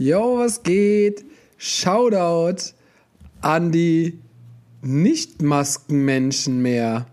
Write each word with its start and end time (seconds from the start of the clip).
Yo, 0.00 0.38
was 0.38 0.62
geht? 0.62 1.24
Shoutout 1.56 2.72
an 3.40 3.72
die 3.72 4.20
Nicht-Masken-Menschen 4.80 6.62
mehr. 6.62 7.08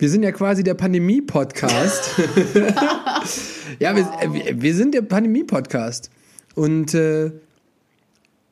Wir 0.00 0.10
sind 0.10 0.24
ja 0.24 0.32
quasi 0.32 0.64
der 0.64 0.74
Pandemie-Podcast. 0.74 2.18
ja, 3.78 3.94
wir, 3.94 4.60
wir, 4.60 4.74
sind 4.74 4.92
der 4.92 5.02
Pandemie-Podcast. 5.02 6.10
Und 6.56 6.94
äh, 6.94 7.30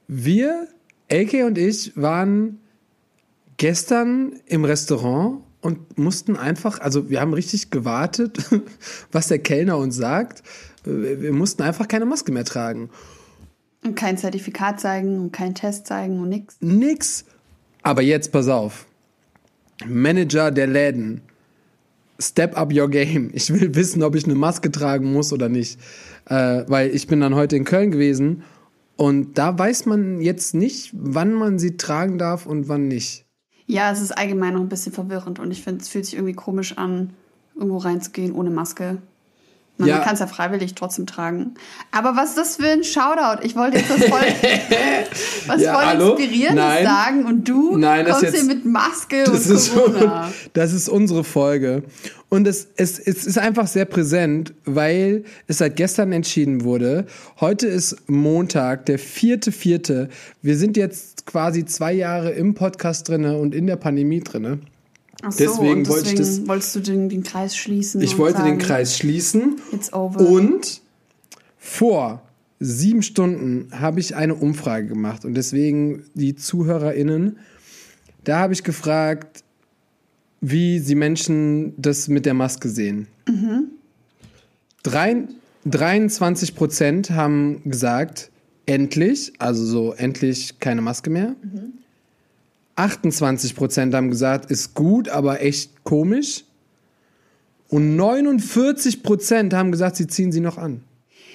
wir, 0.07 0.69
AK 1.11 1.45
und 1.45 1.59
ich, 1.59 1.97
waren 1.97 2.61
gestern 3.57 4.41
im 4.47 4.65
Restaurant 4.65 5.41
und 5.63 5.99
mussten 5.99 6.37
einfach, 6.37 6.79
also 6.79 7.11
wir 7.11 7.21
haben 7.21 7.35
richtig 7.35 7.71
gewartet, 7.71 8.39
was 9.11 9.27
der 9.27 9.41
Kellner 9.41 9.79
uns 9.79 9.97
sagt. 9.97 10.45
Wir 10.85 11.33
mussten 11.33 11.63
einfach 11.63 11.89
keine 11.89 12.07
Maske 12.07 12.31
mehr 12.31 12.45
tragen. 12.45 12.89
Und 13.85 13.96
kein 13.96 14.17
Zertifikat 14.17 14.80
zeigen 14.80 15.19
und 15.19 15.32
keinen 15.32 15.54
Test 15.54 15.86
zeigen 15.86 16.21
und 16.21 16.29
nix. 16.29 16.57
Nix. 16.61 17.25
Aber 17.82 18.03
jetzt 18.03 18.31
pass 18.31 18.49
auf. 18.49 18.86
Manager 19.86 20.50
der 20.50 20.68
Läden. 20.68 21.21
Step 22.21 22.57
up 22.57 22.72
your 22.72 22.89
game. 22.89 23.31
Ich 23.32 23.53
will 23.53 23.75
wissen, 23.75 24.03
ob 24.03 24.14
ich 24.14 24.25
eine 24.25 24.36
Maske 24.36 24.71
tragen 24.71 25.13
muss 25.13 25.32
oder 25.32 25.49
nicht. 25.49 25.81
Äh, 26.27 26.64
weil 26.68 26.91
ich 26.91 27.08
bin 27.08 27.21
dann 27.21 27.35
heute 27.35 27.57
in 27.57 27.64
Köln 27.64 27.91
gewesen 27.91 28.45
und 28.96 29.39
da 29.39 29.58
weiß 29.58 29.86
man 29.86 30.21
jetzt 30.21 30.55
nicht, 30.55 30.91
wann 30.93 31.33
man 31.35 31.58
sie 31.58 31.77
tragen 31.77 32.19
darf 32.19 32.47
und 32.47 32.69
wann 32.69 32.86
nicht. 32.86 33.25
Ja, 33.67 33.91
es 33.91 34.00
ist 34.00 34.17
allgemein 34.17 34.55
noch 34.55 34.61
ein 34.61 34.69
bisschen 34.69 34.92
verwirrend 34.92 35.39
und 35.39 35.50
ich 35.50 35.62
finde, 35.62 35.80
es 35.80 35.89
fühlt 35.89 36.05
sich 36.05 36.14
irgendwie 36.14 36.34
komisch 36.34 36.78
an, 36.78 37.11
irgendwo 37.55 37.78
reinzugehen 37.78 38.33
ohne 38.33 38.50
Maske. 38.50 38.98
Man, 39.83 39.89
Ja. 39.91 39.98
kann 39.98 40.14
es 40.14 40.20
ja 40.20 40.27
freiwillig 40.27 40.75
trotzdem 40.75 41.06
tragen. 41.06 41.55
Aber 41.91 42.17
was 42.17 42.31
ist 42.31 42.39
das 42.39 42.56
für 42.56 42.69
ein 42.69 42.84
Shoutout? 42.84 43.42
Ich 43.45 43.56
wollte 43.56 43.78
jetzt 43.78 43.91
das 43.91 44.05
voll, 44.05 44.20
was 45.47 45.61
Ja, 45.61 45.75
voll 45.75 45.84
hallo? 45.84 46.14
Inspirierendes 46.14 46.64
Nein. 46.64 46.84
sagen 46.84 47.25
und 47.27 47.48
du 47.48 47.77
Nein, 47.77 48.06
kommst 48.06 48.22
jetzt- 48.22 48.34
hier 48.36 48.44
mit 48.44 48.64
Maske 48.64 49.25
Das 49.25 49.47
und 49.48 49.56
ist, 49.56 49.75
Corona. 49.75 50.33
das 50.53 50.72
ist 50.72 50.88
unsere 50.88 51.25
Folge. 51.25 51.83
Und 52.28 52.47
es, 52.47 52.69
es, 52.77 52.98
es 52.98 53.27
ist 53.27 53.36
einfach 53.38 53.66
sehr 53.66 53.84
präsent, 53.84 54.55
weil 54.64 55.25
es 55.48 55.58
seit 55.58 55.77
gestern 55.77 56.12
entschieden 56.12 56.64
wurde. 56.64 57.05
Heute 57.41 57.66
ist 57.66 57.97
Montag, 58.08 58.86
der 58.86 58.98
vierte, 58.98 59.53
vierte. 59.53 60.08
Wir 60.41 60.56
sind 60.56 60.77
jetzt 60.78 61.27
quasi 61.27 61.66
zwei 61.66 61.92
Jahre 61.92 62.30
im 62.30 62.55
Podcast 62.55 63.08
drinne 63.08 63.36
und 63.36 63.55
in 63.55 63.66
der 63.66 63.77
Pandemie 63.77 64.20
drinne. 64.20 64.60
Ach 65.23 65.33
so, 65.33 65.39
deswegen 65.45 65.78
und 65.81 65.89
wollte 65.89 66.09
ich 66.11 66.15
deswegen 66.17 66.41
das- 66.42 66.48
wolltest 66.48 66.75
du 66.77 66.81
den, 66.81 67.09
den 67.09 67.23
Kreis 67.23 67.56
schließen. 67.56 68.01
Ich 68.03 68.19
wollte 68.19 68.39
sagen, 68.39 68.51
den 68.51 68.59
Kreis 68.59 68.97
schließen. 68.97 69.56
It's 69.73 69.92
over. 69.92 70.20
Und 70.28 70.81
vor 71.59 72.23
sieben 72.61 73.03
Stunden 73.03 73.69
habe 73.73 74.00
ich 74.00 74.15
eine 74.15 74.34
Umfrage 74.34 74.87
gemacht 74.89 75.25
und 75.25 75.34
deswegen 75.34 76.05
die 76.15 76.34
ZuhörerInnen, 76.37 77.39
da 78.25 78.39
habe 78.41 78.53
ich 78.53 78.62
gefragt, 78.62 79.43
wie 80.41 80.78
sie 80.81 80.95
Menschen 80.97 81.75
das 81.81 82.09
mit 82.09 82.27
der 82.27 82.34
Maske 82.34 82.69
sehen. 82.69 83.06
Drei, 84.83 85.28
23 85.67 86.55
Prozent 86.56 87.11
haben 87.11 87.62
gesagt, 87.65 88.31
endlich, 88.67 89.33
also 89.39 89.65
so 89.65 89.93
endlich 89.93 90.59
keine 90.59 90.83
Maske 90.83 91.11
mehr. 91.11 91.37
28 92.77 93.55
Prozent 93.55 93.95
haben 93.95 94.11
gesagt, 94.11 94.51
ist 94.51 94.75
gut, 94.75 95.09
aber 95.09 95.42
echt 95.42 95.84
komisch. 95.84 96.45
Und 97.69 97.97
49 97.97 99.03
Prozent 99.03 99.55
haben 99.55 99.73
gesagt, 99.73 99.97
sie 99.97 100.06
ziehen 100.06 100.33
sie 100.33 100.41
noch 100.41 100.59
an. 100.59 100.83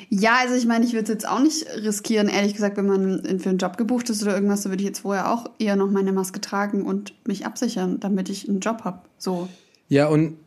Ja, 0.09 0.37
also 0.41 0.55
ich 0.55 0.65
meine, 0.65 0.85
ich 0.85 0.93
würde 0.93 1.03
es 1.03 1.09
jetzt 1.09 1.27
auch 1.27 1.41
nicht 1.41 1.65
riskieren, 1.83 2.29
ehrlich 2.29 2.53
gesagt, 2.53 2.77
wenn 2.77 2.85
man 2.85 3.39
für 3.39 3.49
einen 3.49 3.57
Job 3.57 3.75
gebucht 3.77 4.09
ist 4.09 4.23
oder 4.23 4.35
irgendwas, 4.35 4.61
da 4.61 4.69
würde 4.69 4.81
ich 4.81 4.87
jetzt 4.87 4.99
vorher 4.99 5.31
auch 5.31 5.49
eher 5.59 5.75
noch 5.75 5.91
meine 5.91 6.13
Maske 6.13 6.39
tragen 6.39 6.83
und 6.83 7.13
mich 7.27 7.45
absichern, 7.45 7.99
damit 7.99 8.29
ich 8.29 8.47
einen 8.47 8.59
Job 8.59 8.83
habe. 8.83 9.01
So. 9.17 9.49
Ja, 9.89 10.07
und 10.07 10.37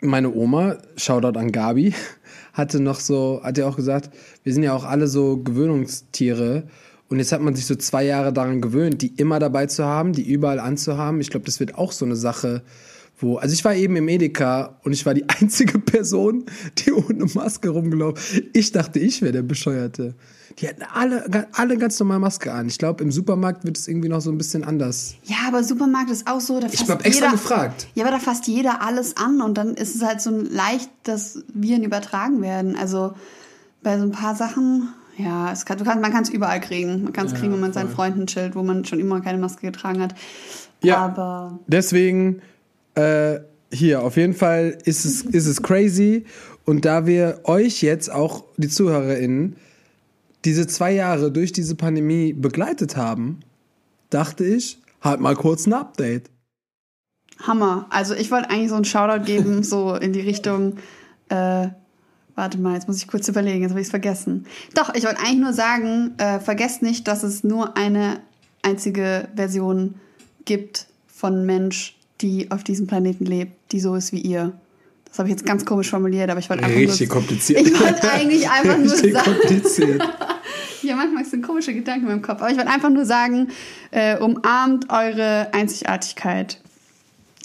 meine 0.00 0.34
Oma, 0.34 0.78
Shoutout 0.96 1.38
an 1.38 1.52
Gabi, 1.52 1.94
hatte 2.52 2.80
noch 2.80 3.00
so, 3.00 3.40
hat 3.42 3.56
ja 3.56 3.66
auch 3.66 3.76
gesagt, 3.76 4.10
wir 4.42 4.52
sind 4.52 4.62
ja 4.62 4.74
auch 4.74 4.84
alle 4.84 5.08
so 5.08 5.38
Gewöhnungstiere. 5.38 6.64
Und 7.08 7.18
jetzt 7.18 7.32
hat 7.32 7.40
man 7.40 7.54
sich 7.54 7.66
so 7.66 7.76
zwei 7.76 8.04
Jahre 8.04 8.32
daran 8.32 8.60
gewöhnt, 8.60 9.00
die 9.02 9.12
immer 9.16 9.38
dabei 9.38 9.66
zu 9.66 9.84
haben, 9.84 10.12
die 10.12 10.28
überall 10.28 10.58
anzuhaben. 10.58 11.20
Ich 11.20 11.30
glaube, 11.30 11.46
das 11.46 11.60
wird 11.60 11.76
auch 11.76 11.92
so 11.92 12.04
eine 12.04 12.16
Sache, 12.16 12.62
wo, 13.18 13.36
also 13.36 13.54
ich 13.54 13.64
war 13.64 13.74
eben 13.74 13.96
im 13.96 14.08
Edeka 14.08 14.78
und 14.82 14.92
ich 14.92 15.06
war 15.06 15.14
die 15.14 15.24
einzige 15.40 15.78
Person, 15.78 16.44
die 16.78 16.92
ohne 16.92 17.26
Maske 17.34 17.68
rumgelaufen. 17.70 18.42
Ich 18.52 18.72
dachte, 18.72 18.98
ich 18.98 19.22
wäre 19.22 19.32
der 19.32 19.42
Bescheuerte. 19.42 20.14
Die 20.58 20.68
hatten 20.68 20.82
alle, 20.82 21.48
alle 21.52 21.76
ganz 21.76 21.98
normal 22.00 22.18
Maske 22.18 22.52
an. 22.52 22.66
Ich 22.66 22.78
glaube, 22.78 23.04
im 23.04 23.12
Supermarkt 23.12 23.64
wird 23.64 23.76
es 23.76 23.88
irgendwie 23.88 24.08
noch 24.08 24.20
so 24.20 24.30
ein 24.30 24.38
bisschen 24.38 24.64
anders. 24.64 25.14
Ja, 25.24 25.36
aber 25.46 25.62
Supermarkt 25.62 26.10
ist 26.10 26.26
auch 26.26 26.40
so, 26.40 26.60
da 26.60 26.68
fasst 26.68 26.88
hab 26.88 27.04
extra 27.04 27.30
gefragt. 27.30 27.88
Ja, 27.94 28.04
aber 28.04 28.12
da 28.12 28.18
fasst 28.18 28.46
jeder 28.46 28.80
alles 28.80 29.16
an 29.16 29.42
und 29.42 29.58
dann 29.58 29.74
ist 29.74 29.94
es 29.94 30.02
halt 30.02 30.20
so 30.20 30.30
leicht, 30.30 30.90
dass 31.02 31.44
Viren 31.52 31.84
übertragen 31.84 32.40
werden. 32.40 32.74
Also 32.74 33.12
bei 33.82 33.98
so 33.98 34.04
ein 34.04 34.12
paar 34.12 34.34
Sachen, 34.34 34.88
ja, 35.16 35.52
es 35.52 35.64
kann, 35.64 35.78
du 35.78 35.84
kann, 35.84 36.00
man 36.00 36.12
kann 36.12 36.22
es 36.22 36.30
überall 36.30 36.60
kriegen. 36.60 37.04
Man 37.04 37.12
kann 37.12 37.26
es 37.26 37.34
kriegen, 37.34 37.52
wenn 37.52 37.60
man 37.60 37.72
seinen 37.72 37.88
Freunden 37.88 38.26
chillt, 38.26 38.54
wo 38.54 38.62
man 38.62 38.84
schon 38.84 39.00
immer 39.00 39.20
keine 39.20 39.38
Maske 39.38 39.66
getragen 39.66 40.00
hat. 40.02 40.14
Ja. 40.82 40.98
Aber 40.98 41.58
Deswegen 41.66 42.42
äh, 42.94 43.40
hier, 43.72 44.02
auf 44.02 44.16
jeden 44.16 44.34
Fall 44.34 44.78
ist 44.84 45.04
es, 45.04 45.22
ist 45.22 45.46
es 45.46 45.62
crazy. 45.62 46.24
Und 46.64 46.84
da 46.84 47.06
wir 47.06 47.40
euch 47.44 47.82
jetzt 47.82 48.10
auch, 48.10 48.44
die 48.56 48.68
ZuhörerInnen, 48.68 49.56
diese 50.44 50.66
zwei 50.66 50.92
Jahre 50.92 51.32
durch 51.32 51.52
diese 51.52 51.74
Pandemie 51.74 52.32
begleitet 52.32 52.96
haben, 52.96 53.40
dachte 54.10 54.44
ich, 54.44 54.80
halt 55.00 55.20
mal 55.20 55.34
kurz 55.34 55.66
ein 55.66 55.72
Update. 55.72 56.30
Hammer. 57.42 57.86
Also 57.90 58.14
ich 58.14 58.30
wollte 58.30 58.50
eigentlich 58.50 58.70
so 58.70 58.76
einen 58.76 58.84
Shoutout 58.84 59.24
geben, 59.24 59.62
so 59.62 59.94
in 59.94 60.12
die 60.12 60.20
Richtung, 60.20 60.76
äh, 61.28 61.68
warte 62.36 62.58
mal, 62.58 62.74
jetzt 62.74 62.86
muss 62.86 62.98
ich 62.98 63.08
kurz 63.08 63.26
überlegen, 63.28 63.62
jetzt 63.62 63.70
habe 63.70 63.80
ich 63.80 63.86
es 63.86 63.90
vergessen. 63.90 64.46
Doch, 64.74 64.94
ich 64.94 65.04
wollte 65.04 65.18
eigentlich 65.18 65.40
nur 65.40 65.52
sagen, 65.52 66.14
äh, 66.18 66.38
vergesst 66.38 66.82
nicht, 66.82 67.08
dass 67.08 67.22
es 67.24 67.42
nur 67.42 67.76
eine 67.76 68.20
einzige 68.62 69.28
Version 69.34 69.94
gibt 70.44 70.86
von 71.08 71.44
Mensch, 71.44 71.96
die 72.20 72.50
auf 72.50 72.62
diesem 72.62 72.86
Planeten 72.86 73.24
lebt, 73.24 73.72
die 73.72 73.80
so 73.80 73.94
ist 73.94 74.12
wie 74.12 74.20
ihr. 74.20 74.52
Das 75.08 75.18
habe 75.18 75.28
ich 75.28 75.34
jetzt 75.34 75.46
ganz 75.46 75.64
komisch 75.64 75.88
formuliert, 75.88 76.28
aber 76.28 76.40
ich 76.40 76.50
wollte 76.50 76.64
einfach 76.64 76.78
Richtig 76.78 77.08
nur, 77.08 77.16
kompliziert. 77.16 77.66
Ich 77.66 77.80
wollte 77.80 78.12
eigentlich 78.12 78.48
einfach 78.50 78.76
nur 78.76 78.92
Richtig 78.92 79.12
sagen, 79.14 79.32
kompliziert. 79.32 80.02
ja, 80.82 80.94
manchmal 80.94 81.24
sind 81.24 81.42
komische 81.42 81.72
Gedanken 81.72 82.02
in 82.02 82.08
meinem 82.08 82.22
Kopf. 82.22 82.42
Aber 82.42 82.50
ich 82.50 82.58
wollte 82.58 82.70
einfach 82.70 82.90
nur 82.90 83.06
sagen, 83.06 83.48
äh, 83.92 84.18
umarmt 84.18 84.90
eure 84.90 85.48
Einzigartigkeit. 85.54 86.60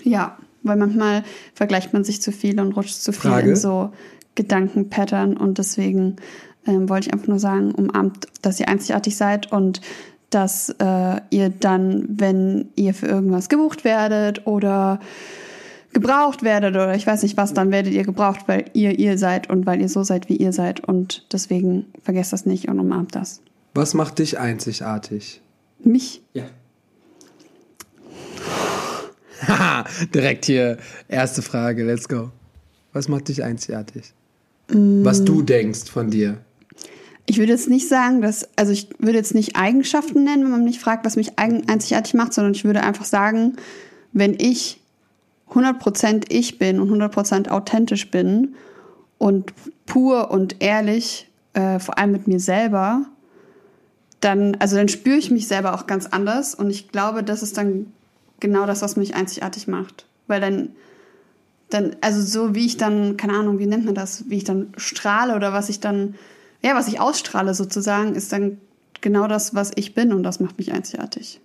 Ja, 0.03 0.37
weil 0.63 0.75
manchmal 0.75 1.23
vergleicht 1.53 1.93
man 1.93 2.03
sich 2.03 2.21
zu 2.21 2.33
viel 2.33 2.59
und 2.59 2.73
rutscht 2.73 2.95
zu 2.95 3.13
viel 3.13 3.31
Frage? 3.31 3.51
in 3.51 3.55
so 3.55 3.93
Gedankenpattern. 4.35 5.37
Und 5.37 5.57
deswegen 5.57 6.17
ähm, 6.65 6.89
wollte 6.89 7.07
ich 7.07 7.13
einfach 7.13 7.27
nur 7.27 7.39
sagen, 7.39 7.71
umarmt, 7.71 8.27
dass 8.41 8.59
ihr 8.59 8.69
einzigartig 8.69 9.15
seid 9.17 9.51
und 9.51 9.81
dass 10.29 10.69
äh, 10.79 11.21
ihr 11.29 11.49
dann, 11.49 12.05
wenn 12.07 12.69
ihr 12.75 12.93
für 12.93 13.07
irgendwas 13.07 13.49
gebucht 13.49 13.83
werdet 13.83 14.47
oder 14.47 14.99
gebraucht 15.93 16.41
werdet 16.41 16.75
oder 16.75 16.95
ich 16.95 17.05
weiß 17.05 17.23
nicht 17.23 17.35
was, 17.35 17.53
dann 17.53 17.71
werdet 17.71 17.93
ihr 17.93 18.03
gebraucht, 18.03 18.47
weil 18.47 18.65
ihr 18.73 18.97
ihr 18.97 19.17
seid 19.17 19.49
und 19.49 19.65
weil 19.65 19.81
ihr 19.81 19.89
so 19.89 20.03
seid, 20.03 20.29
wie 20.29 20.37
ihr 20.37 20.53
seid. 20.53 20.79
Und 20.79 21.25
deswegen 21.33 21.87
vergesst 22.01 22.31
das 22.31 22.45
nicht 22.45 22.69
und 22.69 22.79
umarmt 22.79 23.13
das. 23.15 23.41
Was 23.73 23.93
macht 23.93 24.19
dich 24.19 24.39
einzigartig? 24.39 25.41
Mich. 25.79 26.21
Ja. 26.33 26.45
Haha, 29.47 29.85
direkt 30.13 30.45
hier, 30.45 30.77
erste 31.07 31.41
Frage, 31.41 31.83
let's 31.83 32.07
go. 32.07 32.31
Was 32.93 33.07
macht 33.07 33.27
dich 33.27 33.43
einzigartig? 33.43 34.13
Was 34.73 35.23
du 35.23 35.41
denkst 35.41 35.89
von 35.89 36.09
dir. 36.09 36.37
Ich 37.25 37.37
würde 37.37 37.51
jetzt 37.51 37.69
nicht 37.69 37.87
sagen, 37.87 38.21
dass, 38.21 38.47
also 38.57 38.71
ich 38.71 38.89
würde 38.99 39.17
jetzt 39.17 39.35
nicht 39.35 39.55
Eigenschaften 39.55 40.23
nennen, 40.23 40.43
wenn 40.43 40.51
man 40.51 40.63
mich 40.63 40.79
fragt, 40.79 41.05
was 41.05 41.15
mich 41.15 41.37
einzigartig 41.37 42.13
macht, 42.13 42.33
sondern 42.33 42.53
ich 42.53 42.65
würde 42.65 42.83
einfach 42.83 43.05
sagen, 43.05 43.55
wenn 44.11 44.33
ich 44.33 44.81
100% 45.51 46.25
ich 46.29 46.57
bin 46.57 46.79
und 46.79 46.89
100% 46.89 47.49
authentisch 47.49 48.09
bin 48.09 48.55
und 49.17 49.53
pur 49.85 50.31
und 50.31 50.57
ehrlich, 50.59 51.29
äh, 51.53 51.79
vor 51.79 51.97
allem 51.97 52.11
mit 52.11 52.27
mir 52.27 52.39
selber, 52.39 53.05
dann, 54.19 54.55
also 54.59 54.75
dann 54.75 54.87
spüre 54.87 55.17
ich 55.17 55.31
mich 55.31 55.47
selber 55.47 55.73
auch 55.73 55.87
ganz 55.87 56.05
anders 56.07 56.55
und 56.55 56.69
ich 56.69 56.91
glaube, 56.91 57.23
das 57.23 57.43
ist 57.43 57.57
dann 57.57 57.87
genau 58.39 58.65
das, 58.65 58.81
was 58.81 58.95
mich 58.95 59.15
einzigartig 59.15 59.67
macht. 59.67 60.05
Weil 60.27 60.41
dann, 60.41 60.69
dann, 61.73 61.95
also 62.01 62.21
so 62.21 62.55
wie 62.55 62.65
ich 62.65 62.77
dann, 62.77 63.17
keine 63.17 63.33
Ahnung, 63.33 63.59
wie 63.59 63.65
nennt 63.65 63.85
man 63.85 63.95
das, 63.95 64.25
wie 64.27 64.37
ich 64.37 64.43
dann 64.43 64.67
strahle 64.77 65.35
oder 65.35 65.53
was 65.53 65.69
ich 65.69 65.79
dann, 65.79 66.15
ja, 66.61 66.75
was 66.75 66.87
ich 66.87 66.99
ausstrahle 66.99 67.53
sozusagen, 67.53 68.15
ist 68.15 68.31
dann 68.31 68.57
genau 69.01 69.27
das, 69.27 69.55
was 69.55 69.71
ich 69.75 69.93
bin 69.93 70.13
und 70.13 70.23
das 70.23 70.39
macht 70.39 70.57
mich 70.57 70.71
einzigartig. 70.71 71.39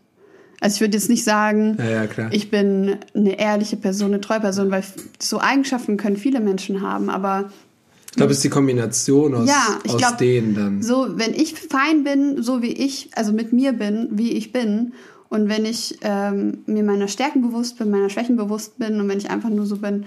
Also 0.60 0.76
ich 0.76 0.80
würde 0.80 0.96
jetzt 0.96 1.08
nicht 1.08 1.24
sagen, 1.24 1.76
Ja, 1.78 1.90
ja, 1.90 2.06
klar. 2.06 2.28
ich 2.32 2.50
bin 2.50 2.96
eine 3.14 3.38
ehrliche 3.38 3.76
Person, 3.76 4.08
eine 4.08 4.20
treue 4.20 4.40
Person, 4.40 4.70
weil 4.70 4.84
so 5.18 5.40
Eigenschaften 5.40 5.96
können 5.96 6.16
viele 6.16 6.40
Menschen 6.40 6.80
haben, 6.80 7.10
aber 7.10 7.50
glaube, 8.16 8.32
es 8.32 8.38
ist 8.38 8.44
die 8.44 8.50
Kombination 8.50 9.34
aus, 9.34 9.48
ja, 9.48 9.78
ich 9.84 9.92
aus 9.92 9.98
glaub, 9.98 10.18
denen 10.18 10.54
dann. 10.54 10.82
So, 10.82 11.06
wenn 11.16 11.34
ich 11.34 11.54
fein 11.54 12.04
bin, 12.04 12.42
so 12.42 12.62
wie 12.62 12.72
ich, 12.72 13.10
also 13.14 13.32
mit 13.32 13.52
mir 13.52 13.72
bin, 13.72 14.08
wie 14.12 14.32
ich 14.32 14.52
bin, 14.52 14.94
und 15.28 15.48
wenn 15.48 15.64
ich 15.64 15.98
ähm, 16.02 16.58
mir 16.66 16.82
meiner 16.82 17.08
Stärken 17.08 17.42
bewusst 17.42 17.78
bin, 17.78 17.90
meiner 17.90 18.10
Schwächen 18.10 18.36
bewusst 18.36 18.78
bin 18.78 19.00
und 19.00 19.08
wenn 19.08 19.18
ich 19.18 19.30
einfach 19.30 19.48
nur 19.50 19.66
so 19.66 19.76
bin, 19.78 20.04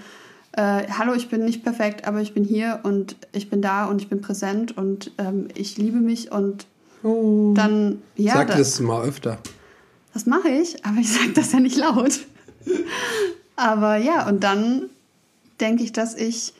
äh, 0.52 0.82
hallo, 0.98 1.14
ich 1.14 1.28
bin 1.28 1.44
nicht 1.44 1.62
perfekt, 1.62 2.06
aber 2.06 2.20
ich 2.20 2.34
bin 2.34 2.44
hier 2.44 2.80
und 2.82 3.16
ich 3.32 3.50
bin 3.50 3.62
da 3.62 3.84
und 3.86 4.00
ich 4.02 4.08
bin 4.08 4.20
präsent 4.20 4.76
und 4.76 5.12
ähm, 5.18 5.48
ich 5.54 5.76
liebe 5.76 5.98
mich 5.98 6.32
und 6.32 6.66
Oh. 7.02 7.54
dann, 7.54 8.02
ja, 8.16 8.34
Sag 8.34 8.48
da, 8.48 8.58
das 8.58 8.78
mal 8.78 9.02
öfter. 9.06 9.38
das 10.12 10.26
mache 10.26 10.50
ich, 10.50 10.84
aber 10.84 10.98
ich 10.98 11.10
sage 11.10 11.30
das 11.34 11.52
ja 11.52 11.60
nicht 11.60 11.78
laut. 11.78 12.20
aber 13.56 13.96
ja, 13.96 14.28
und 14.28 14.44
dann 14.44 14.90
denke 15.60 15.82
ich, 15.82 15.92
dass 15.92 16.14
ich 16.14 16.52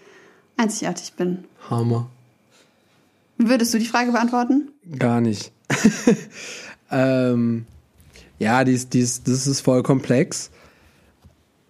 einzigartig 0.57 1.13
bin. 1.15 1.45
Hammer. 1.69 2.09
Würdest 3.37 3.75
du 3.75 3.79
die 3.79 3.87
Frage 3.87 4.13
beantworten? 4.13 4.69
Gar 4.99 5.21
nicht. 5.21 5.53
ähm, 6.91 7.67
ja, 8.41 8.65
dies, 8.65 8.89
dies, 8.89 9.23
das 9.23 9.47
ist 9.47 9.61
voll 9.61 9.83
komplex. 9.83 10.51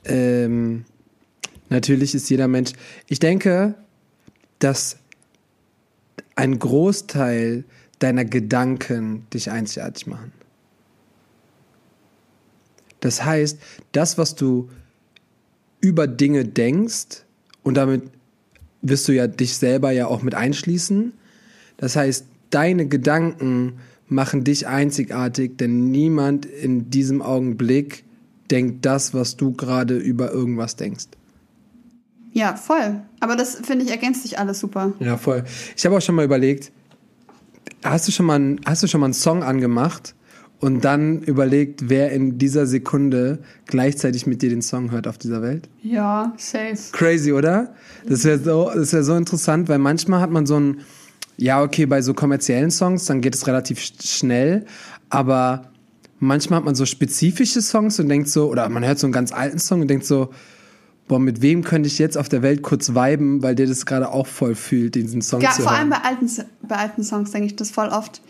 Ähm, 0.04 0.84
natürlich 1.68 2.14
ist 2.14 2.30
jeder 2.30 2.48
Mensch. 2.48 2.72
Ich 3.08 3.18
denke, 3.18 3.74
dass 4.60 4.96
ein 6.36 6.58
Großteil 6.58 7.64
deiner 7.98 8.24
Gedanken 8.24 9.26
dich 9.34 9.50
einzigartig 9.50 10.06
machen. 10.06 10.32
Das 13.00 13.24
heißt, 13.24 13.58
das, 13.92 14.16
was 14.16 14.36
du 14.36 14.70
über 15.80 16.06
Dinge 16.06 16.44
denkst, 16.44 17.24
und 17.62 17.74
damit 17.74 18.04
wirst 18.80 19.08
du 19.08 19.12
ja 19.12 19.26
dich 19.26 19.56
selber 19.56 19.90
ja 19.90 20.06
auch 20.06 20.22
mit 20.22 20.34
einschließen. 20.34 21.12
Das 21.78 21.96
heißt, 21.96 22.26
deine 22.50 22.86
Gedanken 22.86 23.80
machen 24.10 24.44
dich 24.44 24.66
einzigartig, 24.66 25.56
denn 25.58 25.90
niemand 25.90 26.46
in 26.46 26.90
diesem 26.90 27.22
Augenblick 27.22 28.04
denkt 28.50 28.84
das, 28.84 29.14
was 29.14 29.36
du 29.36 29.52
gerade 29.52 29.96
über 29.96 30.32
irgendwas 30.32 30.76
denkst. 30.76 31.06
Ja, 32.32 32.54
voll. 32.54 33.00
Aber 33.20 33.36
das 33.36 33.56
finde 33.56 33.84
ich 33.84 33.90
ergänzt 33.90 34.22
sich 34.22 34.38
alles 34.38 34.60
super. 34.60 34.92
Ja, 35.00 35.16
voll. 35.16 35.44
Ich 35.76 35.84
habe 35.84 35.96
auch 35.96 36.00
schon 36.00 36.14
mal 36.14 36.24
überlegt, 36.24 36.72
hast 37.82 38.08
du 38.08 38.12
schon 38.12 38.26
mal, 38.26 38.36
einen, 38.36 38.60
hast 38.64 38.82
du 38.82 38.86
schon 38.86 39.00
mal 39.00 39.06
einen 39.06 39.14
Song 39.14 39.42
angemacht 39.42 40.14
und 40.60 40.84
dann 40.84 41.22
überlegt, 41.22 41.88
wer 41.88 42.12
in 42.12 42.38
dieser 42.38 42.66
Sekunde 42.66 43.40
gleichzeitig 43.66 44.26
mit 44.26 44.42
dir 44.42 44.50
den 44.50 44.62
Song 44.62 44.90
hört 44.90 45.08
auf 45.08 45.18
dieser 45.18 45.42
Welt? 45.42 45.68
Ja, 45.82 46.34
safe. 46.36 46.76
Crazy, 46.92 47.32
oder? 47.32 47.74
Das 48.06 48.24
wäre 48.24 48.38
so, 48.38 48.70
das 48.74 48.92
wär 48.92 49.02
so 49.02 49.16
interessant, 49.16 49.68
weil 49.68 49.78
manchmal 49.78 50.20
hat 50.20 50.30
man 50.30 50.46
so 50.46 50.58
ein, 50.58 50.80
ja, 51.40 51.62
okay, 51.62 51.86
bei 51.86 52.02
so 52.02 52.14
kommerziellen 52.14 52.70
Songs, 52.70 53.04
dann 53.06 53.20
geht 53.20 53.34
es 53.34 53.46
relativ 53.46 53.78
sch- 53.78 54.06
schnell, 54.18 54.66
aber 55.08 55.70
manchmal 56.18 56.58
hat 56.58 56.64
man 56.64 56.74
so 56.74 56.84
spezifische 56.86 57.62
Songs 57.62 57.98
und 57.98 58.08
denkt 58.08 58.28
so, 58.28 58.48
oder 58.50 58.68
man 58.68 58.84
hört 58.84 58.98
so 58.98 59.06
einen 59.06 59.12
ganz 59.12 59.32
alten 59.32 59.58
Song 59.58 59.80
und 59.80 59.88
denkt 59.88 60.04
so, 60.04 60.30
boah, 61.08 61.18
mit 61.18 61.40
wem 61.42 61.64
könnte 61.64 61.86
ich 61.88 61.98
jetzt 61.98 62.16
auf 62.18 62.28
der 62.28 62.42
Welt 62.42 62.62
kurz 62.62 62.90
viben, 62.94 63.42
weil 63.42 63.54
der 63.54 63.66
das 63.66 63.86
gerade 63.86 64.10
auch 64.10 64.26
voll 64.26 64.54
fühlt, 64.54 64.94
diesen 64.94 65.22
Song 65.22 65.40
Ja, 65.40 65.50
zu 65.50 65.62
vor 65.62 65.72
hören. 65.72 65.80
allem 65.80 65.90
bei 65.90 65.96
alten, 66.08 66.30
bei 66.62 66.76
alten 66.76 67.02
Songs 67.02 67.30
denke 67.32 67.46
ich 67.46 67.56
das 67.56 67.70
voll 67.70 67.88
oft. 67.88 68.20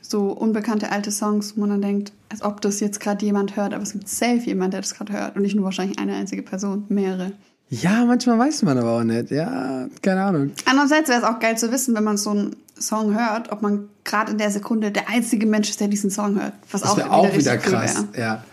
So 0.00 0.32
unbekannte 0.32 0.90
alte 0.90 1.12
Songs, 1.12 1.56
wo 1.56 1.60
man 1.60 1.70
dann 1.70 1.82
denkt, 1.82 2.12
als 2.30 2.42
ob 2.42 2.60
das 2.62 2.80
jetzt 2.80 2.98
gerade 3.00 3.24
jemand 3.24 3.54
hört, 3.56 3.74
aber 3.74 3.82
es 3.84 3.92
gibt 3.92 4.08
safe 4.08 4.40
jemand, 4.46 4.72
der 4.72 4.80
das 4.80 4.94
gerade 4.94 5.12
hört 5.12 5.36
und 5.36 5.42
nicht 5.42 5.54
nur 5.54 5.64
wahrscheinlich 5.66 5.98
eine 6.00 6.14
einzige 6.14 6.42
Person, 6.42 6.84
mehrere. 6.88 7.32
Ja, 7.72 8.04
manchmal 8.04 8.38
weiß 8.38 8.62
man 8.62 8.78
aber 8.78 8.98
auch 8.98 9.04
nicht. 9.04 9.30
Ja, 9.30 9.86
keine 10.02 10.22
Ahnung. 10.22 10.50
Andererseits 10.64 11.08
wäre 11.08 11.20
es 11.20 11.24
auch 11.24 11.38
geil 11.38 11.56
zu 11.56 11.70
wissen, 11.70 11.94
wenn 11.94 12.02
man 12.04 12.16
so 12.16 12.30
einen 12.30 12.56
Song 12.78 13.14
hört, 13.16 13.52
ob 13.52 13.62
man 13.62 13.88
gerade 14.04 14.32
in 14.32 14.38
der 14.38 14.50
Sekunde 14.50 14.90
der 14.90 15.08
einzige 15.08 15.46
Mensch 15.46 15.70
ist, 15.70 15.80
der 15.80 15.86
diesen 15.88 16.10
Song 16.10 16.40
hört. 16.40 16.52
Was 16.72 16.80
Das 16.82 16.90
auch, 16.90 16.96
wäre 16.96 17.10
auch 17.12 17.32
wieder 17.36 17.52
cool 17.54 17.58
krass. 17.60 18.04
wär. 18.12 18.20
Ja. 18.20 18.44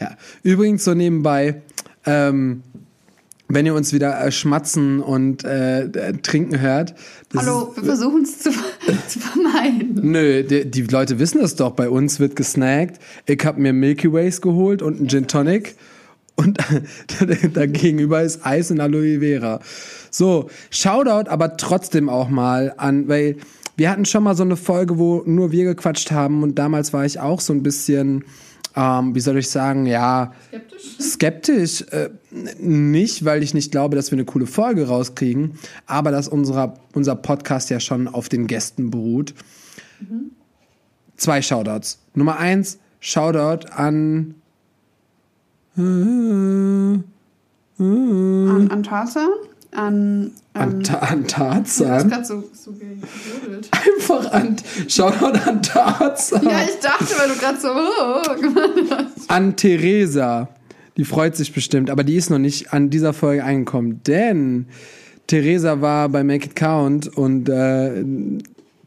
ja. 0.00 0.10
Übrigens 0.42 0.82
so 0.82 0.94
nebenbei, 0.94 1.62
ähm, 2.06 2.62
wenn 3.48 3.64
ihr 3.66 3.74
uns 3.74 3.92
wieder 3.92 4.20
äh, 4.20 4.32
schmatzen 4.32 4.98
und 5.00 5.44
äh, 5.44 5.82
äh, 5.84 6.12
trinken 6.14 6.58
hört. 6.60 6.96
Hallo, 7.36 7.68
ist- 7.70 7.76
wir 7.76 7.84
versuchen 7.84 8.22
es 8.22 8.40
zu, 8.40 8.50
zu 9.08 9.20
vermeiden. 9.20 10.00
Nö, 10.10 10.42
die, 10.42 10.68
die 10.68 10.82
Leute 10.82 11.20
wissen 11.20 11.40
das 11.40 11.54
doch. 11.54 11.70
Bei 11.70 11.88
uns 11.88 12.18
wird 12.18 12.34
gesnackt. 12.34 12.98
Ich 13.26 13.44
habe 13.44 13.60
mir 13.60 13.72
Milky 13.72 14.12
Ways 14.12 14.40
geholt 14.40 14.82
und 14.82 14.98
einen 14.98 15.08
Gin 15.08 15.28
Tonic. 15.28 15.76
Und 16.36 16.58
da 17.54 17.66
gegenüber 17.66 18.22
ist 18.22 18.44
Eis 18.44 18.70
und 18.70 18.80
Aloe 18.80 19.20
Vera. 19.20 19.60
So, 20.10 20.48
Shoutout 20.70 21.30
aber 21.30 21.56
trotzdem 21.56 22.08
auch 22.08 22.28
mal 22.28 22.74
an, 22.76 23.08
weil 23.08 23.36
wir 23.76 23.90
hatten 23.90 24.04
schon 24.04 24.22
mal 24.22 24.34
so 24.34 24.42
eine 24.42 24.56
Folge, 24.56 24.98
wo 24.98 25.22
nur 25.26 25.52
wir 25.52 25.64
gequatscht 25.64 26.10
haben 26.10 26.42
und 26.42 26.58
damals 26.58 26.92
war 26.92 27.04
ich 27.04 27.20
auch 27.20 27.40
so 27.40 27.52
ein 27.52 27.62
bisschen, 27.62 28.24
ähm, 28.74 29.14
wie 29.14 29.20
soll 29.20 29.36
ich 29.38 29.50
sagen, 29.50 29.86
ja, 29.86 30.32
Skeptisch? 30.48 30.82
skeptisch. 31.00 31.82
Äh, 31.90 32.10
nicht, 32.58 33.24
weil 33.24 33.42
ich 33.42 33.52
nicht 33.52 33.72
glaube, 33.72 33.96
dass 33.96 34.10
wir 34.10 34.16
eine 34.16 34.24
coole 34.24 34.46
Folge 34.46 34.88
rauskriegen, 34.88 35.58
aber 35.86 36.10
dass 36.10 36.28
unserer, 36.28 36.74
unser 36.94 37.16
Podcast 37.16 37.68
ja 37.70 37.80
schon 37.80 38.08
auf 38.08 38.28
den 38.28 38.46
Gästen 38.46 38.90
beruht. 38.90 39.34
Zwei 41.16 41.40
Shoutouts. 41.40 41.98
Nummer 42.14 42.38
eins, 42.38 42.78
Shoutout 43.00 43.68
an. 43.70 44.34
An, 45.76 47.04
an 47.78 48.82
Tarzan? 48.82 49.28
An. 49.72 50.30
an, 50.54 50.72
Ähm, 50.72 50.82
Ta 50.82 50.98
an 50.98 51.24
du 51.24 51.28
hast 51.28 51.78
Tarzan. 51.78 52.08
gerade 52.08 52.24
so, 52.24 52.44
so 52.54 52.72
gejodelt. 52.72 53.68
Einfach 54.00 54.32
an. 54.32 54.56
Shoutout 54.88 55.38
an 55.46 55.62
Tarzan. 55.62 56.44
Ja, 56.44 56.60
ich 56.64 56.78
dachte, 56.80 57.14
weil 57.18 57.28
du 57.28 57.34
gerade 57.36 57.60
so 57.60 57.68
oh, 57.68 58.40
gemacht 58.40 59.12
hast. 59.16 59.30
an 59.30 59.56
Theresa. 59.56 60.48
Die 60.96 61.04
freut 61.04 61.36
sich 61.36 61.52
bestimmt, 61.52 61.90
aber 61.90 62.04
die 62.04 62.16
ist 62.16 62.30
noch 62.30 62.38
nicht 62.38 62.72
an 62.72 62.88
dieser 62.88 63.12
Folge 63.12 63.44
eingekommen, 63.44 64.00
denn 64.06 64.66
Theresa 65.26 65.82
war 65.82 66.08
bei 66.08 66.24
Make 66.24 66.46
It 66.46 66.56
Count 66.56 67.08
und 67.18 67.50
äh, 67.50 68.02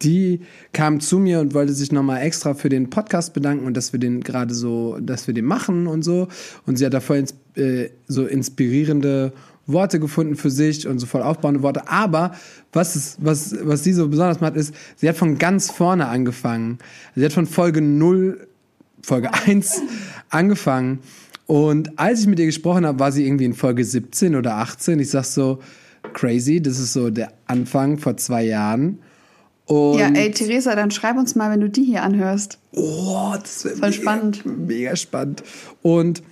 die 0.01 0.41
kam 0.73 0.99
zu 0.99 1.19
mir 1.19 1.39
und 1.39 1.53
wollte 1.53 1.73
sich 1.73 1.91
nochmal 1.91 2.21
extra 2.21 2.53
für 2.53 2.69
den 2.69 2.89
Podcast 2.89 3.33
bedanken 3.33 3.65
und 3.65 3.75
dass 3.75 3.93
wir 3.93 3.99
den 3.99 4.21
gerade 4.21 4.53
so, 4.53 4.97
dass 5.01 5.27
wir 5.27 5.33
den 5.33 5.45
machen 5.45 5.87
und 5.87 6.03
so. 6.03 6.27
Und 6.65 6.77
sie 6.77 6.85
hat 6.85 6.93
da 6.93 6.99
voll 6.99 7.17
ins, 7.17 7.33
äh, 7.55 7.89
so 8.07 8.25
inspirierende 8.25 9.33
Worte 9.65 9.99
gefunden 9.99 10.35
für 10.35 10.49
sich 10.49 10.87
und 10.87 10.99
so 10.99 11.05
voll 11.05 11.21
aufbauende 11.21 11.61
Worte. 11.61 11.87
Aber 11.89 12.33
was, 12.71 12.95
ist, 12.95 13.17
was, 13.21 13.55
was 13.61 13.83
sie 13.83 13.93
so 13.93 14.07
besonders 14.07 14.41
macht, 14.41 14.55
ist, 14.55 14.73
sie 14.95 15.07
hat 15.07 15.17
von 15.17 15.37
ganz 15.37 15.69
vorne 15.69 16.07
angefangen. 16.07 16.79
Sie 17.15 17.23
hat 17.23 17.33
von 17.33 17.45
Folge 17.45 17.81
0 17.81 18.47
Folge 19.01 19.33
1 19.33 19.81
angefangen. 20.29 20.99
Und 21.45 21.97
als 21.97 22.21
ich 22.21 22.27
mit 22.27 22.39
ihr 22.39 22.45
gesprochen 22.45 22.85
habe, 22.85 22.99
war 22.99 23.11
sie 23.11 23.25
irgendwie 23.25 23.45
in 23.45 23.53
Folge 23.53 23.83
17 23.83 24.35
oder 24.35 24.55
18. 24.57 24.99
Ich 24.99 25.09
sag 25.09 25.23
so, 25.23 25.59
crazy, 26.13 26.61
das 26.61 26.79
ist 26.79 26.93
so 26.93 27.09
der 27.09 27.31
Anfang 27.47 27.97
vor 27.97 28.17
zwei 28.17 28.43
Jahren. 28.43 28.99
Und 29.69 29.99
Ja, 29.99 30.07
ey, 30.09 30.31
Theresa, 30.31 30.75
dann 30.75 30.89
schreib 30.89 31.15
uns 31.17 31.35
mal, 31.35 31.51
wenn 31.51 31.59
du 31.61 31.69
die 31.69 31.83
hier 31.83 32.01
anhörst. 32.03 32.57
oh, 32.73 33.33
das 33.39 33.63
wäre 33.65 33.75
Voll 33.77 33.89
mega, 33.91 34.01
spannend. 34.01 34.45
Mega 34.45 34.95
spannend. 34.95 35.43
Und 35.83 36.23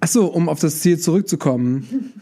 ach 0.00 0.08
so, 0.08 0.26
um 0.26 0.48
auf 0.48 0.58
das 0.58 0.80
Ziel 0.80 0.98
zurückzukommen. 0.98 2.14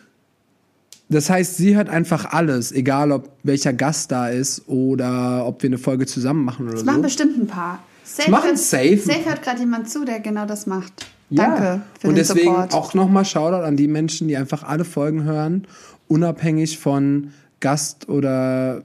Das 1.08 1.30
heißt, 1.30 1.56
sie 1.56 1.76
hört 1.76 1.88
einfach 1.88 2.32
alles, 2.32 2.72
egal 2.72 3.12
ob 3.12 3.28
welcher 3.44 3.72
Gast 3.72 4.10
da 4.10 4.28
ist 4.28 4.66
oder 4.66 5.46
ob 5.46 5.62
wir 5.62 5.68
eine 5.68 5.78
Folge 5.78 6.06
zusammen 6.06 6.44
machen 6.44 6.64
oder 6.64 6.72
Das 6.72 6.80
so. 6.80 6.86
machen 6.86 7.02
bestimmt 7.02 7.38
ein 7.38 7.46
paar. 7.46 7.78
Safe 8.02 8.30
machen 8.30 8.46
hört- 8.48 8.58
safe. 8.58 8.96
Safe 8.98 9.24
hört 9.24 9.42
gerade 9.42 9.60
jemand 9.60 9.88
zu, 9.88 10.04
der 10.04 10.18
genau 10.20 10.46
das 10.46 10.66
macht. 10.66 11.06
Ja. 11.30 11.44
Danke 11.48 11.82
für 12.00 12.08
Und 12.08 12.14
den 12.14 12.16
deswegen 12.16 12.46
Support. 12.50 12.74
auch 12.74 12.94
nochmal 12.94 13.24
Shoutout 13.24 13.64
an 13.64 13.76
die 13.76 13.86
Menschen, 13.88 14.26
die 14.26 14.36
einfach 14.36 14.64
alle 14.64 14.84
Folgen 14.84 15.22
hören, 15.24 15.66
unabhängig 16.08 16.78
von 16.78 17.32
Gast 17.60 18.08
oder 18.08 18.82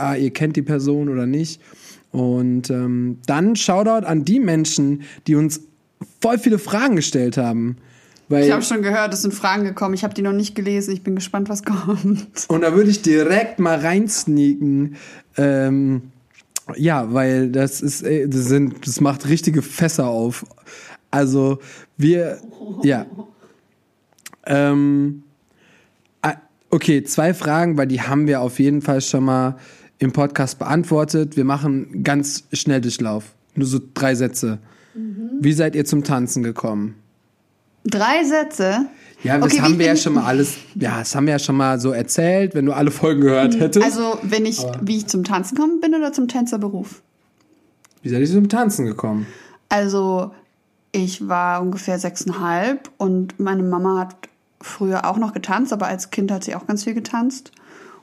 ja, 0.00 0.14
ihr 0.14 0.32
kennt 0.32 0.56
die 0.56 0.62
Person 0.62 1.08
oder 1.08 1.26
nicht. 1.26 1.60
Und 2.10 2.70
ähm, 2.70 3.18
dann 3.26 3.54
Shoutout 3.54 4.06
an 4.06 4.24
die 4.24 4.40
Menschen, 4.40 5.02
die 5.26 5.36
uns 5.36 5.60
voll 6.20 6.38
viele 6.38 6.58
Fragen 6.58 6.96
gestellt 6.96 7.36
haben. 7.36 7.76
Weil, 8.28 8.44
Ich 8.44 8.52
habe 8.52 8.62
schon 8.62 8.82
gehört, 8.82 9.12
es 9.12 9.22
sind 9.22 9.34
Fragen 9.34 9.64
gekommen. 9.64 9.94
Ich 9.94 10.04
habe 10.04 10.14
die 10.14 10.22
noch 10.22 10.32
nicht 10.32 10.54
gelesen. 10.54 10.92
Ich 10.92 11.02
bin 11.02 11.14
gespannt, 11.14 11.48
was 11.48 11.62
kommt. 11.62 12.26
und 12.48 12.62
da 12.62 12.74
würde 12.74 12.90
ich 12.90 13.02
direkt 13.02 13.58
mal 13.58 13.78
reinsneaken. 13.78 14.96
Ähm, 15.36 16.02
ja, 16.76 17.12
weil 17.12 17.50
das 17.50 17.80
ist, 17.82 18.02
äh, 18.02 18.28
das 18.28 18.46
sind, 18.46 18.86
das 18.86 19.00
macht 19.00 19.28
richtige 19.28 19.62
Fässer 19.62 20.06
auf. 20.06 20.46
Also 21.10 21.58
wir, 21.96 22.38
ja. 22.82 23.06
Ähm, 24.46 25.24
ah, 26.22 26.34
okay, 26.70 27.02
zwei 27.02 27.34
Fragen, 27.34 27.76
weil 27.76 27.88
die 27.88 28.00
haben 28.00 28.26
wir 28.26 28.40
auf 28.40 28.58
jeden 28.58 28.80
Fall 28.80 29.00
schon 29.00 29.24
mal 29.24 29.56
im 30.00 30.12
Podcast 30.12 30.58
beantwortet. 30.58 31.36
Wir 31.36 31.44
machen 31.44 32.02
ganz 32.02 32.44
schnell 32.52 32.80
Durchlauf. 32.80 33.34
Nur 33.54 33.66
so 33.66 33.78
drei 33.94 34.14
Sätze. 34.14 34.58
Wie 34.94 35.52
seid 35.52 35.76
ihr 35.76 35.84
zum 35.84 36.02
Tanzen 36.02 36.42
gekommen? 36.42 36.96
Drei 37.84 38.24
Sätze. 38.24 38.86
Ja, 39.22 39.38
das 39.38 39.52
Okay, 39.52 39.62
haben 39.62 39.78
wir 39.78 39.86
ja 39.86 39.96
schon 39.96 40.14
mal 40.14 40.24
alles, 40.24 40.56
ja, 40.74 40.98
das 40.98 41.14
haben 41.14 41.26
wir 41.26 41.34
ja 41.34 41.38
schon 41.38 41.56
mal 41.56 41.78
so 41.78 41.92
erzählt, 41.92 42.54
wenn 42.54 42.66
du 42.66 42.72
alle 42.72 42.90
Folgen 42.90 43.20
gehört 43.20 43.60
hättest. 43.60 43.84
Also, 43.84 44.18
wenn 44.22 44.46
ich, 44.46 44.64
wie 44.80 44.96
ich 44.96 45.06
zum 45.06 45.24
Tanzen 45.24 45.54
gekommen 45.54 45.80
bin 45.80 45.94
oder 45.94 46.12
zum 46.12 46.26
Tänzerberuf? 46.26 47.02
Wie 48.02 48.08
seid 48.08 48.20
ihr 48.20 48.26
zum 48.26 48.48
Tanzen 48.48 48.86
gekommen? 48.86 49.26
Also, 49.68 50.32
ich 50.92 51.28
war 51.28 51.60
ungefähr 51.60 51.98
sechseinhalb 51.98 52.90
und 52.96 53.38
meine 53.38 53.62
Mama 53.62 54.00
hat 54.00 54.16
früher 54.60 55.06
auch 55.06 55.18
noch 55.18 55.34
getanzt, 55.34 55.72
aber 55.72 55.86
als 55.86 56.10
Kind 56.10 56.30
hat 56.32 56.44
sie 56.44 56.54
auch 56.54 56.66
ganz 56.66 56.84
viel 56.84 56.94
getanzt. 56.94 57.52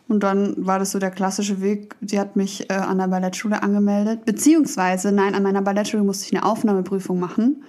Und 0.07 0.21
dann 0.23 0.53
war 0.65 0.79
das 0.79 0.91
so 0.91 0.99
der 0.99 1.11
klassische 1.11 1.61
Weg. 1.61 1.95
Sie 2.01 2.17
hat 2.19 2.35
mich 2.37 2.69
äh, 2.69 2.73
an 2.73 2.97
der 2.97 3.07
Ballettschule 3.07 3.61
angemeldet. 3.61 4.23
Beziehungsweise, 4.25 5.11
nein, 5.11 5.35
an 5.35 5.43
meiner 5.43 5.61
Ballettschule 5.61 6.03
musste 6.03 6.25
ich 6.25 6.33
eine 6.33 6.45
Aufnahmeprüfung 6.45 7.19
machen. 7.19 7.63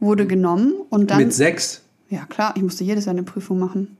Wurde 0.00 0.26
genommen 0.26 0.72
und 0.90 1.10
dann. 1.10 1.18
Mit 1.18 1.34
sechs. 1.34 1.82
ja, 2.08 2.24
klar, 2.26 2.54
ich 2.56 2.62
musste 2.62 2.84
jedes 2.84 3.04
Jahr 3.04 3.14
eine 3.14 3.22
Prüfung 3.24 3.58
machen. 3.58 3.96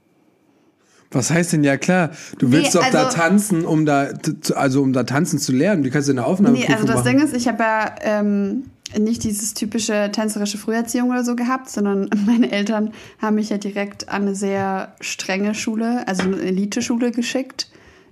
Was 1.11 1.31
heißt 1.31 1.55
denn 1.55 1.65
ja 1.65 1.77
klar? 1.79 2.11
Du 2.39 2.53
willst 2.53 2.75
Nee, 2.75 2.81
doch 2.81 2.91
da 2.91 3.05
also- 3.07 3.17
tanzen, 3.17 3.65
um 3.65 3.87
da, 3.87 4.09
zu- 4.41 4.57
also 4.57 4.83
um 4.83 4.93
da 4.93 5.05
tanzen 5.05 5.39
zu 5.39 5.53
lernen. 5.53 5.83
Wie 5.85 5.91
kannst 5.91 6.09
du 6.09 6.13
eine 6.13 6.21
Nee, 6.21 6.27
Aufnahmeprüfung 6.27 6.75
also 6.75 6.87
das 6.87 6.97
machen? 6.97 7.09
Ding 7.19 7.21
ist, 7.27 7.35
ich 7.35 7.49
habe 7.49 7.63
ja 7.63 7.95
ähm, 8.03 8.65
nicht 8.97 9.25
dieses 9.25 9.55
typische 9.55 10.11
tänzerische 10.13 10.59
Früherziehung 10.59 11.11
oder 11.11 11.25
so 11.25 11.37
gehabt, 11.37 11.71
sondern 11.71 12.09
meine 12.27 12.51
Eltern 12.51 12.93
haben 13.21 13.37
mich 13.37 13.51
ja 13.51 13.59
direkt 13.59 14.09
an 14.09 14.23
eine 14.23 14.35
sehr 14.35 14.95
strenge 15.01 15.55
Schule, 15.55 16.07
also 16.07 16.23
eine 16.23 16.41
Elite-Schule 16.41 17.11
geschickt 17.11 17.71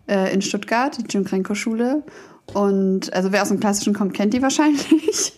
äh, 0.08 0.32
in 0.32 0.42
Stuttgart, 0.42 0.98
die 0.98 1.04
Jim-Krenko-Schule. 1.08 2.02
Und 2.52 3.12
also 3.12 3.32
wer 3.32 3.42
aus 3.42 3.48
dem 3.48 3.60
Klassischen 3.60 3.94
kommt, 3.94 4.14
kennt 4.14 4.34
die 4.34 4.42
wahrscheinlich. 4.42 5.32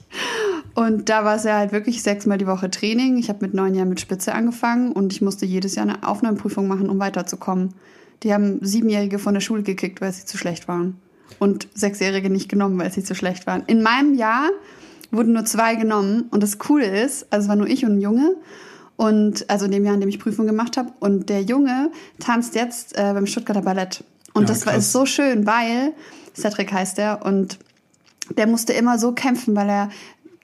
Und 0.75 1.09
da 1.09 1.25
war 1.25 1.37
es 1.37 1.45
ja 1.45 1.57
halt 1.57 1.73
wirklich 1.73 2.03
sechsmal 2.03 2.39
die 2.39 2.47
Woche 2.47 2.71
Training. 2.71 3.19
Ich 3.19 3.29
habe 3.29 3.45
mit 3.45 3.55
neun 3.55 3.75
Jahren 3.75 3.89
mit 3.89 4.01
Spitze 4.01 4.35
angefangen 4.35 4.93
und 4.93 5.13
ich 5.13 5.21
musste 5.21 5.47
jedes 5.47 5.75
Jahr 5.75 5.87
eine 5.87 6.07
Aufnahmeprüfung 6.07 6.69
machen, 6.69 6.89
um 6.89 6.99
weiterzukommen. 6.99 7.75
Die 8.23 8.33
haben 8.33 8.59
Siebenjährige 8.63 9.19
von 9.19 9.35
der 9.35 9.41
Schule 9.41 9.63
gekickt, 9.63 10.01
weil 10.01 10.13
sie 10.13 10.25
zu 10.25 10.37
schlecht 10.39 10.69
waren. 10.69 11.01
Und 11.39 11.69
Sechsjährige 11.75 12.31
nicht 12.31 12.49
genommen, 12.49 12.79
weil 12.79 12.93
sie 12.93 13.03
zu 13.03 13.15
schlecht 13.15 13.47
waren. 13.47 13.63
In 13.67 13.83
meinem 13.83 14.15
Jahr 14.15 14.51
wurden 15.11 15.33
nur 15.33 15.45
zwei 15.45 15.75
genommen. 15.75 16.25
Und 16.31 16.43
das 16.43 16.59
Coole 16.59 16.87
ist, 17.03 17.27
also 17.31 17.45
es 17.45 17.49
war 17.49 17.57
nur 17.57 17.67
ich 17.67 17.85
und 17.85 17.99
ein 17.99 18.01
Junge. 18.01 18.37
Und 18.97 19.49
also 19.49 19.67
in 19.67 19.71
dem 19.71 19.85
Jahr, 19.85 19.95
in 19.95 20.01
dem 20.01 20.09
ich 20.09 20.19
Prüfung 20.19 20.47
gemacht 20.47 20.77
habe. 20.77 20.93
Und 21.01 21.29
der 21.29 21.43
Junge 21.43 21.91
tanzt 22.19 22.55
jetzt 22.55 22.97
äh, 22.97 23.13
beim 23.13 23.27
Stuttgarter 23.27 23.63
Ballett. 23.63 24.05
Und 24.35 24.43
Ja, 24.43 24.49
das 24.49 24.67
war 24.67 24.75
ist 24.75 24.93
so 24.93 25.07
schön, 25.07 25.47
weil 25.47 25.93
Cedric 26.35 26.73
heißt 26.73 26.99
er 26.99 27.25
und 27.25 27.59
der 28.37 28.47
musste 28.47 28.73
immer 28.73 28.99
so 28.99 29.13
kämpfen, 29.13 29.57
weil 29.57 29.69
er 29.69 29.91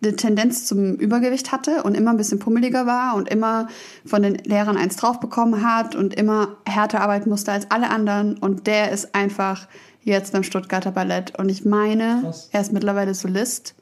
eine 0.03 0.17
Tendenz 0.17 0.67
zum 0.67 0.95
Übergewicht 0.97 1.53
hatte 1.53 1.83
und 1.83 1.97
immer 1.97 2.11
ein 2.11 2.17
bisschen 2.17 2.39
pummeliger 2.39 2.87
war 2.87 3.15
und 3.15 3.29
immer 3.29 3.69
von 4.05 4.23
den 4.23 4.35
Lehrern 4.37 4.77
eins 4.77 4.97
drauf 4.97 5.21
bekommen 5.21 5.65
hat 5.65 5.95
und 5.95 6.15
immer 6.15 6.57
härter 6.67 7.01
arbeiten 7.01 7.31
musste 7.31 7.53
als 7.53 7.71
alle 7.71 7.91
anderen. 7.91 8.37
Und 8.39 8.67
der 8.67 8.91
ist 8.91 9.15
einfach 9.15 9.67
jetzt 10.03 10.33
beim 10.33 10.43
Stuttgarter 10.43 10.93
Ballett. 10.93 11.39
Und 11.39 11.49
ich 11.49 11.65
meine, 11.65 12.21
Krass. 12.23 12.49
er 12.53 12.61
ist 12.61 12.73
mittlerweile 12.73 13.15
Solist. 13.15 13.75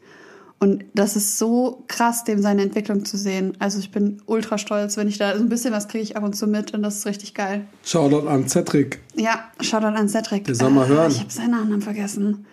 Und 0.63 0.85
das 0.95 1.17
ist 1.17 1.41
so 1.41 1.83
krass, 1.89 2.23
dem 2.23 2.41
seine 2.41 2.63
Entwicklung 2.63 3.05
zu 3.05 3.17
sehen. 3.17 3.57
Also 3.59 3.81
ich 3.81 3.91
bin 3.91 4.23
ultra 4.27 4.59
stolz, 4.59 4.97
wenn 4.97 5.09
ich 5.09 5.19
da 5.19 5.37
so 5.37 5.43
ein 5.43 5.49
bisschen 5.49 5.73
was 5.73 5.89
kriege 5.89 6.05
ich 6.05 6.17
ab 6.17 6.23
und 6.23 6.37
zu 6.37 6.47
mit 6.47 6.73
und 6.73 6.85
das 6.85 6.99
ist 6.99 7.07
richtig 7.07 7.35
geil. 7.35 7.65
Shoutout 7.85 8.29
an 8.29 8.49
Cedric. 8.49 9.01
Ja, 9.17 9.51
Shoutout 9.61 9.87
an 9.99 10.09
Cedric. 10.09 10.45
Der 10.45 10.55
soll 10.55 10.71
mal 10.71 10.87
hören. 10.87 11.11
Ich 11.11 11.19
habe 11.19 11.33
seinen 11.33 11.51
Nachnamen 11.51 11.83
vergessen. 11.83 12.47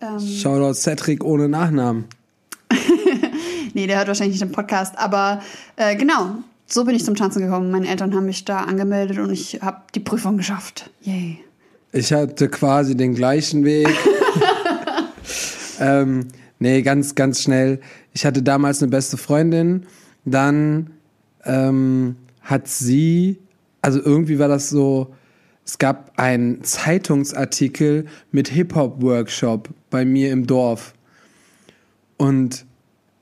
Ähm, 0.00 0.18
Shoutout 0.18 0.74
Cedric 0.74 1.22
ohne 1.22 1.48
Nachnamen. 1.48 2.06
Nee, 3.74 3.86
der 3.86 3.98
hört 3.98 4.08
wahrscheinlich 4.08 4.40
nicht 4.40 4.42
den 4.42 4.50
Podcast. 4.50 4.98
Aber 4.98 5.40
äh, 5.76 5.94
genau, 5.94 6.38
so 6.66 6.84
bin 6.84 6.96
ich 6.96 7.04
zum 7.04 7.14
Tanzen 7.14 7.42
gekommen. 7.42 7.70
Meine 7.70 7.86
Eltern 7.86 8.12
haben 8.16 8.26
mich 8.26 8.44
da 8.44 8.62
angemeldet 8.64 9.18
und 9.18 9.30
ich 9.30 9.60
habe 9.62 9.82
die 9.94 10.00
Prüfung 10.00 10.36
geschafft. 10.36 10.90
Yay. 11.02 11.38
Ich 11.92 12.12
hatte 12.12 12.48
quasi 12.48 12.96
den 12.96 13.14
gleichen 13.14 13.64
Weg. 13.64 13.88
ähm, 15.80 16.26
nee, 16.60 16.82
ganz, 16.82 17.16
ganz 17.16 17.42
schnell. 17.42 17.80
Ich 18.12 18.24
hatte 18.24 18.42
damals 18.42 18.80
eine 18.80 18.90
beste 18.90 19.16
Freundin. 19.16 19.86
Dann 20.24 20.90
ähm, 21.44 22.16
hat 22.42 22.68
sie, 22.68 23.38
also 23.82 24.00
irgendwie 24.00 24.38
war 24.38 24.48
das 24.48 24.70
so, 24.70 25.12
es 25.66 25.78
gab 25.78 26.12
einen 26.16 26.62
Zeitungsartikel 26.62 28.06
mit 28.30 28.48
Hip-Hop-Workshop 28.48 29.68
bei 29.90 30.04
mir 30.04 30.30
im 30.32 30.46
Dorf. 30.46 30.94
Und 32.16 32.66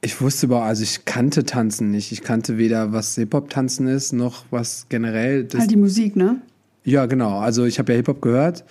ich 0.01 0.21
wusste 0.21 0.47
aber, 0.47 0.63
also 0.63 0.83
ich 0.83 1.05
kannte 1.05 1.45
Tanzen 1.45 1.91
nicht. 1.91 2.13
Ich 2.13 2.23
kannte 2.23 2.59
weder, 2.59 2.93
was 2.93 3.15
Hip-Hop-Tanzen 3.17 3.89
ist, 3.89 4.13
noch 4.13 4.45
was 4.51 4.87
generell. 4.89 5.45
Das, 5.45 5.61
Halt 5.61 5.71
die 5.71 5.77
Musik, 5.77 6.17
ne? 6.17 6.41
ja, 6.85 7.07
genau. 7.07 7.39
Also 7.39 7.65
ich 7.65 7.79
habe 7.79 7.93
ja 7.93 7.97
Hip-Hop 7.97 8.23
gehört. 8.23 8.65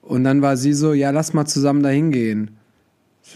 Und 0.00 0.24
dann 0.24 0.40
war 0.40 0.56
sie 0.56 0.72
so, 0.72 0.92
ja, 0.92 1.10
lass 1.10 1.34
mal 1.34 1.46
zusammen 1.46 1.82
da 1.82 1.90
hingehen. 1.90 2.57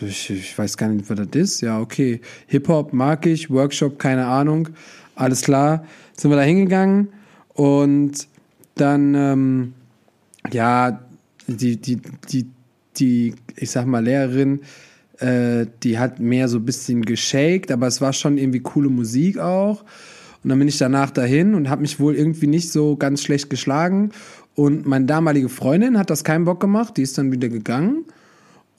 Ich, 0.00 0.30
ich 0.30 0.56
weiß 0.56 0.76
gar 0.76 0.88
nicht, 0.88 1.08
was 1.08 1.16
das 1.18 1.28
ist. 1.34 1.60
Ja, 1.60 1.80
okay. 1.80 2.20
Hip-Hop 2.46 2.92
mag 2.92 3.26
ich, 3.26 3.50
Workshop, 3.50 3.98
keine 3.98 4.26
Ahnung. 4.26 4.70
Alles 5.14 5.42
klar. 5.42 5.84
Sind 6.16 6.30
wir 6.30 6.36
da 6.36 6.42
hingegangen 6.42 7.08
und 7.54 8.26
dann, 8.74 9.14
ähm, 9.14 9.72
ja, 10.50 11.00
die, 11.46 11.76
die, 11.76 11.98
die, 12.30 12.46
die, 12.96 13.34
ich 13.56 13.70
sag 13.70 13.86
mal, 13.86 14.02
Lehrerin, 14.02 14.60
äh, 15.18 15.66
die 15.82 15.98
hat 15.98 16.20
mehr 16.20 16.48
so 16.48 16.58
ein 16.58 16.64
bisschen 16.64 17.02
geshaked, 17.02 17.70
aber 17.70 17.86
es 17.86 18.00
war 18.00 18.12
schon 18.12 18.38
irgendwie 18.38 18.60
coole 18.60 18.88
Musik 18.88 19.38
auch. 19.38 19.84
Und 20.42 20.50
dann 20.50 20.58
bin 20.58 20.68
ich 20.68 20.78
danach 20.78 21.10
dahin 21.10 21.54
und 21.54 21.70
habe 21.70 21.82
mich 21.82 22.00
wohl 22.00 22.16
irgendwie 22.16 22.48
nicht 22.48 22.72
so 22.72 22.96
ganz 22.96 23.22
schlecht 23.22 23.48
geschlagen. 23.50 24.10
Und 24.54 24.86
meine 24.86 25.06
damalige 25.06 25.48
Freundin 25.48 25.98
hat 25.98 26.10
das 26.10 26.24
keinen 26.24 26.44
Bock 26.44 26.60
gemacht, 26.60 26.96
die 26.96 27.02
ist 27.02 27.16
dann 27.16 27.30
wieder 27.30 27.48
gegangen. 27.48 28.04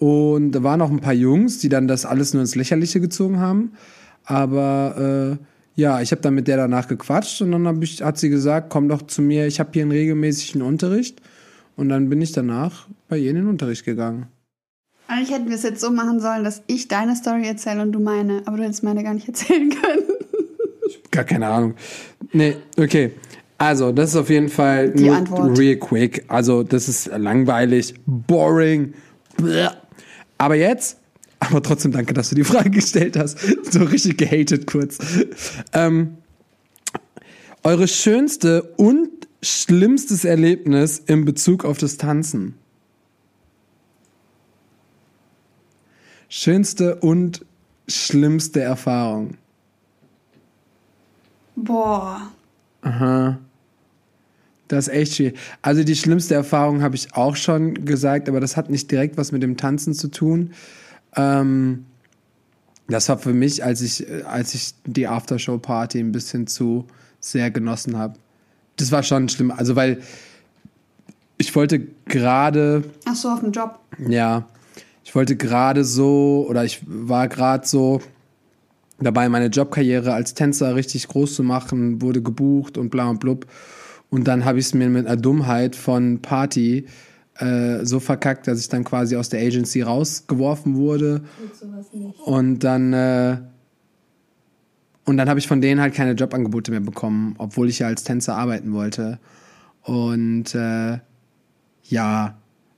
Und 0.04 0.52
da 0.52 0.64
waren 0.64 0.80
noch 0.80 0.92
ein 0.92 1.00
paar 1.00 1.14
Jungs, 1.14 1.60
die 1.60 1.70
dann 1.70 1.88
das 1.88 2.06
alles 2.06 2.34
nur 2.34 2.42
ins 2.42 2.56
Lächerliche 2.56 3.00
gezogen 3.00 3.40
haben. 3.40 3.72
Aber 4.26 5.38
äh, 5.40 5.80
ja, 5.80 6.02
ich 6.02 6.12
habe 6.12 6.22
dann 6.22 6.36
mit 6.36 6.50
der 6.50 6.58
danach 6.58 6.90
gequatscht 6.90 7.42
und 7.42 7.54
dann 7.54 7.82
ich, 7.82 8.02
hat 8.02 8.18
sie 8.18 8.28
gesagt, 8.28 8.70
komm 8.70 8.90
doch 8.90 9.04
zu 9.04 9.22
mir, 9.22 9.48
ich 9.48 9.62
habe 9.62 9.70
hier 9.72 9.84
einen 9.84 9.94
regelmäßigen 9.94 10.62
Unterricht. 10.62 11.22
Und 11.78 11.88
dann 11.88 12.10
bin 12.10 12.22
ich 12.22 12.34
danach 12.34 12.90
bei 13.08 13.18
ihr 13.18 13.30
in 13.30 13.38
den 13.38 13.48
Unterricht 13.48 13.86
gegangen. 13.86 14.26
Eigentlich 15.08 15.32
hätten 15.32 15.48
wir 15.48 15.56
es 15.56 15.64
jetzt 15.64 15.80
so 15.80 15.90
machen 15.90 16.20
sollen, 16.20 16.44
dass 16.44 16.64
ich 16.68 16.90
deine 16.90 17.16
Story 17.16 17.48
erzähle 17.48 17.82
und 17.82 17.94
du 17.94 18.02
meine. 18.02 18.42
Aber 18.44 18.58
du 18.58 18.64
hättest 18.64 18.84
meine 18.84 19.04
gar 19.04 19.14
nicht 19.14 19.30
erzählen 19.30 19.70
können. 19.70 20.04
Gar 21.12 21.24
keine 21.24 21.48
Ahnung. 21.48 21.76
Nee, 22.34 22.58
okay. 22.78 23.12
Also, 23.58 23.94
das 23.94 24.10
ist 24.10 24.16
auf 24.18 24.30
jeden 24.30 24.50
Fall 24.50 24.90
Die 24.92 25.10
Antwort. 25.10 25.58
real 25.58 25.78
quick. 25.78 26.26
Also, 26.28 26.64
das 26.64 26.90
ist 26.90 27.10
langweilig, 27.18 27.94
boring. 28.06 28.94
Bleh. 29.38 29.70
Aber 30.44 30.56
jetzt, 30.56 30.98
aber 31.40 31.64
trotzdem 31.64 31.94
danke, 31.94 32.14
dass 32.14 32.28
du 32.28 32.36
die 32.36 32.44
Frage 32.44 32.70
gestellt 32.70 33.16
hast. 33.16 33.38
So 33.72 33.82
richtig 33.86 34.18
gehatet 34.18 34.68
kurz. 34.68 34.98
Ähm, 35.72 36.18
eure 37.64 37.88
schönste 37.88 38.64
und 38.76 39.08
schlimmstes 39.42 40.26
Erlebnis 40.26 41.00
in 41.00 41.24
Bezug 41.24 41.64
auf 41.64 41.78
das 41.78 41.96
Tanzen? 41.96 42.56
Schönste 46.28 46.96
und 46.96 47.46
schlimmste 47.88 48.60
Erfahrung? 48.60 49.38
Boah. 51.56 52.34
Aha. 52.82 53.40
Das 54.74 54.88
ist 54.88 54.94
echt 54.94 55.16
schwierig. 55.16 55.38
Also 55.62 55.84
die 55.84 55.96
schlimmste 55.96 56.34
Erfahrung 56.34 56.82
habe 56.82 56.96
ich 56.96 57.14
auch 57.14 57.36
schon 57.36 57.86
gesagt, 57.86 58.28
aber 58.28 58.40
das 58.40 58.58
hat 58.58 58.70
nicht 58.70 58.90
direkt 58.90 59.18
was 59.18 59.32
mit 59.32 59.44
dem 59.44 59.56
Tanzen 59.56 59.94
zu 59.94 60.08
tun. 60.08 60.52
Ähm, 61.16 61.86
das 62.88 63.08
war 63.08 63.20
für 63.20 63.34
mich, 63.34 63.64
als 63.64 63.82
ich, 63.82 64.10
äh, 64.10 64.24
als 64.24 64.56
ich 64.56 64.74
die 64.86 65.08
Aftershow-Party 65.08 66.00
ein 66.00 66.12
bisschen 66.12 66.48
zu 66.48 66.88
sehr 67.20 67.52
genossen 67.52 67.98
habe. 67.98 68.16
Das 68.78 68.92
war 68.92 69.04
schon 69.04 69.30
schlimm. 69.30 69.52
Also 69.52 69.76
weil 69.76 70.02
ich 71.38 71.56
wollte 71.56 71.88
gerade 72.06 72.84
Ach 73.06 73.16
so, 73.16 73.30
auf 73.30 73.42
dem 73.42 73.52
Job. 73.52 73.80
ja, 74.08 74.48
ich 75.04 75.14
wollte 75.14 75.36
gerade 75.36 75.84
so 75.84 76.48
oder 76.50 76.64
ich 76.66 76.82
war 76.88 77.28
gerade 77.28 77.68
so 77.68 78.02
dabei, 79.00 79.30
meine 79.30 79.48
Jobkarriere 79.48 80.14
als 80.14 80.34
Tänzer 80.34 80.76
richtig 80.76 81.08
groß 81.08 81.36
zu 81.36 81.44
machen, 81.44 82.02
wurde 82.02 82.22
gebucht 82.22 82.78
und 82.78 82.90
bla 82.90 83.10
und 83.10 83.20
blub. 83.20 83.46
Und 84.14 84.26
dann 84.26 84.46
habe 84.46 84.60
ich 84.60 84.68
es 84.68 84.76
mir 84.76 84.90
mit 84.90 85.08
einer 85.08 85.18
Dummheit 85.18 85.76
von 85.76 86.22
Party 86.22 86.86
äh, 87.40 87.84
so 87.84 88.00
verkackt, 88.00 88.46
dass 88.46 88.60
ich 88.60 88.70
dann 88.70 88.84
quasi 88.84 89.16
aus 89.16 89.30
der 89.30 89.42
Agency 89.42 89.82
rausgeworfen 89.82 90.76
wurde. 90.76 91.24
Und 92.24 92.60
dann 92.60 92.94
äh, 92.94 93.38
und 95.06 95.18
dann 95.18 95.28
habe 95.28 95.40
ich 95.40 95.48
von 95.48 95.62
denen 95.62 95.82
halt 95.82 95.96
keine 95.96 96.12
Jobangebote 96.12 96.70
mehr 96.70 96.80
bekommen, 96.80 97.34
obwohl 97.40 97.70
ich 97.70 97.80
ja 97.80 97.88
als 97.88 98.04
Tänzer 98.04 98.36
arbeiten 98.36 98.72
wollte. 98.72 99.18
Und 99.82 100.54
äh, 100.54 101.00
ja, 101.86 102.38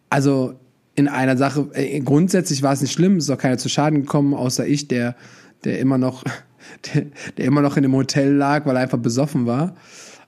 also 0.09 0.53
in 0.95 1.09
einer 1.09 1.35
Sache, 1.35 1.69
äh, 1.73 1.99
grundsätzlich 1.99 2.63
war 2.63 2.71
es 2.71 2.79
nicht 2.79 2.93
schlimm, 2.93 3.17
es 3.17 3.25
ist 3.25 3.29
auch 3.29 3.37
keiner 3.37 3.57
zu 3.57 3.67
Schaden 3.67 4.03
gekommen, 4.03 4.33
außer 4.33 4.65
ich, 4.65 4.87
der, 4.87 5.17
der 5.65 5.79
immer 5.79 5.97
noch 5.97 6.23
der, 6.93 7.07
der 7.37 7.43
immer 7.43 7.61
noch 7.61 7.75
in 7.75 7.83
dem 7.83 7.93
Hotel 7.93 8.31
lag, 8.31 8.65
weil 8.65 8.77
er 8.77 8.83
einfach 8.83 8.99
besoffen 8.99 9.45
war 9.45 9.75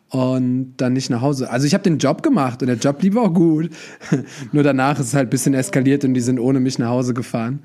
und 0.10 0.76
dann 0.78 0.94
nicht 0.94 1.10
nach 1.10 1.22
Hause. 1.22 1.50
Also 1.50 1.68
ich 1.68 1.74
habe 1.74 1.84
den 1.84 1.98
Job 1.98 2.24
gemacht 2.24 2.62
und 2.62 2.68
der 2.68 2.78
Job 2.78 3.02
lief 3.02 3.16
auch 3.18 3.34
gut. 3.34 3.70
Nur 4.52 4.64
danach 4.64 5.00
ist 5.00 5.08
es 5.08 5.14
halt 5.14 5.28
ein 5.28 5.30
bisschen 5.30 5.54
eskaliert 5.54 6.06
und 6.06 6.14
die 6.14 6.22
sind 6.22 6.40
ohne 6.40 6.60
mich 6.60 6.80
nach 6.80 6.90
Hause 6.90 7.14
gefahren. 7.14 7.64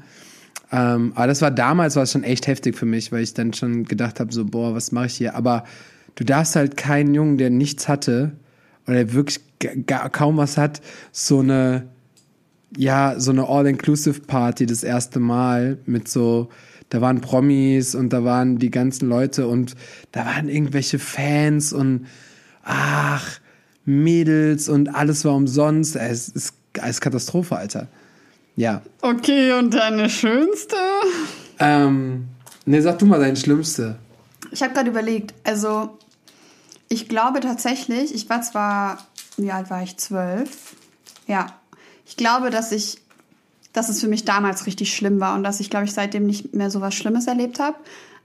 Ähm, 0.72 1.12
aber 1.14 1.26
das 1.26 1.42
war 1.42 1.50
damals 1.50 1.96
war 1.96 2.06
schon 2.06 2.24
echt 2.24 2.46
heftig 2.46 2.76
für 2.76 2.86
mich, 2.86 3.12
weil 3.12 3.22
ich 3.22 3.34
dann 3.34 3.52
schon 3.52 3.84
gedacht 3.84 4.18
habe, 4.18 4.32
so, 4.32 4.44
boah, 4.44 4.74
was 4.74 4.90
mache 4.90 5.06
ich 5.06 5.14
hier? 5.14 5.36
Aber 5.36 5.64
du 6.14 6.24
darfst 6.24 6.56
halt 6.56 6.76
keinen 6.76 7.14
Jungen, 7.14 7.38
der 7.38 7.50
nichts 7.50 7.88
hatte 7.88 8.32
oder 8.86 8.96
der 8.96 9.12
wirklich 9.12 9.40
kaum 9.86 10.38
was 10.38 10.56
hat, 10.56 10.80
so 11.12 11.40
eine, 11.40 11.88
ja, 12.76 13.14
so 13.18 13.30
eine 13.30 13.48
All-Inclusive-Party 13.48 14.66
das 14.66 14.82
erste 14.82 15.20
Mal 15.20 15.78
mit 15.86 16.08
so, 16.08 16.48
da 16.88 17.00
waren 17.00 17.20
Promis 17.20 17.94
und 17.94 18.12
da 18.12 18.24
waren 18.24 18.58
die 18.58 18.70
ganzen 18.70 19.08
Leute 19.08 19.46
und 19.46 19.76
da 20.10 20.24
waren 20.24 20.48
irgendwelche 20.48 20.98
Fans 20.98 21.72
und 21.72 22.06
ach, 22.64 23.40
Mädels 23.84 24.68
und 24.68 24.94
alles 24.94 25.24
war 25.24 25.34
umsonst. 25.34 25.96
Es 25.96 26.28
ist, 26.28 26.54
ist 26.86 27.00
Katastrophe, 27.00 27.56
Alter. 27.56 27.88
Ja. 28.56 28.82
Okay, 29.00 29.52
und 29.52 29.72
deine 29.74 30.10
schönste? 30.10 30.76
Ähm, 31.58 32.28
ne, 32.66 32.82
sag 32.82 32.98
du 32.98 33.06
mal 33.06 33.18
deine 33.18 33.36
schlimmste. 33.36 33.96
Ich 34.50 34.62
habe 34.62 34.74
gerade 34.74 34.90
überlegt, 34.90 35.34
also 35.44 35.98
ich 36.88 37.08
glaube 37.08 37.40
tatsächlich, 37.40 38.14
ich 38.14 38.28
war 38.28 38.42
zwar, 38.42 38.98
wie 39.38 39.50
alt 39.50 39.70
war 39.70 39.82
ich? 39.82 39.96
Zwölf. 39.96 40.76
Ja. 41.26 41.46
Ich 42.04 42.16
glaube, 42.16 42.50
dass 42.50 42.72
ich, 42.72 42.98
dass 43.72 43.88
es 43.88 44.00
für 44.00 44.08
mich 44.08 44.26
damals 44.26 44.66
richtig 44.66 44.94
schlimm 44.94 45.18
war 45.18 45.34
und 45.34 45.44
dass 45.44 45.60
ich, 45.60 45.70
glaube 45.70 45.86
ich, 45.86 45.94
seitdem 45.94 46.26
nicht 46.26 46.54
mehr 46.54 46.70
so 46.70 46.82
was 46.82 46.94
Schlimmes 46.94 47.26
erlebt 47.26 47.58
habe. 47.58 47.76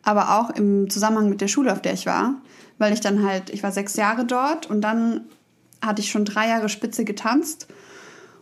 Aber 0.03 0.37
auch 0.37 0.49
im 0.49 0.89
Zusammenhang 0.89 1.29
mit 1.29 1.39
der 1.39 1.47
Schule, 1.47 1.71
auf 1.71 1.81
der 1.81 1.93
ich 1.93 2.05
war. 2.05 2.35
Weil 2.77 2.93
ich 2.93 3.01
dann 3.01 3.23
halt, 3.23 3.49
ich 3.49 3.63
war 3.63 3.71
sechs 3.71 3.95
Jahre 3.95 4.25
dort 4.25 4.69
und 4.69 4.81
dann 4.81 5.21
hatte 5.81 6.01
ich 6.01 6.09
schon 6.09 6.25
drei 6.25 6.49
Jahre 6.49 6.69
Spitze 6.69 7.05
getanzt. 7.05 7.67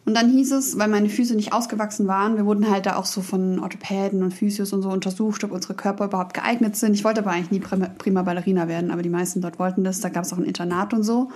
Und 0.06 0.14
dann 0.16 0.30
hieß 0.30 0.52
es, 0.52 0.78
weil 0.78 0.88
meine 0.88 1.10
Füße 1.10 1.36
nicht 1.36 1.52
ausgewachsen 1.52 2.08
waren, 2.08 2.38
wir 2.38 2.46
wurden 2.46 2.70
halt 2.70 2.86
da 2.86 2.96
auch 2.96 3.06
so 3.06 3.22
von 3.22 3.60
Orthopäden 3.60 4.22
und 4.22 4.34
Physios 4.36 4.72
und 4.72 4.84
so 4.84 4.90
untersucht, 4.90 5.44
ob 5.44 5.52
unsere 5.52 5.74
Körper 5.74 6.06
überhaupt 6.06 6.36
geeignet 6.36 6.76
sind. 6.76 6.94
Ich 6.94 7.04
wollte 7.04 7.22
aber 7.22 7.32
eigentlich 7.32 7.50
nie 7.50 7.60
prima 7.60 8.22
Ballerina 8.22 8.68
werden, 8.68 8.92
aber 8.92 9.02
die 9.02 9.10
meisten 9.10 9.42
dort 9.42 9.58
wollten 9.58 9.84
das. 9.84 10.02
Da 10.02 10.10
gab 10.10 10.24
es 10.24 10.32
auch 10.32 10.38
ein 10.38 10.44
Internat 10.44 10.94
und 10.94 11.02
so. 11.02 11.30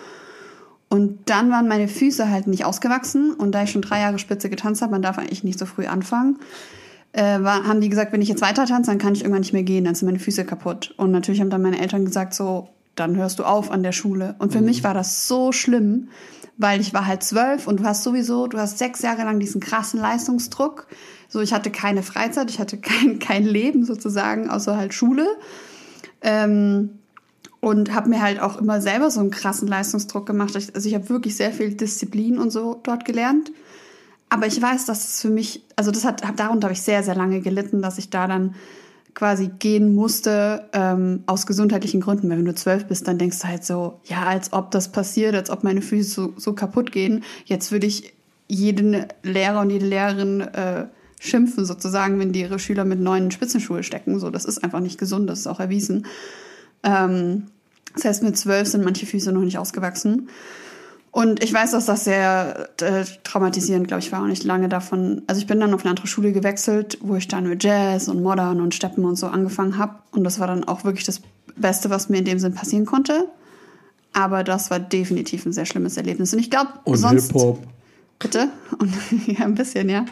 Und 0.87 1.29
dann 1.29 1.49
waren 1.49 1.67
meine 1.67 1.87
Füße 1.87 2.29
halt 2.29 2.45
nicht 2.45 2.65
ausgewachsen. 2.65 3.33
Und 3.33 3.53
da 3.53 3.63
ich 3.63 3.71
schon 3.71 3.81
drei 3.81 4.01
Jahre 4.01 4.19
Spitze 4.19 4.51
getanzt 4.51 4.83
habe, 4.83 4.91
man 4.91 5.01
darf 5.01 5.17
eigentlich 5.17 5.43
nicht 5.43 5.57
so 5.57 5.65
früh 5.65 5.87
anfangen, 5.87 6.37
äh, 7.11 7.41
war, 7.41 7.63
haben 7.63 7.81
die 7.81 7.89
gesagt, 7.89 8.11
wenn 8.11 8.21
ich 8.21 8.29
jetzt 8.29 8.41
weiter 8.41 8.65
tanze, 8.65 8.91
dann 8.91 8.99
kann 8.99 9.13
ich 9.13 9.21
irgendwann 9.21 9.41
nicht 9.41 9.53
mehr 9.53 9.63
gehen, 9.63 9.85
dann 9.85 9.95
sind 9.95 10.07
meine 10.07 10.19
Füße 10.19 10.45
kaputt. 10.45 10.93
Und 10.97 11.09
natürlich 11.09 11.41
haben 11.41 11.49
dann 11.49 11.61
meine 11.63 11.79
Eltern 11.79 12.05
gesagt, 12.05 12.35
so, 12.35 12.69
dann 12.99 13.15
hörst 13.15 13.39
du 13.39 13.43
auf 13.43 13.71
an 13.71 13.83
der 13.83 13.91
Schule. 13.91 14.35
Und 14.39 14.51
für 14.51 14.59
mhm. 14.59 14.65
mich 14.65 14.83
war 14.83 14.93
das 14.93 15.27
so 15.27 15.51
schlimm, 15.51 16.09
weil 16.57 16.81
ich 16.81 16.93
war 16.93 17.05
halt 17.05 17.23
zwölf 17.23 17.67
und 17.67 17.79
du 17.79 17.83
hast 17.85 18.03
sowieso, 18.03 18.47
du 18.47 18.57
hast 18.57 18.77
sechs 18.77 19.01
Jahre 19.01 19.23
lang 19.23 19.39
diesen 19.39 19.61
krassen 19.61 19.99
Leistungsdruck. 19.99 20.87
So, 21.29 21.39
ich 21.39 21.53
hatte 21.53 21.71
keine 21.71 22.03
Freizeit, 22.03 22.49
ich 22.49 22.59
hatte 22.59 22.77
kein, 22.77 23.19
kein 23.19 23.45
Leben 23.45 23.85
sozusagen, 23.85 24.49
außer 24.49 24.75
halt 24.75 24.93
Schule. 24.93 25.27
Ähm, 26.21 26.91
und 27.61 27.93
habe 27.93 28.09
mir 28.09 28.21
halt 28.21 28.39
auch 28.39 28.57
immer 28.57 28.81
selber 28.81 29.11
so 29.11 29.19
einen 29.19 29.31
krassen 29.31 29.67
Leistungsdruck 29.67 30.25
gemacht. 30.25 30.55
Also 30.55 30.87
ich 30.87 30.95
habe 30.95 31.09
wirklich 31.09 31.35
sehr 31.35 31.51
viel 31.51 31.73
Disziplin 31.73 32.37
und 32.37 32.51
so 32.51 32.79
dort 32.83 33.03
gelernt. 33.03 33.51
Aber 34.29 34.47
ich 34.47 34.61
weiß, 34.61 34.85
dass 34.85 35.07
es 35.07 35.21
für 35.21 35.29
mich, 35.29 35.63
also 35.75 35.91
das 35.91 36.05
hat, 36.05 36.23
darunter 36.39 36.67
habe 36.67 36.73
ich 36.73 36.81
sehr, 36.81 37.03
sehr 37.03 37.15
lange 37.15 37.41
gelitten, 37.41 37.81
dass 37.81 37.97
ich 37.97 38.09
da 38.09 38.27
dann 38.27 38.55
quasi 39.13 39.49
gehen 39.59 39.95
musste 39.95 40.69
ähm, 40.73 41.23
aus 41.25 41.45
gesundheitlichen 41.45 42.01
Gründen. 42.01 42.29
Weil 42.29 42.37
wenn 42.37 42.45
du 42.45 42.55
zwölf 42.55 42.85
bist, 42.85 43.07
dann 43.07 43.17
denkst 43.17 43.39
du 43.39 43.47
halt 43.47 43.63
so, 43.63 43.99
ja, 44.05 44.23
als 44.23 44.53
ob 44.53 44.71
das 44.71 44.91
passiert, 44.91 45.35
als 45.35 45.49
ob 45.49 45.63
meine 45.63 45.81
Füße 45.81 46.09
so, 46.09 46.33
so 46.37 46.53
kaputt 46.53 46.91
gehen. 46.91 47.23
Jetzt 47.45 47.71
würde 47.71 47.87
ich 47.87 48.13
jeden 48.47 49.05
Lehrer 49.23 49.61
und 49.61 49.69
jede 49.69 49.85
Lehrerin 49.85 50.41
äh, 50.41 50.85
schimpfen, 51.19 51.65
sozusagen, 51.65 52.19
wenn 52.19 52.31
die 52.31 52.41
ihre 52.41 52.59
Schüler 52.59 52.85
mit 52.85 52.99
neuen 52.99 53.31
Spitzenschuhe 53.31 53.83
stecken. 53.83 54.19
So, 54.19 54.29
das 54.29 54.45
ist 54.45 54.63
einfach 54.63 54.79
nicht 54.79 54.97
gesund, 54.97 55.29
das 55.29 55.39
ist 55.39 55.47
auch 55.47 55.59
erwiesen. 55.59 56.05
Ähm, 56.83 57.47
das 57.93 58.05
heißt, 58.05 58.23
mit 58.23 58.37
zwölf 58.37 58.67
sind 58.67 58.83
manche 58.83 59.05
Füße 59.05 59.31
noch 59.31 59.41
nicht 59.41 59.57
ausgewachsen. 59.57 60.29
Und 61.11 61.43
ich 61.43 61.51
weiß, 61.51 61.71
dass 61.71 61.85
das 61.85 62.03
sehr 62.03 62.69
äh, 62.81 63.03
traumatisierend, 63.23 63.87
glaube 63.87 64.01
ich, 64.01 64.11
war 64.11 64.21
auch 64.21 64.27
nicht 64.27 64.43
lange 64.43 64.69
davon. 64.69 65.23
Also 65.27 65.41
ich 65.41 65.47
bin 65.47 65.59
dann 65.59 65.73
auf 65.73 65.81
eine 65.81 65.89
andere 65.89 66.07
Schule 66.07 66.31
gewechselt, 66.31 66.99
wo 67.01 67.15
ich 67.15 67.27
dann 67.27 67.47
mit 67.47 67.63
Jazz 67.63 68.07
und 68.07 68.21
Modern 68.21 68.61
und 68.61 68.75
Steppen 68.75 69.05
und 69.05 69.15
so 69.15 69.27
angefangen 69.27 69.77
habe. 69.77 69.95
Und 70.11 70.23
das 70.23 70.39
war 70.39 70.47
dann 70.47 70.63
auch 70.65 70.83
wirklich 70.83 71.05
das 71.05 71.21
Beste, 71.55 71.89
was 71.89 72.09
mir 72.09 72.17
in 72.17 72.25
dem 72.25 72.39
Sinn 72.39 72.53
passieren 72.53 72.85
konnte. 72.85 73.27
Aber 74.13 74.43
das 74.43 74.69
war 74.69 74.79
definitiv 74.79 75.45
ein 75.45 75.53
sehr 75.53 75.65
schlimmes 75.65 75.97
Erlebnis. 75.97 76.33
Und 76.33 76.39
ich 76.39 76.51
glaube, 76.51 76.71
sonst... 76.85 77.27
Hip-Hop. 77.33 77.59
Bitte? 78.19 78.49
Und, 78.79 78.93
ja, 79.27 79.45
ein 79.45 79.55
bisschen, 79.55 79.89
ja. 79.89 80.05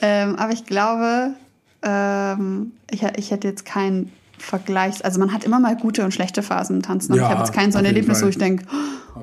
ähm, 0.00 0.36
aber 0.36 0.52
ich 0.52 0.64
glaube, 0.64 1.34
ähm, 1.82 2.72
ich, 2.90 3.02
ich 3.02 3.30
hätte 3.30 3.48
jetzt 3.48 3.64
keinen 3.64 4.12
Vergleich... 4.46 5.04
Also 5.04 5.18
man 5.18 5.32
hat 5.32 5.44
immer 5.44 5.60
mal 5.60 5.76
gute 5.76 6.04
und 6.04 6.12
schlechte 6.12 6.42
Phasen 6.42 6.76
im 6.76 6.82
Tanzen. 6.82 7.14
Ja, 7.14 7.22
ich 7.22 7.28
habe 7.28 7.40
jetzt 7.42 7.52
kein 7.52 7.72
so 7.72 7.78
ein 7.78 7.84
Erlebnis, 7.84 8.18
Fall. 8.18 8.26
wo 8.26 8.30
ich 8.30 8.38
denke 8.38 8.64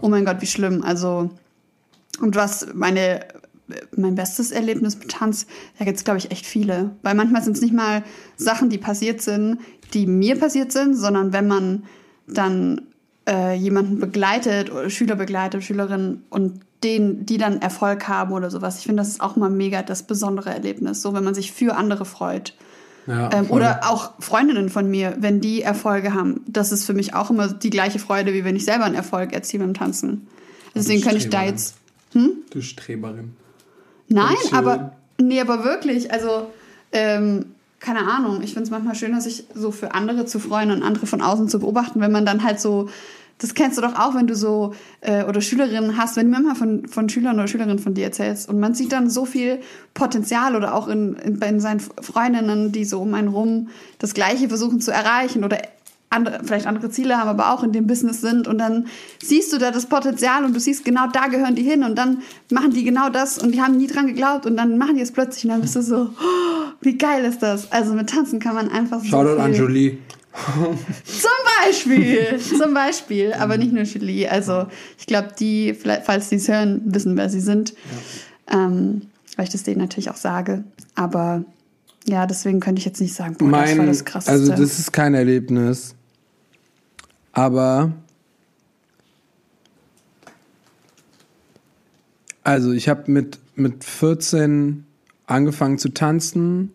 oh 0.02 0.10
mein 0.10 0.26
Gott, 0.26 0.42
wie 0.42 0.48
schlimm. 0.48 0.84
Also, 0.84 1.30
und 2.20 2.36
was 2.36 2.68
meine, 2.74 3.26
mein 3.96 4.16
bestes 4.16 4.52
Erlebnis 4.52 4.98
mit 4.98 5.12
Tanz, 5.12 5.48
da 5.80 5.86
gibt 5.86 5.98
es, 5.98 6.04
glaube 6.04 6.20
ich, 6.20 6.32
echt 6.32 6.46
viele. 6.46 6.92
Weil 7.02 7.16
manchmal 7.16 7.44
sind 7.44 7.56
es 7.56 7.62
nicht 7.62 7.74
mal 7.74 8.04
Sachen, 8.36 8.70
die 8.70 8.78
passiert 8.78 9.22
sind, 9.22 9.60
die 9.94 10.06
mir 10.06 10.38
passiert 10.38 10.72
sind, 10.72 10.96
sondern 10.96 11.34
wenn 11.34 11.48
man 11.48 11.84
dann 12.28 12.82
äh, 13.28 13.56
jemanden 13.56 14.00
begleitet 14.00 14.72
oder 14.72 14.90
Schüler 14.90 15.16
begleitet, 15.16 15.64
Schülerinnen 15.64 16.24
und 16.30 16.62
den, 16.84 17.26
die 17.26 17.38
dann 17.38 17.62
Erfolg 17.62 18.08
haben 18.10 18.34
oder 18.34 18.52
sowas. 18.52 18.80
Ich 18.80 18.86
finde, 18.86 19.02
das 19.02 19.08
ist 19.08 19.22
auch 19.22 19.38
mal 19.38 19.50
mega 19.50 19.84
das 19.84 20.04
besondere 20.04 20.50
Erlebnis, 20.50 21.02
so 21.02 21.14
wenn 21.14 21.24
man 21.24 21.34
sich 21.34 21.54
für 21.54 21.76
andere 21.76 22.04
freut. 22.04 22.56
Ja, 23.06 23.30
ähm, 23.34 23.50
oder 23.50 23.82
auch 23.90 24.12
Freundinnen 24.20 24.70
von 24.70 24.90
mir, 24.90 25.16
wenn 25.20 25.42
die 25.42 25.62
Erfolge 25.62 26.14
haben. 26.14 26.42
Das 26.48 26.72
ist 26.72 26.86
für 26.86 26.94
mich 26.94 27.14
auch 27.14 27.30
immer 27.30 27.50
die 27.50 27.70
gleiche 27.70 28.00
Freude, 28.00 28.34
wie 28.34 28.46
wenn 28.46 28.56
ich 28.56 28.66
selber 28.66 28.86
einen 28.86 28.96
Erfolg 28.96 29.34
erziele 29.34 29.64
beim 29.66 29.74
Tanzen. 29.74 30.28
Deswegen 30.74 31.02
könnte 31.02 31.18
ich 31.18 31.30
da 31.30 31.44
jetzt. 31.44 31.76
Hm? 32.14 32.32
Du 32.50 32.62
Streberin. 32.62 33.36
Nein, 34.08 34.36
aber. 34.52 34.94
Nee, 35.20 35.42
aber 35.42 35.64
wirklich. 35.64 36.12
Also, 36.12 36.48
ähm, 36.92 37.46
keine 37.80 38.08
Ahnung. 38.08 38.42
Ich 38.42 38.54
finde 38.54 38.64
es 38.64 38.72
manchmal 38.72 38.96
schön, 38.96 39.12
dass 39.12 39.26
sich 39.26 39.46
so 39.54 39.72
für 39.72 39.94
andere 39.94 40.26
zu 40.26 40.40
freuen 40.40 40.72
und 40.72 40.84
andere 40.84 41.06
von 41.06 41.22
außen 41.22 41.50
zu 41.50 41.60
beobachten, 41.60 42.00
wenn 42.00 42.12
man 42.12 42.26
dann 42.26 42.44
halt 42.44 42.60
so 42.60 42.90
das 43.40 43.54
kennst 43.54 43.78
du 43.78 43.82
doch 43.82 43.96
auch, 43.96 44.16
wenn 44.16 44.28
du 44.28 44.36
so 44.36 44.74
äh, 45.02 45.24
oder 45.24 45.42
Schülerinnen 45.42 45.98
hast, 45.98 46.16
wenn 46.16 46.28
du 46.28 46.32
manchmal 46.32 46.56
von, 46.56 46.88
von 46.88 47.10
Schülern 47.10 47.36
oder 47.36 47.48
Schülerinnen 47.48 47.80
von 47.80 47.94
dir 47.94 48.06
erzählst 48.06 48.48
und 48.48 48.60
man 48.60 48.74
sieht 48.74 48.92
dann 48.92 49.10
so 49.10 49.26
viel 49.26 49.60
Potenzial 49.94 50.56
oder 50.56 50.74
auch 50.74 50.88
in, 50.88 51.16
in, 51.16 51.42
in 51.42 51.60
seinen 51.60 51.80
Freundinnen, 51.80 52.72
die 52.72 52.86
so 52.86 53.02
um 53.02 53.14
einen 53.14 53.28
rum 53.28 53.70
das 54.00 54.14
Gleiche 54.14 54.48
versuchen 54.48 54.80
zu 54.80 54.92
erreichen 54.92 55.44
oder 55.44 55.58
andere, 56.14 56.42
vielleicht 56.44 56.68
andere 56.68 56.90
Ziele 56.90 57.18
haben, 57.18 57.28
aber 57.28 57.52
auch 57.52 57.64
in 57.64 57.72
dem 57.72 57.88
Business 57.88 58.22
sind 58.22 58.48
und 58.48 58.60
dann 58.60 58.88
siehst 59.22 59.52
du 59.52 59.58
da 59.58 59.72
das 59.72 59.88
Potenzial 59.88 60.46
und 60.46 60.56
du 60.56 60.60
siehst 60.60 60.86
genau 60.86 61.08
da 61.12 61.28
gehören 61.28 61.56
die 61.56 61.64
hin 61.64 61.84
und 61.84 61.98
dann 61.98 62.22
machen 62.52 62.72
die 62.72 62.84
genau 62.84 63.10
das 63.10 63.40
und 63.40 63.54
die 63.54 63.62
haben 63.62 63.78
nie 63.78 63.88
dran 63.88 64.08
geglaubt 64.08 64.46
und 64.46 64.56
dann 64.56 64.78
machen 64.78 64.96
die 64.96 65.02
es 65.02 65.12
plötzlich 65.12 65.46
und 65.46 65.50
dann 65.50 65.62
bist 65.62 65.76
du 65.76 65.82
so, 65.82 66.10
oh, 66.12 66.72
wie 66.82 66.98
geil 66.98 67.26
ist 67.26 67.42
das? 67.42 67.72
Also 67.72 67.94
mit 67.94 68.10
Tanzen 68.10 68.40
kann 68.40 68.56
man 68.56 68.70
einfach 68.70 69.00
so 69.02 69.08
Shoutout 69.08 69.42
an 69.42 69.54
Jolie 69.54 69.98
zum 70.34 71.32
Beispiel, 71.62 72.40
zum 72.40 72.74
Beispiel, 72.74 73.34
aber 73.34 73.58
nicht 73.58 73.72
nur 73.72 73.84
Julie. 73.84 74.30
Also 74.30 74.68
ich 74.98 75.06
glaube, 75.06 75.30
die, 75.40 75.74
falls 75.74 76.30
die 76.30 76.36
es 76.36 76.48
hören, 76.48 76.82
wissen, 76.86 77.16
wer 77.18 77.30
sie 77.30 77.40
sind, 77.40 77.74
ja. 78.50 78.66
ähm, 78.66 79.04
weil 79.36 79.46
ich 79.46 79.52
das 79.52 79.64
denen 79.64 79.80
natürlich 79.80 80.10
auch 80.10 80.16
sage. 80.16 80.64
Aber 80.96 81.44
ja, 82.06 82.26
deswegen 82.26 82.60
könnte 82.60 82.80
ich 82.80 82.86
jetzt 82.86 83.00
nicht 83.00 83.14
sagen, 83.14 83.36
boah, 83.38 83.46
mein, 83.46 83.70
das 83.70 83.78
war 83.78 83.86
das 83.86 84.06
Krasseste. 84.06 84.32
Also 84.32 84.52
das 84.52 84.80
ist 84.80 84.92
kein 84.92 85.14
Erlebnis, 85.14 85.96
aber 87.32 87.94
also 92.44 92.72
ich 92.72 92.90
habe 92.90 93.10
mit 93.12 93.40
mit 93.56 93.84
14 93.84 94.86
angefangen 95.26 95.78
zu 95.78 95.90
tanzen 95.90 96.74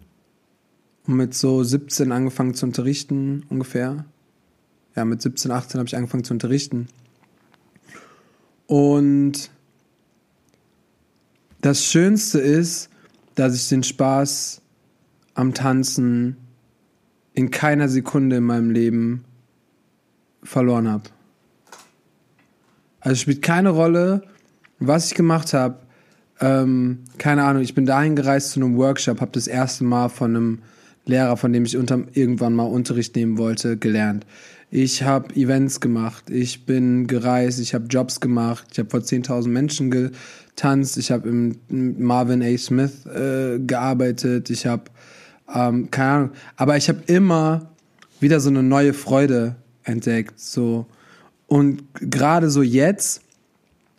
und 1.09 1.17
mit 1.17 1.35
so 1.35 1.65
17 1.65 2.13
angefangen 2.13 2.55
zu 2.55 2.67
unterrichten, 2.67 3.45
ungefähr. 3.49 4.05
Ja, 4.95 5.07
mit 5.07 5.23
17, 5.23 5.51
18 5.51 5.79
habe 5.79 5.89
ich 5.89 5.97
angefangen 5.97 6.23
zu 6.23 6.35
unterrichten. 6.35 6.89
Und 8.67 9.51
das 11.63 11.83
Schönste 11.85 12.39
ist, 12.39 12.91
dass 13.35 13.55
ich 13.55 13.69
den 13.69 13.83
Spaß 13.83 14.61
am 15.35 15.55
Tanzen 15.55 16.37
in 17.33 17.51
keiner 17.51 17.89
Sekunde 17.89 18.37
in 18.37 18.45
meinem 18.45 18.71
Leben 18.71 19.25
verloren 20.43 20.89
habe. 20.89 21.05
Also 23.01 23.15
es 23.15 23.21
spielt 23.21 23.41
keine 23.41 23.71
Rolle, 23.71 24.25
was 24.79 25.07
ich 25.07 25.15
gemacht 25.15 25.55
habe. 25.55 25.79
Ähm, 26.41 27.05
keine 27.17 27.45
Ahnung, 27.45 27.63
ich 27.63 27.75
bin 27.75 27.87
dahin 27.87 28.15
gereist 28.15 28.51
zu 28.51 28.61
einem 28.61 28.77
Workshop, 28.77 29.23
habe 29.23 29.33
das 29.33 29.47
erste 29.47 29.85
Mal 29.85 30.11
von 30.11 30.37
einem 30.37 30.59
Lehrer, 31.09 31.37
von 31.37 31.53
dem 31.53 31.65
ich 31.65 31.77
unter, 31.77 32.05
irgendwann 32.13 32.55
mal 32.55 32.65
Unterricht 32.65 33.17
nehmen 33.17 33.39
wollte, 33.39 33.77
gelernt. 33.77 34.27
Ich 34.71 35.03
habe 35.03 35.35
Events 35.35 35.81
gemacht, 35.81 36.29
ich 36.29 36.67
bin 36.67 37.07
gereist, 37.07 37.59
ich 37.59 37.73
habe 37.73 37.87
Jobs 37.87 38.21
gemacht, 38.21 38.67
ich 38.71 38.79
habe 38.79 38.91
vor 38.91 39.01
10.000 39.01 39.49
Menschen 39.49 39.91
getanzt, 39.91 40.99
ich 40.99 41.11
habe 41.11 41.29
im 41.29 41.57
Marvin 41.99 42.43
A. 42.43 42.59
Smith 42.59 43.07
äh, 43.07 43.59
gearbeitet, 43.59 44.51
ich 44.51 44.67
habe, 44.67 44.85
ähm, 45.53 45.91
keine 45.91 46.11
Ahnung, 46.11 46.31
aber 46.57 46.77
ich 46.77 46.91
habe 46.91 47.01
immer 47.07 47.71
wieder 48.21 48.41
so 48.41 48.51
eine 48.51 48.63
neue 48.63 48.93
Freude 48.93 49.57
entdeckt, 49.85 50.39
so. 50.39 50.87
Und 51.47 51.83
gerade 51.95 52.51
so 52.51 52.61
jetzt 52.61 53.23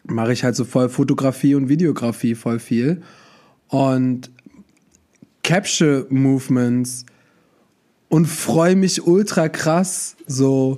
mache 0.04 0.34
ich 0.34 0.44
halt 0.44 0.56
so 0.56 0.66
voll 0.66 0.90
Fotografie 0.90 1.56
und 1.56 1.68
Videografie 1.68 2.36
voll 2.36 2.60
viel 2.60 3.02
und 3.70 4.30
Capture 5.50 6.06
Movements 6.12 7.08
und 8.08 8.28
freue 8.28 8.76
mich 8.76 9.08
ultra 9.08 9.50
krass, 9.50 10.16
so 10.28 10.78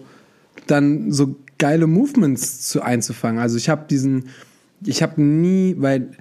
dann 0.65 1.12
so 1.12 1.36
geile 1.57 1.88
Movements 1.88 2.62
zu 2.69 2.81
einzufangen. 2.81 3.41
Also 3.41 3.57
ich 3.57 3.67
habe 3.67 3.86
diesen, 3.89 4.29
ich 4.86 5.03
habe 5.03 5.21
nie, 5.21 5.75
weil 5.77 6.12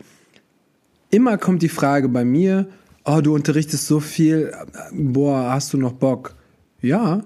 immer 1.10 1.38
kommt 1.38 1.62
die 1.62 1.68
Frage 1.68 2.08
bei 2.08 2.24
mir, 2.24 2.68
oh, 3.04 3.20
du 3.20 3.36
unterrichtest 3.36 3.86
so 3.86 4.00
viel, 4.00 4.52
boah, 4.92 5.52
hast 5.52 5.72
du 5.72 5.76
noch 5.76 5.92
Bock? 5.92 6.34
Ja. 6.82 7.22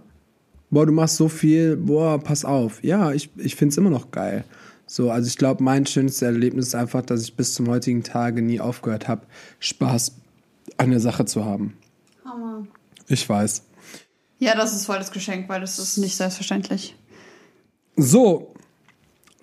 Boah, 0.69 0.85
du 0.85 0.93
machst 0.93 1.17
so 1.17 1.31
viel, 1.31 1.79
boah, 1.79 2.23
pass 2.23 2.45
auf. 2.45 2.85
Ja, 2.85 3.13
ich, 3.13 3.31
ich 3.39 3.57
finde 3.57 3.73
es 3.73 3.79
immer 3.79 3.89
noch 3.89 4.11
geil. 4.11 4.45
So, 4.87 5.11
also 5.11 5.27
ich 5.27 5.39
glaube, 5.39 5.65
mein 5.65 5.87
schönstes 5.87 6.21
Erlebnis 6.21 6.67
ist 6.67 6.75
einfach, 6.75 7.01
dass 7.01 7.23
ich 7.23 7.35
bis 7.35 7.55
zum 7.55 7.69
heutigen 7.69 8.03
Tage 8.03 8.43
nie 8.43 8.61
aufgehört 8.61 9.09
habe, 9.09 9.23
Spaß 9.59 10.17
an 10.77 10.91
der 10.91 11.01
Sache 11.01 11.25
zu 11.25 11.45
haben. 11.45 11.77
Hammer. 12.25 12.67
Ich 13.09 13.29
weiß. 13.29 13.63
Ja, 14.39 14.55
das 14.55 14.75
ist 14.75 14.87
voll 14.87 14.99
das 14.99 15.11
Geschenk, 15.13 15.49
weil 15.49 15.61
das 15.61 15.79
ist 15.79 15.97
nicht 15.99 16.17
selbstverständlich. 16.17 16.97
So, 17.97 18.55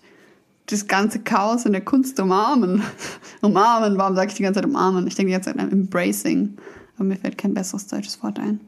das 0.68 0.88
ganze 0.88 1.20
Chaos 1.20 1.66
in 1.66 1.72
der 1.72 1.84
Kunst 1.84 2.20
umarmen. 2.20 2.84
umarmen, 3.42 3.98
warum 3.98 4.16
sage 4.16 4.30
ich 4.30 4.36
die 4.36 4.44
ganze 4.44 4.60
Zeit 4.60 4.70
umarmen? 4.70 5.08
Ich 5.08 5.16
denke 5.16 5.30
die 5.30 5.34
ganze 5.34 5.52
Zeit 5.52 5.60
an 5.60 5.72
Embracing, 5.72 6.58
aber 6.96 7.06
mir 7.06 7.18
fällt 7.18 7.38
kein 7.38 7.54
besseres 7.54 7.88
deutsches 7.88 8.22
Wort 8.22 8.40
ein. 8.40 8.60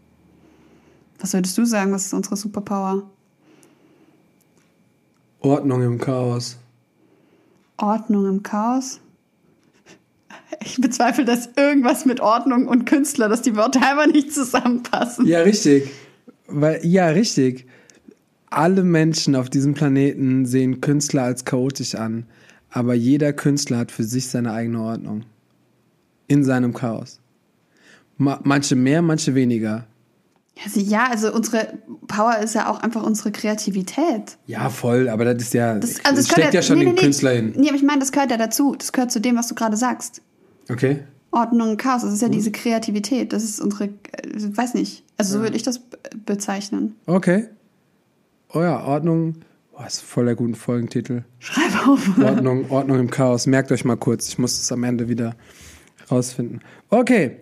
Was 1.19 1.33
würdest 1.33 1.57
du 1.57 1.65
sagen, 1.65 1.91
was 1.91 2.07
ist 2.07 2.13
unsere 2.13 2.35
Superpower? 2.35 3.03
Ordnung 5.41 5.81
im 5.81 5.97
Chaos. 5.97 6.57
Ordnung 7.77 8.27
im 8.27 8.43
Chaos? 8.43 8.99
Ich 10.63 10.79
bezweifle, 10.79 11.25
dass 11.25 11.49
irgendwas 11.55 12.05
mit 12.05 12.19
Ordnung 12.19 12.67
und 12.67 12.85
Künstler, 12.85 13.27
dass 13.27 13.41
die 13.41 13.55
Wörter 13.55 13.79
einfach 13.81 14.05
nicht 14.05 14.33
zusammenpassen. 14.33 15.25
Ja, 15.25 15.41
richtig. 15.41 15.89
Weil, 16.47 16.85
ja, 16.85 17.07
richtig. 17.07 17.65
Alle 18.51 18.83
Menschen 18.83 19.35
auf 19.35 19.49
diesem 19.49 19.73
Planeten 19.73 20.45
sehen 20.45 20.79
Künstler 20.79 21.23
als 21.23 21.45
chaotisch 21.45 21.95
an. 21.95 22.25
Aber 22.69 22.93
jeder 22.93 23.33
Künstler 23.33 23.79
hat 23.79 23.91
für 23.91 24.03
sich 24.03 24.27
seine 24.27 24.53
eigene 24.53 24.81
Ordnung. 24.81 25.23
In 26.27 26.43
seinem 26.43 26.73
Chaos. 26.73 27.19
manche 28.17 28.75
mehr, 28.75 29.01
manche 29.01 29.33
weniger. 29.33 29.87
Also 30.63 30.79
ja, 30.79 31.07
also 31.09 31.33
unsere 31.33 31.79
Power 32.07 32.37
ist 32.37 32.53
ja 32.53 32.69
auch 32.69 32.79
einfach 32.81 33.03
unsere 33.03 33.31
Kreativität. 33.31 34.37
Ja, 34.45 34.69
voll, 34.69 35.09
aber 35.09 35.25
das 35.25 35.43
ist 35.43 35.53
ja, 35.53 35.75
das, 35.75 36.03
also 36.05 36.17
das 36.17 36.27
steckt 36.27 36.53
ja, 36.53 36.59
ja 36.59 36.61
schon 36.61 36.77
nee, 36.77 36.85
den 36.85 36.95
nee, 36.95 37.01
Künstler 37.01 37.31
hin. 37.31 37.53
Nee, 37.55 37.67
aber 37.67 37.77
ich 37.77 37.83
meine, 37.83 37.99
das 37.99 38.11
gehört 38.11 38.31
ja 38.31 38.37
dazu. 38.37 38.75
Das 38.77 38.91
gehört 38.91 39.11
zu 39.11 39.19
dem, 39.19 39.35
was 39.37 39.47
du 39.47 39.55
gerade 39.55 39.75
sagst. 39.75 40.21
Okay. 40.69 40.99
Ordnung 41.31 41.71
und 41.71 41.77
Chaos, 41.77 42.01
das 42.03 42.13
ist 42.13 42.21
ja 42.21 42.27
mhm. 42.27 42.33
diese 42.33 42.51
Kreativität. 42.51 43.33
Das 43.33 43.43
ist 43.43 43.59
unsere, 43.59 43.85
ich 43.85 44.43
äh, 44.43 44.57
weiß 44.57 44.73
nicht, 44.73 45.03
also 45.17 45.37
so 45.37 45.43
würde 45.43 45.55
ich 45.55 45.63
das 45.63 45.81
bezeichnen. 46.25 46.95
Okay. 47.05 47.47
Oh 48.53 48.61
ja, 48.61 48.83
Ordnung, 48.83 49.37
boah, 49.71 49.87
ist 49.87 50.01
voll 50.01 50.25
der 50.25 50.35
guten 50.35 50.55
Folgentitel. 50.55 51.23
Schreib 51.39 51.87
auf. 51.87 52.17
Ordnung, 52.21 52.69
Ordnung 52.69 52.99
im 52.99 53.09
Chaos. 53.09 53.47
Merkt 53.47 53.71
euch 53.71 53.85
mal 53.85 53.97
kurz, 53.97 54.27
ich 54.27 54.37
muss 54.37 54.59
es 54.59 54.71
am 54.71 54.83
Ende 54.83 55.07
wieder 55.07 55.35
rausfinden. 56.11 56.61
Okay. 56.89 57.37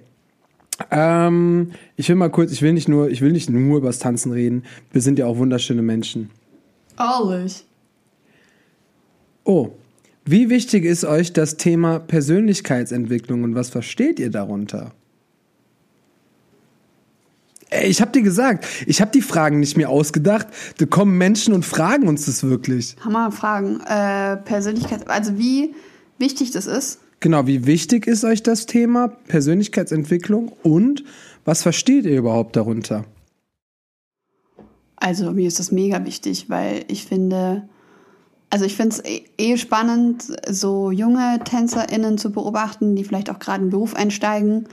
Ähm, 0.92 1.72
ich 1.96 2.10
will 2.10 2.16
mal 2.16 2.30
kurz, 2.30 2.52
ich 2.52 2.62
will 2.62 2.74
nicht 2.74 2.88
nur, 2.88 3.10
ich 3.10 3.22
will 3.22 3.32
nicht 3.32 3.50
nur 3.50 3.78
über 3.78 3.88
das 3.88 4.00
Tanzen 4.00 4.32
reden. 4.32 4.64
Wir 4.92 5.02
sind 5.02 5.20
ja 5.20 5.26
auch 5.26 5.38
wunderschöne 5.38 5.82
Menschen. 5.82 6.30
Ehrlich. 6.98 7.66
Oh, 9.44 9.72
wie 10.26 10.50
wichtig 10.50 10.86
ist 10.86 11.06
euch 11.06 11.34
das 11.34 11.58
Thema 11.58 12.00
Persönlichkeitsentwicklung 12.00 13.44
und 13.44 13.56
was 13.56 13.70
versteht 13.70 14.20
ihr 14.20 14.30
darunter? 14.30 14.94
Ey, 17.72 17.88
ich 17.88 18.02
hab 18.02 18.14
dir 18.14 18.24
gesagt, 18.24 18.66
ich 18.88 19.02
hab 19.02 19.12
die 19.12 19.22
Fragen 19.22 19.60
nicht 19.60 19.78
mehr 19.78 19.90
ausgedacht. 19.90 20.48
Da 20.78 20.86
kommen 20.86 21.18
Menschen 21.18 21.54
und 21.54 21.66
fragen 21.66 22.08
uns 22.08 22.26
das 22.26 22.44
wirklich. 22.44 22.96
Hammer 23.04 23.32
Fragen. 23.32 23.80
Äh, 23.82 24.38
Persönlichkeit, 24.38 25.08
also 25.08 25.38
wie 25.38 25.76
wichtig 26.18 26.52
das 26.52 26.66
ist. 26.66 27.00
Genau, 27.22 27.48
wie 27.48 27.66
wichtig 27.66 28.08
ist 28.08 28.24
euch 28.24 28.44
das 28.44 28.66
Thema 28.66 29.10
Persönlichkeitsentwicklung 29.28 30.54
und 30.64 31.04
was 31.44 31.64
versteht 31.64 32.06
ihr 32.06 32.18
überhaupt 32.18 32.56
darunter? 32.56 33.06
Also 34.96 35.32
mir 35.32 35.48
ist 35.48 35.60
das 35.60 35.72
mega 35.72 36.06
wichtig, 36.06 36.50
weil 36.50 36.86
ich 36.88 37.06
finde, 37.06 37.68
also 38.50 38.66
ich 38.66 38.76
finde 38.76 38.96
es 38.96 39.06
eh, 39.06 39.24
eh 39.38 39.58
spannend, 39.58 40.28
so 40.50 40.92
junge 40.92 41.40
TänzerInnen 41.44 42.18
zu 42.18 42.32
beobachten, 42.32 42.96
die 42.96 43.04
vielleicht 43.04 43.30
auch 43.30 43.40
gerade 43.40 43.60
in 43.60 43.68
den 43.68 43.72
Beruf 43.72 43.96
einsteigen, 43.96 44.68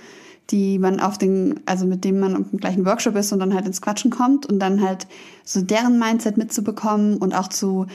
die 0.50 0.78
man 0.78 1.00
auf 1.00 1.18
den, 1.18 1.60
also 1.66 1.86
mit 1.86 2.04
denen 2.04 2.20
man 2.20 2.34
im 2.52 2.58
gleichen 2.58 2.86
Workshop 2.86 3.16
ist 3.16 3.32
und 3.32 3.40
dann 3.40 3.54
halt 3.54 3.66
ins 3.66 3.82
Quatschen 3.82 4.10
kommt 4.10 4.46
und 4.46 4.60
dann 4.60 4.80
halt 4.82 5.08
so 5.44 5.62
deren 5.62 5.98
Mindset 5.98 6.36
mitzubekommen 6.36 7.16
und 7.16 7.34
auch 7.34 7.48
zu 7.48 7.86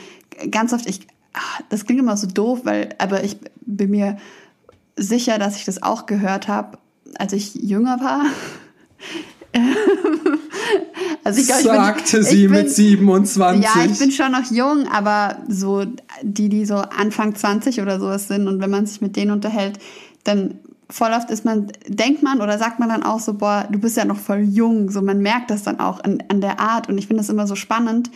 ganz 0.50 0.72
oft, 0.72 0.86
ich, 0.88 1.06
ah, 1.32 1.62
das 1.70 1.86
klingt 1.86 2.00
immer 2.00 2.16
so 2.16 2.26
doof, 2.26 2.60
weil, 2.64 2.90
aber 2.98 3.24
ich 3.24 3.36
bin 3.64 3.90
mir 3.90 4.18
sicher, 4.96 5.38
dass 5.38 5.56
ich 5.56 5.64
das 5.64 5.82
auch 5.82 6.06
gehört 6.06 6.48
habe, 6.48 6.78
als 7.18 7.32
ich 7.32 7.54
jünger 7.54 8.00
war. 8.00 8.24
also 11.24 11.40
ich 11.40 11.46
glaub, 11.46 11.58
ich 11.60 11.64
Sagte 11.66 12.16
bin, 12.18 12.24
sie 12.24 12.46
bin, 12.48 12.56
mit 12.62 12.70
27. 12.70 13.64
Ja, 13.64 13.84
ich 13.84 13.98
bin 13.98 14.10
schon 14.10 14.32
noch 14.32 14.50
jung, 14.50 14.86
aber 14.88 15.38
so 15.48 15.84
die, 16.22 16.48
die 16.48 16.64
so 16.64 16.76
Anfang 16.76 17.34
20 17.34 17.80
oder 17.80 18.00
sowas 18.00 18.28
sind 18.28 18.48
und 18.48 18.60
wenn 18.60 18.70
man 18.70 18.86
sich 18.86 19.00
mit 19.00 19.16
denen 19.16 19.30
unterhält, 19.30 19.78
dann 20.24 20.60
voll 20.92 21.12
oft 21.12 21.30
ist 21.30 21.44
man, 21.44 21.72
denkt 21.86 22.22
man 22.22 22.40
oder 22.40 22.58
sagt 22.58 22.78
man 22.78 22.88
dann 22.88 23.02
auch 23.02 23.20
so, 23.20 23.34
boah, 23.34 23.66
du 23.70 23.78
bist 23.78 23.96
ja 23.96 24.04
noch 24.04 24.18
voll 24.18 24.40
jung. 24.40 24.90
So, 24.90 25.00
man 25.02 25.20
merkt 25.20 25.50
das 25.50 25.62
dann 25.62 25.80
auch 25.80 26.00
an, 26.00 26.22
an 26.28 26.40
der 26.40 26.60
Art 26.60 26.88
und 26.88 26.98
ich 26.98 27.06
finde 27.06 27.22
das 27.22 27.30
immer 27.30 27.46
so 27.46 27.54
spannend, 27.54 28.10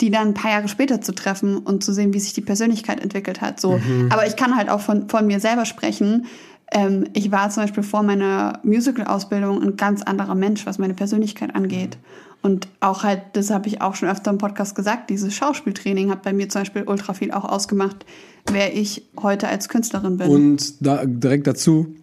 die 0.00 0.10
dann 0.10 0.28
ein 0.28 0.34
paar 0.34 0.50
Jahre 0.50 0.68
später 0.68 1.00
zu 1.00 1.12
treffen 1.12 1.58
und 1.58 1.84
zu 1.84 1.92
sehen, 1.92 2.14
wie 2.14 2.20
sich 2.20 2.32
die 2.32 2.40
Persönlichkeit 2.40 3.00
entwickelt 3.00 3.40
hat. 3.40 3.60
So. 3.60 3.78
Mhm. 3.78 4.08
Aber 4.10 4.26
ich 4.26 4.36
kann 4.36 4.56
halt 4.56 4.68
auch 4.68 4.80
von, 4.80 5.08
von 5.08 5.26
mir 5.26 5.40
selber 5.40 5.64
sprechen. 5.64 6.26
Ähm, 6.72 7.04
ich 7.12 7.30
war 7.30 7.50
zum 7.50 7.64
Beispiel 7.64 7.82
vor 7.82 8.02
meiner 8.02 8.60
Musical-Ausbildung 8.62 9.62
ein 9.62 9.76
ganz 9.76 10.02
anderer 10.02 10.34
Mensch, 10.34 10.66
was 10.66 10.78
meine 10.78 10.94
Persönlichkeit 10.94 11.54
angeht. 11.54 11.98
Und 12.42 12.68
auch 12.80 13.02
halt, 13.02 13.20
das 13.34 13.50
habe 13.50 13.68
ich 13.68 13.82
auch 13.82 13.94
schon 13.94 14.08
öfter 14.08 14.30
im 14.30 14.38
Podcast 14.38 14.74
gesagt, 14.74 15.10
dieses 15.10 15.34
Schauspieltraining 15.34 16.10
hat 16.10 16.22
bei 16.22 16.32
mir 16.32 16.48
zum 16.48 16.62
Beispiel 16.62 16.84
ultra 16.84 17.12
viel 17.12 17.32
auch 17.32 17.44
ausgemacht, 17.44 18.06
wer 18.50 18.74
ich 18.74 19.02
heute 19.20 19.48
als 19.48 19.68
Künstlerin 19.68 20.16
bin. 20.16 20.28
Und 20.28 20.84
da, 20.84 21.04
direkt 21.04 21.46
dazu, 21.46 21.94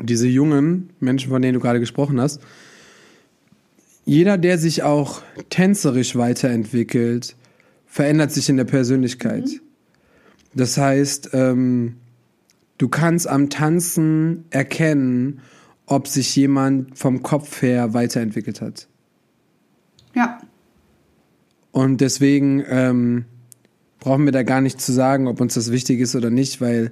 diese 0.00 0.26
jungen 0.26 0.90
Menschen, 0.98 1.30
von 1.30 1.40
denen 1.40 1.54
du 1.54 1.60
gerade 1.60 1.78
gesprochen 1.78 2.20
hast, 2.20 2.40
jeder, 4.10 4.38
der 4.38 4.58
sich 4.58 4.82
auch 4.82 5.22
tänzerisch 5.50 6.16
weiterentwickelt, 6.16 7.36
verändert 7.86 8.32
sich 8.32 8.48
in 8.48 8.56
der 8.56 8.64
Persönlichkeit. 8.64 9.44
Mhm. 9.44 9.60
Das 10.52 10.76
heißt, 10.76 11.30
ähm, 11.32 11.94
du 12.78 12.88
kannst 12.88 13.28
am 13.28 13.50
Tanzen 13.50 14.46
erkennen, 14.50 15.42
ob 15.86 16.08
sich 16.08 16.34
jemand 16.34 16.98
vom 16.98 17.22
Kopf 17.22 17.62
her 17.62 17.94
weiterentwickelt 17.94 18.60
hat. 18.60 18.88
Ja. 20.16 20.40
Und 21.70 22.00
deswegen 22.00 22.64
ähm, 22.68 23.26
brauchen 24.00 24.24
wir 24.24 24.32
da 24.32 24.42
gar 24.42 24.60
nicht 24.60 24.80
zu 24.80 24.90
sagen, 24.90 25.28
ob 25.28 25.40
uns 25.40 25.54
das 25.54 25.70
wichtig 25.70 26.00
ist 26.00 26.16
oder 26.16 26.30
nicht, 26.30 26.60
weil 26.60 26.90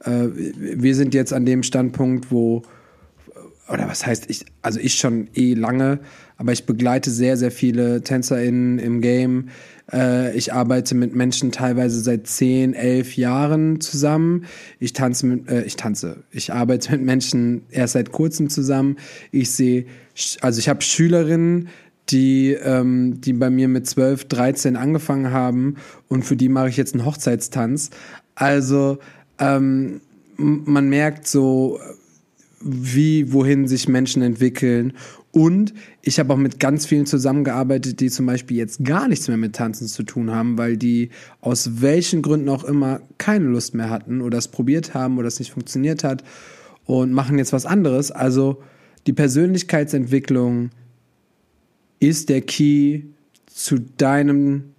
äh, 0.00 0.26
wir 0.32 0.96
sind 0.96 1.14
jetzt 1.14 1.32
an 1.32 1.46
dem 1.46 1.62
Standpunkt, 1.62 2.32
wo, 2.32 2.62
oder 3.68 3.86
was 3.86 4.04
heißt 4.04 4.28
ich, 4.28 4.46
also 4.62 4.80
ich 4.80 4.96
schon 4.96 5.28
eh 5.34 5.54
lange, 5.54 6.00
aber 6.36 6.52
ich 6.52 6.66
begleite 6.66 7.10
sehr, 7.10 7.36
sehr 7.36 7.50
viele 7.50 8.02
TänzerInnen 8.02 8.78
im 8.78 9.00
Game. 9.00 9.48
Äh, 9.92 10.36
ich 10.36 10.52
arbeite 10.52 10.94
mit 10.94 11.14
Menschen 11.14 11.52
teilweise 11.52 12.00
seit 12.00 12.26
zehn, 12.26 12.74
elf 12.74 13.16
Jahren 13.16 13.80
zusammen. 13.80 14.44
Ich 14.78 14.92
tanze 14.92 15.26
mit, 15.26 15.48
äh, 15.48 15.62
ich 15.62 15.76
tanze. 15.76 16.24
Ich 16.30 16.52
arbeite 16.52 16.92
mit 16.92 17.02
Menschen 17.02 17.62
erst 17.70 17.94
seit 17.94 18.12
kurzem 18.12 18.50
zusammen. 18.50 18.96
Ich 19.30 19.50
sehe, 19.50 19.86
also 20.40 20.58
ich 20.58 20.68
habe 20.68 20.82
Schülerinnen, 20.82 21.68
die, 22.10 22.52
ähm, 22.52 23.20
die 23.20 23.32
bei 23.32 23.50
mir 23.50 23.68
mit 23.68 23.86
12, 23.86 24.26
13 24.26 24.76
angefangen 24.76 25.32
haben 25.32 25.76
und 26.08 26.24
für 26.24 26.36
die 26.36 26.48
mache 26.48 26.68
ich 26.68 26.76
jetzt 26.76 26.94
einen 26.94 27.04
Hochzeitstanz. 27.04 27.90
Also 28.34 28.98
ähm, 29.38 30.00
man 30.36 30.88
merkt 30.88 31.26
so, 31.26 31.80
wie, 32.60 33.32
wohin 33.32 33.68
sich 33.68 33.88
Menschen 33.88 34.22
entwickeln. 34.22 34.94
Und 35.36 35.74
ich 36.00 36.18
habe 36.18 36.32
auch 36.32 36.38
mit 36.38 36.58
ganz 36.60 36.86
vielen 36.86 37.04
zusammengearbeitet, 37.04 38.00
die 38.00 38.08
zum 38.08 38.24
Beispiel 38.24 38.56
jetzt 38.56 38.82
gar 38.82 39.06
nichts 39.06 39.28
mehr 39.28 39.36
mit 39.36 39.54
Tanzen 39.54 39.86
zu 39.86 40.02
tun 40.02 40.30
haben, 40.30 40.56
weil 40.56 40.78
die 40.78 41.10
aus 41.42 41.82
welchen 41.82 42.22
Gründen 42.22 42.48
auch 42.48 42.64
immer 42.64 43.02
keine 43.18 43.44
Lust 43.44 43.74
mehr 43.74 43.90
hatten 43.90 44.22
oder 44.22 44.38
es 44.38 44.48
probiert 44.48 44.94
haben 44.94 45.18
oder 45.18 45.28
es 45.28 45.38
nicht 45.38 45.52
funktioniert 45.52 46.04
hat 46.04 46.24
und 46.86 47.12
machen 47.12 47.36
jetzt 47.36 47.52
was 47.52 47.66
anderes. 47.66 48.10
Also 48.10 48.62
die 49.06 49.12
Persönlichkeitsentwicklung 49.12 50.70
ist 52.00 52.30
der 52.30 52.40
Key 52.40 53.02
zu 53.44 53.78
deinem 53.78 54.72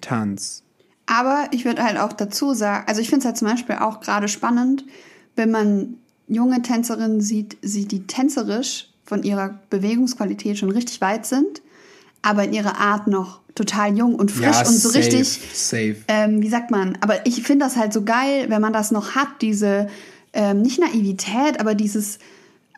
Tanz. 0.00 0.64
Aber 1.06 1.46
ich 1.52 1.64
würde 1.64 1.84
halt 1.84 1.98
auch 1.98 2.14
dazu 2.14 2.52
sagen, 2.52 2.82
also 2.88 3.00
ich 3.00 3.10
finde 3.10 3.20
es 3.20 3.26
halt 3.26 3.36
zum 3.36 3.46
Beispiel 3.46 3.76
auch 3.76 4.00
gerade 4.00 4.26
spannend, 4.26 4.84
wenn 5.36 5.52
man 5.52 5.98
junge 6.26 6.62
Tänzerinnen 6.62 7.20
sieht, 7.20 7.58
sie 7.62 7.86
die 7.86 8.08
tänzerisch 8.08 8.89
von 9.04 9.22
ihrer 9.22 9.58
Bewegungsqualität 9.70 10.58
schon 10.58 10.70
richtig 10.70 11.00
weit 11.00 11.26
sind, 11.26 11.62
aber 12.22 12.44
in 12.44 12.52
ihrer 12.52 12.78
Art 12.78 13.06
noch 13.06 13.40
total 13.54 13.96
jung 13.96 14.14
und 14.14 14.30
frisch 14.30 14.56
ja, 14.56 14.66
und 14.66 14.74
so 14.74 14.88
safe, 14.88 14.98
richtig. 14.98 15.40
Safe. 15.54 15.96
Ähm, 16.08 16.42
wie 16.42 16.48
sagt 16.48 16.70
man? 16.70 16.96
Aber 17.00 17.26
ich 17.26 17.42
finde 17.42 17.64
das 17.64 17.76
halt 17.76 17.92
so 17.92 18.02
geil, 18.02 18.46
wenn 18.48 18.60
man 18.60 18.72
das 18.72 18.90
noch 18.90 19.14
hat, 19.14 19.28
diese 19.40 19.88
ähm, 20.32 20.62
nicht 20.62 20.78
Naivität, 20.78 21.58
aber 21.58 21.74
dieses 21.74 22.18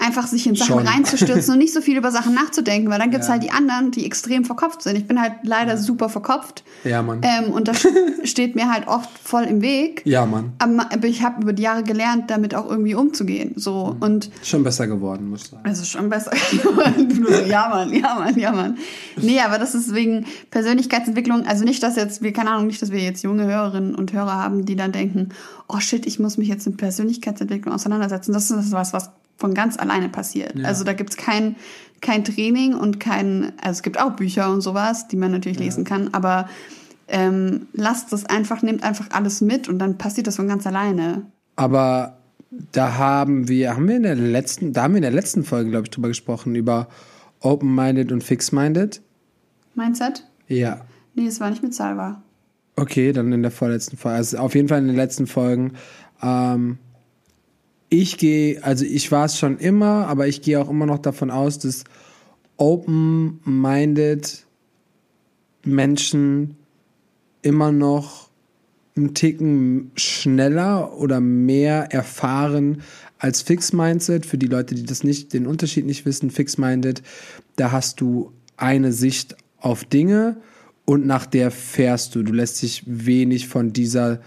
einfach 0.03 0.27
sich 0.27 0.47
in 0.47 0.57
Sachen 0.57 0.79
Schon. 0.79 0.87
reinzustürzen 0.87 1.55
und 1.55 1.59
nicht 1.59 1.73
so 1.73 1.81
viel 1.81 1.97
über 1.97 2.11
Sachen 2.11 2.35
nachzudenken, 2.35 2.91
weil 2.91 2.99
dann 2.99 3.11
gibt's 3.11 3.29
ja. 3.29 3.35
halt 3.35 3.43
die 3.43 3.51
anderen, 3.51 3.93
die 3.93 4.05
extrem 4.05 4.45
verkopft 4.45 4.83
sind. 4.83 4.97
Ich 4.97 5.07
bin 5.07 5.21
halt 5.21 5.35
leider 5.45 5.79
super 5.79 6.09
verkopft. 6.09 6.65
Ja, 6.85 7.03
Mann. 7.03 7.21
Ähm, 7.23 7.53
und 7.53 7.69
das 7.69 7.87
steht 8.25 8.57
mir 8.57 8.71
halt 8.71 8.89
oft 8.89 9.09
voll 9.23 9.45
im 9.45 9.63
Weg. 9.63 10.03
Ja, 10.05 10.27
Mann. 10.27 10.53
Aber 10.59 11.07
ich 11.07 11.23
habe 11.23 11.43
über 11.43 11.53
die 11.53 11.63
Jahre 11.63 11.85
gelernt, 11.85 12.31
damit 12.31 12.55
auch 12.55 12.69
irgendwie 12.69 12.95
umzugehen. 12.95 13.53
So 13.57 13.95
mhm. 13.95 14.03
und 14.03 14.31
schon 14.43 14.65
besser 14.65 14.87
geworden, 14.89 15.31
muss 15.31 15.45
ich 15.45 15.51
sagen. 15.51 15.63
Also 15.65 15.85
schon 15.85 16.09
besser 16.11 16.31
geworden. 16.51 17.25
ja, 17.49 17.69
Mann, 17.69 17.93
ja, 17.93 18.15
Mann, 18.17 18.39
ja, 18.39 18.53
Mann. 18.53 18.79
Nee, 19.17 19.41
aber 19.41 19.59
das 19.59 19.75
ist 19.75 19.95
wegen 19.95 20.27
Persönlichkeitsentwicklung, 20.51 21.47
also 21.47 21.65
nicht, 21.65 21.83
dass 21.83 21.97
jetzt, 21.97 22.23
wir, 22.23 22.33
keine 22.33 22.51
Ahnung, 22.51 22.67
nicht, 22.67 22.83
dass 22.83 22.91
wir 22.91 23.01
jetzt 23.01 23.23
junge 23.23 23.45
Hörerinnen 23.45 23.95
und 23.95 24.13
Hörer 24.13 24.35
haben, 24.35 24.65
die 24.65 24.75
dann 24.75 24.91
denken, 24.91 25.29
oh 25.69 25.79
shit, 25.79 26.07
ich 26.07 26.19
muss 26.19 26.39
mich 26.39 26.49
jetzt 26.49 26.67
mit 26.67 26.77
Persönlichkeitsentwicklung 26.77 27.73
auseinandersetzen. 27.75 28.33
Das 28.33 28.51
ist 28.51 28.73
was, 28.73 28.93
was 28.93 29.11
von 29.37 29.55
ganz 29.55 29.79
alleine 29.79 30.09
passiert. 30.09 30.55
Ja. 30.57 30.67
Also 30.67 30.85
da 30.85 30.93
gibt's 30.93 31.17
kein, 31.17 31.57
kein 32.01 32.25
Training 32.25 32.75
und 32.75 33.01
kein, 33.01 33.53
also 33.61 33.79
es 33.79 33.83
gibt 33.83 33.99
auch 33.99 34.13
Bücher 34.13 34.51
und 34.53 34.61
sowas, 34.61 35.09
die 35.09 35.17
man 35.17 35.31
natürlich 35.33 35.59
ja. 35.59 35.65
lesen 35.65 35.85
kann, 35.85 36.11
aber 36.13 36.49
ähm, 37.09 37.67
lasst 37.73 38.13
es 38.13 38.25
einfach, 38.27 38.63
nehmt 38.63 38.83
einfach 38.83 39.11
alles 39.11 39.41
mit 39.41 39.69
und 39.69 39.79
dann 39.79 39.99
passiert 39.99 40.27
das 40.27 40.37
von 40.37 40.49
ganz 40.49 40.67
alleine. 40.67 41.27
Aber 41.57 42.17
da 42.73 42.97
haben 42.97 43.49
wir, 43.49 43.75
haben 43.75 43.89
wir 43.89 43.97
in 43.97 44.03
der 44.03 44.15
letzten, 44.15 44.73
da 44.73 44.85
haben 44.85 44.95
wir 44.95 44.99
in 44.99 45.03
der 45.03 45.11
letzten 45.11 45.45
Folge, 45.45 45.71
glaube 45.71 45.85
ich, 45.87 45.91
drüber 45.91 46.09
gesprochen, 46.09 46.55
über 46.55 46.89
Open-Minded 47.41 48.13
und 48.13 48.23
Fixed-Minded. 48.23 49.03
Mindset? 49.75 50.27
Ja. 50.49 50.83
Nee, 51.15 51.27
es 51.27 51.41
war 51.41 51.51
nicht 51.51 51.63
mit 51.63 51.75
Salva. 51.75 52.23
Okay, 52.77 53.13
dann 53.13 53.33
in 53.33 53.43
der 53.43 53.51
vorletzten 53.51 53.97
Folge. 53.97 54.17
Also 54.17 54.39
auf 54.39 54.55
jeden 54.55 54.69
Fall 54.69 54.79
in 54.79 54.87
den 54.87 54.97
letzten 54.97 55.27
Folgen. 55.27 55.75
Ähm, 56.23 56.79
ich 57.93 58.17
gehe, 58.17 58.65
also 58.65 58.87
ich 58.87 59.13
war 59.13 59.27
es 59.27 59.39
schon 59.39 59.59
immer, 59.59 60.07
aber 60.07 60.27
ich 60.27 60.41
gehe 60.41 60.59
auch 60.59 60.71
immer 60.71 60.87
noch 60.87 60.99
davon 60.99 61.31
aus, 61.31 61.59
dass 61.59 61.85
open-minded 62.57 64.47
Menschen 65.65 66.57
immer 67.43 67.71
noch 67.71 68.31
einen 68.97 69.13
Ticken 69.13 69.91
schneller 69.95 70.97
oder 70.97 71.21
mehr 71.21 71.93
erfahren 71.93 72.83
als 73.19 73.43
Fixed-Minded. 73.43 74.25
Für 74.25 74.39
die 74.39 74.47
Leute, 74.47 74.75
die 74.75 74.85
das 74.85 75.05
nicht, 75.05 75.35
den 75.35 75.47
Unterschied 75.47 75.85
nicht 75.85 76.07
wissen, 76.07 76.31
Fixed-Minded, 76.31 77.03
da 77.57 77.73
hast 77.73 78.01
du 78.01 78.33
eine 78.57 78.93
Sicht 78.93 79.37
auf 79.59 79.85
Dinge 79.85 80.39
und 80.87 81.05
nach 81.07 81.27
der 81.27 81.51
fährst 81.51 82.15
du. 82.15 82.23
Du 82.23 82.33
lässt 82.33 82.63
dich 82.63 82.85
wenig 82.87 83.49
von 83.49 83.75
dieser 83.75 84.21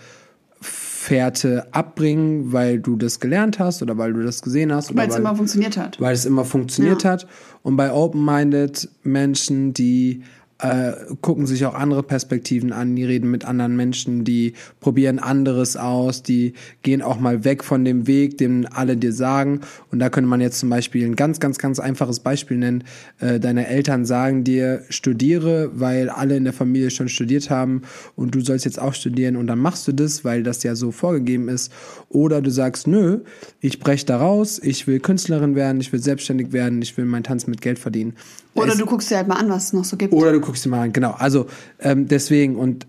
Fährte 1.05 1.67
abbringen, 1.71 2.51
weil 2.51 2.79
du 2.79 2.95
das 2.95 3.19
gelernt 3.19 3.59
hast 3.59 3.83
oder 3.83 3.95
weil 3.99 4.13
du 4.13 4.23
das 4.23 4.41
gesehen 4.41 4.73
hast. 4.73 4.95
Weil 4.95 5.07
es 5.07 5.15
immer 5.15 5.35
funktioniert 5.35 5.77
hat. 5.77 6.01
Weil 6.01 6.15
es 6.15 6.25
immer 6.25 6.45
funktioniert 6.45 7.03
ja. 7.03 7.11
hat. 7.11 7.27
Und 7.61 7.77
bei 7.77 7.93
open-minded 7.93 8.89
Menschen, 9.03 9.71
die 9.73 10.23
äh, 10.65 10.93
gucken 11.21 11.45
sich 11.45 11.65
auch 11.65 11.75
andere 11.75 12.03
Perspektiven 12.03 12.71
an, 12.71 12.95
die 12.95 13.03
reden 13.03 13.29
mit 13.29 13.45
anderen 13.45 13.75
Menschen, 13.75 14.23
die 14.23 14.53
probieren 14.79 15.19
anderes 15.19 15.77
aus, 15.77 16.23
die 16.23 16.53
gehen 16.81 17.01
auch 17.01 17.19
mal 17.19 17.43
weg 17.43 17.63
von 17.63 17.85
dem 17.85 18.07
Weg, 18.07 18.37
den 18.37 18.65
alle 18.65 18.97
dir 18.97 19.13
sagen. 19.13 19.61
Und 19.91 19.99
da 19.99 20.09
könnte 20.09 20.29
man 20.29 20.41
jetzt 20.41 20.59
zum 20.59 20.69
Beispiel 20.69 21.05
ein 21.05 21.15
ganz, 21.15 21.39
ganz, 21.39 21.57
ganz 21.57 21.79
einfaches 21.79 22.19
Beispiel 22.19 22.57
nennen. 22.57 22.83
Äh, 23.19 23.39
deine 23.39 23.67
Eltern 23.67 24.05
sagen 24.05 24.43
dir, 24.43 24.83
studiere, 24.89 25.71
weil 25.73 26.09
alle 26.09 26.37
in 26.37 26.43
der 26.43 26.53
Familie 26.53 26.89
schon 26.89 27.09
studiert 27.09 27.49
haben 27.49 27.83
und 28.15 28.33
du 28.33 28.41
sollst 28.41 28.65
jetzt 28.65 28.79
auch 28.79 28.93
studieren 28.93 29.35
und 29.35 29.47
dann 29.47 29.59
machst 29.59 29.87
du 29.87 29.91
das, 29.91 30.23
weil 30.25 30.43
das 30.43 30.63
ja 30.63 30.75
so 30.75 30.91
vorgegeben 30.91 31.49
ist. 31.49 31.71
Oder 32.09 32.41
du 32.41 32.49
sagst, 32.49 32.87
nö, 32.87 33.19
ich 33.59 33.79
breche 33.79 34.05
da 34.05 34.17
raus, 34.17 34.59
ich 34.63 34.87
will 34.87 34.99
Künstlerin 34.99 35.55
werden, 35.55 35.81
ich 35.81 35.91
will 35.91 36.01
selbstständig 36.01 36.53
werden, 36.53 36.81
ich 36.81 36.97
will 36.97 37.05
meinen 37.05 37.23
Tanz 37.23 37.47
mit 37.47 37.61
Geld 37.61 37.79
verdienen. 37.79 38.13
Oder 38.55 38.71
es, 38.71 38.77
du 38.77 38.85
guckst 38.85 39.11
dir 39.11 39.17
halt 39.17 39.27
mal 39.27 39.35
an, 39.35 39.49
was 39.49 39.65
es 39.65 39.73
noch 39.73 39.83
so 39.83 39.97
gibt. 39.97 40.13
Oder 40.13 40.31
du 40.31 40.39
guckst 40.39 40.54
dir 40.61 40.69
mal 40.69 40.83
an, 40.83 40.93
genau. 40.93 41.11
Also 41.11 41.47
ähm, 41.79 42.07
deswegen 42.07 42.55
und 42.55 42.87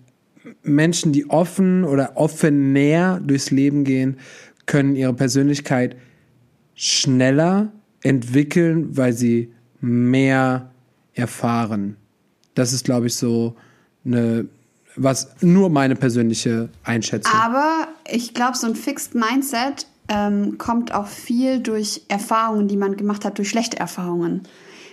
Menschen, 0.63 1.13
die 1.13 1.31
offen 1.31 1.85
oder 1.85 2.17
offener 2.17 3.21
durchs 3.21 3.51
Leben 3.51 3.85
gehen, 3.85 4.19
können 4.67 4.97
ihre 4.97 5.15
Persönlichkeit 5.15 5.97
schneller 6.75 7.73
entwickeln, 8.03 8.97
weil 8.97 9.13
sie 9.13 9.53
mehr 9.81 10.71
erfahren. 11.15 11.97
Das 12.55 12.73
ist, 12.73 12.85
glaube 12.85 13.07
ich, 13.07 13.17
so 13.17 13.57
eine, 14.05 14.47
was 14.97 15.37
nur 15.41 15.71
meine 15.71 15.97
persönliche 15.97 16.69
Einschätzung. 16.85 17.33
Aber 17.35 17.89
ich 18.11 18.35
glaube, 18.35 18.57
so 18.57 18.67
ein 18.67 18.77
Fixed 18.77 19.15
Mindset 19.15 19.87
ähm, 20.09 20.59
kommt 20.59 20.95
auch 20.95 21.07
viel 21.07 21.61
durch 21.61 22.03
Erfahrungen, 22.09 22.69
die 22.69 22.77
man 22.77 22.97
gemacht 22.97 23.25
hat, 23.25 23.39
durch 23.39 23.49
schlechte 23.49 23.79
Erfahrungen. 23.79 24.43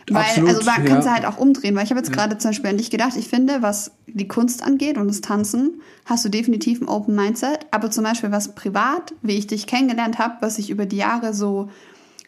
Weil, 0.10 0.24
Absolut, 0.24 0.50
also 0.50 0.64
man 0.64 0.86
kann 0.86 0.98
es 1.00 1.06
ja. 1.06 1.14
halt 1.14 1.26
auch 1.26 1.38
umdrehen, 1.38 1.76
weil 1.76 1.86
ich 1.86 1.90
habe 1.90 2.00
jetzt 2.00 2.12
gerade 2.12 2.38
zum 2.38 2.52
Beispiel 2.52 2.70
an 2.70 2.78
dich 2.78 2.90
gedacht, 2.90 3.16
ich 3.16 3.30
finde, 3.30 3.62
was 3.62 3.92
die 4.08 4.28
Kunst 4.28 4.62
angeht 4.62 4.98
und 4.98 5.08
das 5.08 5.22
Tanzen, 5.22 5.82
hast 6.06 6.26
du 6.26 6.30
definitiv 6.30 6.82
ein 6.82 6.90
Open 6.90 7.16
Mindset, 7.16 7.66
aber 7.72 7.90
zum 7.90 8.04
Beispiel 8.04 8.32
was 8.32 8.54
privat, 8.54 9.14
wie 9.22 9.38
ich 9.38 9.48
dich 9.48 9.66
kennengelernt 9.66 10.20
habe, 10.20 10.36
was 10.42 10.56
sich 10.56 10.70
über 10.70 10.86
die 10.86 10.98
Jahre 10.98 11.34
so 11.34 11.70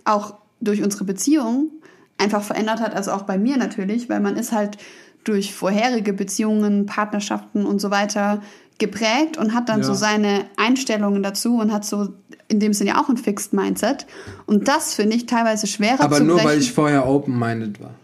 auch 0.05 0.35
durch 0.61 0.83
unsere 0.83 1.03
Beziehung 1.03 1.69
einfach 2.17 2.43
verändert 2.43 2.79
hat, 2.79 2.95
also 2.95 3.11
auch 3.11 3.23
bei 3.23 3.37
mir 3.37 3.57
natürlich, 3.57 4.09
weil 4.09 4.21
man 4.21 4.37
ist 4.37 4.53
halt 4.53 4.77
durch 5.25 5.53
vorherige 5.53 6.13
Beziehungen, 6.13 6.85
Partnerschaften 6.85 7.65
und 7.65 7.79
so 7.79 7.91
weiter 7.91 8.41
geprägt 8.77 9.37
und 9.37 9.53
hat 9.53 9.69
dann 9.69 9.79
ja. 9.79 9.85
so 9.85 9.93
seine 9.93 10.45
Einstellungen 10.57 11.23
dazu 11.23 11.57
und 11.59 11.71
hat 11.71 11.85
so 11.85 12.09
in 12.47 12.59
dem 12.59 12.73
Sinne 12.73 12.99
auch 12.99 13.09
ein 13.09 13.17
Fixed 13.17 13.53
Mindset. 13.53 14.05
Und 14.45 14.67
das 14.67 14.93
finde 14.93 15.15
ich 15.15 15.25
teilweise 15.25 15.67
schwerer 15.67 16.01
Aber 16.01 16.17
zu 16.17 16.23
Aber 16.23 16.33
nur 16.33 16.43
weil 16.43 16.59
ich 16.59 16.73
vorher 16.73 17.07
open-minded 17.07 17.81
war. 17.81 17.95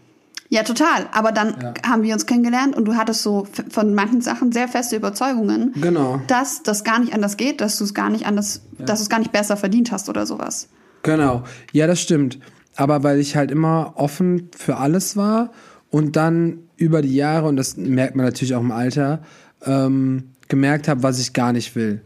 Ja, 0.50 0.64
total. 0.64 1.08
Aber 1.14 1.32
dann 1.32 1.56
ja. 1.62 1.74
haben 1.90 2.04
wir 2.04 2.14
uns 2.14 2.26
kennengelernt 2.26 2.76
und 2.76 2.84
du 2.86 2.96
hattest 2.96 3.22
so 3.22 3.48
von 3.70 3.94
manchen 3.94 4.20
Sachen 4.20 4.52
sehr 4.52 4.68
feste 4.68 4.98
Überzeugungen, 4.98 5.74
genau. 5.80 6.22
dass 6.28 6.62
das 6.62 6.84
gar 6.84 7.00
nicht 7.00 7.14
anders 7.14 7.38
geht, 7.38 7.62
dass 7.62 7.78
du 7.78 7.86
es 7.86 7.94
gar 7.94 8.10
nicht 8.10 8.26
anders, 8.26 8.62
ja. 8.78 8.86
dass 8.86 9.00
du 9.00 9.04
es 9.04 9.10
gar 9.10 9.20
nicht 9.20 9.32
besser 9.32 9.56
verdient 9.56 9.94
hast 9.94 10.10
oder 10.10 10.26
sowas. 10.26 10.68
Genau. 11.04 11.44
Ja, 11.72 11.88
das 11.88 12.02
stimmt. 12.02 12.38
Aber 12.76 13.02
weil 13.04 13.20
ich 13.20 13.38
halt 13.38 13.50
immer 13.50 13.94
offen 13.96 14.50
für 14.56 14.76
alles 14.76 15.16
war 15.16 15.52
und 15.90 16.18
dann 16.18 16.60
über 16.76 17.02
die 17.02 17.16
Jahre, 17.16 17.48
und 17.48 17.56
das 17.56 17.78
merkt 17.78 18.16
man 18.16 18.26
natürlich 18.26 18.54
auch 18.54 18.62
im 18.62 18.72
Alter, 18.72 19.22
ähm, 19.66 20.32
gemerkt 20.52 20.90
habe, 20.90 21.02
was 21.02 21.18
ich 21.20 21.34
gar 21.34 21.54
nicht 21.54 21.76
will. 21.76 22.02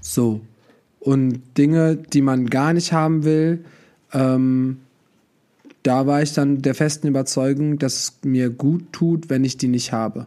So. 0.00 0.40
Und 0.98 1.40
Dinge, 1.56 1.96
die 1.96 2.22
man 2.22 2.50
gar 2.50 2.72
nicht 2.72 2.92
haben 2.92 3.24
will, 3.24 3.64
ähm, 4.12 4.78
da 5.84 6.06
war 6.06 6.20
ich 6.20 6.34
dann 6.34 6.60
der 6.60 6.74
festen 6.74 7.06
Überzeugung, 7.06 7.78
dass 7.78 7.94
es 7.94 8.18
mir 8.24 8.50
gut 8.50 8.92
tut, 8.92 9.30
wenn 9.30 9.44
ich 9.44 9.56
die 9.56 9.68
nicht 9.68 9.92
habe. 9.92 10.26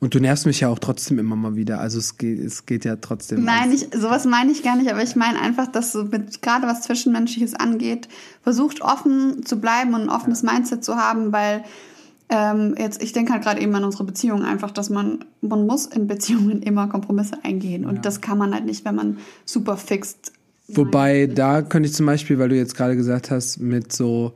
Und 0.00 0.14
du 0.14 0.20
nervst 0.20 0.46
mich 0.46 0.60
ja 0.60 0.68
auch 0.68 0.80
trotzdem 0.80 1.20
immer 1.20 1.36
mal 1.36 1.54
wieder. 1.54 1.78
Also 1.80 1.98
es 1.98 2.18
geht, 2.18 2.40
es 2.40 2.66
geht 2.66 2.84
ja 2.84 2.96
trotzdem. 2.96 3.44
Nein, 3.44 3.70
ich, 3.72 3.88
sowas 3.94 4.26
meine 4.26 4.50
ich 4.50 4.64
gar 4.64 4.76
nicht, 4.76 4.90
aber 4.90 5.02
ich 5.02 5.14
meine 5.14 5.40
einfach, 5.40 5.68
dass 5.68 5.92
so 5.92 6.04
mit, 6.04 6.42
gerade 6.42 6.66
was 6.66 6.82
Zwischenmenschliches 6.82 7.54
angeht, 7.54 8.08
versucht 8.42 8.82
offen 8.82 9.46
zu 9.46 9.60
bleiben 9.60 9.94
und 9.94 10.02
ein 10.02 10.08
offenes 10.10 10.42
Mindset 10.42 10.84
zu 10.84 10.96
haben, 10.96 11.32
weil 11.32 11.64
ähm, 12.34 12.74
jetzt, 12.76 13.00
ich 13.00 13.12
denke 13.12 13.32
halt 13.32 13.44
gerade 13.44 13.60
eben 13.60 13.72
an 13.76 13.84
unsere 13.84 14.02
Beziehung 14.02 14.42
einfach, 14.42 14.72
dass 14.72 14.90
man, 14.90 15.24
man 15.40 15.66
muss 15.66 15.86
in 15.86 16.08
Beziehungen 16.08 16.62
immer 16.62 16.88
Kompromisse 16.88 17.38
eingehen. 17.44 17.84
Und 17.84 17.96
ja. 17.96 18.00
das 18.00 18.20
kann 18.20 18.38
man 18.38 18.52
halt 18.52 18.64
nicht, 18.64 18.84
wenn 18.84 18.96
man 18.96 19.18
super 19.44 19.76
fixt. 19.76 20.32
Wobei, 20.66 21.26
da 21.26 21.62
könnte 21.62 21.88
ich 21.88 21.94
zum 21.94 22.06
Beispiel, 22.06 22.40
weil 22.40 22.48
du 22.48 22.56
jetzt 22.56 22.74
gerade 22.74 22.96
gesagt 22.96 23.30
hast, 23.30 23.58
mit 23.58 23.92
so 23.92 24.32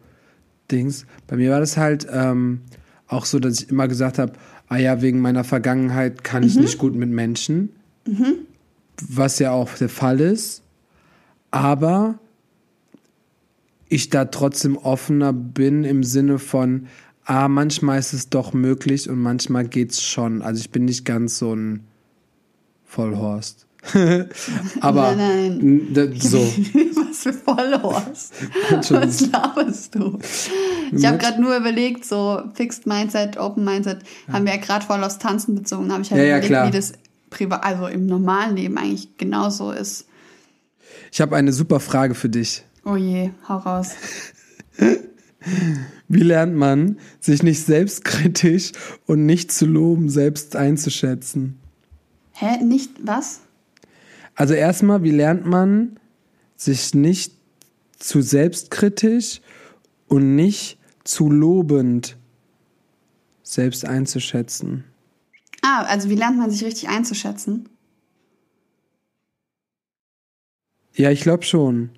Dings, 0.70 1.06
bei 1.26 1.36
mir 1.36 1.50
war 1.50 1.60
das 1.60 1.76
halt 1.76 2.06
ähm, 2.12 2.60
auch 3.08 3.24
so, 3.24 3.40
dass 3.40 3.60
ich 3.60 3.68
immer 3.68 3.88
gesagt 3.88 4.18
habe, 4.18 4.34
ah 4.68 4.76
ja, 4.76 5.02
wegen 5.02 5.20
meiner 5.20 5.42
Vergangenheit 5.42 6.22
kann 6.22 6.44
ich 6.44 6.54
mhm. 6.54 6.62
nicht 6.62 6.78
gut 6.78 6.94
mit 6.94 7.10
Menschen. 7.10 7.70
Mhm. 8.06 8.34
Was 9.08 9.40
ja 9.40 9.50
auch 9.50 9.74
der 9.74 9.88
Fall 9.88 10.20
ist. 10.20 10.62
Aber 11.50 12.20
ich 13.88 14.10
da 14.10 14.26
trotzdem 14.26 14.76
offener 14.76 15.32
bin 15.32 15.82
im 15.82 16.04
Sinne 16.04 16.38
von, 16.38 16.86
ah, 17.28 17.46
manchmal 17.46 17.98
ist 17.98 18.14
es 18.14 18.30
doch 18.30 18.52
möglich 18.52 19.08
und 19.08 19.20
manchmal 19.20 19.68
geht's 19.68 20.02
schon. 20.02 20.42
Also 20.42 20.60
ich 20.60 20.70
bin 20.70 20.86
nicht 20.86 21.04
ganz 21.04 21.38
so 21.38 21.54
ein 21.54 21.86
Vollhorst. 22.84 23.66
Aber 24.80 25.14
nein, 25.14 25.88
nein. 25.92 26.14
so. 26.18 26.38
Was 26.38 27.18
für 27.18 27.32
Vollhorst. 27.32 28.32
Was 28.90 29.30
laberst 29.30 29.94
du? 29.94 30.18
Ich 30.90 31.06
habe 31.06 31.18
gerade 31.18 31.40
nur 31.40 31.56
überlegt, 31.56 32.04
so 32.04 32.42
Fixed 32.54 32.86
Mindset, 32.86 33.36
Open 33.38 33.64
Mindset, 33.64 34.00
ja. 34.26 34.34
haben 34.34 34.46
wir 34.46 34.54
ja 34.54 34.60
gerade 34.60 34.84
voll 34.84 35.04
aufs 35.04 35.18
Tanzen 35.18 35.54
bezogen. 35.54 35.92
habe 35.92 36.02
ich 36.02 36.10
halt 36.10 36.22
ja, 36.22 36.38
überlegt, 36.38 36.50
ja, 36.50 36.66
wie 36.66 36.70
das 36.70 36.94
privat, 37.30 37.62
also 37.62 37.86
im 37.86 38.06
normalen 38.06 38.56
Leben 38.56 38.78
eigentlich 38.78 39.16
genauso 39.18 39.70
ist. 39.70 40.06
Ich 41.12 41.20
habe 41.20 41.36
eine 41.36 41.52
super 41.52 41.78
Frage 41.78 42.14
für 42.14 42.28
dich. 42.28 42.64
Oh 42.84 42.96
je, 42.96 43.30
hau 43.48 43.58
raus. 43.58 43.90
Wie 46.08 46.22
lernt 46.22 46.54
man, 46.54 46.98
sich 47.20 47.42
nicht 47.42 47.64
selbstkritisch 47.64 48.72
und 49.06 49.26
nicht 49.26 49.52
zu 49.52 49.66
loben, 49.66 50.08
selbst 50.08 50.56
einzuschätzen? 50.56 51.58
Hä? 52.32 52.62
Nicht 52.62 52.90
was? 53.02 53.40
Also 54.34 54.54
erstmal, 54.54 55.02
wie 55.02 55.10
lernt 55.10 55.46
man, 55.46 55.98
sich 56.56 56.94
nicht 56.94 57.32
zu 57.98 58.22
selbstkritisch 58.22 59.40
und 60.06 60.36
nicht 60.36 60.78
zu 61.04 61.30
lobend 61.30 62.16
selbst 63.42 63.84
einzuschätzen? 63.84 64.84
Ah, 65.62 65.82
also 65.82 66.08
wie 66.08 66.14
lernt 66.14 66.38
man 66.38 66.50
sich 66.50 66.64
richtig 66.64 66.88
einzuschätzen? 66.88 67.68
Ja, 70.94 71.10
ich 71.10 71.20
glaube 71.20 71.44
schon. 71.44 71.90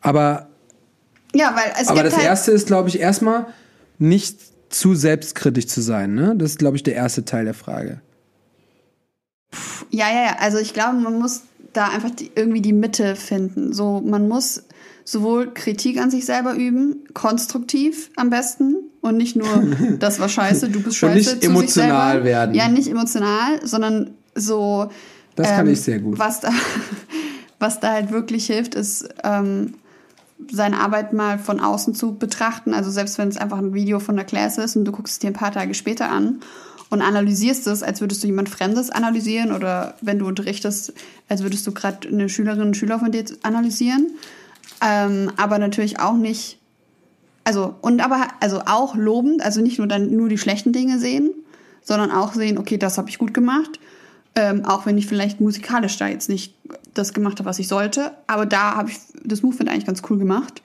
Aber 0.00 0.48
ja, 1.36 1.54
weil 1.54 1.72
es 1.80 1.88
Aber 1.88 2.02
das 2.02 2.16
halt 2.16 2.24
erste 2.24 2.50
ist, 2.50 2.66
glaube 2.66 2.88
ich, 2.88 2.98
erstmal 2.98 3.46
nicht 3.98 4.40
zu 4.70 4.94
selbstkritisch 4.94 5.66
zu 5.66 5.80
sein. 5.80 6.14
Ne? 6.14 6.34
Das 6.36 6.52
ist, 6.52 6.58
glaube 6.58 6.76
ich, 6.76 6.82
der 6.82 6.94
erste 6.94 7.24
Teil 7.24 7.44
der 7.44 7.54
Frage. 7.54 8.00
Ja, 9.90 10.08
ja, 10.10 10.24
ja. 10.24 10.36
Also 10.40 10.58
ich 10.58 10.74
glaube, 10.74 10.96
man 10.96 11.18
muss 11.18 11.42
da 11.72 11.88
einfach 11.88 12.10
die, 12.10 12.30
irgendwie 12.34 12.60
die 12.60 12.72
Mitte 12.72 13.16
finden. 13.16 13.72
So, 13.72 14.00
man 14.00 14.28
muss 14.28 14.64
sowohl 15.04 15.52
Kritik 15.52 16.00
an 16.00 16.10
sich 16.10 16.24
selber 16.24 16.54
üben, 16.54 17.04
konstruktiv 17.14 18.10
am 18.16 18.30
besten 18.30 18.76
und 19.00 19.16
nicht 19.16 19.36
nur, 19.36 19.46
das 19.98 20.18
war 20.18 20.28
scheiße, 20.28 20.68
du 20.68 20.82
bist 20.82 20.96
scheiße. 20.96 21.30
Und 21.30 21.36
nicht 21.36 21.44
emotional 21.44 22.24
werden. 22.24 22.54
Ja, 22.54 22.68
nicht 22.68 22.88
emotional, 22.88 23.64
sondern 23.64 24.14
so. 24.34 24.90
Das 25.36 25.50
ähm, 25.50 25.56
kann 25.56 25.68
ich 25.68 25.80
sehr 25.80 26.00
gut. 26.00 26.18
Was 26.18 26.40
da, 26.40 26.50
was 27.58 27.80
da 27.80 27.92
halt 27.92 28.10
wirklich 28.10 28.46
hilft, 28.46 28.74
ist 28.74 29.08
ähm, 29.22 29.74
seine 30.50 30.80
Arbeit 30.80 31.12
mal 31.12 31.38
von 31.38 31.60
außen 31.60 31.94
zu 31.94 32.14
betrachten. 32.14 32.74
Also 32.74 32.90
selbst 32.90 33.18
wenn 33.18 33.28
es 33.28 33.36
einfach 33.36 33.58
ein 33.58 33.74
Video 33.74 34.00
von 34.00 34.16
der 34.16 34.24
Class 34.24 34.58
ist 34.58 34.76
und 34.76 34.84
du 34.84 34.92
guckst 34.92 35.14
es 35.14 35.18
dir 35.18 35.28
ein 35.28 35.34
paar 35.34 35.52
Tage 35.52 35.74
später 35.74 36.10
an 36.10 36.40
und 36.90 37.02
analysierst 37.02 37.66
es, 37.66 37.82
als 37.82 38.00
würdest 38.00 38.22
du 38.22 38.26
jemand 38.26 38.48
Fremdes 38.48 38.90
analysieren 38.90 39.52
oder 39.52 39.94
wenn 40.02 40.18
du 40.18 40.26
unterrichtest, 40.26 40.92
als 41.28 41.42
würdest 41.42 41.66
du 41.66 41.72
gerade 41.72 42.08
eine 42.08 42.28
Schülerin, 42.28 42.62
einen 42.62 42.74
Schüler 42.74 42.98
von 42.98 43.12
dir 43.12 43.24
analysieren. 43.42 44.12
Ähm, 44.84 45.32
aber 45.36 45.58
natürlich 45.58 46.00
auch 46.00 46.16
nicht, 46.16 46.58
also 47.44 47.74
und 47.80 48.00
aber 48.04 48.28
also 48.40 48.62
auch 48.66 48.94
lobend, 48.94 49.42
also 49.42 49.60
nicht 49.62 49.78
nur 49.78 49.86
dann 49.86 50.14
nur 50.14 50.28
die 50.28 50.38
schlechten 50.38 50.72
Dinge 50.72 50.98
sehen, 50.98 51.30
sondern 51.82 52.10
auch 52.10 52.34
sehen, 52.34 52.58
okay, 52.58 52.76
das 52.76 52.98
habe 52.98 53.08
ich 53.08 53.18
gut 53.18 53.32
gemacht 53.32 53.80
ähm, 54.36 54.64
auch 54.66 54.86
wenn 54.86 54.98
ich 54.98 55.06
vielleicht 55.06 55.40
musikalisch 55.40 55.96
da 55.96 56.06
jetzt 56.06 56.28
nicht 56.28 56.54
das 56.98 57.12
gemacht 57.12 57.38
habe, 57.38 57.48
was 57.48 57.58
ich 57.58 57.68
sollte. 57.68 58.12
Aber 58.26 58.46
da 58.46 58.76
habe 58.76 58.90
ich 58.90 58.98
das 59.24 59.42
Movement 59.42 59.70
eigentlich 59.70 59.86
ganz 59.86 60.02
cool 60.10 60.18
gemacht. 60.18 60.62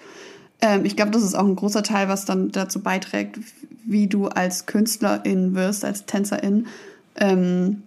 Ähm, 0.61 0.85
ich 0.85 0.95
glaube, 0.95 1.11
das 1.11 1.23
ist 1.23 1.35
auch 1.35 1.45
ein 1.45 1.55
großer 1.55 1.83
Teil, 1.83 2.07
was 2.07 2.25
dann 2.25 2.51
dazu 2.51 2.81
beiträgt, 2.81 3.39
wie 3.85 4.07
du 4.07 4.27
als 4.27 4.65
Künstlerin 4.65 5.55
wirst, 5.55 5.83
als 5.83 6.05
Tänzerin, 6.05 6.67
ähm, 7.15 7.83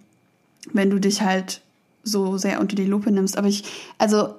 wenn 0.73 0.89
du 0.89 0.99
dich 0.99 1.21
halt 1.21 1.61
so 2.03 2.37
sehr 2.37 2.59
unter 2.59 2.75
die 2.75 2.85
Lupe 2.85 3.11
nimmst. 3.11 3.37
Aber 3.37 3.47
ich, 3.47 3.63
also 3.97 4.35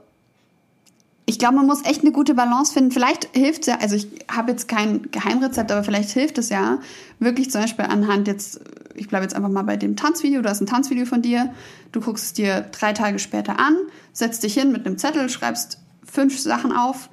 ich 1.28 1.40
glaube, 1.40 1.56
man 1.56 1.66
muss 1.66 1.84
echt 1.84 2.02
eine 2.02 2.12
gute 2.12 2.34
Balance 2.34 2.72
finden. 2.72 2.92
Vielleicht 2.92 3.36
hilft 3.36 3.62
es 3.62 3.66
ja, 3.66 3.78
also 3.78 3.96
ich 3.96 4.06
habe 4.30 4.52
jetzt 4.52 4.68
kein 4.68 5.10
Geheimrezept, 5.10 5.72
aber 5.72 5.82
vielleicht 5.82 6.10
hilft 6.10 6.38
es 6.38 6.50
ja, 6.50 6.78
wirklich 7.18 7.50
zum 7.50 7.62
Beispiel 7.62 7.84
anhand 7.84 8.28
jetzt, 8.28 8.60
ich 8.94 9.08
bleibe 9.08 9.24
jetzt 9.24 9.34
einfach 9.34 9.48
mal 9.48 9.64
bei 9.64 9.76
dem 9.76 9.96
Tanzvideo, 9.96 10.40
du 10.40 10.48
hast 10.48 10.60
ein 10.60 10.66
Tanzvideo 10.66 11.04
von 11.04 11.22
dir, 11.22 11.52
du 11.90 12.00
guckst 12.00 12.24
es 12.24 12.32
dir 12.32 12.66
drei 12.70 12.92
Tage 12.92 13.18
später 13.18 13.58
an, 13.58 13.76
setzt 14.12 14.44
dich 14.44 14.54
hin 14.54 14.70
mit 14.70 14.86
einem 14.86 14.98
Zettel, 14.98 15.28
schreibst 15.28 15.78
fünf 16.04 16.38
Sachen 16.38 16.72
auf, 16.72 17.10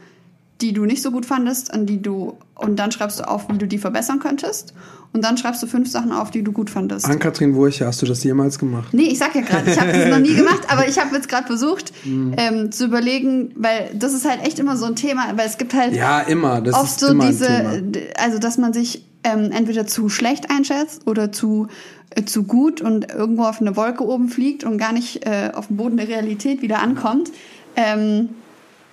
die 0.64 0.72
du 0.72 0.86
nicht 0.86 1.02
so 1.02 1.12
gut 1.12 1.26
fandest, 1.26 1.74
an 1.74 1.86
die 1.86 2.02
du 2.02 2.38
und 2.56 2.78
dann 2.78 2.92
schreibst 2.92 3.20
du 3.20 3.28
auf, 3.28 3.50
wie 3.50 3.58
du 3.58 3.68
die 3.68 3.78
verbessern 3.78 4.20
könntest. 4.20 4.74
Und 5.12 5.24
dann 5.24 5.38
schreibst 5.38 5.62
du 5.62 5.68
fünf 5.68 5.92
Sachen 5.92 6.12
auf, 6.12 6.32
die 6.32 6.42
du 6.42 6.52
gut 6.52 6.72
fandest. 6.72 7.06
An 7.06 7.20
Kathrin 7.20 7.54
Wurche, 7.54 7.86
hast 7.86 8.02
du 8.02 8.08
das 8.08 8.24
jemals 8.24 8.58
gemacht? 8.58 8.94
Nee, 8.94 9.04
ich 9.04 9.20
sag 9.20 9.36
ja 9.36 9.42
gerade, 9.42 9.70
ich 9.70 9.80
habe 9.80 9.92
das 9.92 10.10
noch 10.10 10.20
nie 10.20 10.34
gemacht, 10.34 10.62
aber 10.70 10.88
ich 10.88 10.98
habe 10.98 11.14
jetzt 11.16 11.30
gerade 11.30 11.46
versucht 11.46 11.92
mhm. 12.06 12.34
ähm, 12.38 12.72
zu 12.72 12.86
überlegen, 12.86 13.52
weil 13.56 13.92
das 13.94 14.14
ist 14.14 14.28
halt 14.28 14.42
echt 14.42 14.58
immer 14.58 14.78
so 14.78 14.86
ein 14.86 14.96
Thema, 14.96 15.34
weil 15.36 15.46
es 15.46 15.58
gibt 15.58 15.74
halt 15.76 15.94
ja 15.94 16.22
immer, 16.22 16.62
das 16.62 16.74
oft 16.74 16.86
ist 16.86 17.00
so 17.02 17.08
immer 17.08 17.28
diese, 17.28 17.84
also 18.18 18.40
dass 18.40 18.58
man 18.58 18.74
sich 18.74 19.06
ähm, 19.24 19.52
entweder 19.52 19.86
zu 19.86 20.10
schlecht 20.10 20.50
einschätzt 20.50 21.06
oder 21.06 21.32
zu 21.32 21.68
äh, 22.12 22.24
zu 22.26 22.44
gut 22.44 22.82
und 22.82 23.12
irgendwo 23.12 23.44
auf 23.44 23.62
eine 23.62 23.76
Wolke 23.76 24.06
oben 24.06 24.30
fliegt 24.30 24.64
und 24.64 24.78
gar 24.78 24.94
nicht 24.94 25.26
äh, 25.26 25.52
auf 25.54 25.68
dem 25.68 25.78
Boden 25.78 25.98
der 25.98 26.08
Realität 26.08 26.62
wieder 26.62 26.82
ankommt. 26.82 27.32
Ähm, 27.76 28.30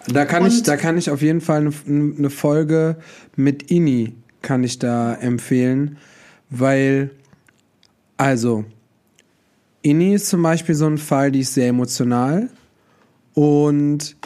da 0.07 0.25
kann 0.25 0.47
ich, 0.47 0.63
da 0.63 0.77
kann 0.77 0.99
ich 0.99 1.11
auf 1.11 1.23
jeden 1.23 1.41
Fall 1.41 1.61
eine, 1.61 1.73
eine 1.87 2.31
Folge 2.31 2.97
mit 3.37 3.71
Ini 3.71 4.15
kann 4.43 4.65
ich 4.65 4.79
da 4.79 5.15
empfehlen, 5.15 5.99
weil 6.49 7.11
also 8.17 8.65
Inni 9.83 10.15
ist 10.15 10.29
zum 10.29 10.43
Beispiel 10.43 10.75
so 10.75 10.87
ein 10.87 10.99
Fall, 10.99 11.33
die 11.33 11.41
ist 11.41 11.55
sehr 11.55 11.69
emotional 11.69 12.51
und 13.35 14.17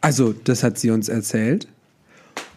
also 0.00 0.32
das 0.32 0.62
hat 0.62 0.78
sie 0.78 0.90
uns 0.90 1.08
erzählt 1.08 1.68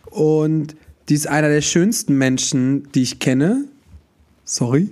und 0.05 0.75
die 1.09 1.15
ist 1.15 1.27
einer 1.27 1.49
der 1.49 1.61
schönsten 1.61 2.17
Menschen, 2.17 2.89
die 2.93 3.01
ich 3.01 3.19
kenne. 3.19 3.65
Sorry. 4.45 4.89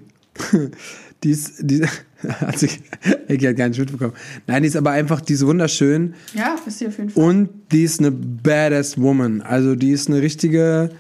die 1.24 1.32
ist, 1.32 1.60
die, 1.62 1.86
hat 2.40 2.60
sich, 2.60 2.80
Ecki 3.28 3.46
hat 3.46 3.58
gar 3.58 3.70
nicht 3.70 3.80
mitbekommen. 3.80 4.14
Nein, 4.48 4.64
die 4.64 4.68
ist 4.68 4.76
aber 4.76 4.92
einfach, 4.92 5.22
die 5.22 5.34
ist 5.34 5.46
wunderschön. 5.46 6.14
Ja, 6.34 6.56
ist 6.66 6.80
sie 6.80 6.88
auf 6.88 6.98
jeden 6.98 7.10
Fall. 7.10 7.24
Und 7.24 7.50
die 7.72 7.84
ist 7.84 8.00
eine 8.00 8.12
badass 8.12 9.00
Woman. 9.00 9.42
Also 9.42 9.76
die 9.76 9.92
ist 9.92 10.10
eine 10.10 10.22
richtige, 10.22 10.92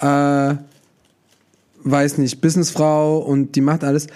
äh, 0.00 0.54
weiß 1.84 2.18
nicht, 2.18 2.40
Businessfrau 2.40 3.18
und 3.18 3.56
die 3.56 3.60
macht 3.60 3.84
alles. 3.84 4.06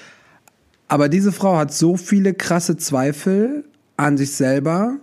Aber 0.88 1.08
diese 1.08 1.32
Frau 1.32 1.56
hat 1.56 1.72
so 1.72 1.96
viele 1.96 2.34
krasse 2.34 2.76
Zweifel 2.76 3.64
an 3.96 4.16
sich 4.16 4.32
selber, 4.32 4.98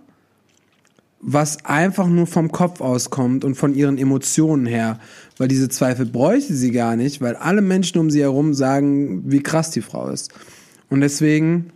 was 1.20 1.64
einfach 1.64 2.06
nur 2.06 2.26
vom 2.26 2.52
Kopf 2.52 2.80
auskommt 2.80 3.44
und 3.44 3.54
von 3.54 3.74
ihren 3.74 3.98
Emotionen 3.98 4.66
her. 4.66 4.98
Weil 5.38 5.48
diese 5.48 5.68
Zweifel 5.68 6.06
bräuchte 6.06 6.54
sie 6.54 6.70
gar 6.70 6.96
nicht, 6.96 7.20
weil 7.20 7.36
alle 7.36 7.62
Menschen 7.62 7.98
um 7.98 8.10
sie 8.10 8.20
herum 8.20 8.54
sagen, 8.54 9.22
wie 9.30 9.42
krass 9.42 9.70
die 9.70 9.80
Frau 9.82 10.08
ist. 10.08 10.32
Und 10.90 11.00
deswegen 11.00 11.70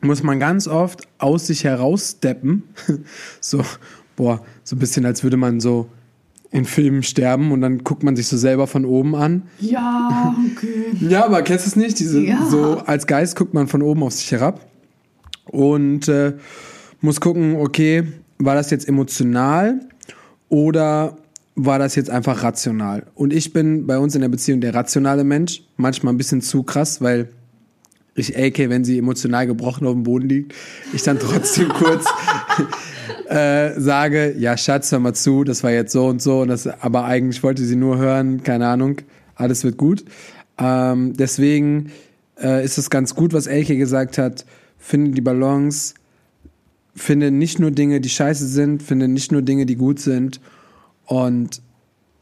muss 0.00 0.22
man 0.22 0.40
ganz 0.40 0.66
oft 0.68 1.02
aus 1.18 1.46
sich 1.46 1.64
heraussteppen, 1.64 2.64
so 3.40 3.62
boah, 4.16 4.40
so 4.64 4.76
ein 4.76 4.78
bisschen, 4.78 5.06
als 5.06 5.22
würde 5.22 5.36
man 5.36 5.60
so 5.60 5.88
in 6.50 6.66
Filmen 6.66 7.02
sterben 7.02 7.50
und 7.50 7.62
dann 7.62 7.78
guckt 7.78 8.02
man 8.02 8.14
sich 8.14 8.28
so 8.28 8.36
selber 8.36 8.66
von 8.66 8.84
oben 8.84 9.14
an. 9.16 9.42
Ja, 9.58 10.36
okay. 10.52 10.84
Ja, 11.08 11.24
aber 11.24 11.42
kennst 11.42 11.64
du 11.64 11.70
es 11.70 11.76
nicht? 11.76 11.98
Diese, 11.98 12.20
Ja. 12.20 12.44
So 12.46 12.78
als 12.84 13.06
Geist 13.06 13.36
guckt 13.36 13.54
man 13.54 13.68
von 13.68 13.80
oben 13.80 14.02
auf 14.02 14.12
sich 14.12 14.30
herab 14.32 14.60
und 15.46 16.08
äh, 16.08 16.34
muss 17.00 17.20
gucken, 17.20 17.56
okay, 17.56 18.04
war 18.38 18.54
das 18.54 18.70
jetzt 18.70 18.86
emotional 18.86 19.80
oder 20.50 21.16
war 21.54 21.78
das 21.78 21.94
jetzt 21.94 22.10
einfach 22.10 22.42
rational? 22.42 23.06
Und 23.14 23.32
ich 23.32 23.54
bin 23.54 23.86
bei 23.86 23.98
uns 23.98 24.14
in 24.14 24.20
der 24.20 24.28
Beziehung 24.28 24.60
der 24.60 24.74
rationale 24.74 25.24
Mensch, 25.24 25.62
manchmal 25.78 26.12
ein 26.12 26.18
bisschen 26.18 26.42
zu 26.42 26.62
krass, 26.64 27.00
weil 27.00 27.30
ich, 28.14 28.36
AK, 28.36 28.68
wenn 28.68 28.84
sie 28.84 28.98
emotional 28.98 29.46
gebrochen 29.46 29.86
auf 29.86 29.94
dem 29.94 30.02
Boden 30.02 30.28
liegt, 30.28 30.54
ich 30.92 31.02
dann 31.02 31.18
trotzdem 31.18 31.68
kurz 31.72 32.04
äh, 33.28 33.78
sage, 33.80 34.34
ja, 34.38 34.56
Schatz, 34.56 34.92
hör 34.92 34.98
mal 34.98 35.14
zu, 35.14 35.44
das 35.44 35.62
war 35.64 35.70
jetzt 35.70 35.92
so 35.92 36.06
und 36.06 36.20
so, 36.20 36.42
und 36.42 36.48
das, 36.48 36.66
aber 36.66 37.04
eigentlich 37.04 37.42
wollte 37.42 37.64
sie 37.64 37.76
nur 37.76 37.98
hören, 37.98 38.42
keine 38.42 38.68
Ahnung, 38.68 38.96
alles 39.34 39.64
wird 39.64 39.78
gut. 39.78 40.04
Ähm, 40.58 41.14
deswegen 41.16 41.90
äh, 42.42 42.64
ist 42.64 42.78
es 42.78 42.90
ganz 42.90 43.14
gut, 43.14 43.32
was 43.32 43.46
Elke 43.46 43.76
gesagt 43.76 44.18
hat, 44.18 44.44
finde 44.78 45.12
die 45.12 45.20
Balance, 45.22 45.94
finde 46.94 47.30
nicht 47.30 47.58
nur 47.58 47.70
Dinge, 47.70 48.00
die 48.00 48.10
scheiße 48.10 48.46
sind, 48.46 48.82
finde 48.82 49.08
nicht 49.08 49.32
nur 49.32 49.42
Dinge, 49.42 49.64
die 49.64 49.76
gut 49.76 49.98
sind 50.00 50.40
und 51.06 51.62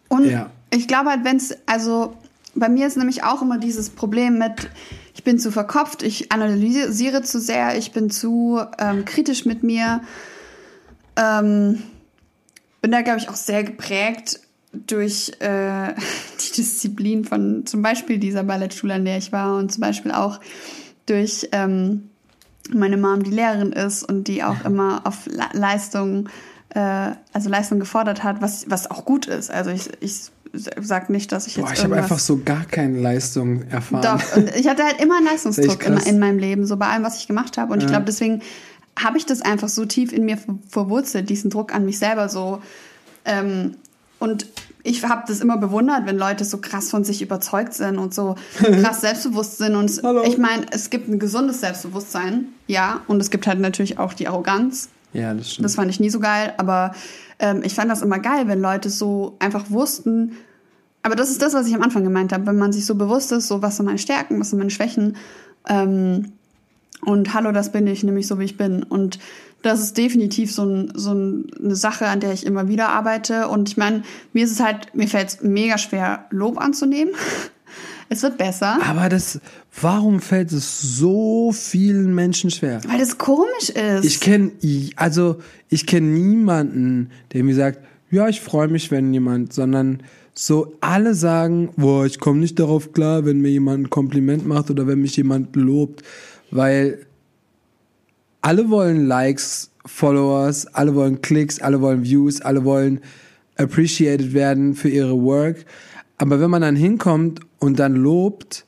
Und 0.09 0.27
Ja. 0.27 0.51
ich 0.71 0.87
glaube 0.87 1.11
halt, 1.11 1.25
wenn 1.25 1.37
es, 1.37 1.57
also 1.67 2.15
bei 2.55 2.69
mir 2.69 2.87
ist 2.87 2.97
nämlich 2.97 3.25
auch 3.25 3.43
immer 3.43 3.59
dieses 3.59 3.91
Problem 3.91 4.39
mit, 4.39 4.71
ich 5.21 5.25
bin 5.25 5.39
zu 5.39 5.53
verkopft, 5.53 6.03
ich 6.03 6.33
analysiere 6.33 7.21
zu 7.21 7.41
sehr, 7.41 7.77
ich 7.77 7.93
bin 7.93 8.09
zu 8.09 8.59
ähm, 8.79 9.05
kritisch 9.05 9.45
mit 9.45 9.63
mir. 9.63 10.01
Ähm, 11.15 11.83
bin 12.81 12.91
da, 12.91 13.03
glaube 13.03 13.19
ich, 13.19 13.29
auch 13.29 13.35
sehr 13.35 13.63
geprägt 13.63 14.41
durch 14.73 15.31
äh, 15.41 15.89
die 16.41 16.53
Disziplin 16.57 17.27
von 17.27 17.67
zum 17.67 17.83
Beispiel 17.83 18.17
dieser 18.17 18.45
Ballettschule, 18.45 18.95
an 18.95 19.05
der 19.05 19.19
ich 19.19 19.31
war 19.31 19.59
und 19.59 19.71
zum 19.71 19.83
Beispiel 19.83 20.11
auch 20.13 20.41
durch 21.05 21.51
ähm, 21.53 22.09
meine 22.73 22.97
Mom, 22.97 23.23
die 23.23 23.31
Lehrerin 23.31 23.73
ist 23.73 24.03
und 24.03 24.27
die 24.27 24.43
auch 24.43 24.65
immer 24.65 25.03
auf 25.05 25.27
Le 25.27 25.45
Leistung, 25.53 26.31
äh, 26.71 27.11
also 27.35 27.51
Leistung 27.51 27.79
gefordert 27.79 28.25
hat, 28.25 28.41
was, 28.41 28.71
was 28.71 28.91
auch 28.91 29.05
gut 29.05 29.27
ist. 29.27 29.51
Also 29.51 29.69
ich, 29.69 29.91
ich 30.01 30.31
sag 30.53 31.11
nicht, 31.11 31.31
dass 31.33 31.47
ich 31.47 31.57
jetzt 31.57 31.67
boah, 31.67 31.73
ich 31.73 31.83
habe 31.85 31.97
einfach 31.97 32.19
so 32.19 32.41
gar 32.45 32.65
keine 32.65 32.99
Leistung 33.01 33.63
erfahren. 33.69 34.03
Doch, 34.03 34.37
und 34.37 34.55
ich 34.57 34.67
hatte 34.69 34.83
halt 34.85 35.01
immer 35.01 35.17
einen 35.19 35.27
Leistungsdruck 35.27 35.85
in, 35.87 35.97
in 35.99 36.19
meinem 36.19 36.39
Leben, 36.39 36.67
so 36.67 36.77
bei 36.77 36.87
allem, 36.89 37.05
was 37.05 37.19
ich 37.19 37.27
gemacht 37.27 37.57
habe. 37.59 37.73
Und 37.73 37.79
ich 37.79 37.85
Ja. 37.85 37.91
glaube, 37.91 38.07
deswegen 38.07 38.41
habe 38.99 39.17
ich 39.19 39.27
das 39.27 39.43
einfach 39.43 39.69
so 39.69 39.85
tief 39.85 40.13
in 40.13 40.25
mir 40.25 40.37
ver- 40.37 40.59
verwurzelt, 40.69 41.31
diesen 41.31 41.51
Druck 41.51 41.75
an 41.75 41.85
mich 41.85 41.99
selber 41.99 42.29
so. 42.29 42.61
Ähm, 43.25 43.75
und 44.19 44.47
ich 44.83 45.05
habe 45.05 45.23
das 45.29 45.41
immer 45.41 45.57
bewundert, 45.59 46.07
wenn 46.07 46.17
Leute 46.19 46.45
so 46.45 46.59
krass 46.59 46.91
von 46.91 47.05
sich 47.05 47.23
überzeugt 47.23 47.75
sind 47.75 47.99
und 47.99 48.13
so 48.15 48.35
krass 48.59 49.01
selbstbewusst 49.03 49.59
sind. 49.59 49.77
Und 49.77 49.89
es- 49.91 50.03
Hallo. 50.03 50.23
ich 50.25 50.37
meine, 50.39 50.67
es 50.73 50.91
gibt 50.91 51.09
ein 51.09 51.19
gesundes 51.19 51.61
Selbstbewusstsein, 51.61 52.47
ja. 52.67 53.01
Und 53.07 53.21
es 53.21 53.31
gibt 53.31 53.47
halt 53.47 53.61
natürlich 53.61 53.99
auch 53.99 54.13
die 54.15 54.27
Arroganz. 54.27 54.89
Ja, 55.13 55.33
das 55.35 55.53
stimmt. 55.53 55.65
Das 55.65 55.75
fand 55.77 55.91
ich 55.91 56.01
nie 56.01 56.11
so 56.11 56.21
geil, 56.21 56.53
aber 56.57 56.95
ähm, 57.41 57.63
ich 57.65 57.75
fand 57.75 57.91
das 57.91 58.03
immer 58.03 58.19
geil, 58.19 58.47
wenn 58.47 58.61
Leute 58.61 58.91
so 58.91 59.37
einfach 59.41 59.71
wussten. 59.71 60.37
Aber 61.03 61.17
das 61.17 61.31
ist 61.31 61.43
das, 61.43 61.55
was 61.55 61.67
ich 61.67 61.75
am 61.75 61.83
Anfang 61.83 62.05
gemeint 62.05 62.33
habe, 62.33 62.47
wenn 62.47 62.59
man 62.59 62.73
sich 62.73 62.87
so 62.87 62.95
bewusst 62.95 63.33
ist, 63.33 63.49
so 63.49 63.63
was 63.63 63.77
sind 63.77 63.87
meine 63.87 63.99
Stärken, 63.99 64.39
was 64.39 64.51
sind 64.51 64.59
meine 64.59 64.71
Schwächen. 64.71 65.17
Ähm, 65.67 66.33
und 67.03 67.33
hallo, 67.33 67.51
das 67.53 67.73
bin 67.73 67.87
ich, 67.87 68.05
nämlich 68.05 68.27
so 68.27 68.39
wie 68.39 68.45
ich 68.45 68.59
bin. 68.59 68.83
Und 68.83 69.19
das 69.63 69.81
ist 69.81 69.97
definitiv 69.97 70.53
so, 70.53 70.65
ein, 70.65 70.93
so 70.95 71.13
ein, 71.13 71.47
eine 71.59 71.77
Sache, 71.77 72.07
an 72.07 72.21
der 72.21 72.33
ich 72.33 72.45
immer 72.45 72.69
wieder 72.69 72.91
arbeite. 72.91 73.49
Und 73.49 73.71
ich 73.71 73.77
meine, 73.79 74.03
mir 74.35 74.45
ist 74.45 74.53
es 74.53 74.61
halt, 74.61 74.95
mir 74.95 75.09
fällt 75.09 75.29
es 75.29 75.43
mega 75.43 75.79
schwer, 75.79 76.27
Lob 76.31 76.61
anzunehmen. 76.61 77.15
es 78.11 78.25
wird 78.25 78.39
besser. 78.39 78.79
Aber 78.85 79.09
das, 79.09 79.41
warum 79.81 80.21
fällt 80.21 80.51
es 80.51 80.81
so 80.83 81.53
vielen 81.53 82.13
Menschen 82.15 82.51
schwer? 82.51 82.81
Weil 82.87 82.99
das 82.99 83.17
komisch 83.17 83.71
ist. 83.71 84.05
Ich 84.05 84.21
kenne, 84.21 84.51
also 84.97 85.37
ich 85.69 85.87
kenne 85.87 86.09
niemanden, 86.09 87.11
der 87.33 87.45
mir 87.45 87.55
sagt, 87.55 87.79
ja, 88.11 88.29
ich 88.29 88.41
freue 88.41 88.67
mich, 88.67 88.91
wenn 88.91 89.15
jemand, 89.15 89.53
sondern 89.53 90.03
so 90.35 90.75
alle 90.81 91.15
sagen, 91.15 91.71
boah, 91.77 92.05
ich 92.05 92.19
komme 92.19 92.41
nicht 92.41 92.59
darauf 92.59 92.93
klar, 92.93 93.25
wenn 93.25 93.41
mir 93.41 93.51
jemand 93.51 93.85
ein 93.85 93.91
Kompliment 93.91 94.45
macht 94.45 94.71
oder 94.71 94.89
wenn 94.89 95.01
mich 95.01 95.17
jemand 95.17 95.55
lobt, 95.55 96.03
weil 96.51 97.07
alle 98.41 98.71
wollen 98.71 99.07
Likes, 99.07 99.71
Followers, 99.87 100.67
alle 100.67 100.97
wollen 100.97 101.23
Klicks, 101.23 101.61
alle 101.61 101.81
wollen 101.81 102.03
Views, 102.03 102.41
alle 102.41 102.65
wollen 102.65 103.01
appreciated 103.57 104.33
werden 104.33 104.75
für 104.75 104.89
ihre 104.89 105.21
Work. 105.23 105.65
Aber 106.21 106.39
wenn 106.39 106.51
man 106.51 106.61
dann 106.61 106.77
hinkommt 106.77 107.41
und 107.61 107.79
dann 107.79 107.97
lobt, 107.97 108.67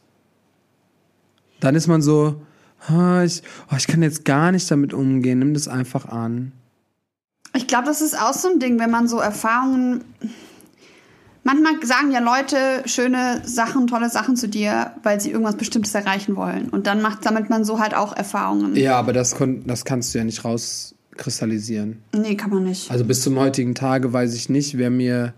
dann 1.60 1.74
ist 1.74 1.86
man 1.86 2.00
so, 2.00 2.40
ah, 2.88 3.22
ich, 3.24 3.42
oh, 3.70 3.76
ich 3.76 3.86
kann 3.86 4.02
jetzt 4.02 4.24
gar 4.24 4.52
nicht 4.52 4.70
damit 4.70 4.94
umgehen, 4.94 5.38
nimm 5.38 5.52
das 5.52 5.68
einfach 5.68 6.06
an. 6.06 6.52
Ich 7.54 7.66
glaube, 7.66 7.84
das 7.84 8.00
ist 8.00 8.18
auch 8.18 8.32
so 8.32 8.48
ein 8.48 8.58
Ding, 8.58 8.78
wenn 8.78 8.90
man 8.90 9.06
so 9.06 9.18
Erfahrungen. 9.18 10.02
Manchmal 11.44 11.74
sagen 11.84 12.10
ja 12.10 12.20
Leute 12.20 12.84
schöne 12.86 13.42
Sachen, 13.44 13.86
tolle 13.86 14.08
Sachen 14.08 14.34
zu 14.34 14.48
dir, 14.48 14.92
weil 15.02 15.20
sie 15.20 15.30
irgendwas 15.30 15.56
Bestimmtes 15.56 15.94
erreichen 15.94 16.36
wollen. 16.36 16.70
Und 16.70 16.86
dann 16.86 17.02
macht, 17.02 17.22
sammelt 17.22 17.50
man 17.50 17.66
so 17.66 17.78
halt 17.78 17.92
auch 17.92 18.16
Erfahrungen. 18.16 18.74
Ja, 18.76 18.98
aber 18.98 19.12
das, 19.12 19.34
kon 19.34 19.62
das 19.66 19.84
kannst 19.84 20.14
du 20.14 20.18
ja 20.18 20.24
nicht 20.24 20.42
rauskristallisieren. 20.42 21.98
Nee, 22.16 22.34
kann 22.34 22.48
man 22.48 22.64
nicht. 22.64 22.90
Also 22.90 23.04
bis 23.04 23.20
zum 23.20 23.38
heutigen 23.38 23.74
Tage 23.74 24.10
weiß 24.10 24.34
ich 24.34 24.48
nicht, 24.48 24.78
wer 24.78 24.88
mir, 24.88 25.34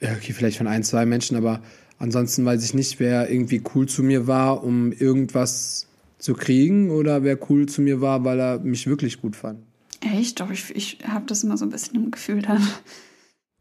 ja, 0.00 0.12
okay, 0.12 0.32
vielleicht 0.32 0.58
von 0.58 0.66
ein, 0.66 0.82
zwei 0.82 1.06
Menschen, 1.06 1.36
aber 1.36 1.60
ansonsten 1.98 2.44
weiß 2.44 2.64
ich 2.64 2.74
nicht, 2.74 3.00
wer 3.00 3.30
irgendwie 3.30 3.62
cool 3.74 3.86
zu 3.86 4.02
mir 4.02 4.26
war, 4.26 4.62
um 4.62 4.92
irgendwas 4.92 5.86
zu 6.18 6.34
kriegen 6.34 6.90
oder 6.90 7.22
wer 7.22 7.38
cool 7.50 7.66
zu 7.66 7.82
mir 7.82 8.00
war, 8.00 8.24
weil 8.24 8.40
er 8.40 8.58
mich 8.58 8.86
wirklich 8.86 9.20
gut 9.20 9.36
fand. 9.36 9.60
Echt? 10.00 10.40
Doch, 10.40 10.50
ich, 10.50 10.74
ich 10.74 10.98
habe 11.06 11.26
das 11.26 11.44
immer 11.44 11.56
so 11.56 11.64
ein 11.64 11.70
bisschen 11.70 11.96
im 11.96 12.10
Gefühl 12.10 12.42
dann. 12.42 12.66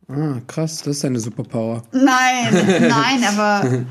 Ah, 0.07 0.39
krass, 0.45 0.83
das 0.83 0.97
ist 0.97 1.05
eine 1.05 1.19
Superpower. 1.19 1.83
Nein, 1.91 2.53
nein, 2.89 3.23
aber 3.27 3.85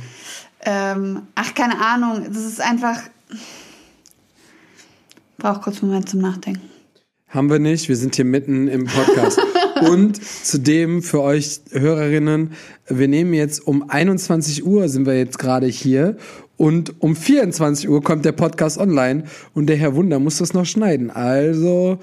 ähm, 0.60 1.22
ach, 1.34 1.54
keine 1.54 1.80
Ahnung. 1.80 2.24
Das 2.26 2.44
ist 2.44 2.60
einfach. 2.60 3.00
Braucht 5.38 5.62
kurz 5.62 5.82
einen 5.82 5.90
Moment 5.90 6.08
zum 6.08 6.20
Nachdenken. 6.20 6.62
Haben 7.28 7.50
wir 7.50 7.58
nicht, 7.58 7.88
wir 7.88 7.96
sind 7.96 8.14
hier 8.14 8.24
mitten 8.24 8.68
im 8.68 8.84
Podcast. 8.84 9.40
Und 9.90 10.20
zudem 10.24 11.02
für 11.02 11.20
euch 11.22 11.60
Hörerinnen, 11.70 12.52
wir 12.88 13.08
nehmen 13.08 13.34
jetzt 13.34 13.66
um 13.66 13.88
21 13.88 14.64
Uhr 14.64 14.88
sind 14.88 15.06
wir 15.06 15.16
jetzt 15.16 15.38
gerade 15.38 15.66
hier 15.66 16.16
und 16.56 17.00
um 17.02 17.16
24 17.16 17.88
Uhr 17.88 18.02
kommt 18.02 18.24
der 18.24 18.32
Podcast 18.32 18.78
online 18.78 19.24
und 19.54 19.66
der 19.66 19.76
Herr 19.76 19.94
Wunder 19.94 20.18
muss 20.18 20.38
das 20.38 20.54
noch 20.54 20.66
schneiden. 20.66 21.10
Also, 21.10 21.98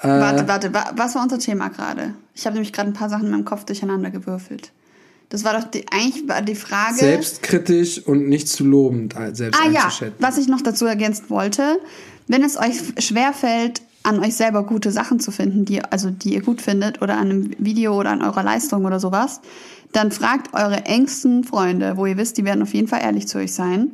äh, 0.00 0.08
Warte, 0.08 0.46
warte, 0.48 0.74
wa 0.74 0.92
was 0.94 1.14
war 1.14 1.22
unser 1.22 1.38
Thema 1.38 1.68
gerade? 1.68 2.14
Ich 2.34 2.46
habe 2.46 2.54
nämlich 2.54 2.72
gerade 2.72 2.90
ein 2.90 2.94
paar 2.94 3.08
Sachen 3.08 3.26
in 3.26 3.30
meinem 3.32 3.44
Kopf 3.44 3.64
durcheinander 3.64 4.10
gewürfelt. 4.10 4.72
Das 5.28 5.42
war 5.42 5.54
doch 5.58 5.64
die, 5.64 5.84
eigentlich 5.90 6.28
war 6.28 6.42
die 6.42 6.54
Frage. 6.54 6.94
selbstkritisch 6.94 8.06
und 8.06 8.28
nicht 8.28 8.48
zu 8.48 8.64
lobend 8.64 9.16
als 9.16 9.38
selbst 9.38 9.60
ah 9.60 9.68
ja, 9.68 9.84
einzuschätzen. 9.84 10.14
was 10.20 10.38
ich 10.38 10.46
noch 10.46 10.60
dazu 10.60 10.86
ergänzen 10.86 11.24
wollte, 11.28 11.78
wenn 12.28 12.44
es 12.44 12.56
euch 12.56 12.76
schwerfällt, 12.98 13.82
an 14.06 14.20
euch 14.20 14.36
selber 14.36 14.62
gute 14.62 14.92
Sachen 14.92 15.18
zu 15.18 15.32
finden, 15.32 15.64
die, 15.64 15.82
also 15.84 16.10
die 16.10 16.34
ihr 16.34 16.42
gut 16.42 16.62
findet, 16.62 17.02
oder 17.02 17.14
an 17.18 17.30
einem 17.30 17.50
Video 17.58 17.98
oder 17.98 18.10
an 18.10 18.22
eurer 18.22 18.44
Leistung 18.44 18.84
oder 18.84 19.00
sowas, 19.00 19.40
dann 19.92 20.12
fragt 20.12 20.54
eure 20.54 20.84
engsten 20.84 21.42
Freunde, 21.42 21.96
wo 21.96 22.06
ihr 22.06 22.16
wisst, 22.16 22.38
die 22.38 22.44
werden 22.44 22.62
auf 22.62 22.72
jeden 22.72 22.86
Fall 22.86 23.02
ehrlich 23.02 23.26
zu 23.26 23.38
euch 23.38 23.52
sein. 23.52 23.90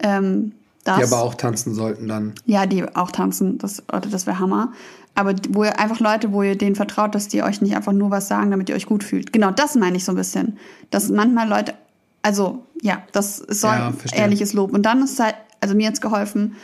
Ähm, 0.00 0.52
das, 0.82 0.98
Die 0.98 1.04
aber 1.04 1.22
auch 1.22 1.34
tanzen 1.34 1.72
sollten 1.72 2.08
dann. 2.08 2.34
Ja, 2.46 2.66
die 2.66 2.84
auch 2.96 3.10
tanzen, 3.10 3.56
das, 3.58 3.82
das 4.10 4.26
wäre 4.26 4.38
Hammer. 4.40 4.72
Aber 5.14 5.34
wo 5.50 5.62
ihr 5.64 5.78
einfach 5.78 6.00
Leute, 6.00 6.32
wo 6.32 6.42
ihr 6.42 6.58
denen 6.58 6.74
vertraut, 6.74 7.14
dass 7.14 7.28
die 7.28 7.42
euch 7.42 7.62
nicht 7.62 7.76
einfach 7.76 7.92
nur 7.92 8.10
was 8.10 8.26
sagen, 8.26 8.50
damit 8.50 8.68
ihr 8.68 8.74
euch 8.74 8.86
gut 8.86 9.04
fühlt. 9.04 9.32
Genau, 9.32 9.52
das 9.52 9.76
meine 9.76 9.96
ich 9.96 10.04
so 10.04 10.12
ein 10.12 10.16
bisschen. 10.16 10.58
Dass 10.90 11.08
manchmal 11.08 11.48
Leute, 11.48 11.74
also 12.22 12.64
ja, 12.82 13.02
das 13.12 13.36
soll 13.36 13.70
Ja, 13.70 13.92
verstehe. 13.92 14.20
ehrliches 14.20 14.52
Lob. 14.52 14.74
Und 14.74 14.82
dann 14.82 15.04
ist 15.04 15.20
halt, 15.20 15.36
also 15.60 15.74
mir 15.76 15.86
jetzt 15.88 16.02
geholfen, 16.02 16.56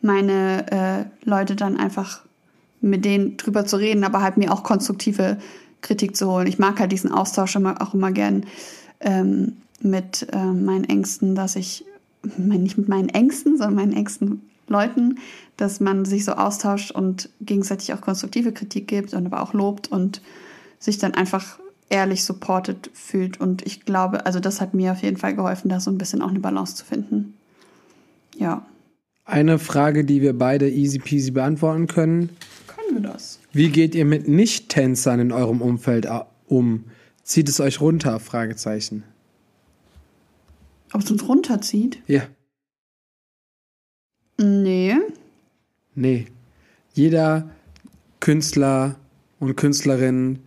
meine 0.00 0.70
äh, 0.70 1.28
Leute 1.28 1.56
dann 1.56 1.76
einfach 1.76 2.20
mit 2.80 3.04
denen 3.04 3.36
drüber 3.36 3.64
zu 3.66 3.76
reden, 3.76 4.04
aber 4.04 4.22
halt 4.22 4.36
mir 4.36 4.52
auch 4.52 4.62
konstruktive 4.62 5.38
Kritik 5.80 6.16
zu 6.16 6.30
holen. 6.30 6.46
Ich 6.46 6.58
mag 6.58 6.80
halt 6.80 6.92
diesen 6.92 7.10
Austausch 7.10 7.56
immer, 7.56 7.80
auch 7.80 7.94
immer 7.94 8.12
gern 8.12 8.44
ähm, 9.00 9.56
mit 9.80 10.26
äh, 10.32 10.36
meinen 10.36 10.84
Ängsten, 10.84 11.34
dass 11.34 11.56
ich, 11.56 11.84
mein, 12.36 12.62
nicht 12.62 12.78
mit 12.78 12.88
meinen 12.88 13.08
Ängsten, 13.08 13.56
sondern 13.56 13.74
meinen 13.74 13.92
engsten 13.92 14.42
Leuten, 14.68 15.18
dass 15.56 15.80
man 15.80 16.04
sich 16.04 16.24
so 16.24 16.32
austauscht 16.32 16.90
und 16.90 17.30
gegenseitig 17.40 17.92
auch 17.92 18.00
konstruktive 18.00 18.52
Kritik 18.52 18.88
gibt 18.88 19.14
und 19.14 19.26
aber 19.26 19.42
auch 19.42 19.52
lobt 19.52 19.90
und 19.90 20.22
sich 20.78 20.98
dann 20.98 21.14
einfach 21.14 21.58
ehrlich 21.88 22.24
supported 22.24 22.90
fühlt. 22.92 23.40
Und 23.40 23.64
ich 23.64 23.84
glaube, 23.84 24.26
also 24.26 24.40
das 24.40 24.60
hat 24.60 24.74
mir 24.74 24.92
auf 24.92 25.02
jeden 25.02 25.16
Fall 25.16 25.34
geholfen, 25.34 25.68
da 25.68 25.80
so 25.80 25.90
ein 25.90 25.98
bisschen 25.98 26.22
auch 26.22 26.30
eine 26.30 26.40
Balance 26.40 26.74
zu 26.74 26.84
finden. 26.84 27.34
Ja. 28.36 28.66
Eine 29.24 29.58
Frage, 29.58 30.04
die 30.04 30.20
wir 30.20 30.36
beide 30.36 30.68
easy 30.68 30.98
peasy 30.98 31.30
beantworten 31.30 31.86
können. 31.86 32.30
Wir 32.96 33.02
das? 33.02 33.40
Wie 33.52 33.68
geht 33.70 33.94
ihr 33.94 34.04
mit 34.04 34.26
Nicht-Tänzern 34.28 35.20
in 35.20 35.32
eurem 35.32 35.60
Umfeld 35.60 36.06
a- 36.06 36.26
um? 36.46 36.84
Zieht 37.22 37.48
es 37.48 37.60
euch 37.60 37.80
runter? 37.80 38.18
Fragezeichen. 38.20 39.02
Ob 40.92 41.02
es 41.02 41.10
uns 41.10 41.28
runterzieht? 41.28 41.98
Ja. 42.06 42.22
Nee. 44.38 44.94
Nee. 45.94 46.26
Jeder 46.94 47.50
Künstler 48.20 48.96
und 49.40 49.56
Künstlerin 49.56 50.38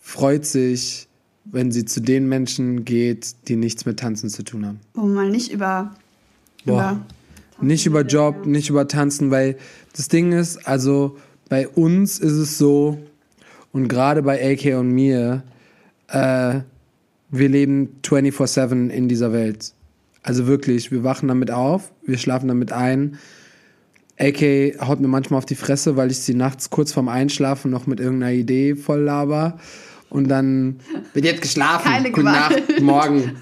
freut 0.00 0.44
sich, 0.44 1.08
wenn 1.44 1.72
sie 1.72 1.84
zu 1.84 2.00
den 2.00 2.28
Menschen 2.28 2.84
geht, 2.84 3.48
die 3.48 3.56
nichts 3.56 3.84
mit 3.84 3.98
Tanzen 4.00 4.30
zu 4.30 4.42
tun 4.44 4.66
haben. 4.66 4.80
Wo 4.94 5.06
man 5.06 5.30
nicht 5.30 5.52
über. 5.52 5.94
Boah. 6.64 7.00
Nicht 7.60 7.86
über 7.86 8.02
Job, 8.02 8.44
nicht 8.46 8.70
über 8.70 8.88
Tanzen, 8.88 9.30
weil 9.30 9.56
das 9.94 10.08
Ding 10.08 10.32
ist, 10.32 10.66
also 10.66 11.16
bei 11.52 11.68
uns 11.68 12.18
ist 12.18 12.32
es 12.32 12.56
so, 12.56 12.96
und 13.72 13.88
gerade 13.88 14.22
bei 14.22 14.54
AK 14.54 14.74
und 14.78 14.88
mir, 14.88 15.42
äh, 16.08 16.60
wir 17.28 17.48
leben 17.50 18.00
24-7 18.04 18.88
in 18.88 19.06
dieser 19.06 19.34
Welt. 19.34 19.74
Also 20.22 20.46
wirklich, 20.46 20.90
wir 20.90 21.04
wachen 21.04 21.28
damit 21.28 21.50
auf, 21.50 21.92
wir 22.06 22.16
schlafen 22.16 22.48
damit 22.48 22.72
ein. 22.72 23.18
AK 24.18 24.80
haut 24.80 25.00
mir 25.00 25.08
manchmal 25.08 25.36
auf 25.36 25.44
die 25.44 25.54
Fresse, 25.54 25.94
weil 25.94 26.10
ich 26.10 26.20
sie 26.20 26.32
nachts 26.32 26.70
kurz 26.70 26.90
vorm 26.90 27.10
Einschlafen 27.10 27.70
noch 27.70 27.86
mit 27.86 28.00
irgendeiner 28.00 28.32
Idee 28.32 28.74
voll 28.74 29.00
laber. 29.00 29.58
Und 30.08 30.28
dann 30.28 30.80
wird 31.12 31.26
jetzt 31.26 31.42
geschlafen. 31.42 31.84
Keine 31.84 32.12
Gute 32.12 32.28
Gewalt. 32.28 32.66
Nacht, 32.70 32.80
morgen. 32.80 33.32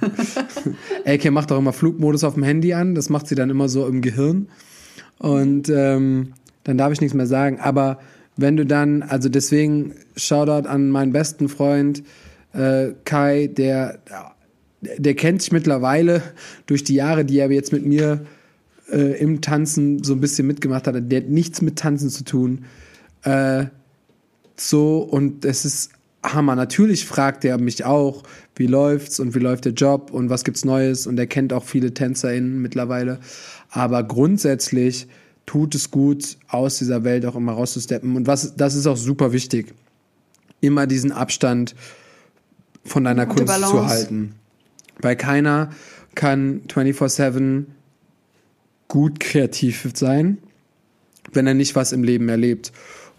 AK 1.06 1.30
macht 1.30 1.52
auch 1.52 1.58
immer 1.58 1.72
Flugmodus 1.72 2.24
auf 2.24 2.34
dem 2.34 2.42
Handy 2.42 2.74
an. 2.74 2.96
Das 2.96 3.08
macht 3.08 3.28
sie 3.28 3.36
dann 3.36 3.50
immer 3.50 3.68
so 3.68 3.86
im 3.86 4.02
Gehirn. 4.02 4.48
Und 5.20 5.68
ähm, 5.68 6.32
dann 6.70 6.78
darf 6.78 6.92
ich 6.92 7.00
nichts 7.00 7.14
mehr 7.14 7.26
sagen. 7.26 7.58
Aber 7.60 7.98
wenn 8.36 8.56
du 8.56 8.64
dann, 8.64 9.02
also 9.02 9.28
deswegen 9.28 9.94
Shoutout 10.16 10.68
an 10.68 10.90
meinen 10.90 11.12
besten 11.12 11.48
Freund 11.48 12.04
äh, 12.52 12.92
Kai, 13.04 13.48
der, 13.48 13.98
der 14.80 15.14
kennt 15.14 15.42
sich 15.42 15.50
mittlerweile 15.50 16.22
durch 16.66 16.84
die 16.84 16.94
Jahre, 16.94 17.24
die 17.24 17.38
er 17.38 17.50
jetzt 17.50 17.72
mit 17.72 17.84
mir 17.84 18.24
äh, 18.90 19.20
im 19.20 19.40
Tanzen 19.40 20.04
so 20.04 20.14
ein 20.14 20.20
bisschen 20.20 20.46
mitgemacht 20.46 20.86
hat. 20.86 20.94
Der 21.10 21.20
hat 21.20 21.28
nichts 21.28 21.60
mit 21.60 21.76
Tanzen 21.76 22.08
zu 22.08 22.24
tun. 22.24 22.64
Äh, 23.24 23.64
so, 24.56 24.98
und 24.98 25.44
es 25.44 25.64
ist 25.64 25.90
Hammer. 26.22 26.54
Natürlich 26.54 27.06
fragt 27.06 27.44
er 27.44 27.58
mich 27.58 27.84
auch, 27.84 28.22
wie 28.54 28.66
läuft's 28.66 29.18
und 29.18 29.34
wie 29.34 29.40
läuft 29.40 29.64
der 29.64 29.72
Job 29.72 30.10
und 30.12 30.30
was 30.30 30.44
gibt's 30.44 30.64
Neues 30.64 31.08
und 31.08 31.18
er 31.18 31.26
kennt 31.26 31.52
auch 31.52 31.64
viele 31.64 31.94
TänzerInnen 31.94 32.62
mittlerweile. 32.62 33.18
Aber 33.70 34.04
grundsätzlich 34.04 35.08
tut 35.50 35.74
es 35.74 35.90
gut, 35.90 36.36
aus 36.46 36.78
dieser 36.78 37.02
Welt 37.02 37.26
auch 37.26 37.34
immer 37.34 37.50
rauszusteppen. 37.50 38.14
Und 38.14 38.28
was, 38.28 38.54
das 38.54 38.76
ist 38.76 38.86
auch 38.86 38.96
super 38.96 39.32
wichtig. 39.32 39.74
Immer 40.60 40.86
diesen 40.86 41.10
Abstand 41.10 41.74
von 42.84 43.02
deiner 43.02 43.26
Gute 43.26 43.46
Kunst 43.46 43.54
zu 43.54 43.60
Balance. 43.72 43.88
halten. 43.88 44.34
Weil 45.00 45.16
keiner 45.16 45.70
kann 46.14 46.62
24-7 46.68 47.64
gut 48.86 49.18
kreativ 49.18 49.88
sein, 49.94 50.38
wenn 51.32 51.48
er 51.48 51.54
nicht 51.54 51.74
was 51.74 51.90
im 51.90 52.04
Leben 52.04 52.28
erlebt. 52.28 52.70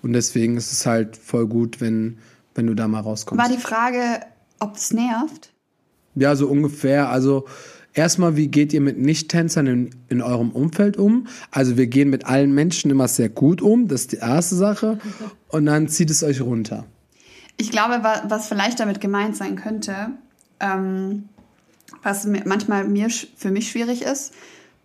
Und 0.02 0.14
deswegen 0.14 0.56
ist 0.56 0.72
es 0.72 0.86
halt 0.86 1.18
voll 1.18 1.48
gut, 1.48 1.82
wenn, 1.82 2.18
wenn 2.56 2.66
du 2.66 2.76
da 2.76 2.88
mal 2.88 3.02
rauskommst. 3.02 3.44
War 3.44 3.54
die 3.54 3.62
Frage, 3.62 4.22
ob 4.62 4.78
es 4.78 4.94
nervt? 4.94 5.52
Ja, 6.16 6.38
so 6.38 6.48
ungefähr. 6.48 7.10
Also 7.10 7.46
erstmal, 7.94 8.36
wie 8.38 8.48
geht 8.48 8.74
ihr 8.74 8.82
mit 8.82 8.98
Nicht-Tänzern 8.98 9.68
in, 9.68 9.90
in 10.10 10.22
eurem 10.22 10.52
Umfeld 10.52 10.98
um? 10.98 11.28
Also 11.52 11.78
wir 11.78 11.88
gehen 11.88 12.10
mit 12.10 12.26
allen 12.26 12.54
Menschen 12.54 12.92
immer 12.92 13.08
sehr 13.08 13.30
gut 13.30 13.62
um. 13.62 13.88
Das 13.88 14.02
ist 14.02 14.12
die 14.14 14.18
erste 14.18 14.56
Sache. 14.56 14.98
Und 15.50 15.66
dann 15.66 15.88
zieht 15.88 16.10
es 16.10 16.24
euch 16.24 16.42
runter. 16.42 16.86
Ich 17.58 17.72
glaube, 17.72 18.04
wa- 18.04 18.24
was 18.28 18.48
vielleicht 18.48 18.80
damit 18.80 19.02
gemeint 19.02 19.36
sein 19.36 19.56
könnte, 19.56 20.12
ähm, 20.60 21.26
was 22.04 22.26
manchmal 22.46 22.88
mir 22.88 23.08
für 23.36 23.52
mich 23.52 23.70
schwierig 23.70 24.02
ist, 24.02 24.34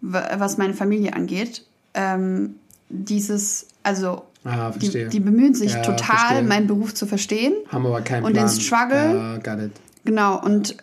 wa- 0.01 0.29
was 0.39 0.59
meine 0.59 0.75
Familie 0.75 1.15
angeht, 1.15 1.65
ähm, 1.95 2.57
dieses, 2.89 3.67
also 3.83 4.23
Ah, 4.45 4.71
die, 4.71 5.09
die 5.09 5.19
bemühen 5.21 5.55
sich 5.55 5.73
Ja, 5.73 5.83
total, 5.83 6.17
verstehe. 6.19 6.43
meinen 6.45 6.67
Beruf 6.69 6.95
zu 6.95 7.07
verstehen. 7.07 7.53
Haben 7.69 7.87
aber 7.87 8.01
keinen 8.03 8.25
Und 8.25 8.35
Plan. 8.35 8.47
den 8.47 8.61
Struggle? 8.61 9.41
It. 9.65 9.73
Genau, 10.05 10.41
und 10.41 10.77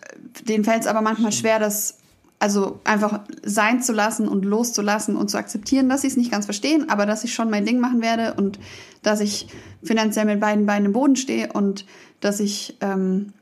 denen 0.48 0.64
fällt 0.64 0.82
es 0.82 0.86
aber 0.86 1.00
manchmal 1.00 1.32
schwer, 1.32 1.58
das 1.58 1.96
also 2.44 2.78
einfach 2.84 3.20
sein 3.42 3.80
zu 3.80 3.94
lassen 3.94 4.28
und 4.28 4.44
loszulassen 4.44 5.16
und 5.16 5.30
zu 5.30 5.38
akzeptieren, 5.38 5.88
dass 5.88 6.02
sie 6.02 6.08
es 6.08 6.18
nicht 6.18 6.30
ganz 6.30 6.44
verstehen, 6.44 6.90
aber 6.90 7.06
dass 7.06 7.24
ich 7.24 7.32
schon 7.32 7.48
mein 7.48 7.64
Ding 7.64 7.80
machen 7.80 8.02
werde 8.02 8.34
und 8.34 8.58
dass 9.02 9.20
ich 9.20 9.48
finanziell 9.82 10.26
mit 10.26 10.40
beiden 10.40 10.66
Beinen 10.66 10.84
im 10.84 10.92
Boden 10.92 11.16
stehe 11.16 11.50
und 11.54 11.86
dass 12.20 12.40
ich, 12.40 12.76
ähm, 12.82 13.32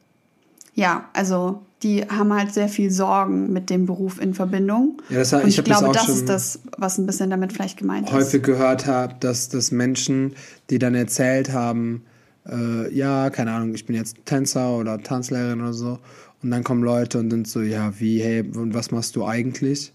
ja, 0.76 1.08
also 1.14 1.62
die 1.82 2.02
haben 2.02 2.32
halt 2.32 2.54
sehr 2.54 2.68
viel 2.68 2.92
Sorgen 2.92 3.52
mit 3.52 3.70
dem 3.70 3.86
Beruf 3.86 4.20
in 4.20 4.34
Verbindung. 4.34 5.02
Ja, 5.08 5.18
das 5.18 5.32
und 5.32 5.40
ich 5.40 5.58
ich, 5.58 5.64
das 5.64 5.64
glaube, 5.64 5.92
das, 5.92 6.04
schon 6.04 6.14
ist 6.14 6.28
das, 6.28 6.60
was 6.78 6.96
ein 6.96 7.06
bisschen 7.06 7.28
damit 7.28 7.52
vielleicht 7.52 7.78
gemeint 7.78 8.06
ist. 8.06 8.14
häufig 8.14 8.44
gehört 8.44 8.86
habe, 8.86 9.16
dass, 9.18 9.48
dass 9.48 9.72
Menschen, 9.72 10.36
die 10.70 10.78
dann 10.78 10.94
erzählt 10.94 11.52
haben, 11.52 12.04
äh, 12.48 12.94
ja, 12.94 13.30
keine 13.30 13.50
Ahnung, 13.50 13.74
ich 13.74 13.84
bin 13.84 13.96
jetzt 13.96 14.16
Tänzer 14.26 14.76
oder 14.76 15.02
Tanzlehrerin 15.02 15.60
oder 15.60 15.72
so, 15.72 15.98
und 16.42 16.50
dann 16.50 16.64
kommen 16.64 16.82
Leute 16.82 17.18
und 17.18 17.30
sind 17.30 17.46
so, 17.46 17.60
ja, 17.60 17.98
wie, 18.00 18.20
hey, 18.20 18.42
und 18.42 18.74
was 18.74 18.90
machst 18.90 19.16
du 19.16 19.24
eigentlich? 19.24 19.92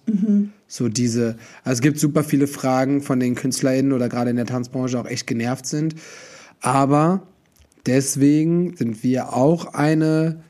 So 0.67 0.89
diese, 0.89 1.37
also 1.63 1.77
es 1.77 1.81
gibt 1.81 1.99
super 1.99 2.23
viele 2.23 2.47
Fragen 2.47 3.01
von 3.01 3.19
den 3.19 3.35
KünstlerInnen 3.35 3.93
oder 3.93 4.09
gerade 4.09 4.29
in 4.29 4.35
der 4.35 4.45
Tanzbranche 4.45 4.99
auch 4.99 5.07
echt 5.07 5.27
genervt 5.27 5.65
sind, 5.65 5.95
aber 6.59 7.21
deswegen 7.85 8.75
sind 8.75 9.03
wir 9.03 9.33
auch 9.33 9.73
eine 9.73 10.41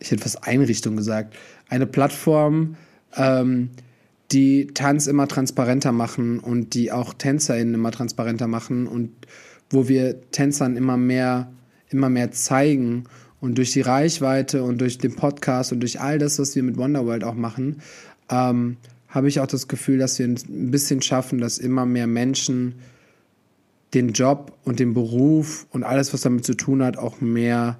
ich 0.00 0.10
hätte 0.10 0.22
fast 0.22 0.46
Einrichtung 0.46 0.96
gesagt, 0.96 1.36
eine 1.68 1.86
Plattform, 1.86 2.76
ähm, 3.16 3.70
die 4.32 4.68
Tanz 4.68 5.06
immer 5.06 5.28
transparenter 5.28 5.92
machen 5.92 6.38
und 6.40 6.74
die 6.74 6.90
auch 6.90 7.14
TänzerInnen 7.14 7.74
immer 7.74 7.90
transparenter 7.90 8.46
machen 8.46 8.86
und 8.86 9.10
wo 9.68 9.88
wir 9.88 10.30
Tänzern 10.30 10.76
immer 10.76 10.96
mehr, 10.96 11.52
immer 11.90 12.08
mehr 12.08 12.32
zeigen 12.32 13.04
und 13.40 13.56
durch 13.56 13.72
die 13.72 13.80
Reichweite 13.80 14.62
und 14.62 14.80
durch 14.80 14.98
den 14.98 15.16
Podcast 15.16 15.72
und 15.72 15.80
durch 15.80 16.00
all 16.00 16.18
das, 16.18 16.38
was 16.38 16.54
wir 16.54 16.62
mit 16.62 16.76
Wonderworld 16.76 17.24
auch 17.24 17.34
machen, 17.34 17.80
ähm, 18.28 18.76
habe 19.08 19.28
ich 19.28 19.40
auch 19.40 19.46
das 19.46 19.66
Gefühl, 19.66 19.98
dass 19.98 20.18
wir 20.18 20.28
ein 20.28 20.70
bisschen 20.70 21.02
schaffen, 21.02 21.40
dass 21.40 21.58
immer 21.58 21.84
mehr 21.86 22.06
Menschen 22.06 22.76
den 23.92 24.12
Job 24.12 24.56
und 24.64 24.78
den 24.78 24.94
Beruf 24.94 25.66
und 25.70 25.82
alles, 25.82 26.12
was 26.14 26.20
damit 26.20 26.44
zu 26.44 26.54
tun 26.54 26.82
hat, 26.82 26.96
auch 26.96 27.20
mehr 27.20 27.78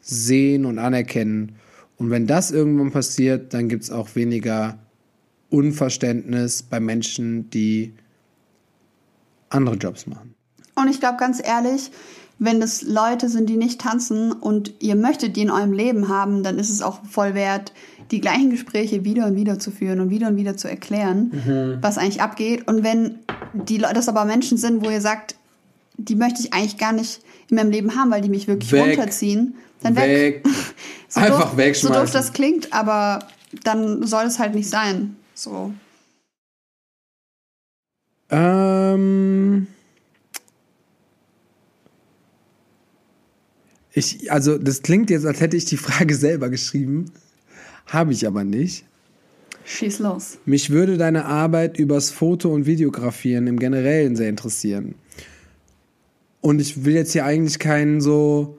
sehen 0.00 0.64
und 0.64 0.78
anerkennen. 0.78 1.56
Und 1.96 2.10
wenn 2.10 2.26
das 2.26 2.52
irgendwann 2.52 2.92
passiert, 2.92 3.52
dann 3.52 3.68
gibt 3.68 3.82
es 3.82 3.90
auch 3.90 4.14
weniger 4.14 4.78
Unverständnis 5.50 6.62
bei 6.62 6.78
Menschen, 6.78 7.50
die 7.50 7.94
andere 9.48 9.74
Jobs 9.74 10.06
machen. 10.06 10.34
Und 10.76 10.88
ich 10.88 11.00
glaube 11.00 11.18
ganz 11.18 11.42
ehrlich, 11.44 11.90
wenn 12.42 12.62
es 12.62 12.80
Leute 12.82 13.28
sind, 13.28 13.50
die 13.50 13.56
nicht 13.56 13.80
tanzen 13.82 14.32
und 14.32 14.72
ihr 14.80 14.96
möchtet 14.96 15.36
die 15.36 15.42
in 15.42 15.50
eurem 15.50 15.74
Leben 15.74 16.08
haben, 16.08 16.42
dann 16.42 16.58
ist 16.58 16.70
es 16.70 16.80
auch 16.80 17.00
voll 17.04 17.34
wert, 17.34 17.72
die 18.10 18.20
gleichen 18.20 18.48
Gespräche 18.50 19.04
wieder 19.04 19.26
und 19.26 19.36
wieder 19.36 19.58
zu 19.58 19.70
führen 19.70 20.00
und 20.00 20.08
wieder 20.08 20.26
und 20.28 20.36
wieder 20.36 20.56
zu 20.56 20.66
erklären, 20.66 21.30
Mhm. 21.46 21.78
was 21.82 21.98
eigentlich 21.98 22.22
abgeht. 22.22 22.66
Und 22.66 22.82
wenn 22.82 23.18
die 23.52 23.76
Leute 23.76 23.94
das 23.94 24.08
aber 24.08 24.24
Menschen 24.24 24.56
sind, 24.56 24.82
wo 24.82 24.88
ihr 24.88 25.02
sagt, 25.02 25.36
die 25.98 26.16
möchte 26.16 26.40
ich 26.40 26.54
eigentlich 26.54 26.78
gar 26.78 26.92
nicht 26.94 27.20
in 27.50 27.56
meinem 27.56 27.70
Leben 27.70 27.94
haben, 27.94 28.10
weil 28.10 28.22
die 28.22 28.30
mich 28.30 28.48
wirklich 28.48 28.72
Weg. 28.72 28.96
runterziehen, 28.98 29.54
dann 29.82 29.94
weg. 29.96 30.42
Weg. 30.44 30.44
So 31.08 31.20
Einfach 31.20 31.42
doof, 31.50 31.56
wegschmeißen. 31.56 31.94
So 31.94 32.00
doof 32.00 32.10
das 32.12 32.32
klingt, 32.32 32.72
aber 32.72 33.18
dann 33.64 34.06
soll 34.06 34.24
es 34.24 34.38
halt 34.38 34.54
nicht 34.54 34.70
sein. 34.70 35.16
So. 35.34 35.72
Ähm. 38.30 39.66
Ich, 43.92 44.30
also, 44.30 44.56
das 44.58 44.82
klingt 44.82 45.10
jetzt, 45.10 45.26
als 45.26 45.40
hätte 45.40 45.56
ich 45.56 45.64
die 45.64 45.76
Frage 45.76 46.14
selber 46.14 46.48
geschrieben. 46.48 47.06
Habe 47.86 48.12
ich 48.12 48.26
aber 48.26 48.44
nicht. 48.44 48.84
Schieß 49.64 49.98
los. 50.00 50.38
Mich 50.46 50.70
würde 50.70 50.96
deine 50.96 51.26
Arbeit 51.26 51.78
übers 51.78 52.10
Foto- 52.10 52.52
und 52.52 52.66
Videografieren 52.66 53.46
im 53.46 53.58
Generellen 53.58 54.16
sehr 54.16 54.28
interessieren. 54.28 54.94
Und 56.40 56.60
ich 56.60 56.84
will 56.84 56.94
jetzt 56.94 57.12
hier 57.12 57.24
eigentlich 57.24 57.58
keinen 57.58 58.00
so 58.00 58.58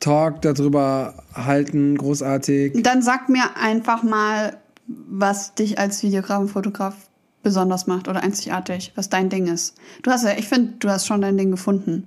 Talk 0.00 0.42
darüber 0.42 1.24
halten, 1.34 1.96
großartig. 1.98 2.82
Dann 2.82 3.02
sag 3.02 3.28
mir 3.28 3.56
einfach 3.56 4.02
mal, 4.02 4.58
was 4.86 5.54
dich 5.54 5.78
als 5.78 6.02
Videograf 6.02 6.40
und 6.40 6.48
Fotograf 6.48 6.94
besonders 7.42 7.86
macht 7.86 8.08
oder 8.08 8.22
einzigartig, 8.22 8.92
was 8.94 9.08
dein 9.08 9.30
Ding 9.30 9.46
ist. 9.48 9.74
Du 10.02 10.10
hast 10.10 10.24
ja, 10.24 10.32
ich 10.38 10.46
finde, 10.46 10.74
du 10.78 10.88
hast 10.88 11.06
schon 11.06 11.20
dein 11.20 11.36
Ding 11.36 11.50
gefunden 11.50 12.06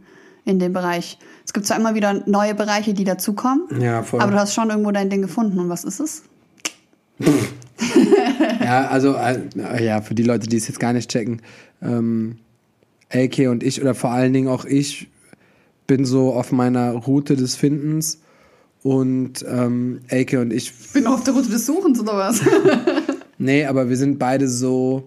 in 0.49 0.59
dem 0.59 0.73
Bereich. 0.73 1.17
Es 1.45 1.53
gibt 1.53 1.65
zwar 1.65 1.77
immer 1.77 1.95
wieder 1.95 2.23
neue 2.27 2.55
Bereiche, 2.55 2.93
die 2.93 3.03
dazukommen, 3.03 3.63
Ja, 3.79 4.03
voll. 4.03 4.21
aber 4.21 4.31
du 4.31 4.39
hast 4.39 4.53
schon 4.53 4.69
irgendwo 4.69 4.91
dein 4.91 5.09
Ding 5.09 5.21
gefunden. 5.21 5.59
Und 5.59 5.69
was 5.69 5.83
ist 5.83 5.99
es? 5.99 6.23
Ja, 8.61 8.87
also, 8.87 9.15
äh, 9.15 9.83
ja, 9.83 10.01
für 10.01 10.15
die 10.15 10.23
Leute, 10.23 10.47
die 10.47 10.57
es 10.57 10.67
jetzt 10.67 10.79
gar 10.79 10.93
nicht 10.93 11.09
checken. 11.09 11.41
Ähm, 11.81 12.37
AK 13.11 13.49
und 13.49 13.63
ich, 13.63 13.81
oder 13.81 13.95
vor 13.95 14.11
allen 14.11 14.33
Dingen 14.33 14.47
auch 14.47 14.65
ich, 14.65 15.09
bin 15.87 16.05
so 16.05 16.33
auf 16.33 16.51
meiner 16.51 16.91
Route 16.91 17.35
des 17.35 17.55
Findens. 17.55 18.19
Und 18.81 19.43
ähm, 19.47 19.99
Elke 20.07 20.39
und 20.39 20.53
ich. 20.53 20.71
Ich 20.85 20.93
bin 20.93 21.07
auf 21.07 21.23
der 21.23 21.33
Route 21.33 21.49
des 21.49 21.65
Suchens 21.65 21.99
oder 21.99 22.15
was? 22.15 22.41
nee, 23.37 23.65
aber 23.65 23.89
wir 23.89 23.97
sind 23.97 24.19
beide 24.19 24.47
so. 24.47 25.03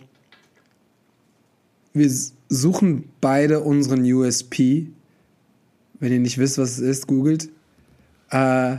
Wir 1.94 2.10
suchen 2.48 3.04
beide 3.20 3.60
unseren 3.60 4.02
USP. 4.04 4.88
Wenn 6.02 6.10
ihr 6.10 6.18
nicht 6.18 6.36
wisst, 6.36 6.58
was 6.58 6.72
es 6.72 6.78
ist, 6.80 7.06
googelt. 7.06 7.48
Äh, 8.30 8.78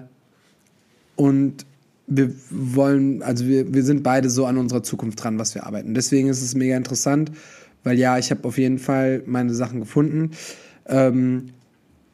und 1.15 1.65
wir 2.05 2.33
wollen, 2.49 3.23
also 3.23 3.47
wir, 3.47 3.73
wir 3.73 3.83
sind 3.83 4.03
beide 4.03 4.29
so 4.29 4.45
an 4.45 4.57
unserer 4.57 4.83
Zukunft 4.83 5.23
dran, 5.23 5.39
was 5.39 5.55
wir 5.55 5.65
arbeiten. 5.65 5.93
Deswegen 5.93 6.27
ist 6.27 6.41
es 6.41 6.53
mega 6.53 6.75
interessant, 6.75 7.31
weil 7.85 7.97
ja, 7.97 8.17
ich 8.17 8.29
habe 8.29 8.45
auf 8.45 8.57
jeden 8.57 8.77
Fall 8.77 9.23
meine 9.25 9.53
Sachen 9.53 9.79
gefunden. 9.79 10.31
Ähm, 10.85 11.45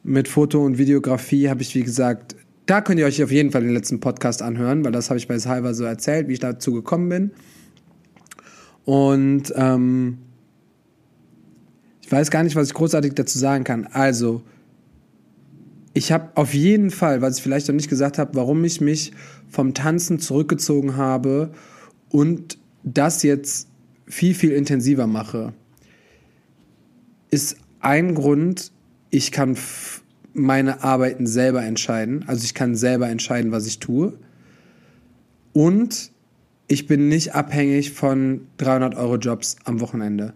mit 0.04 0.28
Foto 0.28 0.64
und 0.64 0.78
Videografie 0.78 1.48
habe 1.48 1.62
ich, 1.62 1.74
wie 1.74 1.82
gesagt, 1.82 2.36
da 2.66 2.80
könnt 2.80 3.00
ihr 3.00 3.06
euch 3.06 3.20
auf 3.20 3.32
jeden 3.32 3.50
Fall 3.50 3.62
den 3.62 3.74
letzten 3.74 3.98
Podcast 3.98 4.42
anhören, 4.42 4.84
weil 4.84 4.92
das 4.92 5.10
habe 5.10 5.18
ich 5.18 5.26
bei 5.26 5.40
Salva 5.40 5.74
so 5.74 5.82
erzählt, 5.82 6.28
wie 6.28 6.34
ich 6.34 6.38
dazu 6.38 6.72
gekommen 6.72 7.08
bin. 7.08 7.30
Und 8.84 9.52
ähm, 9.56 10.18
ich 12.00 12.12
weiß 12.12 12.30
gar 12.30 12.44
nicht, 12.44 12.54
was 12.54 12.68
ich 12.68 12.74
großartig 12.74 13.14
dazu 13.14 13.40
sagen 13.40 13.64
kann. 13.64 13.88
Also, 13.90 14.42
ich 15.92 16.12
habe 16.12 16.30
auf 16.36 16.54
jeden 16.54 16.90
Fall, 16.90 17.20
was 17.20 17.38
ich 17.38 17.42
vielleicht 17.42 17.68
noch 17.68 17.74
nicht 17.74 17.88
gesagt 17.88 18.18
habe, 18.18 18.34
warum 18.34 18.64
ich 18.64 18.80
mich 18.80 19.12
vom 19.48 19.74
Tanzen 19.74 20.20
zurückgezogen 20.20 20.96
habe 20.96 21.50
und 22.08 22.58
das 22.84 23.22
jetzt 23.22 23.68
viel, 24.06 24.34
viel 24.34 24.52
intensiver 24.52 25.06
mache, 25.06 25.52
ist 27.30 27.56
ein 27.80 28.14
Grund, 28.14 28.72
ich 29.10 29.32
kann 29.32 29.56
meine 30.32 30.82
Arbeiten 30.84 31.26
selber 31.26 31.64
entscheiden. 31.64 32.24
Also 32.26 32.44
ich 32.44 32.54
kann 32.54 32.76
selber 32.76 33.08
entscheiden, 33.08 33.52
was 33.52 33.66
ich 33.66 33.78
tue. 33.78 34.16
Und 35.52 36.12
ich 36.68 36.86
bin 36.86 37.08
nicht 37.08 37.34
abhängig 37.34 37.92
von 37.92 38.46
300 38.58 38.94
Euro 38.94 39.16
Jobs 39.16 39.56
am 39.64 39.80
Wochenende. 39.80 40.34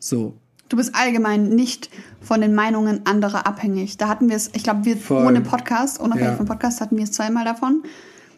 So. 0.00 0.36
Du 0.68 0.76
bist 0.76 0.94
allgemein 0.94 1.48
nicht 1.48 1.90
von 2.20 2.40
den 2.40 2.54
Meinungen 2.54 3.06
anderer 3.06 3.46
abhängig. 3.46 3.98
Da 3.98 4.08
hatten 4.08 4.28
wir 4.28 4.36
es, 4.36 4.50
ich 4.52 4.64
glaube, 4.64 4.84
wir 4.84 4.96
Voll. 4.96 5.26
ohne 5.26 5.40
Podcast, 5.40 6.00
unabhängig 6.00 6.30
ja. 6.30 6.36
vom 6.36 6.46
Podcast, 6.46 6.80
hatten 6.80 6.96
wir 6.96 7.04
es 7.04 7.12
zweimal 7.12 7.44
davon, 7.44 7.84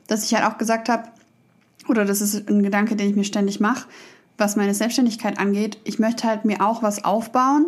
dass 0.07 0.24
ich 0.24 0.35
halt 0.35 0.45
auch 0.45 0.59
gesagt 0.59 0.89
habe, 0.89 1.05
oder 1.89 2.05
das 2.05 2.20
ist 2.20 2.49
ein 2.49 2.62
Gedanke, 2.62 2.97
den 2.97 3.09
ich 3.09 3.16
mir 3.16 3.24
ständig 3.24 3.61
mache, 3.61 3.89
was 4.37 4.57
meine 4.57 4.74
Selbstständigkeit 4.74 5.39
angeht. 5.39 5.79
Ich 5.85 5.99
möchte 5.99 6.29
halt 6.29 6.45
mir 6.45 6.61
auch 6.61 6.83
was 6.83 7.05
aufbauen 7.05 7.66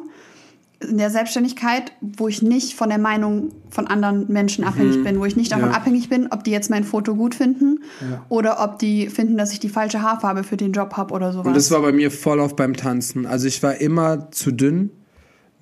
in 0.80 0.96
der 0.96 1.10
Selbstständigkeit, 1.10 1.92
wo 2.00 2.26
ich 2.28 2.40
nicht 2.40 2.74
von 2.74 2.88
der 2.88 2.98
Meinung 2.98 3.50
von 3.68 3.86
anderen 3.86 4.32
Menschen 4.32 4.64
abhängig 4.64 4.96
mhm. 4.96 5.04
bin, 5.04 5.20
wo 5.20 5.26
ich 5.26 5.36
nicht 5.36 5.52
davon 5.52 5.70
ja. 5.70 5.76
abhängig 5.76 6.08
bin, 6.08 6.28
ob 6.30 6.42
die 6.42 6.50
jetzt 6.50 6.70
mein 6.70 6.84
Foto 6.84 7.14
gut 7.14 7.34
finden 7.34 7.80
ja. 8.00 8.24
oder 8.30 8.64
ob 8.64 8.78
die 8.78 9.08
finden, 9.08 9.36
dass 9.36 9.52
ich 9.52 9.60
die 9.60 9.68
falsche 9.68 10.00
Haarfarbe 10.00 10.42
für 10.42 10.56
den 10.56 10.72
Job 10.72 10.96
habe 10.96 11.12
oder 11.12 11.32
sowas. 11.32 11.48
Und 11.48 11.56
das 11.56 11.70
war 11.70 11.82
bei 11.82 11.92
mir 11.92 12.10
voll 12.10 12.40
auf 12.40 12.56
beim 12.56 12.74
Tanzen. 12.74 13.26
Also 13.26 13.46
ich 13.46 13.62
war 13.62 13.76
immer 13.76 14.30
zu 14.30 14.52
dünn. 14.52 14.90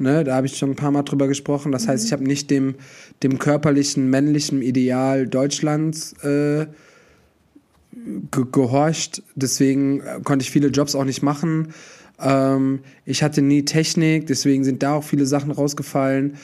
Ne, 0.00 0.22
da 0.22 0.36
habe 0.36 0.46
ich 0.46 0.56
schon 0.56 0.70
ein 0.70 0.76
paar 0.76 0.92
Mal 0.92 1.02
drüber 1.02 1.26
gesprochen. 1.26 1.72
Das 1.72 1.86
mhm. 1.86 1.88
heißt, 1.88 2.06
ich 2.06 2.12
habe 2.12 2.22
nicht 2.22 2.52
dem, 2.52 2.76
dem 3.24 3.40
körperlichen, 3.40 4.08
männlichen 4.08 4.62
Ideal 4.62 5.26
Deutschlands 5.26 6.12
äh, 6.22 6.66
ge 8.30 8.44
gehorcht. 8.52 9.24
Deswegen 9.34 10.00
äh, 10.00 10.20
konnte 10.22 10.44
ich 10.44 10.52
viele 10.52 10.68
Jobs 10.68 10.94
auch 10.94 11.04
nicht 11.04 11.22
machen. 11.22 11.74
Ähm, 12.20 12.80
ich 13.04 13.22
hatte 13.22 13.42
nie 13.42 13.64
Technik, 13.64 14.26
deswegen 14.26 14.64
sind 14.64 14.82
da 14.82 14.94
auch 14.94 15.04
viele 15.04 15.26
Sachen 15.26 15.50
rausgefallen. 15.50 16.36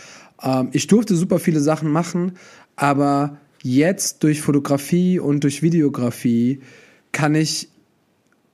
Ähm, 0.43 0.69
ich 0.73 0.87
durfte 0.87 1.17
super 1.17 1.39
viele 1.39 1.61
Sachen 1.61 1.91
machen, 1.91 2.33
aber 2.77 3.39
jetzt 3.63 4.23
durch 4.23 4.41
Fotografie 4.41 5.19
und 5.19 5.43
durch 5.45 5.63
Videografie 5.63 6.61
kann 7.13 7.35
ich 7.35 7.69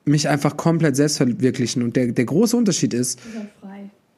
mich 0.04 0.28
einfach 0.28 0.56
komplett 0.56 0.96
selbst 0.96 1.18
verwirklichen. 1.18 1.82
Und 1.82 1.96
der, 1.96 2.12
der 2.12 2.24
große 2.24 2.56
Unterschied 2.56 2.94
ist, 2.94 3.18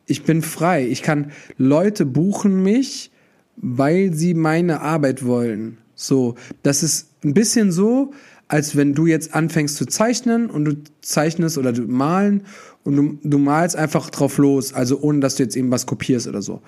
ich 0.07 0.24
bin 0.24 0.42
frei. 0.42 0.86
Ich 0.86 1.03
kann 1.03 1.32
Leute 1.57 2.05
buchen 2.05 2.62
mich, 2.62 3.11
weil 3.57 4.12
sie 4.12 4.34
meine 4.34 4.80
Arbeit 4.80 5.24
wollen. 5.24 5.78
So, 5.94 6.34
das 6.62 6.82
ist 6.82 7.09
ein 7.24 7.34
bisschen 7.34 7.70
so, 7.72 8.12
als 8.48 8.76
wenn 8.76 8.94
du 8.94 9.07
jetzt 9.07 9.34
anfängst 9.34 9.76
zu 9.76 9.86
zeichnen 9.86 10.50
und 10.50 10.64
du 10.64 10.76
zeichnest 11.00 11.57
oder 11.57 11.72
du 11.72 11.82
malen 11.82 12.42
und 12.85 12.97
du, 12.97 13.18
du 13.22 13.39
malst 13.39 13.76
einfach 13.76 14.11
drauf 14.11 14.39
los, 14.39 14.72
also 14.72 15.01
ohne 15.01 15.20
dass 15.20 15.37
du 15.37 15.45
jetzt 15.45 15.57
eben 15.57 15.70
was 15.70 15.87
kopierst 15.87 16.26
oder 16.26 16.43
so. 16.43 16.61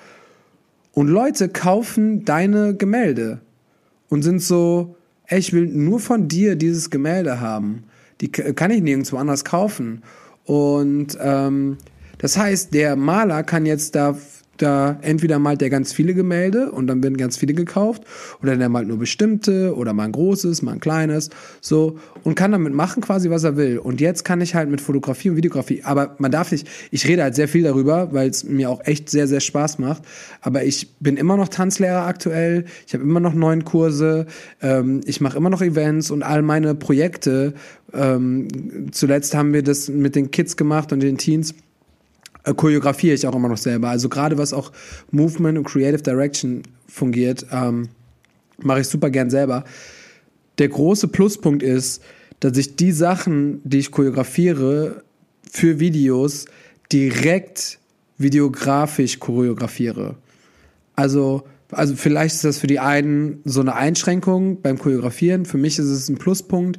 Und 0.92 1.08
Leute 1.08 1.48
kaufen 1.48 2.24
deine 2.24 2.74
Gemälde 2.74 3.40
und 4.08 4.22
sind 4.22 4.40
so, 4.40 4.96
ey, 5.26 5.40
ich 5.40 5.52
will 5.52 5.66
nur 5.66 5.98
von 5.98 6.28
dir 6.28 6.54
dieses 6.54 6.90
Gemälde 6.90 7.40
haben. 7.40 7.84
Die 8.20 8.30
kann 8.30 8.70
ich 8.70 8.80
nirgendwo 8.80 9.16
anders 9.16 9.44
kaufen. 9.44 10.02
Und 10.44 11.18
ähm, 11.20 11.78
das 12.18 12.36
heißt, 12.36 12.72
der 12.72 12.94
Maler 12.94 13.42
kann 13.42 13.66
jetzt 13.66 13.96
da 13.96 14.16
da 14.56 14.98
entweder 15.02 15.38
malt 15.38 15.60
der 15.60 15.70
ganz 15.70 15.92
viele 15.92 16.14
Gemälde 16.14 16.70
und 16.70 16.86
dann 16.86 17.02
werden 17.02 17.16
ganz 17.16 17.36
viele 17.36 17.54
gekauft 17.54 18.02
oder 18.42 18.56
der 18.56 18.68
malt 18.68 18.88
nur 18.88 18.98
bestimmte 18.98 19.74
oder 19.76 19.92
mal 19.92 20.04
ein 20.04 20.12
großes, 20.12 20.62
mal 20.62 20.72
ein 20.72 20.80
kleines, 20.80 21.30
so 21.60 21.98
und 22.22 22.34
kann 22.34 22.52
damit 22.52 22.74
machen 22.74 23.02
quasi 23.02 23.30
was 23.30 23.44
er 23.44 23.56
will. 23.56 23.78
Und 23.78 24.00
jetzt 24.00 24.24
kann 24.24 24.40
ich 24.40 24.54
halt 24.54 24.70
mit 24.70 24.80
Fotografie 24.80 25.30
und 25.30 25.36
Videografie, 25.36 25.82
aber 25.84 26.14
man 26.18 26.30
darf 26.30 26.52
nicht, 26.52 26.68
ich 26.90 27.06
rede 27.06 27.22
halt 27.22 27.34
sehr 27.34 27.48
viel 27.48 27.62
darüber, 27.62 28.12
weil 28.12 28.30
es 28.30 28.44
mir 28.44 28.70
auch 28.70 28.80
echt 28.84 29.10
sehr 29.10 29.26
sehr 29.26 29.40
Spaß 29.40 29.78
macht. 29.78 30.02
Aber 30.40 30.64
ich 30.64 30.90
bin 31.00 31.16
immer 31.16 31.36
noch 31.36 31.48
Tanzlehrer 31.48 32.06
aktuell, 32.06 32.64
ich 32.86 32.94
habe 32.94 33.04
immer 33.04 33.20
noch 33.20 33.34
neun 33.34 33.64
Kurse, 33.64 34.26
ähm, 34.62 35.00
ich 35.06 35.20
mache 35.20 35.36
immer 35.36 35.50
noch 35.50 35.62
Events 35.62 36.10
und 36.10 36.22
all 36.22 36.42
meine 36.42 36.74
Projekte. 36.74 37.54
Ähm, 37.92 38.48
zuletzt 38.92 39.34
haben 39.34 39.52
wir 39.52 39.62
das 39.62 39.88
mit 39.88 40.16
den 40.16 40.30
Kids 40.30 40.56
gemacht 40.56 40.92
und 40.92 41.00
den 41.00 41.18
Teens 41.18 41.54
äh, 42.44 42.54
choreografiere 42.54 43.14
ich 43.14 43.26
auch 43.26 43.34
immer 43.34 43.48
noch 43.48 43.58
selber. 43.58 43.88
Also 43.88 44.08
gerade 44.08 44.38
was 44.38 44.52
auch 44.52 44.72
Movement 45.10 45.58
und 45.58 45.64
Creative 45.64 46.02
Direction 46.02 46.62
fungiert, 46.86 47.46
ähm, 47.50 47.88
mache 48.58 48.80
ich 48.80 48.88
super 48.88 49.10
gern 49.10 49.30
selber. 49.30 49.64
Der 50.58 50.68
große 50.68 51.08
Pluspunkt 51.08 51.62
ist, 51.62 52.02
dass 52.40 52.56
ich 52.56 52.76
die 52.76 52.92
Sachen, 52.92 53.60
die 53.64 53.78
ich 53.78 53.90
choreografiere 53.90 55.02
für 55.50 55.80
Videos, 55.80 56.46
direkt 56.92 57.78
videografisch 58.18 59.18
choreografiere. 59.18 60.16
Also, 60.94 61.44
also 61.70 61.96
vielleicht 61.96 62.36
ist 62.36 62.44
das 62.44 62.58
für 62.58 62.66
die 62.66 62.78
einen 62.78 63.40
so 63.44 63.60
eine 63.60 63.74
Einschränkung 63.74 64.60
beim 64.60 64.78
Choreografieren. 64.78 65.44
Für 65.44 65.58
mich 65.58 65.78
ist 65.78 65.86
es 65.86 66.08
ein 66.08 66.18
Pluspunkt, 66.18 66.78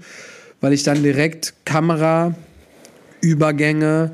weil 0.61 0.71
ich 0.71 0.83
dann 0.83 1.03
direkt 1.03 1.53
Kamera, 1.65 2.35
Übergänge, 3.21 4.11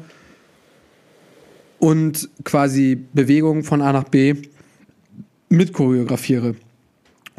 und 1.82 2.30
quasi 2.44 2.96
Bewegungen 3.12 3.64
von 3.64 3.82
A 3.82 3.92
nach 3.92 4.04
B 4.04 4.36
mit 5.50 5.74
choreografiere. 5.74 6.56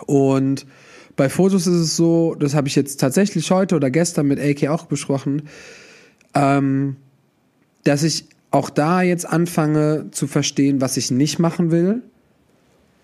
Und 0.05 0.67
bei 1.15 1.29
Fotos 1.29 1.69
ist 1.69 1.75
es 1.75 1.97
so, 1.97 2.35
das 2.35 2.53
habe 2.53 2.67
ich 2.67 2.75
jetzt 2.75 2.99
tatsächlich 2.99 3.49
heute 3.53 3.77
oder 3.77 3.89
gestern 3.89 4.27
mit 4.27 4.41
AK 4.41 4.69
auch 4.69 4.87
besprochen, 4.87 5.43
ähm, 6.35 6.97
dass 7.85 8.03
ich 8.03 8.27
auch 8.51 8.69
da 8.69 9.03
jetzt 9.03 9.27
anfange 9.27 10.09
zu 10.11 10.27
verstehen, 10.27 10.81
was 10.81 10.97
ich 10.97 11.13
nicht 11.13 11.39
machen 11.39 11.71
will 11.71 12.03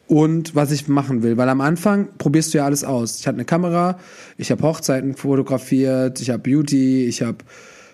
und 0.08 0.56
was 0.56 0.72
ich 0.72 0.88
machen 0.88 1.22
will. 1.22 1.36
Weil 1.36 1.48
am 1.50 1.60
Anfang 1.60 2.08
probierst 2.18 2.52
du 2.52 2.58
ja 2.58 2.64
alles 2.64 2.82
aus. 2.82 3.20
Ich 3.20 3.28
hatte 3.28 3.36
eine 3.36 3.44
Kamera, 3.44 4.00
ich 4.38 4.50
habe 4.50 4.62
Hochzeiten 4.64 5.14
fotografiert, 5.14 6.20
ich 6.20 6.30
habe 6.30 6.40
Beauty, 6.40 7.04
ich 7.04 7.22
habe 7.22 7.38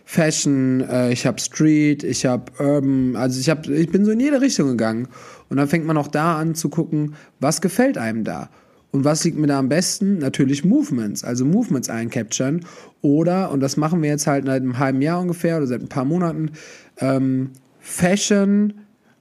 Fashion, 0.04 0.82
äh, 0.82 1.12
ich 1.12 1.26
habe 1.26 1.40
Street, 1.40 2.04
ich 2.04 2.26
habe 2.26 2.52
Urban, 2.58 3.16
also 3.16 3.40
ich 3.40 3.48
habe, 3.48 3.74
ich 3.74 3.90
bin 3.90 4.04
so 4.04 4.10
in 4.10 4.20
jede 4.20 4.40
Richtung 4.40 4.68
gegangen. 4.68 5.08
Und 5.48 5.56
dann 5.56 5.68
fängt 5.68 5.86
man 5.86 5.96
auch 5.96 6.08
da 6.08 6.38
an 6.38 6.54
zu 6.54 6.68
gucken, 6.68 7.14
was 7.40 7.60
gefällt 7.60 7.98
einem 7.98 8.24
da. 8.24 8.50
Und 8.90 9.04
was 9.04 9.24
liegt 9.24 9.36
mir 9.36 9.48
da 9.48 9.58
am 9.58 9.68
besten? 9.68 10.18
Natürlich 10.18 10.64
Movements, 10.64 11.24
also 11.24 11.44
Movements 11.44 11.88
eincapturen. 11.88 12.64
Oder, 13.02 13.50
und 13.50 13.60
das 13.60 13.76
machen 13.76 14.02
wir 14.02 14.10
jetzt 14.10 14.26
halt 14.26 14.46
seit 14.46 14.62
einem 14.62 14.78
halben 14.78 15.02
Jahr 15.02 15.20
ungefähr 15.20 15.56
oder 15.56 15.66
seit 15.66 15.80
ein 15.80 15.88
paar 15.88 16.04
Monaten, 16.04 16.52
ähm, 16.98 17.50
Fashion 17.80 18.74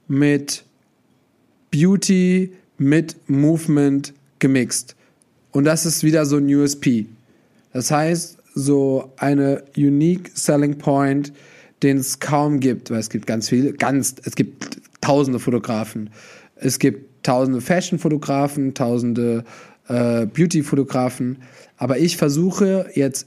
mit 0.06 0.64
Beauty 1.72 2.52
mit 2.78 3.16
Movement 3.28 4.14
gemixt. 4.38 4.94
Und 5.50 5.64
das 5.64 5.86
ist 5.86 6.04
wieder 6.04 6.24
so 6.24 6.36
ein 6.36 6.46
USP. 6.46 7.06
Das 7.72 7.90
heißt, 7.90 8.38
so 8.54 9.12
eine 9.16 9.64
unique 9.76 10.30
selling 10.34 10.78
point, 10.78 11.32
den 11.82 11.98
es 11.98 12.20
kaum 12.20 12.60
gibt, 12.60 12.90
weil 12.90 13.00
es 13.00 13.10
gibt 13.10 13.26
ganz 13.26 13.48
viele, 13.48 13.72
ganz, 13.72 14.14
es 14.24 14.36
gibt 14.36 14.80
tausende 15.00 15.38
Fotografen. 15.38 16.10
Es 16.56 16.78
gibt 16.78 17.24
tausende 17.24 17.60
Fashion-Fotografen, 17.60 18.74
tausende 18.74 19.44
äh, 19.88 20.26
Beauty-Fotografen. 20.26 21.38
Aber 21.76 21.98
ich 21.98 22.16
versuche 22.16 22.90
jetzt 22.94 23.26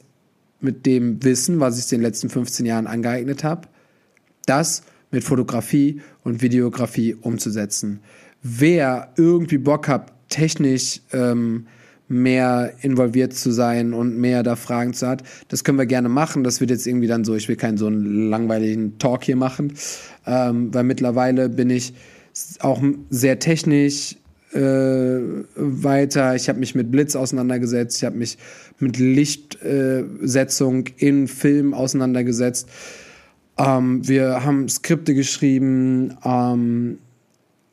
mit 0.60 0.86
dem 0.86 1.24
Wissen, 1.24 1.60
was 1.60 1.78
ich 1.78 1.92
in 1.92 2.00
den 2.00 2.06
letzten 2.06 2.30
15 2.30 2.66
Jahren 2.66 2.88
angeeignet 2.88 3.44
habe, 3.44 3.68
das 4.46 4.84
mit 5.12 5.24
Fotografie 5.24 6.02
und 6.24 6.42
Videografie 6.42 7.14
umzusetzen. 7.14 8.00
Wer 8.42 9.14
irgendwie 9.18 9.58
Bock 9.58 9.88
hat, 9.88 10.14
technisch 10.30 11.02
ähm, 11.12 11.68
mehr 12.08 12.74
involviert 12.82 13.34
zu 13.34 13.52
sein 13.52 13.94
und 13.94 14.18
mehr 14.18 14.44
da 14.44 14.56
Fragen 14.56 14.94
zu 14.94 15.08
hat, 15.08 15.24
das 15.50 15.64
können 15.64 15.78
wir 15.78 15.86
gerne 15.86 16.10
machen. 16.10 16.44
Das 16.44 16.62
wird 16.62 16.72
jetzt 16.72 16.88
irgendwie 16.88 17.08
dann 17.08 17.26
so, 17.26 17.36
ich 17.36 17.48
will 17.50 17.58
keinen 17.58 17.78
so 17.78 17.88
einen 17.88 18.30
langweiligen 18.30 18.98
Talk 18.98 19.24
hier 19.24 19.36
machen, 19.36 19.74
ähm, 20.26 20.74
weil 20.74 20.84
mittlerweile 20.84 21.50
bin 21.50 21.70
ich 21.70 21.94
auch 22.60 22.82
sehr 23.10 23.40
technisch 23.40 24.16
äh, 24.54 25.20
weiter. 25.56 26.36
Ich 26.36 26.50
habe 26.50 26.60
mich 26.60 26.76
mit 26.76 26.92
Blitz 26.92 27.16
auseinandergesetzt. 27.16 27.98
Ich 27.98 28.06
habe 28.06 28.18
mich 28.18 28.38
mit 28.80 28.98
Lichtsetzung 28.98 30.88
äh, 30.88 30.92
in 30.98 31.28
Film 31.28 31.74
auseinandergesetzt. 31.74 32.70
Ähm, 33.58 34.08
wir 34.08 34.46
haben 34.46 34.70
Skripte 34.70 35.14
geschrieben. 35.14 36.18
Ähm, 36.24 37.00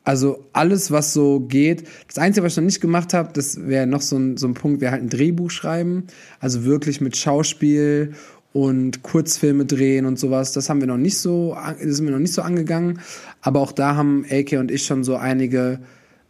also 0.05 0.45
alles, 0.53 0.91
was 0.91 1.13
so 1.13 1.39
geht. 1.41 1.87
Das 2.07 2.19
Einzige, 2.19 2.45
was 2.45 2.53
ich 2.53 2.57
noch 2.57 2.65
nicht 2.65 2.79
gemacht 2.79 3.13
habe, 3.13 3.33
das 3.33 3.67
wäre 3.67 3.87
noch 3.87 4.01
so 4.01 4.15
ein, 4.15 4.37
so 4.37 4.47
ein 4.47 4.53
Punkt, 4.53 4.79
wäre 4.79 4.91
halt 4.91 5.01
ein 5.01 5.09
Drehbuch 5.09 5.49
schreiben. 5.49 6.05
Also 6.39 6.63
wirklich 6.63 7.01
mit 7.01 7.17
Schauspiel 7.17 8.13
und 8.53 9.01
Kurzfilme 9.01 9.65
drehen 9.65 10.05
und 10.05 10.19
sowas. 10.19 10.51
Das 10.53 10.69
haben 10.69 10.79
wir 10.79 10.87
noch 10.87 10.97
nicht 10.97 11.17
so, 11.17 11.57
das 11.83 11.97
sind 11.97 12.05
wir 12.05 12.11
noch 12.11 12.19
nicht 12.19 12.33
so 12.33 12.43
angegangen. 12.43 12.99
Aber 13.41 13.59
auch 13.59 13.71
da 13.71 13.95
haben 13.95 14.23
Elke 14.25 14.59
und 14.59 14.71
ich 14.71 14.85
schon 14.85 15.03
so 15.03 15.15
einige 15.15 15.79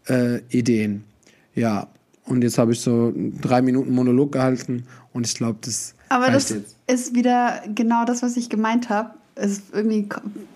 äh, 0.08 0.40
Ideen. 0.50 1.04
Ja. 1.54 1.88
Und 2.24 2.44
jetzt 2.44 2.58
habe 2.58 2.72
ich 2.72 2.80
so 2.80 3.14
drei 3.42 3.62
Minuten 3.62 3.94
Monolog 3.94 4.32
gehalten 4.32 4.86
und 5.14 5.28
ich 5.28 5.36
glaube, 5.36 5.60
das. 5.62 5.94
Aber 6.10 6.32
das 6.32 6.50
jetzt. 6.50 6.76
ist 6.88 7.14
wieder 7.14 7.62
genau 7.76 8.06
das, 8.06 8.24
was 8.24 8.36
ich 8.38 8.50
gemeint 8.50 8.90
habe. 8.90 9.12
Es 9.36 9.62
irgendwie 9.74 10.10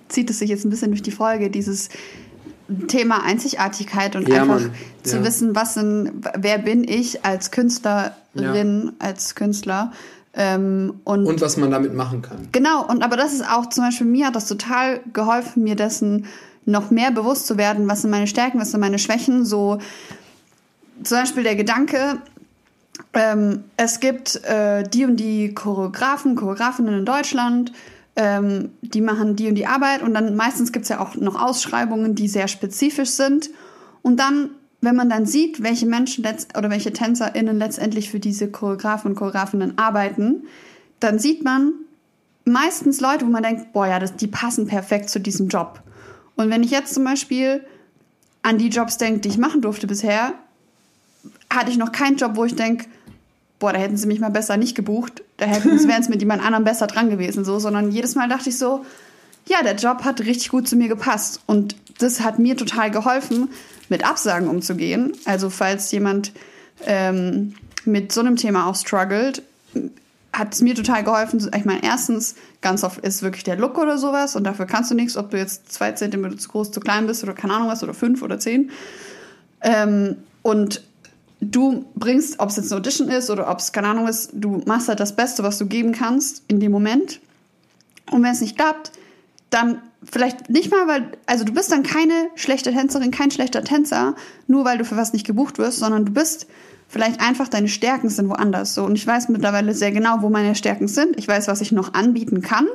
zieht 0.08 0.30
es 0.32 0.40
sich 0.40 0.50
jetzt 0.50 0.66
ein 0.66 0.72
bisschen 0.72 0.90
durch 0.90 1.04
die 1.04 1.12
Folge, 1.12 1.52
dieses 1.52 1.90
Thema 2.88 3.24
Einzigartigkeit 3.24 4.16
und 4.16 4.28
ja, 4.28 4.44
einfach 4.44 4.62
Mann. 4.62 4.72
zu 5.04 5.18
ja. 5.18 5.24
wissen, 5.24 5.56
was 5.56 5.74
sind, 5.74 6.12
wer 6.38 6.58
bin 6.60 6.84
ich 6.84 7.26
als 7.26 7.52
Künstlerin, 7.52 8.94
als 9.00 9.36
Künstler. 9.36 9.92
Ähm, 10.34 11.00
und, 11.04 11.26
und 11.26 11.42
was 11.42 11.58
man 11.58 11.72
damit 11.72 11.94
machen 11.96 12.22
kann. 12.22 12.48
Genau, 12.52 12.86
und 12.86 13.04
aber 13.04 13.18
das 13.18 13.34
ist 13.34 13.44
auch 13.50 13.68
zum 13.70 13.86
Beispiel 13.86 14.06
mir 14.06 14.28
hat 14.28 14.36
das 14.36 14.48
total 14.48 15.00
geholfen, 15.12 15.64
mir 15.64 15.76
dessen 15.76 16.28
noch 16.66 16.92
mehr 16.92 17.12
bewusst 17.12 17.48
zu 17.48 17.58
werden, 17.58 17.88
was 17.88 18.02
sind 18.02 18.12
meine 18.12 18.28
Stärken, 18.28 18.60
was 18.60 18.72
sind 18.72 18.80
meine 18.80 19.00
Schwächen. 19.00 19.44
So 19.44 19.80
zum 21.04 21.18
Beispiel 21.18 21.44
der 21.44 21.56
Gedanke, 21.56 22.20
ähm, 23.14 23.64
es 23.76 24.00
gibt 24.00 24.44
äh, 24.46 24.84
die 24.84 25.06
und 25.06 25.18
die 25.18 25.54
Choreografen, 25.54 26.36
Choreografinnen 26.36 27.00
in 27.00 27.06
Deutschland 27.06 27.72
ähm, 28.16 28.72
die 28.82 29.02
machen 29.02 29.36
die 29.36 29.48
und 29.48 29.56
die 29.56 29.68
Arbeit 29.68 30.02
und 30.02 30.14
dann 30.14 30.36
meistens 30.36 30.72
gibt 30.72 30.84
es 30.84 30.90
ja 30.90 31.00
auch 31.00 31.16
noch 31.16 31.40
Ausschreibungen, 31.40 32.16
die 32.16 32.28
sehr 32.28 32.48
spezifisch 32.48 33.12
sind. 33.12 33.50
Und 34.02 34.20
dann, 34.20 34.52
wenn 34.82 34.96
man 34.96 35.10
dann 35.10 35.26
sieht, 35.26 35.64
welche 35.64 35.86
Menschen 35.86 36.26
oder 36.58 36.70
welche 36.70 36.94
TänzerInnen 36.94 37.58
letztendlich 37.58 38.10
für 38.10 38.20
diese 38.20 38.50
Choreografen 38.50 39.12
und 39.12 39.18
Choreografinnen 39.18 39.78
arbeiten, 39.78 40.44
dann 41.00 41.20
sieht 41.20 41.44
man 41.44 41.74
meistens 42.46 43.00
Leute, 43.00 43.26
wo 43.26 43.30
man 43.30 43.44
denkt, 43.44 43.74
boah 43.74 43.88
ja, 43.88 44.00
das, 44.00 44.16
die 44.16 44.28
passen 44.28 44.68
perfekt 44.68 45.10
zu 45.10 45.20
diesem 45.20 45.48
Job. 45.48 45.82
Und 46.36 46.50
wenn 46.50 46.64
ich 46.64 46.72
jetzt 46.72 46.94
zum 46.94 47.04
Beispiel 47.04 47.64
an 48.42 48.58
die 48.58 48.70
Jobs 48.70 48.98
denke, 48.98 49.20
die 49.20 49.30
ich 49.30 49.38
machen 49.38 49.62
durfte 49.62 49.88
bisher, 49.88 50.34
hatte 51.52 51.72
ich 51.72 51.78
noch 51.78 51.92
keinen 51.92 52.18
Job, 52.18 52.36
wo 52.36 52.46
ich 52.46 52.56
denke, 52.56 52.86
boah, 53.60 53.74
da 53.74 53.80
hätten 53.80 53.98
sie 53.98 54.08
mich 54.08 54.20
mal 54.20 54.30
besser 54.32 54.58
nicht 54.58 54.76
gebucht, 54.76 55.22
da 55.38 55.46
wären 55.64 56.02
es 56.02 56.10
mit 56.10 56.22
jemand 56.22 56.44
anderem 56.44 56.64
besser 56.64 56.88
dran 56.88 57.10
gewesen, 57.10 57.46
so, 57.46 57.60
sondern 57.60 57.92
jedes 57.92 58.16
Mal 58.16 58.30
dachte 58.30 58.50
ich 58.50 58.58
so, 58.58 58.86
ja, 59.48 59.62
der 59.64 59.76
Job 59.76 60.04
hat 60.04 60.22
richtig 60.22 60.50
gut 60.50 60.68
zu 60.68 60.76
mir 60.76 60.88
gepasst 60.88 61.42
und 61.46 61.76
das 61.98 62.22
hat 62.22 62.40
mir 62.40 62.56
total 62.56 62.92
geholfen, 62.92 63.50
mit 63.90 64.06
Absagen 64.06 64.48
umzugehen. 64.48 65.14
Also 65.26 65.50
falls 65.50 65.92
jemand 65.92 66.32
ähm, 66.86 67.56
mit 67.86 68.12
so 68.12 68.22
einem 68.22 68.36
Thema 68.36 68.68
auch 68.68 68.76
struggelt, 68.76 69.42
hat 70.32 70.54
es 70.54 70.62
mir 70.62 70.76
total 70.76 71.04
geholfen. 71.04 71.40
Ich 71.56 71.66
meine, 71.66 71.84
erstens, 71.84 72.36
ganz 72.62 72.84
oft 72.84 73.00
ist 73.00 73.24
wirklich 73.24 73.44
der 73.44 73.58
Look 73.58 73.78
oder 73.78 73.98
sowas 73.98 74.36
und 74.36 74.44
dafür 74.44 74.66
kannst 74.68 74.92
du 74.92 74.96
nichts, 74.96 75.18
ob 75.18 75.32
du 75.32 75.38
jetzt 75.38 75.72
zwei 75.72 75.92
Zentimeter 75.92 76.38
zu 76.38 76.50
groß, 76.50 76.72
zu 76.72 76.80
klein 76.80 77.08
bist 77.08 77.24
oder 77.24 77.34
keine 77.34 77.56
Ahnung 77.56 77.68
was 77.68 77.84
oder 77.84 77.94
fünf 77.94 78.22
oder 78.22 78.40
zehn. 78.40 78.72
Ähm, 79.62 80.18
und 80.44 80.84
du 81.42 81.86
bringst, 81.96 82.40
ob 82.40 82.50
es 82.50 82.58
jetzt 82.58 82.72
eine 82.72 82.80
Audition 82.80 83.10
ist 83.10 83.30
oder 83.30 83.50
ob 83.50 83.60
es 83.60 83.72
keine 83.72 83.88
Ahnung 83.88 84.08
ist, 84.08 84.32
du 84.34 84.62
machst 84.66 84.90
halt 84.90 85.00
das 85.00 85.16
Beste, 85.16 85.44
was 85.44 85.58
du 85.58 85.66
geben 85.66 85.94
kannst 85.94 86.44
in 86.48 86.60
dem 86.60 86.72
Moment. 86.72 87.20
Und 88.12 88.24
wenn 88.24 88.32
es 88.32 88.42
nicht 88.42 88.58
klappt, 88.58 88.92
dann 89.50 89.82
vielleicht 90.04 90.50
nicht 90.50 90.72
mal, 90.72 90.88
weil, 90.88 91.12
also 91.26 91.44
du 91.44 91.54
bist 91.54 91.72
dann 91.72 91.84
keine 91.84 92.14
schlechte 92.36 92.72
Tänzerin, 92.72 93.12
kein 93.12 93.32
schlechter 93.32 93.64
Tänzer, 93.64 94.16
nur 94.48 94.66
weil 94.66 94.78
du 94.78 94.86
für 94.86 94.98
was 94.98 95.14
nicht 95.14 95.26
gebucht 95.26 95.58
wirst, 95.58 95.80
sondern 95.80 96.06
du 96.06 96.12
bist 96.12 96.48
vielleicht 96.88 97.22
einfach 97.22 97.48
deine 97.48 97.68
Stärken 97.68 98.10
sind 98.10 98.30
woanders. 98.30 98.74
So, 98.74 98.84
und 98.84 98.96
ich 98.96 99.06
weiß 99.06 99.30
mittlerweile 99.30 99.74
sehr 99.74 99.92
genau, 99.92 100.22
wo 100.22 100.30
meine 100.30 100.56
Stärken 100.56 100.88
sind. 100.88 101.18
Ich 101.18 101.28
weiß, 101.28 101.48
was 101.48 101.62
ich 101.62 101.72
noch 101.72 101.94
anbieten 101.94 102.42
kann. 102.42 102.68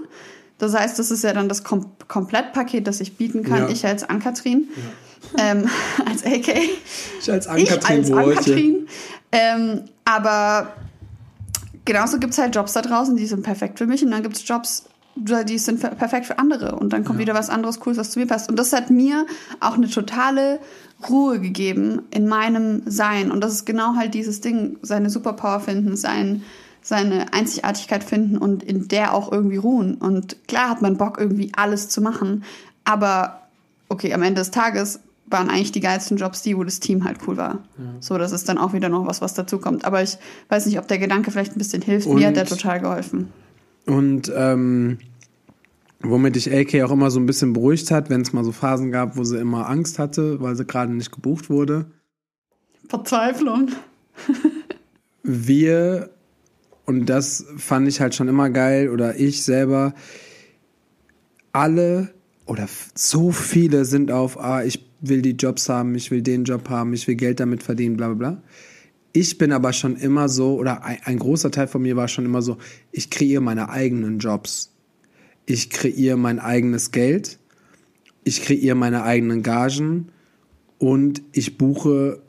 Das 0.59 0.75
heißt, 0.75 0.99
das 0.99 1.11
ist 1.11 1.25
ja 1.25 1.33
dann 1.33 1.49
das 1.49 1.65
Kom 1.65 1.87
Komplettpaket, 2.07 2.87
das 2.87 3.01
ich 3.01 3.17
bieten 3.17 3.43
kann, 3.43 3.63
ja. 3.63 3.69
ich 3.69 3.85
als 3.87 4.09
Ankatrin. 4.09 4.69
Ja 4.77 4.83
ähm, 5.39 5.69
als 6.07 6.25
AK. 6.25 6.55
Ich 7.21 7.31
als 7.31 7.47
Ann-Kathrin. 7.47 8.87
Ähm, 9.33 9.83
aber 10.05 10.75
genauso 11.85 12.19
gibt 12.19 12.33
es 12.33 12.39
halt 12.39 12.55
Jobs 12.55 12.73
da 12.73 12.83
draußen, 12.83 13.17
die 13.17 13.27
sind 13.27 13.43
perfekt 13.43 13.79
für 13.79 13.87
mich 13.87 14.05
und 14.05 14.11
dann 14.11 14.23
gibt 14.23 14.37
es 14.37 14.47
Jobs, 14.47 14.85
die 15.17 15.59
sind 15.59 15.81
perfekt 15.81 16.27
für 16.27 16.39
andere 16.39 16.77
und 16.77 16.93
dann 16.93 17.05
kommt 17.05 17.19
ja. 17.19 17.27
wieder 17.27 17.35
was 17.35 17.51
anderes 17.51 17.81
Cooles, 17.81 17.99
was 17.99 18.11
zu 18.11 18.19
mir 18.19 18.27
passt. 18.27 18.49
Und 18.49 18.59
das 18.59 18.73
hat 18.73 18.91
mir 18.91 19.27
auch 19.61 19.75
eine 19.75 19.89
totale 19.89 20.61
Ruhe 21.09 21.41
gegeben 21.41 22.03
in 22.11 22.27
meinem 22.27 22.83
Sein. 22.87 23.31
Und 23.31 23.43
das 23.43 23.53
ist 23.53 23.65
genau 23.65 23.95
halt 23.97 24.15
dieses 24.15 24.41
Ding, 24.41 24.79
seine 24.83 25.11
Superpower 25.11 25.61
finden, 25.61 25.97
sein, 25.97 26.43
seine 26.83 27.33
Einzigartigkeit 27.33 28.03
finden 28.03 28.39
und 28.39 28.63
in 28.63 28.89
der 28.89 29.15
auch 29.15 29.31
irgendwie 29.31 29.57
ruhen. 29.57 29.95
Und 29.95 30.37
klar 30.49 30.71
hat 30.71 30.83
man 30.83 30.97
Bock, 30.97 31.19
irgendwie 31.19 31.53
alles 31.57 31.89
zu 31.89 32.01
machen, 32.01 32.45
aber 32.85 33.41
okay, 33.89 34.13
am 34.15 34.23
Ende 34.23 34.41
des 34.41 34.51
Tages 34.51 35.01
waren 35.27 35.49
eigentlich 35.49 35.73
die 35.73 35.81
geilsten 35.81 36.17
Jobs 36.17 36.43
die, 36.43 36.57
wo 36.57 36.65
das 36.65 36.81
Team 36.81 37.05
halt 37.05 37.19
cool 37.27 37.37
war. 37.37 37.65
Ja. 37.79 37.85
So, 38.01 38.19
das 38.19 38.33
ist 38.33 38.49
dann 38.49 38.59
auch 38.59 38.73
wieder 38.73 38.89
noch 38.89 39.07
was, 39.07 39.21
was 39.21 39.35
dazu 39.35 39.59
kommt. 39.59 39.85
Aber 39.85 40.03
ich 40.03 40.19
weiß 40.49 40.67
nicht, 40.67 40.79
ob 40.79 40.87
der 40.89 40.99
Gedanke 40.99 41.31
vielleicht 41.31 41.57
ein 41.57 41.59
bisschen 41.59 41.83
hilft. 41.83 42.07
Und, 42.07 42.17
Mir 42.17 42.29
hat 42.29 42.37
der 42.37 42.47
total 42.47 42.81
geholfen. 42.81 43.29
Und 43.87 44.33
ähm, 44.35 44.99
womit 46.01 46.37
ich 46.37 46.53
AK 46.53 46.83
auch 46.83 46.91
immer 46.91 47.11
so 47.11 47.19
ein 47.19 47.27
bisschen 47.27 47.53
beruhigt 47.53 47.91
hat, 47.91 48.11
wenn 48.11 48.21
es 48.21 48.33
mal 48.33 48.45
so 48.45 48.53
Phasen 48.53 48.91
gab, 48.91 49.17
wo 49.17 49.25
sie 49.25 49.39
immer 49.39 49.69
Angst 49.69 49.99
hatte, 49.99 50.41
weil 50.41 50.57
sie 50.57 50.65
gerade 50.65 50.93
nicht 50.93 51.13
gebucht 51.13 51.51
wurde. 51.51 51.87
Verzweiflung. 52.89 53.71
wir, 55.23 56.11
und 56.85 57.07
das 57.07 57.47
fand 57.57 57.89
ich 57.89 58.01
halt 58.01 58.15
schon 58.15 58.29
immer 58.29 58.51
geil, 58.51 58.91
oder 58.91 59.19
ich 59.19 59.43
selber, 59.43 59.95
alle 61.53 62.11
oder 62.47 62.69
so 62.95 63.31
viele 63.31 63.85
sind 63.85 64.11
auf, 64.11 64.39
ah, 64.39 64.63
ich 64.63 64.85
will 65.09 65.23
die 65.23 65.33
Jobs 65.33 65.69
haben, 65.69 65.95
ich 65.95 66.11
will 66.11 66.23
den 66.23 66.45
Job 66.45 66.69
haben, 66.69 66.93
ich 66.93 67.07
will 67.07 67.15
Geld 67.15 67.41
damit 67.41 67.63
verdienen, 67.63 67.97
bla 67.97 68.09
bla 68.09 68.15
bla. 68.15 68.43
Ich 69.13 69.39
bin 69.39 69.53
aber 69.53 69.73
schon 69.73 69.97
immer 69.97 70.29
so, 70.29 70.57
oder 70.57 70.85
ein, 70.85 70.99
ein 71.05 71.19
großer 71.19 71.51
Teil 71.51 71.69
von 71.69 71.83
mir 71.83 71.97
war 71.97 72.09
schon 72.09 72.25
immer 72.25 72.43
so, 72.43 72.59
ich 72.91 73.11
kreiere 73.11 73.41
meine 73.41 73.69
eigenen 73.69 74.19
Jobs. 74.19 74.73
Ich 75.47 75.71
kreiere 75.71 76.17
mein 76.17 76.39
eigenes 76.39 76.91
Geld, 76.91 77.39
ich 78.25 78.43
kreiere 78.43 78.75
meine 78.75 79.03
eigenen 79.03 79.43
Gagen 79.43 80.09
und 80.79 81.23
ich 81.33 81.59
buche 81.59 82.23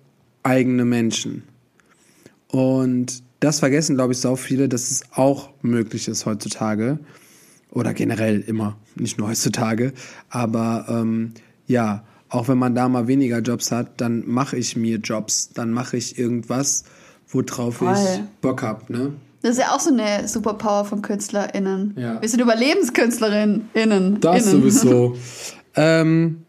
eigene 0.44 0.86
Menschen. 0.86 1.44
Und 2.50 3.24
das 3.40 3.60
vergessen, 3.60 3.96
glaube 3.96 4.14
ich, 4.14 4.20
so 4.20 4.36
viele, 4.36 4.68
dass 4.70 4.92
es 4.92 5.04
auch 5.12 5.50
möglich 5.62 6.08
ist 6.08 6.26
heutzutage. 6.26 7.00
Oder 7.72 7.94
generell 7.94 8.42
immer, 8.42 8.78
nicht 8.96 9.18
nur 9.18 9.30
heutzutage. 9.30 9.94
Aber 10.30 10.86
ähm, 10.90 11.34
ja, 11.68 12.06
auch 12.36 12.50
wenn 12.50 12.58
man 12.58 12.76
da 12.76 12.90
mal 12.90 13.08
weniger 13.08 13.40
Jobs 13.40 13.72
hat, 13.72 14.02
dann 14.02 14.24
mache 14.28 14.58
ich 14.58 14.76
mir 14.76 14.98
Jobs, 14.98 15.52
dann 15.54 15.72
mache 15.72 15.96
ich 15.96 16.20
irgendwas, 16.20 16.84
worauf 17.30 17.78
Voll. 17.78 17.94
ich 17.94 18.22
Bock 18.42 18.62
habe. 18.62 18.92
Ne? 18.92 19.14
Das 19.42 19.52
ist 19.52 19.60
ja 19.60 19.74
auch 19.74 19.80
so 19.80 19.92
eine 19.92 20.28
Superpower 20.28 20.86
von 20.86 21.02
KünstlerInnen. 21.02 21.94
Ja. 21.98 22.22
Wir 22.22 22.28
sind 22.28 22.42
UberlebenskünstlerInnen. 22.42 24.20
Das 24.20 24.48
innen. 24.48 24.62
sowieso. 24.62 25.18
ähm, 25.76 26.44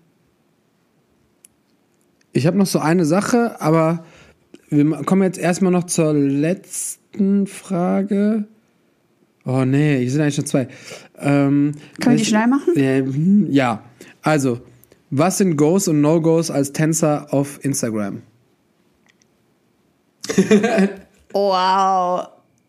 ich 2.32 2.46
habe 2.46 2.58
noch 2.58 2.66
so 2.66 2.80
eine 2.80 3.04
Sache, 3.04 3.60
aber 3.60 4.04
wir 4.68 4.84
kommen 5.04 5.22
jetzt 5.22 5.38
erstmal 5.38 5.70
noch 5.70 5.84
zur 5.84 6.12
letzten 6.12 7.46
Frage. 7.46 8.44
Oh 9.44 9.64
nee, 9.64 10.00
hier 10.00 10.10
sind 10.10 10.20
eigentlich 10.22 10.34
schon 10.34 10.46
zwei. 10.46 10.66
Ähm, 11.18 11.72
Können 12.00 12.16
wir 12.16 12.24
die 12.24 12.24
schnell 12.24 12.48
machen? 12.48 12.76
Äh, 12.76 13.04
ja, 13.52 13.84
also 14.22 14.60
was 15.10 15.38
sind 15.38 15.56
Goes 15.56 15.88
und 15.88 16.00
No-Goes 16.00 16.50
als 16.50 16.72
Tänzer 16.72 17.26
auf 17.32 17.64
Instagram? 17.64 18.22
wow. 21.32 22.28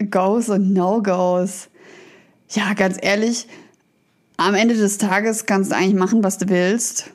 Goes 0.09 0.49
und 0.49 0.73
No-Goes. 0.73 1.69
Ja, 2.49 2.73
ganz 2.73 2.97
ehrlich, 3.01 3.47
am 4.37 4.53
Ende 4.53 4.75
des 4.75 4.97
Tages 4.97 5.45
kannst 5.45 5.71
du 5.71 5.75
eigentlich 5.75 5.95
machen, 5.95 6.23
was 6.23 6.37
du 6.37 6.47
willst. 6.49 7.09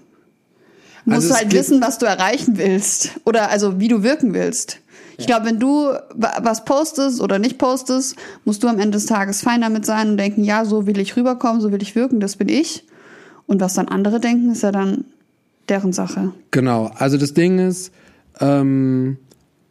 Musst 1.04 1.16
Also 1.16 1.28
du 1.28 1.34
es 1.34 1.40
halt 1.40 1.52
wissen, 1.52 1.80
was 1.80 1.98
du 1.98 2.06
erreichen 2.06 2.58
willst. 2.58 3.10
Oder 3.24 3.50
also 3.50 3.80
wie 3.80 3.88
du 3.88 4.02
wirken 4.02 4.34
willst. 4.34 4.78
Ich 5.18 5.26
glaube, 5.26 5.46
wenn 5.46 5.60
du 5.60 5.92
wa- 6.14 6.38
was 6.42 6.64
postest 6.64 7.20
oder 7.20 7.38
nicht 7.38 7.58
postest, 7.58 8.16
musst 8.44 8.62
du 8.62 8.68
am 8.68 8.78
Ende 8.80 8.92
des 8.98 9.06
Tages 9.06 9.40
fein 9.42 9.60
damit 9.60 9.86
sein 9.86 10.10
und 10.10 10.16
denken, 10.16 10.42
ja, 10.42 10.64
so 10.64 10.86
will 10.86 10.98
ich 10.98 11.16
rüberkommen, 11.16 11.60
so 11.60 11.70
will 11.70 11.82
ich 11.82 11.94
wirken, 11.94 12.18
das 12.18 12.36
bin 12.36 12.48
ich. 12.48 12.84
Und 13.47 13.61
was 13.61 13.74
dann 13.74 13.88
andere 13.88 14.20
denken, 14.20 14.51
ist 14.51 14.62
ja 14.62 14.72
dann 14.72 15.05
deren 15.68 15.93
Sache. 15.93 16.32
Genau, 16.51 16.90
also 16.97 17.16
das 17.16 17.34
Ding 17.34 17.59
ist, 17.59 17.93
ähm, 18.40 19.18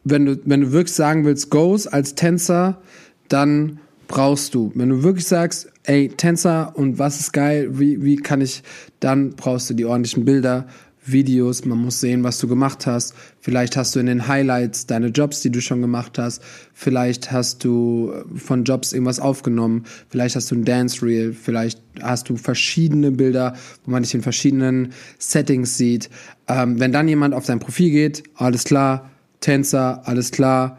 wenn, 0.04 0.26
du, 0.26 0.40
wenn 0.44 0.60
du 0.60 0.72
wirklich 0.72 0.94
sagen 0.94 1.24
willst, 1.24 1.50
Goes 1.50 1.86
als 1.86 2.14
Tänzer, 2.14 2.80
dann 3.28 3.78
brauchst 4.08 4.54
du, 4.54 4.72
wenn 4.74 4.88
du 4.88 5.02
wirklich 5.02 5.26
sagst, 5.26 5.70
ey, 5.84 6.08
Tänzer 6.08 6.72
und 6.74 6.98
was 6.98 7.20
ist 7.20 7.32
geil, 7.32 7.78
wie, 7.78 8.02
wie 8.02 8.16
kann 8.16 8.40
ich, 8.40 8.62
dann 9.00 9.30
brauchst 9.30 9.70
du 9.70 9.74
die 9.74 9.84
ordentlichen 9.84 10.24
Bilder, 10.24 10.66
Videos, 11.04 11.64
man 11.64 11.78
muss 11.78 12.00
sehen, 12.00 12.22
was 12.22 12.38
du 12.38 12.46
gemacht 12.46 12.86
hast. 12.86 13.14
Vielleicht 13.40 13.76
hast 13.76 13.94
du 13.94 14.00
in 14.00 14.06
den 14.06 14.28
Highlights 14.28 14.86
deine 14.86 15.08
Jobs, 15.08 15.40
die 15.40 15.50
du 15.50 15.60
schon 15.60 15.80
gemacht 15.80 16.18
hast. 16.18 16.42
Vielleicht 16.72 17.32
hast 17.32 17.64
du 17.64 18.12
von 18.36 18.64
Jobs 18.64 18.92
irgendwas 18.92 19.18
aufgenommen. 19.18 19.84
Vielleicht 20.08 20.36
hast 20.36 20.50
du 20.50 20.54
ein 20.54 20.64
Dance 20.64 21.04
Reel. 21.04 21.32
Vielleicht 21.32 21.80
hast 22.00 22.28
du 22.28 22.36
verschiedene 22.36 23.10
Bilder, 23.10 23.54
wo 23.84 23.90
man 23.90 24.02
dich 24.02 24.14
in 24.14 24.22
verschiedenen 24.22 24.92
Settings 25.18 25.76
sieht. 25.76 26.08
Ähm, 26.46 26.78
wenn 26.78 26.92
dann 26.92 27.08
jemand 27.08 27.34
auf 27.34 27.46
dein 27.46 27.58
Profil 27.58 27.90
geht, 27.90 28.22
alles 28.34 28.64
klar, 28.64 29.10
Tänzer, 29.40 30.02
alles 30.06 30.30
klar, 30.30 30.78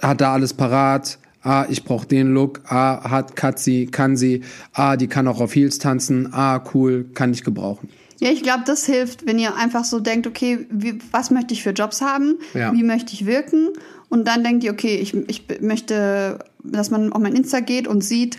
hat 0.00 0.20
da 0.20 0.32
alles 0.32 0.54
parat. 0.54 1.18
Ah, 1.42 1.66
ich 1.68 1.84
brauche 1.84 2.06
den 2.06 2.32
Look. 2.32 2.62
Ah, 2.66 3.10
hat, 3.10 3.58
sie, 3.58 3.86
kann 3.86 4.16
sie. 4.16 4.42
Ah, 4.72 4.96
die 4.96 5.06
kann 5.06 5.28
auch 5.28 5.40
auf 5.40 5.54
Heels 5.54 5.78
tanzen. 5.78 6.32
Ah, 6.32 6.62
cool, 6.74 7.06
kann 7.14 7.32
ich 7.32 7.44
gebrauchen. 7.44 7.88
Ja, 8.20 8.30
ich 8.30 8.42
glaube, 8.42 8.64
das 8.66 8.84
hilft, 8.84 9.26
wenn 9.26 9.38
ihr 9.38 9.54
einfach 9.54 9.84
so 9.84 10.00
denkt, 10.00 10.26
okay, 10.26 10.66
wie, 10.70 10.98
was 11.12 11.30
möchte 11.30 11.54
ich 11.54 11.62
für 11.62 11.70
Jobs 11.70 12.00
haben? 12.00 12.38
Ja. 12.54 12.72
Wie 12.72 12.82
möchte 12.82 13.12
ich 13.12 13.26
wirken? 13.26 13.68
Und 14.08 14.26
dann 14.26 14.42
denkt 14.42 14.64
ihr, 14.64 14.72
okay, 14.72 14.96
ich, 14.96 15.14
ich 15.14 15.44
möchte, 15.60 16.38
dass 16.64 16.90
man 16.90 17.12
auf 17.12 17.20
mein 17.20 17.36
Insta 17.36 17.60
geht 17.60 17.86
und 17.86 18.02
sieht, 18.02 18.38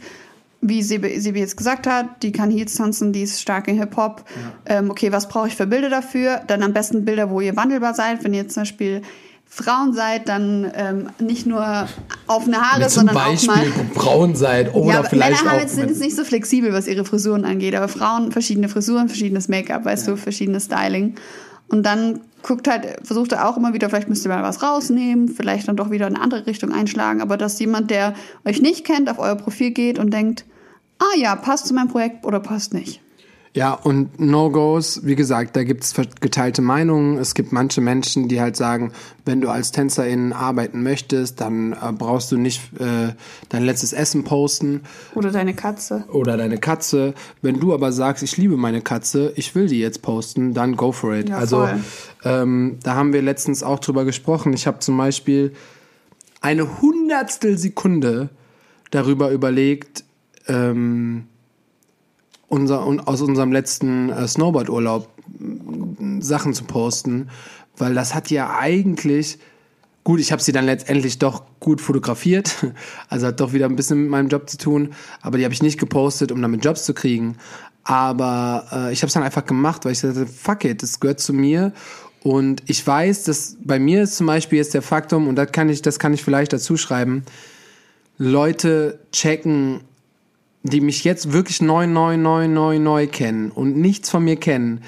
wie 0.61 0.83
Sebi, 0.83 1.19
Sebi 1.19 1.39
jetzt 1.39 1.55
gesagt 1.55 1.87
hat, 1.87 2.21
die 2.21 2.33
kann 2.33 2.51
Heels 2.51 2.75
tanzen, 2.75 3.13
die 3.13 3.21
ist 3.21 3.41
stark 3.41 3.69
in 3.69 3.77
Hip-Hop. 3.77 4.25
Ähm, 4.65 4.89
okay, 4.89 5.11
was 5.11 5.29
brauche 5.29 5.47
ich 5.47 5.55
für 5.55 5.67
Bilder 5.67 5.89
dafür? 5.89 6.41
Dann 6.47 6.63
am 6.63 6.73
besten 6.73 7.05
Bilder, 7.05 7.29
wo 7.29 7.39
ihr 7.39 7.55
wandelbar 7.55 7.93
seid. 7.93 8.23
Wenn 8.23 8.33
ihr 8.33 8.47
zum 8.49 8.63
Beispiel 8.63 9.01
Frauen 9.51 9.93
seid, 9.93 10.29
dann 10.29 10.71
ähm, 10.75 11.09
nicht 11.19 11.47
nur 11.47 11.87
offene 12.27 12.61
Haare, 12.61 12.87
sondern 12.87 13.17
auch 13.17 13.43
mal... 13.45 13.65
braun 13.95 14.35
seid 14.35 14.73
oder 14.75 14.93
ja, 14.93 14.99
aber 14.99 15.15
Männer 15.15 15.37
haben 15.43 15.59
jetzt, 15.59 15.75
sind 15.75 15.89
jetzt 15.89 15.99
nicht 15.99 16.15
so 16.15 16.23
flexibel, 16.23 16.71
was 16.71 16.87
ihre 16.87 17.03
Frisuren 17.03 17.43
angeht, 17.45 17.75
aber 17.75 17.87
Frauen 17.87 18.31
verschiedene 18.31 18.69
Frisuren, 18.69 19.09
verschiedenes 19.09 19.47
Make-up, 19.47 19.85
weißt 19.85 20.07
du, 20.07 20.15
verschiedenes 20.17 20.65
Styling. 20.65 21.15
Und 21.67 21.83
dann 21.83 22.21
guckt 22.43 22.67
halt, 22.67 22.99
versucht 23.03 23.31
er 23.31 23.49
auch 23.49 23.57
immer 23.57 23.73
wieder, 23.73 23.89
vielleicht 23.89 24.07
müsst 24.07 24.23
ihr 24.23 24.29
mal 24.29 24.43
was 24.43 24.61
rausnehmen, 24.61 25.27
vielleicht 25.27 25.67
dann 25.67 25.75
doch 25.75 25.89
wieder 25.89 26.07
in 26.07 26.15
eine 26.15 26.23
andere 26.23 26.45
Richtung 26.45 26.71
einschlagen, 26.71 27.21
aber 27.21 27.35
dass 27.35 27.59
jemand, 27.59 27.89
der 27.89 28.13
euch 28.45 28.61
nicht 28.61 28.85
kennt, 28.85 29.09
auf 29.09 29.17
euer 29.17 29.35
Profil 29.35 29.71
geht 29.71 29.97
und 29.97 30.13
denkt, 30.13 30.45
ah 30.99 31.17
ja, 31.17 31.35
passt 31.35 31.67
zu 31.67 31.73
meinem 31.73 31.89
Projekt 31.89 32.23
oder 32.23 32.39
passt 32.39 32.73
nicht. 32.73 33.01
Ja, 33.53 33.73
und 33.73 34.19
No-Gos, 34.19 35.01
wie 35.05 35.15
gesagt, 35.15 35.55
da 35.55 35.63
gibt's 35.63 35.95
geteilte 36.21 36.61
Meinungen. 36.61 37.17
Es 37.17 37.33
gibt 37.33 37.51
manche 37.51 37.81
Menschen, 37.81 38.27
die 38.27 38.39
halt 38.39 38.55
sagen, 38.55 38.91
wenn 39.25 39.41
du 39.41 39.49
als 39.49 39.71
Tänzerin 39.71 40.33
arbeiten 40.33 40.83
möchtest, 40.83 41.41
dann 41.41 41.73
äh, 41.73 41.91
brauchst 41.91 42.31
du 42.31 42.37
nicht 42.37 42.61
äh, 42.79 43.13
dein 43.49 43.63
letztes 43.63 43.91
Essen 43.91 44.23
posten 44.23 44.81
Oder 45.15 45.31
deine 45.31 45.55
Katze. 45.55 46.03
oder 46.11 46.37
deine 46.37 46.59
Katze. 46.59 47.15
Wenn 47.41 47.59
du 47.59 47.73
aber 47.73 47.91
sagst, 47.91 48.21
ich 48.21 48.37
liebe 48.37 48.55
meine 48.55 48.81
Katze, 48.81 49.33
ich 49.35 49.55
will 49.55 49.67
die 49.67 49.79
jetzt 49.79 50.03
posten, 50.03 50.53
dann 50.53 50.75
go 50.75 50.91
for 50.91 51.15
it. 51.15 51.29
Ja, 51.29 51.37
also 51.37 51.67
ähm, 52.23 52.77
da 52.83 52.95
haben 52.95 53.13
wir 53.13 53.23
letztens 53.23 53.63
auch 53.63 53.79
drüber 53.79 54.05
gesprochen. 54.05 54.53
Ich 54.53 54.67
habe 54.67 54.79
zum 54.79 54.95
Beispiel 54.95 55.53
eine 56.41 56.81
Hundertstel 56.81 57.57
Sekunde 57.57 58.29
darüber 58.91 59.31
überlegt, 59.31 60.03
ähm, 60.47 61.25
unser, 62.49 62.85
un, 62.85 62.99
aus 62.99 63.21
unserem 63.21 63.51
letzten 63.51 64.09
äh, 64.09 64.27
Snowboard-Urlaub 64.27 65.07
m, 65.39 66.21
Sachen 66.21 66.53
zu 66.53 66.65
posten, 66.65 67.29
weil 67.77 67.93
das 67.93 68.13
hat 68.13 68.29
ja 68.29 68.57
eigentlich 68.59 69.39
gut, 70.03 70.19
ich 70.19 70.31
habe 70.31 70.41
sie 70.41 70.51
dann 70.51 70.65
letztendlich 70.65 71.19
doch 71.19 71.43
gut 71.59 71.81
fotografiert, 71.81 72.65
also 73.09 73.27
hat 73.27 73.39
doch 73.39 73.53
wieder 73.53 73.67
ein 73.67 73.75
bisschen 73.75 74.01
mit 74.01 74.09
meinem 74.09 74.27
Job 74.27 74.49
zu 74.49 74.57
tun, 74.57 74.93
aber 75.21 75.37
die 75.37 75.43
habe 75.43 75.53
ich 75.53 75.61
nicht 75.61 75.79
gepostet, 75.79 76.31
um 76.31 76.41
damit 76.41 76.65
Jobs 76.65 76.83
zu 76.83 76.93
kriegen. 76.93 77.37
Aber 77.83 78.65
äh, 78.71 78.93
ich 78.93 79.01
habe 79.01 79.07
es 79.07 79.13
dann 79.13 79.23
einfach 79.23 79.45
gemacht, 79.45 79.85
weil 79.85 79.93
ich 79.93 80.01
dachte, 80.01 80.27
fuck 80.27 80.65
it, 80.65 80.83
das 80.83 80.99
gehört 80.99 81.19
zu 81.19 81.33
mir. 81.33 81.73
Und 82.21 82.63
ich 82.65 82.85
weiß, 82.85 83.23
dass 83.23 83.57
bei 83.63 83.79
mir 83.79 84.03
ist 84.03 84.17
zum 84.17 84.27
Beispiel 84.27 84.57
jetzt 84.57 84.73
der 84.73 84.81
Faktum, 84.81 85.27
und 85.27 85.35
das 85.35 85.51
kann 85.51 85.69
ich, 85.69 85.81
das 85.81 85.99
kann 85.99 86.13
ich 86.13 86.23
vielleicht 86.23 86.53
dazu 86.53 86.75
schreiben, 86.75 87.23
Leute 88.17 88.99
checken 89.11 89.81
die 90.63 90.81
mich 90.81 91.03
jetzt 91.03 91.31
wirklich 91.31 91.61
neu, 91.61 91.87
neu, 91.87 92.17
neu, 92.17 92.47
neu, 92.47 92.79
neu 92.79 93.07
kennen 93.07 93.51
und 93.51 93.77
nichts 93.77 94.09
von 94.09 94.23
mir 94.23 94.35
kennen, 94.35 94.81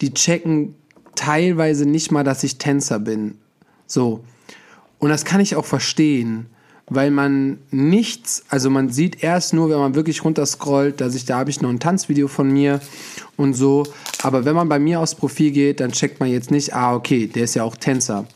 die 0.00 0.14
checken 0.14 0.74
teilweise 1.14 1.86
nicht 1.86 2.10
mal, 2.12 2.24
dass 2.24 2.44
ich 2.44 2.58
Tänzer 2.58 2.98
bin. 2.98 3.36
So. 3.86 4.24
Und 4.98 5.10
das 5.10 5.24
kann 5.24 5.40
ich 5.40 5.56
auch 5.56 5.64
verstehen, 5.64 6.46
weil 6.88 7.10
man 7.10 7.58
nichts, 7.70 8.44
also 8.48 8.70
man 8.70 8.88
sieht 8.88 9.22
erst 9.22 9.52
nur, 9.52 9.68
wenn 9.70 9.78
man 9.78 9.94
wirklich 9.94 10.24
runterscrollt, 10.24 11.00
dass 11.00 11.14
ich, 11.14 11.24
da 11.26 11.38
habe 11.38 11.50
ich 11.50 11.60
noch 11.60 11.68
ein 11.68 11.80
Tanzvideo 11.80 12.28
von 12.28 12.50
mir 12.50 12.80
und 13.36 13.54
so. 13.54 13.84
Aber 14.22 14.44
wenn 14.44 14.54
man 14.54 14.68
bei 14.68 14.78
mir 14.78 15.00
aufs 15.00 15.14
Profil 15.14 15.50
geht, 15.50 15.80
dann 15.80 15.92
checkt 15.92 16.20
man 16.20 16.30
jetzt 16.30 16.50
nicht, 16.50 16.74
ah, 16.74 16.94
okay, 16.94 17.26
der 17.26 17.44
ist 17.44 17.54
ja 17.54 17.64
auch 17.64 17.76
Tänzer. 17.76 18.26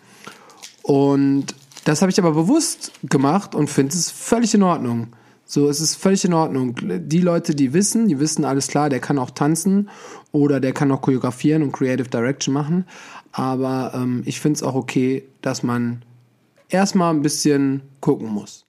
Und 0.82 1.54
das 1.84 2.02
habe 2.02 2.12
ich 2.12 2.18
aber 2.18 2.32
bewusst 2.32 2.92
gemacht 3.02 3.54
und 3.54 3.70
finde 3.70 3.94
es 3.94 4.10
völlig 4.10 4.54
in 4.54 4.62
Ordnung. 4.62 5.08
So, 5.54 5.68
es 5.68 5.82
ist 5.82 5.96
völlig 5.96 6.24
in 6.24 6.32
Ordnung. 6.32 6.74
Die 6.80 7.20
Leute, 7.20 7.54
die 7.54 7.74
wissen, 7.74 8.08
die 8.08 8.18
wissen 8.18 8.46
alles 8.46 8.68
klar, 8.68 8.88
der 8.88 9.00
kann 9.00 9.18
auch 9.18 9.28
tanzen 9.28 9.90
oder 10.30 10.60
der 10.60 10.72
kann 10.72 10.90
auch 10.90 11.02
choreografieren 11.02 11.62
und 11.62 11.72
Creative 11.72 12.08
Direction 12.08 12.54
machen. 12.54 12.86
Aber 13.32 13.92
ähm, 13.94 14.22
ich 14.24 14.40
finde 14.40 14.56
es 14.56 14.62
auch 14.62 14.74
okay, 14.74 15.24
dass 15.42 15.62
man 15.62 16.06
erstmal 16.70 17.12
ein 17.12 17.20
bisschen 17.20 17.82
gucken 18.00 18.28
muss. 18.28 18.64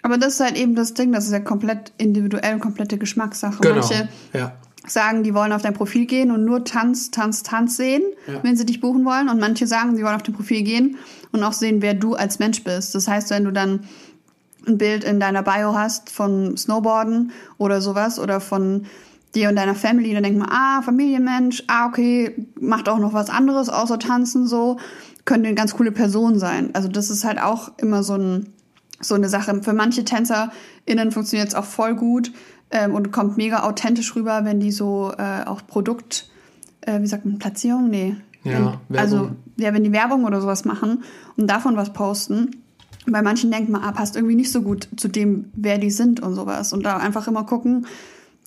Aber 0.00 0.16
das 0.16 0.34
ist 0.34 0.40
halt 0.40 0.56
eben 0.56 0.74
das 0.74 0.94
Ding, 0.94 1.12
das 1.12 1.26
ist 1.26 1.32
ja 1.32 1.40
komplett 1.40 1.92
individuell 1.98 2.54
und 2.54 2.60
komplette 2.60 2.96
Geschmackssache. 2.96 3.58
Manche 3.62 4.08
ja. 4.32 4.56
sagen, 4.86 5.22
die 5.22 5.34
wollen 5.34 5.52
auf 5.52 5.60
dein 5.60 5.74
Profil 5.74 6.06
gehen 6.06 6.30
und 6.30 6.46
nur 6.46 6.64
Tanz, 6.64 7.10
Tanz, 7.10 7.42
Tanz 7.42 7.76
sehen, 7.76 8.02
wenn 8.42 8.56
sie 8.56 8.64
dich 8.64 8.80
buchen 8.80 9.04
wollen. 9.04 9.28
Und 9.28 9.38
manche 9.38 9.66
sagen, 9.66 9.94
sie 9.96 10.02
wollen 10.02 10.14
auf 10.14 10.22
dein 10.22 10.34
Profil 10.34 10.62
gehen 10.62 10.96
und 11.32 11.42
auch 11.42 11.52
sehen, 11.52 11.82
wer 11.82 11.92
du 11.92 12.14
als 12.14 12.38
Mensch 12.38 12.64
bist. 12.64 12.94
Das 12.94 13.06
heißt, 13.06 13.28
wenn 13.28 13.44
du 13.44 13.50
dann 13.50 13.80
ein 14.66 14.78
Bild 14.78 15.04
in 15.04 15.20
deiner 15.20 15.42
Bio 15.42 15.74
hast 15.74 16.10
von 16.10 16.56
Snowboarden 16.56 17.32
oder 17.58 17.80
sowas 17.80 18.18
oder 18.18 18.40
von 18.40 18.86
dir 19.34 19.48
und 19.48 19.56
deiner 19.56 19.74
Family, 19.74 20.14
dann 20.14 20.22
denkt 20.22 20.38
man, 20.38 20.48
ah, 20.50 20.82
Familienmensch, 20.82 21.64
ah, 21.66 21.86
okay, 21.86 22.46
macht 22.58 22.88
auch 22.88 22.98
noch 22.98 23.12
was 23.12 23.28
anderes 23.28 23.68
außer 23.68 23.98
tanzen 23.98 24.46
so, 24.46 24.78
könnte 25.24 25.48
eine 25.48 25.54
ganz 25.54 25.74
coole 25.74 25.92
Person 25.92 26.38
sein. 26.38 26.70
Also 26.72 26.88
das 26.88 27.10
ist 27.10 27.24
halt 27.24 27.40
auch 27.40 27.72
immer 27.78 28.02
so 28.02 28.14
ein 28.14 28.52
so 29.00 29.14
eine 29.14 29.28
Sache. 29.28 29.62
Für 29.62 29.72
manche 29.72 30.04
TänzerInnen 30.04 31.12
funktioniert 31.12 31.48
es 31.48 31.54
auch 31.54 31.64
voll 31.64 31.94
gut 31.94 32.32
ähm, 32.70 32.94
und 32.94 33.12
kommt 33.12 33.36
mega 33.36 33.62
authentisch 33.64 34.14
rüber, 34.16 34.44
wenn 34.44 34.60
die 34.60 34.72
so 34.72 35.12
äh, 35.18 35.44
auch 35.44 35.66
Produkt, 35.66 36.30
äh, 36.80 37.00
wie 37.00 37.06
sagt 37.06 37.24
man, 37.24 37.38
Platzierung? 37.38 37.90
Nee. 37.90 38.16
Ja, 38.44 38.80
wenn, 38.88 39.00
also, 39.00 39.30
ja, 39.56 39.74
wenn 39.74 39.82
die 39.82 39.92
Werbung 39.92 40.24
oder 40.24 40.40
sowas 40.40 40.64
machen 40.64 41.02
und 41.36 41.48
davon 41.48 41.76
was 41.76 41.92
posten. 41.92 42.62
Bei 43.06 43.22
manchen 43.22 43.50
denkt 43.50 43.70
man, 43.70 43.82
ah, 43.82 43.92
passt 43.92 44.16
irgendwie 44.16 44.34
nicht 44.34 44.50
so 44.50 44.62
gut 44.62 44.88
zu 44.96 45.08
dem, 45.08 45.50
wer 45.54 45.78
die 45.78 45.90
sind 45.90 46.20
und 46.20 46.34
sowas. 46.34 46.72
Und 46.72 46.84
da 46.84 46.96
einfach 46.96 47.28
immer 47.28 47.44
gucken, 47.44 47.86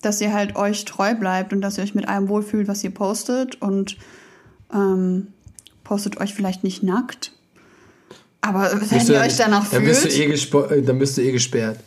dass 0.01 0.21
ihr 0.21 0.33
halt 0.33 0.55
euch 0.55 0.85
treu 0.85 1.15
bleibt 1.15 1.53
und 1.53 1.61
dass 1.61 1.77
ihr 1.77 1.83
euch 1.83 1.95
mit 1.95 2.07
allem 2.07 2.27
wohlfühlt, 2.27 2.67
was 2.67 2.83
ihr 2.83 2.91
postet 2.91 3.61
und 3.61 3.97
ähm, 4.73 5.27
postet 5.83 6.19
euch 6.19 6.33
vielleicht 6.33 6.63
nicht 6.63 6.83
nackt. 6.83 7.33
Aber 8.41 8.71
wenn 8.89 9.07
ihr 9.07 9.19
euch 9.19 9.37
danach 9.37 9.69
dann 9.69 9.83
fühlt. 9.83 10.03
bist, 10.31 10.53
du 10.53 10.59
eh 10.69 10.81
dann 10.81 10.99
bist 10.99 11.17
du 11.17 11.21
eh 11.21 11.31
gesperrt. 11.31 11.79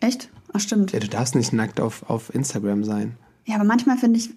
Echt? 0.00 0.28
Ach, 0.52 0.60
stimmt. 0.60 0.92
Ja, 0.92 1.00
du 1.00 1.08
darfst 1.08 1.34
nicht 1.34 1.52
nackt 1.52 1.80
auf, 1.80 2.08
auf 2.08 2.34
Instagram 2.34 2.84
sein. 2.84 3.16
Ja, 3.50 3.56
aber 3.56 3.64
manchmal 3.64 3.98
finde 3.98 4.20
ich, 4.20 4.30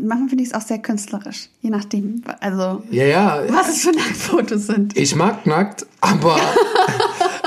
manchmal 0.00 0.30
finde 0.30 0.42
ich 0.42 0.48
es 0.48 0.54
auch 0.54 0.62
sehr 0.62 0.78
künstlerisch. 0.78 1.50
Je 1.60 1.68
nachdem. 1.68 2.22
Also, 2.40 2.82
Ja, 2.90 3.04
ja, 3.04 3.42
was 3.48 3.68
es 3.68 3.82
für 3.82 3.90
Nacktfotos 3.92 4.68
sind. 4.68 4.96
ich 4.96 5.14
mag 5.14 5.44
nackt, 5.44 5.84
aber, 6.00 6.40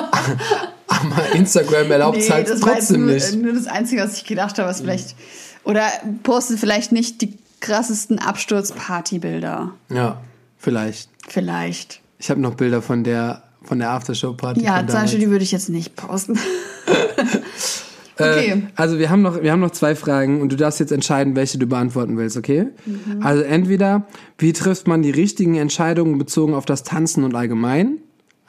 aber 0.88 1.32
Instagram 1.34 1.90
erlaubt 1.90 2.18
es 2.18 2.30
halt 2.30 2.48
das 2.48 2.62
war 2.62 2.76
jetzt 2.76 2.90
trotzdem 2.90 3.06
nur, 3.08 3.16
nicht. 3.16 3.34
nur 3.36 3.54
das 3.54 3.66
Einzige, 3.66 4.04
was 4.04 4.18
ich 4.18 4.26
gedacht 4.26 4.60
habe, 4.60 4.70
was 4.70 4.82
vielleicht. 4.82 5.16
Oder 5.64 5.88
postet 6.22 6.60
vielleicht 6.60 6.92
nicht 6.92 7.20
die 7.22 7.36
krassesten 7.62 8.20
Absturzpartybilder. 8.20 9.72
Ja, 9.90 10.22
vielleicht. 10.60 11.10
Vielleicht. 11.28 12.02
Ich 12.20 12.30
habe 12.30 12.40
noch 12.42 12.54
Bilder 12.54 12.84
von 12.84 13.04
der 13.04 13.42
von 13.64 13.80
der 13.80 13.90
Aftershow-Party. 13.90 14.62
Ja, 14.64 14.86
zum 14.86 15.02
Beispiel, 15.02 15.20
die 15.20 15.30
würde 15.30 15.44
ich 15.44 15.52
jetzt 15.52 15.70
nicht 15.70 15.96
posten. 15.96 16.38
Okay. 18.22 18.50
Äh, 18.52 18.62
also 18.76 19.00
wir 19.00 19.10
haben, 19.10 19.22
noch, 19.22 19.42
wir 19.42 19.52
haben 19.52 19.60
noch 19.60 19.72
zwei 19.72 19.96
Fragen 19.96 20.42
und 20.42 20.52
du 20.52 20.56
darfst 20.56 20.80
jetzt 20.80 20.92
entscheiden, 20.92 21.36
welche 21.36 21.58
du 21.58 21.68
beantworten 21.68 22.18
willst, 22.18 22.38
okay? 22.38 22.68
Mhm. 22.86 23.24
Also 23.24 23.44
entweder, 23.44 24.06
wie 24.38 24.54
trifft 24.54 24.88
man 24.88 25.02
die 25.02 25.12
richtigen 25.12 25.56
Entscheidungen 25.56 26.18
bezogen 26.18 26.54
auf 26.54 26.66
das 26.66 26.84
Tanzen 26.84 27.24
und 27.24 27.36
allgemein? 27.36 27.98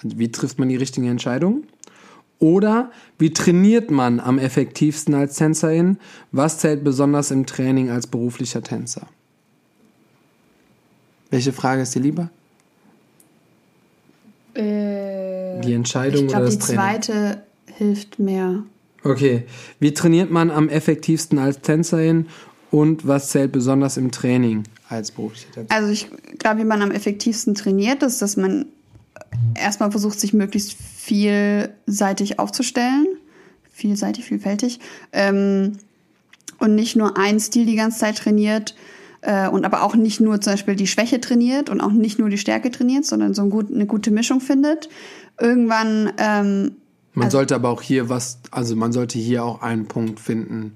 Also 0.03 0.19
wie 0.19 0.31
trifft 0.31 0.59
man 0.59 0.69
die 0.69 0.77
richtigen 0.77 1.07
Entscheidungen? 1.09 1.65
Oder 2.39 2.91
wie 3.19 3.33
trainiert 3.33 3.91
man 3.93 4.19
am 4.19 4.39
effektivsten 4.39 5.15
als 5.15 5.37
Tänzerin? 5.37 5.99
Was 6.33 6.59
zählt 6.59 6.83
besonders 6.83 7.31
im 7.31 7.47
Training 7.47 7.91
als 7.91 8.09
beruflicher 8.09 8.63
Tänzer? 8.63 9.07
Welche 11.31 11.53
Frage 11.53 11.83
ist 11.83 11.95
dir 11.95 12.01
lieber? 12.01 12.31
Äh, 14.55 15.61
Die 15.61 15.73
Entscheidung 15.73 16.27
ich 16.27 16.35
oder 16.35 16.45
glaube, 16.45 16.45
das 16.47 16.55
die 16.55 16.75
Training? 16.75 17.03
zweite 17.03 17.43
hilft 17.79 18.19
mehr. 18.19 18.65
Okay. 19.05 19.45
Wie 19.81 19.93
trainiert 19.95 20.31
man 20.31 20.51
am 20.51 20.69
effektivsten 20.69 21.39
als 21.39 21.61
Tänzerin? 21.61 22.27
Und 22.71 23.07
was 23.07 23.29
zählt 23.29 23.53
besonders 23.53 23.99
im 23.99 24.11
Training 24.11 24.65
als 24.89 25.11
beruflicher 25.11 25.53
Tänzer? 25.53 25.75
Also 25.75 25.91
ich 25.91 26.09
glaube, 26.39 26.61
wie 26.61 26.65
man 26.65 26.81
am 26.81 26.91
effektivsten 26.91 27.55
trainiert, 27.55 28.03
ist, 28.03 28.23
dass 28.23 28.37
man 28.37 28.67
erstmal 29.55 29.91
versucht, 29.91 30.19
sich 30.19 30.33
möglichst 30.33 30.73
vielseitig 30.73 32.39
aufzustellen. 32.39 33.07
Vielseitig, 33.73 34.25
vielfältig. 34.25 34.81
Ähm, 35.13 35.79
und 36.59 36.75
nicht 36.75 36.97
nur 36.97 37.19
einen 37.19 37.41
Stil 37.41 37.67
die 37.67 37.75
ganze 37.75 37.99
Zeit 37.99 38.19
trainiert 38.19 38.75
äh, 39.23 39.49
und 39.49 39.65
aber 39.65 39.83
auch 39.83 39.97
nicht 39.97 40.21
nur 40.21 40.41
zum 40.41 40.53
Beispiel 40.53 40.77
die 40.77 40.87
Schwäche 40.87 41.21
trainiert 41.21 41.71
und 41.71 41.81
auch 41.81 41.93
nicht 41.93 42.19
nur 42.19 42.29
die 42.29 42.39
Stärke 42.39 42.71
trainiert, 42.71 43.05
sondern 43.05 43.35
so 43.35 43.43
ein 43.43 43.75
eine 43.75 43.87
gute 43.87 44.11
Mischung 44.11 44.41
findet. 44.41 44.89
Irgendwann 45.41 46.13
ähm, 46.19 46.77
Man 47.15 47.31
sollte 47.31 47.55
aber 47.55 47.69
auch 47.69 47.83
hier 47.83 48.09
was, 48.09 48.39
also 48.51 48.75
man 48.77 48.93
sollte 48.93 49.19
hier 49.19 49.45
auch 49.45 49.63
einen 49.63 49.87
Punkt 49.87 50.19
finden, 50.19 50.73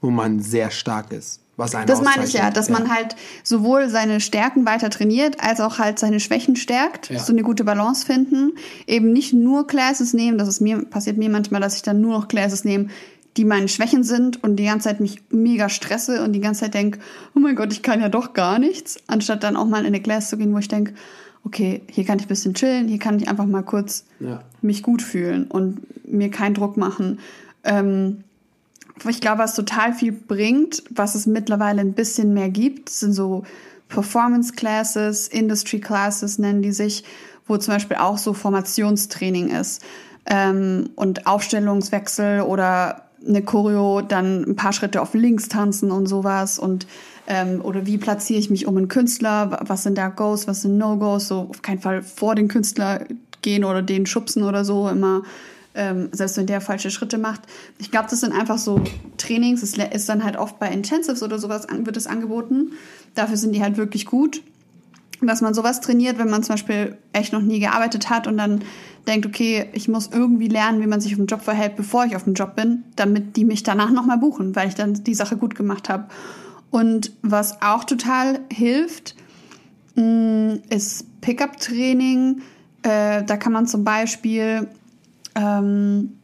wo 0.00 0.10
man 0.10 0.40
sehr 0.40 0.70
stark 0.70 1.12
ist. 1.12 1.40
Was 1.56 1.74
einen 1.74 1.88
Das 1.88 2.02
meine 2.02 2.24
ich 2.24 2.34
ja, 2.34 2.52
dass 2.52 2.68
man 2.68 2.88
halt 2.88 3.16
sowohl 3.42 3.88
seine 3.88 4.20
Stärken 4.20 4.64
weiter 4.64 4.90
trainiert, 4.90 5.40
als 5.40 5.60
auch 5.60 5.78
halt 5.78 5.98
seine 5.98 6.20
Schwächen 6.20 6.54
stärkt. 6.54 7.10
Ja. 7.10 7.18
So 7.18 7.32
eine 7.32 7.42
gute 7.42 7.64
Balance 7.64 8.06
finden. 8.06 8.52
Eben 8.86 9.12
nicht 9.12 9.32
nur 9.32 9.66
Classes 9.66 10.14
nehmen, 10.14 10.38
das 10.38 10.46
ist 10.46 10.60
mir, 10.60 10.84
passiert 10.84 11.18
mir 11.18 11.28
manchmal, 11.28 11.60
dass 11.60 11.74
ich 11.74 11.82
dann 11.82 12.00
nur 12.00 12.12
noch 12.12 12.28
Classes 12.28 12.64
nehme, 12.64 12.88
die 13.36 13.44
meine 13.44 13.68
Schwächen 13.68 14.04
sind 14.04 14.42
und 14.42 14.56
die 14.56 14.64
ganze 14.64 14.88
Zeit 14.88 15.00
mich 15.00 15.22
mega 15.30 15.68
stresse 15.68 16.22
und 16.22 16.32
die 16.32 16.40
ganze 16.40 16.60
Zeit 16.60 16.74
denke, 16.74 17.00
oh 17.34 17.40
mein 17.40 17.56
Gott, 17.56 17.72
ich 17.72 17.82
kann 17.82 18.00
ja 18.00 18.08
doch 18.08 18.34
gar 18.34 18.60
nichts, 18.60 18.98
anstatt 19.08 19.42
dann 19.42 19.56
auch 19.56 19.66
mal 19.66 19.80
in 19.80 19.86
eine 19.86 20.00
Class 20.00 20.28
zu 20.28 20.36
gehen, 20.36 20.52
wo 20.54 20.58
ich 20.58 20.68
denke, 20.68 20.94
okay, 21.44 21.82
hier 21.90 22.04
kann 22.04 22.18
ich 22.18 22.26
ein 22.26 22.28
bisschen 22.28 22.54
chillen, 22.54 22.88
hier 22.88 22.98
kann 22.98 23.18
ich 23.18 23.28
einfach 23.28 23.46
mal 23.46 23.62
kurz 23.62 24.04
Ja. 24.20 24.42
mich 24.62 24.82
gut 24.82 25.02
fühlen 25.02 25.46
und 25.46 25.80
mir 26.10 26.30
keinen 26.30 26.54
Druck 26.54 26.76
machen. 26.76 27.18
Ähm, 27.64 28.24
ich 29.08 29.20
glaube, 29.20 29.38
was 29.38 29.54
total 29.54 29.92
viel 29.92 30.12
bringt, 30.12 30.82
was 30.90 31.14
es 31.14 31.26
mittlerweile 31.26 31.80
ein 31.80 31.92
bisschen 31.92 32.34
mehr 32.34 32.48
gibt, 32.48 32.90
sind 32.90 33.12
so 33.12 33.44
Performance 33.88 34.52
Classes, 34.54 35.28
Industry 35.28 35.80
Classes 35.80 36.38
nennen 36.38 36.62
die 36.62 36.72
sich, 36.72 37.04
wo 37.46 37.56
zum 37.56 37.74
Beispiel 37.74 37.96
auch 37.96 38.18
so 38.18 38.34
Formationstraining 38.34 39.48
ist 39.48 39.82
ähm, 40.26 40.90
und 40.96 41.26
Aufstellungswechsel 41.26 42.42
oder 42.42 43.04
eine 43.26 43.42
Choreo, 43.42 44.02
dann 44.02 44.44
ein 44.44 44.56
paar 44.56 44.72
Schritte 44.72 45.00
auf 45.00 45.14
links 45.14 45.48
tanzen 45.48 45.90
und 45.90 46.06
sowas 46.06 46.58
und 46.58 46.86
ähm, 47.28 47.60
oder 47.62 47.86
wie 47.86 47.98
platziere 47.98 48.40
ich 48.40 48.50
mich 48.50 48.66
um 48.66 48.76
einen 48.76 48.88
Künstler, 48.88 49.60
was 49.66 49.84
sind 49.84 49.96
da 49.96 50.08
Goes, 50.08 50.48
was 50.48 50.62
sind 50.62 50.78
No-Goes, 50.78 51.28
so 51.28 51.46
auf 51.50 51.62
keinen 51.62 51.78
Fall 51.78 52.02
vor 52.02 52.34
den 52.34 52.48
Künstler 52.48 53.04
gehen 53.42 53.64
oder 53.64 53.82
den 53.82 54.06
schubsen 54.06 54.42
oder 54.42 54.64
so, 54.64 54.88
immer 54.88 55.22
ähm, 55.74 56.08
selbst 56.10 56.36
wenn 56.36 56.46
der 56.46 56.60
falsche 56.60 56.90
Schritte 56.90 57.18
macht. 57.18 57.42
Ich 57.78 57.90
glaube, 57.90 58.08
das 58.10 58.20
sind 58.20 58.32
einfach 58.32 58.58
so 58.58 58.82
Trainings. 59.16 59.62
Es 59.62 59.74
ist 59.78 60.08
dann 60.08 60.24
halt 60.24 60.36
oft 60.36 60.58
bei 60.58 60.68
Intensives 60.68 61.22
oder 61.22 61.38
sowas 61.38 61.66
wird 61.70 61.96
es 61.96 62.08
angeboten. 62.08 62.72
Dafür 63.14 63.36
sind 63.36 63.54
die 63.54 63.62
halt 63.62 63.76
wirklich 63.76 64.04
gut. 64.04 64.42
Dass 65.20 65.40
man 65.40 65.52
sowas 65.52 65.80
trainiert, 65.80 66.18
wenn 66.18 66.30
man 66.30 66.44
zum 66.44 66.54
Beispiel 66.54 66.96
echt 67.12 67.32
noch 67.32 67.42
nie 67.42 67.58
gearbeitet 67.58 68.08
hat 68.08 68.28
und 68.28 68.38
dann 68.38 68.62
denkt, 69.08 69.26
okay, 69.26 69.68
ich 69.72 69.88
muss 69.88 70.10
irgendwie 70.12 70.46
lernen, 70.46 70.80
wie 70.80 70.86
man 70.86 71.00
sich 71.00 71.12
auf 71.12 71.16
dem 71.18 71.26
Job 71.26 71.42
verhält, 71.42 71.74
bevor 71.74 72.04
ich 72.04 72.14
auf 72.14 72.24
dem 72.24 72.34
Job 72.34 72.54
bin, 72.54 72.84
damit 72.94 73.36
die 73.36 73.44
mich 73.44 73.64
danach 73.64 73.90
nochmal 73.90 74.18
buchen, 74.18 74.54
weil 74.54 74.68
ich 74.68 74.76
dann 74.76 74.94
die 74.94 75.14
Sache 75.14 75.36
gut 75.36 75.56
gemacht 75.56 75.88
habe. 75.88 76.04
Und 76.70 77.12
was 77.22 77.62
auch 77.62 77.84
total 77.84 78.40
hilft, 78.52 79.16
mh, 79.94 80.58
ist 80.70 81.20
Pickup-Training. 81.20 82.42
Äh, 82.82 83.24
da 83.24 83.36
kann 83.36 83.52
man 83.52 83.66
zum 83.66 83.84
Beispiel 83.84 84.68
ähm, 85.38 86.18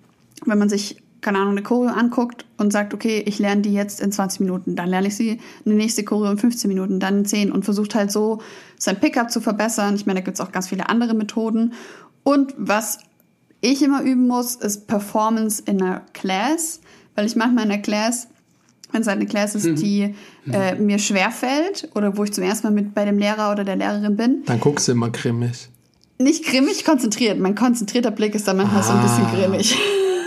wenn 0.45 0.59
man 0.59 0.69
sich, 0.69 1.03
keine 1.21 1.39
Ahnung, 1.39 1.53
eine 1.53 1.63
Choreo 1.63 1.91
anguckt 1.91 2.45
und 2.59 2.73
sagt, 2.73 2.93
okay, 2.93 3.23
ich 3.27 3.39
lerne 3.39 3.63
die 3.63 3.73
jetzt 3.73 4.01
in 4.01 4.13
20 4.13 4.41
Minuten, 4.41 4.77
dann 4.77 4.89
lerne 4.89 5.09
ich 5.09 5.17
sie 5.17 5.41
eine 5.65 5.75
nächste 5.75 6.05
Choreo 6.05 6.31
in 6.31 6.39
15 6.39 6.69
Minuten, 6.69 7.01
dann 7.01 7.19
in 7.19 7.25
10 7.25 7.53
und 7.53 7.65
versucht 7.65 7.95
halt 7.95 8.11
so 8.11 8.41
sein 8.79 9.01
Pickup 9.01 9.31
zu 9.31 9.41
verbessern. 9.41 9.95
Ich 9.95 10.07
meine, 10.07 10.21
da 10.21 10.25
gibt 10.25 10.39
es 10.39 10.41
auch 10.41 10.53
ganz 10.53 10.69
viele 10.69 10.89
andere 10.89 11.15
Methoden. 11.15 11.73
Und 12.25 12.55
was 12.59 12.99
ich 13.61 13.83
immer 13.83 14.03
üben 14.03 14.27
muss, 14.27 14.57
ist 14.57 14.87
Performance 14.87 15.63
in 15.65 15.81
einer 15.81 16.01
Class, 16.13 16.81
weil 17.15 17.27
ich 17.27 17.37
manchmal 17.37 17.65
in 17.65 17.71
der 17.71 17.83
Class 17.83 18.29
wenn 18.93 19.03
es 19.03 19.09
eine 19.09 19.27
Class 19.27 19.55
ist, 19.55 19.81
die 19.83 20.15
äh, 20.51 20.75
mir 20.77 20.99
schwer 20.99 21.31
fällt 21.31 21.89
oder 21.95 22.17
wo 22.17 22.25
ich 22.25 22.33
zum 22.33 22.45
ersten 22.45 22.67
Mal 22.69 22.73
mit 22.73 22.95
bei 22.95 23.05
dem 23.05 23.19
Lehrer 23.19 23.51
oder 23.53 23.65
der 23.65 23.77
Lehrerin 23.77 24.17
bin, 24.17 24.43
Dann 24.47 24.61
guckst 24.61 24.87
du 24.89 24.93
immer 24.93 25.11
grimmig. 25.11 25.69
nicht 26.19 26.45
grimmig 26.45 26.85
konzentriert. 26.85 27.39
Mein 27.41 27.55
konzentrierter 27.55 28.11
Blick 28.13 28.35
ist 28.35 28.47
dann 28.47 28.57
manchmal 28.57 28.83
so 28.83 28.93
ein 28.93 29.03
bisschen 29.03 29.27
Ah. 29.27 29.35
grimmig. 29.35 29.77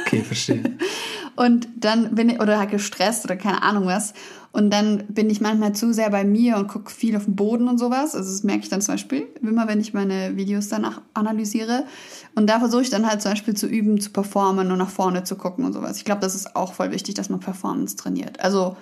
Okay, 0.05 0.21
verstehe. 0.21 0.63
Und 1.35 1.67
dann 1.77 2.15
bin 2.15 2.29
ich, 2.29 2.41
oder 2.41 2.57
halt 2.59 2.71
gestresst 2.71 3.23
oder 3.25 3.35
keine 3.35 3.61
Ahnung 3.61 3.85
was. 3.85 4.13
Und 4.57 4.71
dann 4.71 5.05
bin 5.09 5.29
ich 5.29 5.39
manchmal 5.39 5.73
zu 5.73 5.93
sehr 5.93 6.09
bei 6.09 6.23
mir 6.23 6.57
und 6.57 6.67
gucke 6.67 6.89
viel 6.89 7.15
auf 7.15 7.25
den 7.25 7.35
Boden 7.35 7.67
und 7.67 7.77
sowas. 7.77 8.15
Also 8.15 8.31
das 8.31 8.41
merke 8.41 8.63
ich 8.63 8.69
dann 8.69 8.81
zum 8.81 8.95
Beispiel 8.95 9.27
immer, 9.39 9.67
wenn 9.67 9.79
ich 9.79 9.93
meine 9.93 10.35
Videos 10.35 10.67
danach 10.67 10.99
analysiere. 11.13 11.85
Und 12.33 12.49
da 12.49 12.57
versuche 12.57 12.81
ich 12.81 12.89
dann 12.89 13.05
halt 13.05 13.21
zum 13.21 13.33
Beispiel 13.33 13.55
zu 13.55 13.67
üben, 13.67 14.01
zu 14.01 14.09
performen 14.09 14.71
und 14.71 14.79
nach 14.79 14.89
vorne 14.89 15.23
zu 15.23 15.35
gucken 15.35 15.63
und 15.63 15.73
sowas. 15.73 15.97
Ich 15.97 16.05
glaube, 16.05 16.21
das 16.21 16.33
ist 16.33 16.55
auch 16.55 16.73
voll 16.73 16.89
wichtig, 16.89 17.13
dass 17.13 17.29
man 17.29 17.39
Performance 17.39 17.97
trainiert. 17.97 18.39
Also 18.39 18.75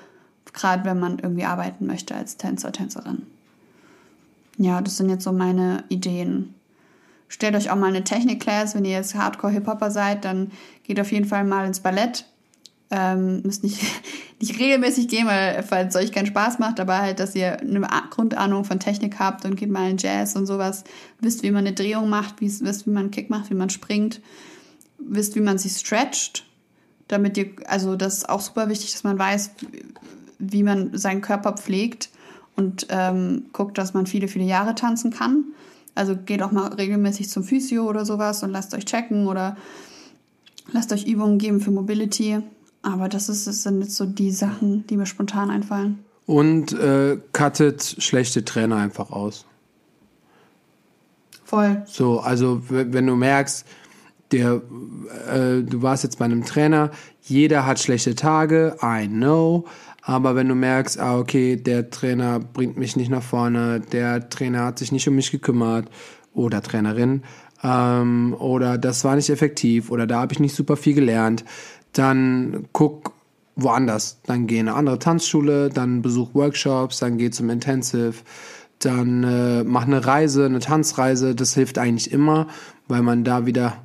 gerade 0.53 0.85
wenn 0.85 0.97
man 0.97 1.19
irgendwie 1.19 1.43
arbeiten 1.43 1.87
möchte 1.87 2.15
als 2.15 2.37
Tänzer, 2.37 2.71
Tänzerin. 2.71 3.23
Ja, 4.57 4.79
das 4.79 4.95
sind 4.95 5.09
jetzt 5.09 5.25
so 5.25 5.33
meine 5.33 5.83
Ideen. 5.89 6.53
Stellt 7.27 7.53
euch 7.53 7.69
auch 7.69 7.75
mal 7.75 7.87
eine 7.87 8.05
Technik-Class, 8.05 8.75
wenn 8.75 8.85
ihr 8.85 8.91
jetzt 8.91 9.15
Hardcore-Hip-Hopper 9.15 9.91
seid, 9.91 10.23
dann 10.23 10.51
geht 10.83 11.01
auf 11.01 11.11
jeden 11.11 11.25
Fall 11.25 11.43
mal 11.43 11.67
ins 11.67 11.81
Ballett. 11.81 12.27
Ähm, 12.91 13.41
müsst 13.41 13.63
nicht, 13.63 13.81
nicht 14.39 14.59
regelmäßig 14.59 15.07
gehen, 15.07 15.27
weil 15.27 15.87
es 15.87 15.95
euch 15.95 16.11
keinen 16.11 16.27
Spaß 16.27 16.59
macht, 16.59 16.79
aber 16.79 16.99
halt, 16.99 17.19
dass 17.19 17.35
ihr 17.35 17.59
eine 17.59 17.87
Grundahnung 18.11 18.63
von 18.63 18.79
Technik 18.79 19.19
habt 19.19 19.45
und 19.45 19.55
geht 19.55 19.69
mal 19.69 19.89
in 19.89 19.97
Jazz 19.97 20.35
und 20.35 20.45
sowas, 20.45 20.83
wisst, 21.19 21.43
wie 21.43 21.51
man 21.51 21.65
eine 21.65 21.73
Drehung 21.73 22.09
macht, 22.09 22.41
wisst, 22.41 22.85
wie 22.85 22.91
man 22.91 23.03
einen 23.03 23.11
Kick 23.11 23.29
macht, 23.29 23.49
wie 23.49 23.55
man 23.55 23.69
springt, 23.69 24.21
wisst, 24.99 25.35
wie 25.35 25.41
man 25.41 25.57
sich 25.57 25.77
stretcht, 25.77 26.45
damit 27.07 27.37
ihr, 27.37 27.51
also 27.67 27.95
das 27.95 28.17
ist 28.17 28.29
auch 28.29 28.41
super 28.41 28.69
wichtig, 28.69 28.91
dass 28.91 29.03
man 29.03 29.17
weiß, 29.17 29.51
wie 30.39 30.63
man 30.63 30.97
seinen 30.97 31.21
Körper 31.21 31.53
pflegt 31.53 32.09
und 32.55 32.87
ähm, 32.89 33.45
guckt, 33.51 33.77
dass 33.77 33.93
man 33.93 34.05
viele, 34.05 34.27
viele 34.27 34.45
Jahre 34.45 34.75
tanzen 34.75 35.11
kann. 35.11 35.45
Also 35.93 36.15
geht 36.15 36.41
auch 36.41 36.51
mal 36.51 36.73
regelmäßig 36.73 37.29
zum 37.29 37.43
Physio 37.43 37.87
oder 37.89 38.05
sowas 38.05 38.43
und 38.43 38.51
lasst 38.51 38.73
euch 38.73 38.85
checken 38.85 39.27
oder 39.27 39.55
lasst 40.71 40.91
euch 40.91 41.05
Übungen 41.05 41.37
geben 41.37 41.61
für 41.61 41.71
Mobility. 41.71 42.39
Aber 42.85 43.09
das, 43.09 43.29
ist, 43.29 43.47
das 43.47 43.63
sind 43.63 43.81
jetzt 43.81 43.95
so 43.95 44.05
die 44.05 44.29
Sachen, 44.29 44.85
die 44.85 44.95
mir 44.95 45.07
spontan 45.07 45.49
einfallen. 45.49 46.05
Und 46.27 46.71
äh, 46.73 47.17
cuttet 47.33 47.95
schlechte 47.99 48.45
Trainer 48.45 48.77
einfach 48.77 49.09
aus. 49.09 49.45
Voll. 51.43 51.83
So, 51.87 52.19
also 52.19 52.61
wenn 52.69 53.07
du 53.07 53.15
merkst, 53.15 53.65
der, 54.31 54.61
äh, 55.27 55.63
du 55.63 55.81
warst 55.81 56.03
jetzt 56.03 56.19
bei 56.19 56.25
einem 56.25 56.45
Trainer, 56.45 56.91
jeder 57.23 57.65
hat 57.65 57.79
schlechte 57.79 58.13
Tage, 58.13 58.77
I 58.83 59.07
know, 59.07 59.65
aber 60.03 60.35
wenn 60.35 60.47
du 60.47 60.55
merkst, 60.55 60.99
ah, 60.99 61.17
okay, 61.17 61.55
der 61.55 61.89
Trainer 61.89 62.39
bringt 62.39 62.77
mich 62.77 62.95
nicht 62.95 63.09
nach 63.09 63.23
vorne, 63.23 63.79
der 63.79 64.29
Trainer 64.29 64.65
hat 64.65 64.77
sich 64.77 64.91
nicht 64.91 65.07
um 65.07 65.15
mich 65.15 65.31
gekümmert 65.31 65.89
oder 66.35 66.61
Trainerin, 66.61 67.23
ähm, 67.63 68.35
oder 68.37 68.77
das 68.77 69.03
war 69.03 69.15
nicht 69.15 69.29
effektiv 69.29 69.89
oder 69.89 70.05
da 70.05 70.19
habe 70.19 70.33
ich 70.33 70.39
nicht 70.39 70.55
super 70.55 70.77
viel 70.77 70.93
gelernt, 70.93 71.43
dann 71.93 72.67
guck 72.73 73.13
woanders. 73.55 74.19
Dann 74.25 74.47
geh 74.47 74.59
in 74.59 74.67
eine 74.67 74.77
andere 74.77 74.99
Tanzschule, 74.99 75.69
dann 75.69 76.01
besuch 76.01 76.33
Workshops, 76.35 76.99
dann 76.99 77.17
geh 77.17 77.29
zum 77.29 77.49
Intensive, 77.49 78.15
dann 78.79 79.23
äh, 79.23 79.63
mach 79.63 79.85
eine 79.85 80.05
Reise, 80.05 80.45
eine 80.45 80.59
Tanzreise. 80.59 81.35
Das 81.35 81.53
hilft 81.53 81.77
eigentlich 81.77 82.11
immer, 82.11 82.47
weil 82.87 83.01
man 83.01 83.23
da 83.23 83.45
wieder 83.45 83.77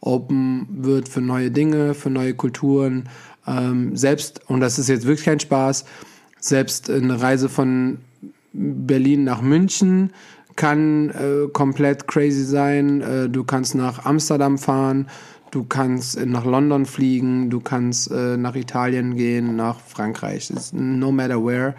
open 0.00 0.66
wird 0.70 1.08
für 1.08 1.20
neue 1.20 1.50
Dinge, 1.50 1.94
für 1.94 2.10
neue 2.10 2.34
Kulturen. 2.34 3.08
Ähm, 3.46 3.96
selbst, 3.96 4.48
und 4.48 4.60
das 4.60 4.78
ist 4.78 4.88
jetzt 4.88 5.06
wirklich 5.06 5.26
kein 5.26 5.40
Spaß, 5.40 5.84
selbst 6.38 6.88
eine 6.88 7.20
Reise 7.20 7.48
von 7.48 7.98
Berlin 8.52 9.24
nach 9.24 9.42
München 9.42 10.12
kann 10.56 11.10
äh, 11.10 11.48
komplett 11.52 12.06
crazy 12.06 12.44
sein. 12.44 13.00
Äh, 13.00 13.28
du 13.28 13.44
kannst 13.44 13.74
nach 13.74 14.04
Amsterdam 14.04 14.58
fahren, 14.58 15.08
du 15.50 15.64
kannst 15.64 16.16
äh, 16.16 16.26
nach 16.26 16.44
London 16.44 16.86
fliegen, 16.86 17.50
du 17.50 17.60
kannst 17.60 18.10
äh, 18.10 18.36
nach 18.36 18.54
Italien 18.54 19.16
gehen, 19.16 19.56
nach 19.56 19.80
Frankreich. 19.80 20.50
It's 20.50 20.72
no 20.72 21.12
matter 21.12 21.44
where. 21.44 21.74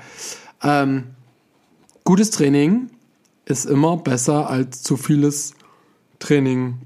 Ähm, 0.61 1.05
gutes 2.03 2.32
Training 2.32 2.89
ist 3.45 3.65
immer 3.65 3.97
besser 3.97 4.49
als 4.49 4.84
zu 4.84 4.97
vieles 4.97 5.53
Training, 6.19 6.80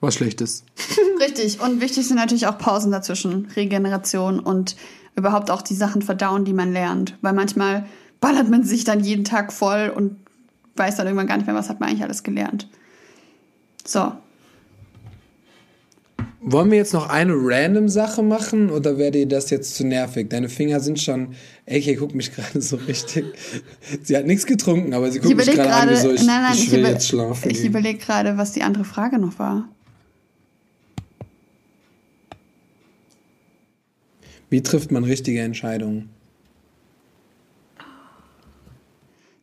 was 0.00 0.14
schlecht 0.14 0.40
ist. 0.40 0.64
Richtig. 1.20 1.60
Und 1.60 1.80
wichtig 1.80 2.06
sind 2.06 2.16
natürlich 2.16 2.46
auch 2.46 2.58
Pausen 2.58 2.92
dazwischen, 2.92 3.46
Regeneration 3.56 4.40
und 4.40 4.76
überhaupt 5.16 5.50
auch 5.50 5.62
die 5.62 5.74
Sachen 5.74 6.02
verdauen, 6.02 6.44
die 6.44 6.52
man 6.52 6.72
lernt. 6.72 7.16
Weil 7.22 7.32
manchmal 7.32 7.86
ballert 8.20 8.50
man 8.50 8.64
sich 8.64 8.84
dann 8.84 9.00
jeden 9.00 9.24
Tag 9.24 9.52
voll 9.52 9.92
und 9.94 10.16
weiß 10.76 10.96
dann 10.96 11.06
irgendwann 11.06 11.26
gar 11.26 11.36
nicht 11.36 11.46
mehr, 11.46 11.54
was 11.54 11.68
hat 11.68 11.80
man 11.80 11.88
eigentlich 11.88 12.02
alles 12.02 12.22
gelernt. 12.22 12.68
So. 13.84 14.12
Wollen 16.44 16.72
wir 16.72 16.78
jetzt 16.78 16.92
noch 16.92 17.08
eine 17.08 17.34
random 17.36 17.88
Sache 17.88 18.22
machen 18.22 18.68
oder 18.70 18.98
wäre 18.98 19.12
dir 19.12 19.28
das 19.28 19.50
jetzt 19.50 19.76
zu 19.76 19.86
nervig? 19.86 20.28
Deine 20.28 20.48
Finger 20.48 20.80
sind 20.80 21.00
schon. 21.00 21.34
AK 21.70 21.96
guckt 21.98 22.16
mich 22.16 22.32
gerade 22.34 22.60
so 22.60 22.76
richtig. 22.76 23.26
Sie 24.02 24.16
hat 24.16 24.26
nichts 24.26 24.46
getrunken, 24.46 24.92
aber 24.92 25.10
sie 25.12 25.20
guckt 25.20 25.36
mich 25.36 25.46
gerade 25.46 25.72
an, 25.72 25.90
wie 25.90 25.96
so 25.96 26.10
ich, 26.10 26.24
nein, 26.24 26.42
nein, 26.42 26.54
ich 26.54 26.64
ich, 26.64 26.72
will 26.72 26.80
über, 26.80 26.88
jetzt 26.90 27.08
schlafen. 27.08 27.50
ich 27.50 27.64
überlege 27.64 27.98
gerade, 27.98 28.36
was 28.38 28.52
die 28.52 28.62
andere 28.62 28.84
Frage 28.84 29.18
noch 29.20 29.38
war. 29.38 29.68
Wie 34.50 34.62
trifft 34.62 34.90
man 34.90 35.04
richtige 35.04 35.40
Entscheidungen? 35.40 36.10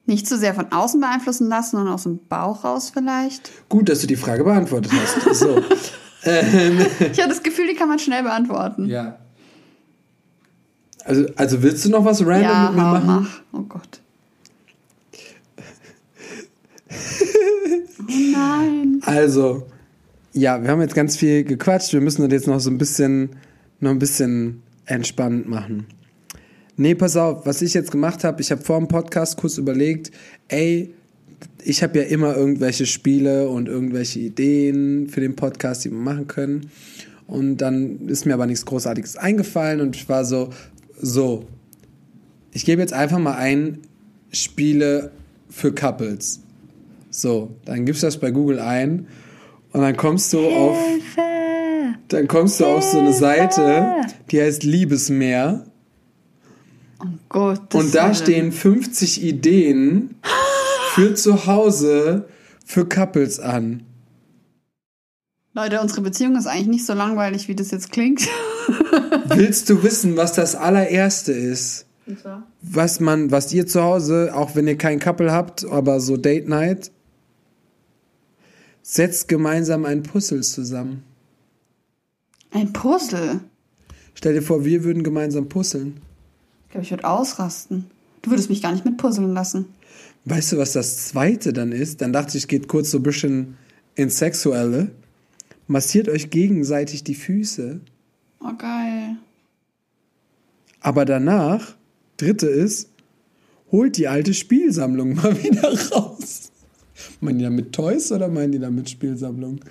Nicht 0.09 0.27
zu 0.27 0.37
sehr 0.39 0.55
von 0.55 0.71
außen 0.71 0.99
beeinflussen 0.99 1.47
lassen, 1.49 1.77
sondern 1.77 1.93
aus 1.93 2.03
dem 2.03 2.19
Bauch 2.27 2.63
raus 2.63 2.89
vielleicht. 2.91 3.51
Gut, 3.69 3.87
dass 3.89 3.99
du 4.01 4.07
die 4.07 4.15
Frage 4.15 4.43
beantwortet 4.43 4.91
hast. 4.91 5.35
So. 5.39 5.61
Ich 6.21 7.17
habe 7.21 7.29
das 7.29 7.43
Gefühl, 7.43 7.67
die 7.69 7.75
kann 7.75 7.87
man 7.87 7.97
schnell 7.97 8.23
beantworten. 8.23 8.87
ja. 8.89 9.19
Also, 11.05 11.25
also 11.37 11.63
willst 11.63 11.85
du 11.85 11.89
noch 11.89 12.03
was 12.03 12.19
random 12.19 12.41
Ja, 12.43 12.63
mit 12.65 12.75
mir 12.75 12.83
machen? 12.83 13.05
mach. 13.07 13.41
Oh 13.53 13.63
Gott. 13.63 14.01
oh 16.91 18.03
nein. 18.33 19.01
Also, 19.05 19.65
ja, 20.33 20.61
wir 20.61 20.69
haben 20.69 20.81
jetzt 20.81 20.95
ganz 20.95 21.15
viel 21.17 21.43
gequatscht. 21.45 21.93
Wir 21.93 22.01
müssen 22.01 22.23
das 22.23 22.31
jetzt 22.31 22.47
noch 22.47 22.59
so 22.59 22.69
ein 22.69 22.77
bisschen, 22.77 23.37
noch 23.79 23.91
ein 23.91 23.99
bisschen 23.99 24.61
entspannt 24.85 25.47
machen. 25.47 25.87
Nee, 26.79 26.95
pass 26.95 27.17
auf, 27.17 27.45
was 27.45 27.61
ich 27.61 27.73
jetzt 27.73 27.91
gemacht 27.91 28.23
habe, 28.23 28.41
ich 28.41 28.51
habe 28.51 28.61
vor 28.61 28.77
dem 28.77 28.87
Podcast 28.87 29.35
kurz 29.35 29.57
überlegt, 29.57 30.11
ey, 30.47 30.93
ich 31.61 31.83
habe 31.83 31.99
ja 31.99 32.05
immer 32.05 32.37
irgendwelche 32.37 32.85
Spiele 32.85 33.49
und 33.49 33.67
irgendwelche 33.67 34.21
Ideen 34.21 35.09
für 35.09 35.19
den 35.19 35.35
Podcast, 35.35 35.83
die 35.83 35.91
wir 35.91 35.97
machen 35.97 36.27
können. 36.27 36.71
Und 37.27 37.57
dann 37.57 38.07
ist 38.07 38.25
mir 38.25 38.33
aber 38.33 38.45
nichts 38.45 38.65
Großartiges 38.65 39.17
eingefallen 39.17 39.81
und 39.81 39.97
ich 39.97 40.07
war 40.07 40.23
so, 40.23 40.51
so, 41.01 41.43
ich 42.53 42.63
gebe 42.63 42.81
jetzt 42.81 42.93
einfach 42.93 43.19
mal 43.19 43.35
ein 43.35 43.79
Spiele 44.31 45.11
für 45.49 45.75
Couples. 45.75 46.39
So, 47.09 47.51
dann 47.65 47.85
gibst 47.85 48.03
du 48.03 48.07
das 48.07 48.21
bei 48.21 48.31
Google 48.31 48.59
ein 48.59 49.05
und 49.73 49.81
dann 49.81 49.97
kommst 49.97 50.31
du 50.31 50.47
auf, 50.47 50.77
dann 52.07 52.29
kommst 52.29 52.61
du 52.61 52.65
auf 52.67 52.85
so 52.85 52.99
eine 52.99 53.11
Seite, 53.11 53.95
die 54.31 54.39
heißt 54.39 54.63
Liebesmeer. 54.63 55.65
Oh 56.99 57.05
Gott. 57.29 57.73
Und 57.73 57.95
da 57.95 58.13
stehen 58.13 58.51
50 58.51 59.23
Ideen 59.23 60.15
für 60.93 61.15
zu 61.15 61.45
Hause 61.45 62.27
für 62.65 62.87
Couples 62.87 63.39
an. 63.39 63.83
Leute, 65.53 65.81
unsere 65.81 66.01
Beziehung 66.01 66.35
ist 66.35 66.45
eigentlich 66.45 66.67
nicht 66.67 66.85
so 66.85 66.93
langweilig, 66.93 67.47
wie 67.47 67.55
das 67.55 67.71
jetzt 67.71 67.91
klingt. 67.91 68.27
Willst 69.25 69.69
du 69.69 69.81
wissen, 69.83 70.15
was 70.15 70.33
das 70.33 70.55
allererste 70.55 71.31
ist? 71.31 71.85
Was 72.61 72.99
man, 72.99 73.31
was 73.31 73.53
ihr 73.53 73.67
zu 73.67 73.81
Hause, 73.81 74.31
auch 74.33 74.55
wenn 74.55 74.67
ihr 74.67 74.77
kein 74.77 74.99
Couple 74.99 75.31
habt, 75.31 75.65
aber 75.65 75.99
so 75.99 76.17
Date 76.17 76.47
Night, 76.47 76.91
setzt 78.81 79.27
gemeinsam 79.27 79.85
ein 79.85 80.03
Puzzle 80.03 80.41
zusammen. 80.41 81.03
Ein 82.51 82.73
Puzzle. 82.73 83.41
Stell 84.15 84.33
dir 84.33 84.41
vor, 84.41 84.65
wir 84.65 84.83
würden 84.83 85.03
gemeinsam 85.03 85.49
puzzeln. 85.49 86.01
Ich 86.69 86.71
glaube, 86.71 86.85
ich 86.85 86.91
würde 86.91 87.05
ausrasten. 87.05 87.89
Du 88.21 88.29
würdest 88.29 88.51
mich 88.51 88.61
gar 88.61 88.71
nicht 88.71 88.85
mit 88.85 88.97
puzzeln 88.97 89.33
lassen. 89.33 89.65
Weißt 90.25 90.51
du, 90.51 90.59
was 90.59 90.73
das 90.73 91.07
zweite 91.07 91.51
dann 91.51 91.71
ist? 91.71 91.99
Dann 92.01 92.13
dachte 92.13 92.37
ich, 92.37 92.47
geht 92.47 92.67
kurz 92.67 92.91
so 92.91 92.99
ein 92.99 93.03
bisschen 93.03 93.57
ins 93.95 94.19
Sexuelle. 94.19 94.91
Massiert 95.65 96.09
euch 96.09 96.29
gegenseitig 96.29 97.03
die 97.03 97.15
Füße. 97.15 97.81
Oh, 98.39 98.53
geil. 98.55 99.17
Aber 100.79 101.05
danach, 101.05 101.75
dritte 102.17 102.45
ist, 102.45 102.89
holt 103.71 103.97
die 103.97 104.07
alte 104.07 104.35
Spielsammlung 104.35 105.15
mal 105.15 105.43
wieder 105.43 105.73
raus. 105.89 106.51
Meinen 107.19 107.39
die 107.39 107.45
damit 107.45 107.73
Toys 107.73 108.11
oder 108.11 108.27
meinen 108.27 108.51
die 108.51 108.59
damit 108.59 108.91
Spielsammlung? 108.91 109.61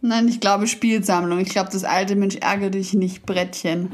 Nein, 0.00 0.28
ich 0.28 0.40
glaube 0.40 0.66
Spielsammlung. 0.66 1.40
Ich 1.40 1.50
glaube, 1.50 1.68
das 1.70 1.84
alte 1.84 2.16
Mensch 2.16 2.36
ärgere 2.36 2.70
dich 2.70 2.94
nicht 2.94 3.26
Brettchen. 3.26 3.90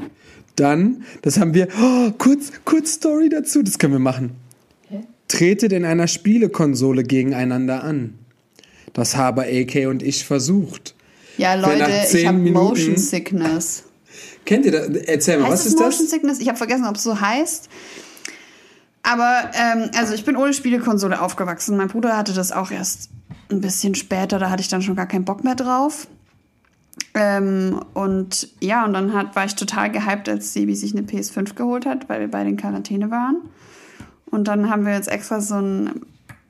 Dann, 0.55 1.03
das 1.21 1.39
haben 1.39 1.53
wir, 1.53 1.67
oh, 1.81 2.11
kurz, 2.17 2.51
kurz 2.63 2.93
Story 2.93 3.29
dazu, 3.29 3.61
das 3.61 3.77
können 3.77 3.93
wir 3.93 3.99
machen. 3.99 4.35
Tretet 5.27 5.73
in 5.73 5.85
einer 5.85 6.07
Spielekonsole 6.07 7.03
gegeneinander 7.03 7.83
an. 7.83 8.13
Das 8.93 9.15
haben 9.15 9.39
AK 9.39 9.87
und 9.87 10.03
ich 10.03 10.23
versucht. 10.23 10.95
Ja, 11.37 11.55
Leute, 11.55 11.91
ich 12.13 12.25
habe 12.25 12.37
Motion 12.37 12.97
Sickness. 12.97 13.83
Kennt 14.45 14.65
ihr 14.65 14.71
das? 14.71 14.87
Erzähl 14.87 15.39
mal, 15.39 15.49
Heißt 15.49 15.53
was 15.53 15.65
ist 15.65 15.79
Motion 15.79 15.89
das? 15.89 16.09
Sickness? 16.09 16.39
Ich 16.39 16.47
habe 16.47 16.57
vergessen, 16.57 16.85
ob 16.85 16.95
es 16.95 17.03
so 17.03 17.19
heißt. 17.19 17.69
Aber, 19.03 19.51
ähm, 19.53 19.89
also 19.95 20.13
ich 20.13 20.23
bin 20.23 20.35
ohne 20.35 20.53
Spielekonsole 20.53 21.19
aufgewachsen. 21.19 21.75
Mein 21.77 21.89
Bruder 21.89 22.15
hatte 22.15 22.33
das 22.33 22.51
auch 22.51 22.71
erst 22.71 23.09
ein 23.51 23.61
bisschen 23.61 23.95
später. 23.95 24.39
Da 24.39 24.49
hatte 24.49 24.61
ich 24.61 24.67
dann 24.67 24.81
schon 24.81 24.95
gar 24.95 25.07
keinen 25.07 25.25
Bock 25.25 25.43
mehr 25.43 25.55
drauf. 25.55 26.07
Ähm, 27.13 27.79
und 27.93 28.49
ja, 28.61 28.85
und 28.85 28.93
dann 28.93 29.13
hat, 29.13 29.35
war 29.35 29.45
ich 29.45 29.55
total 29.55 29.91
gehypt, 29.91 30.27
als 30.27 30.53
Sebi 30.53 30.75
sich 30.75 30.95
eine 30.95 31.07
PS5 31.07 31.55
geholt 31.55 31.85
hat, 31.85 32.09
weil 32.09 32.19
wir 32.19 32.29
beide 32.29 32.49
in 32.49 32.57
Quarantäne 32.57 33.09
waren. 33.09 33.37
Und 34.29 34.47
dann 34.47 34.69
haben 34.69 34.85
wir 34.85 34.93
jetzt 34.93 35.07
extra 35.07 35.39
so 35.39 35.55
ein 35.55 36.01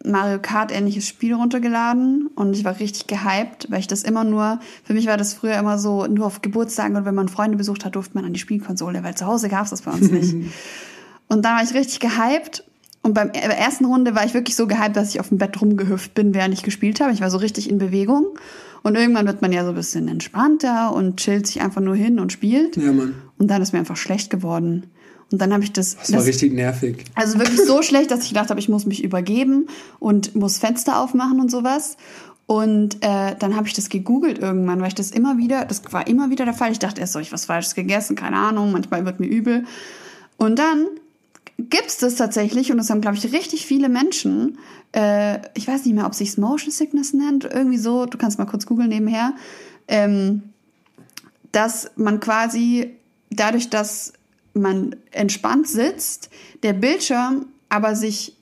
Mario 0.03 0.39
Kart 0.39 0.71
ähnliches 0.71 1.07
Spiel 1.07 1.33
runtergeladen 1.33 2.27
und 2.35 2.55
ich 2.55 2.63
war 2.63 2.79
richtig 2.79 3.07
gehypt, 3.07 3.67
weil 3.69 3.79
ich 3.79 3.87
das 3.87 4.03
immer 4.03 4.23
nur, 4.23 4.59
für 4.83 4.93
mich 4.93 5.07
war 5.07 5.17
das 5.17 5.33
früher 5.33 5.57
immer 5.57 5.79
so, 5.79 6.05
nur 6.05 6.27
auf 6.27 6.41
Geburtstagen 6.41 6.95
und 6.95 7.05
wenn 7.05 7.15
man 7.15 7.27
Freunde 7.27 7.57
besucht 7.57 7.85
hat, 7.85 7.95
durfte 7.95 8.15
man 8.15 8.25
an 8.25 8.33
die 8.33 8.39
Spielkonsole, 8.39 9.03
weil 9.03 9.15
zu 9.15 9.25
Hause 9.25 9.49
gab 9.49 9.63
es 9.63 9.71
das 9.71 9.81
bei 9.81 9.91
uns 9.91 10.11
nicht. 10.11 10.33
und 11.27 11.43
dann 11.43 11.57
war 11.57 11.63
ich 11.63 11.73
richtig 11.73 11.99
gehypt 11.99 12.63
und 13.01 13.13
beim, 13.13 13.31
bei 13.31 13.39
der 13.39 13.57
ersten 13.57 13.85
Runde 13.85 14.15
war 14.15 14.25
ich 14.25 14.33
wirklich 14.33 14.55
so 14.55 14.67
gehypt, 14.67 14.95
dass 14.95 15.09
ich 15.09 15.19
auf 15.19 15.29
dem 15.29 15.37
Bett 15.37 15.59
rumgehüpft 15.59 16.13
bin, 16.13 16.33
während 16.33 16.53
ich 16.53 16.63
gespielt 16.63 17.01
habe. 17.01 17.11
Ich 17.11 17.21
war 17.21 17.29
so 17.29 17.37
richtig 17.37 17.69
in 17.69 17.77
Bewegung 17.77 18.37
und 18.86 18.93
irgendwann 18.93 19.25
wird 19.25 19.41
man 19.41 19.51
ja 19.51 19.63
so 19.63 19.69
ein 19.69 19.75
bisschen 19.75 20.07
entspannter 20.07 20.93
und 20.93 21.17
chillt 21.17 21.47
sich 21.47 21.59
einfach 21.59 21.81
nur 21.81 21.95
hin 21.95 22.19
und 22.19 22.31
spielt. 22.31 22.78
Ja, 22.78 22.91
Mann. 22.91 23.16
Und 23.39 23.47
dann 23.47 23.59
ist 23.63 23.74
mir 23.74 23.79
einfach 23.79 23.97
schlecht 23.97 24.29
geworden. 24.29 24.91
Und 25.32 25.41
dann 25.41 25.51
habe 25.53 25.63
ich 25.63 25.74
das, 25.74 25.97
Das 25.97 26.13
war 26.13 26.24
richtig 26.24 26.53
nervig. 26.53 27.03
also 27.16 27.39
wirklich 27.39 27.59
so 27.66 27.82
schlecht, 27.82 28.12
dass 28.12 28.21
ich 28.21 28.29
gedacht 28.29 28.51
habe, 28.51 28.59
ich 28.59 28.70
muss 28.70 28.86
mich 28.86 29.03
übergeben 29.03 29.70
und 29.97 30.36
muss 30.36 30.59
Fenster 30.59 30.99
aufmachen 30.99 31.39
und 31.39 31.49
sowas. 31.49 31.97
Und 32.45 33.03
äh, 33.03 33.36
dann 33.39 33.55
habe 33.55 33.66
ich 33.67 33.74
das 33.74 33.89
gegoogelt 33.89 34.37
irgendwann, 34.37 34.79
weil 34.82 34.89
ich 34.89 34.93
das 34.93 35.09
immer 35.09 35.39
wieder, 35.39 35.66
das 35.66 35.82
war 35.91 36.05
immer 36.05 36.29
wieder 36.29 36.45
der 36.45 36.53
Fall. 36.53 36.71
Ich 36.71 36.78
dachte 36.78 37.01
erst 37.01 37.13
so, 37.13 37.20
ich 37.20 37.32
was 37.32 37.45
Falsches 37.45 37.74
gegessen, 37.74 38.16
keine 38.16 38.37
Ahnung, 38.37 38.71
manchmal 38.71 39.03
wird 39.03 39.20
mir 39.20 39.25
übel. 39.25 39.63
Und 40.37 40.59
dann 40.59 40.86
gibt's 41.57 41.97
das 41.97 42.15
tatsächlich 42.15 42.71
und 42.71 42.77
das 42.77 42.89
haben, 42.89 43.01
glaube 43.01 43.17
ich, 43.17 43.32
richtig 43.32 43.65
viele 43.65 43.89
Menschen. 43.89 44.57
Äh, 44.91 45.39
ich 45.55 45.67
weiß 45.67 45.86
nicht 45.86 45.95
mehr, 45.95 46.05
ob 46.05 46.15
sich's 46.15 46.37
Motion 46.37 46.71
Sickness 46.71 47.13
nennt, 47.13 47.45
irgendwie 47.45 47.77
so. 47.77 48.05
Du 48.05 48.17
kannst 48.17 48.37
mal 48.37 48.45
kurz 48.45 48.65
googeln 48.65 48.89
nebenher. 48.89 49.33
Ähm, 49.87 50.43
dass 51.51 51.91
man 51.95 52.19
quasi 52.19 52.95
dadurch, 53.29 53.69
dass 53.69 54.13
man 54.53 54.95
entspannt 55.11 55.67
sitzt, 55.67 56.29
der 56.63 56.73
Bildschirm 56.73 57.45
aber 57.69 57.95
sich 57.95 58.36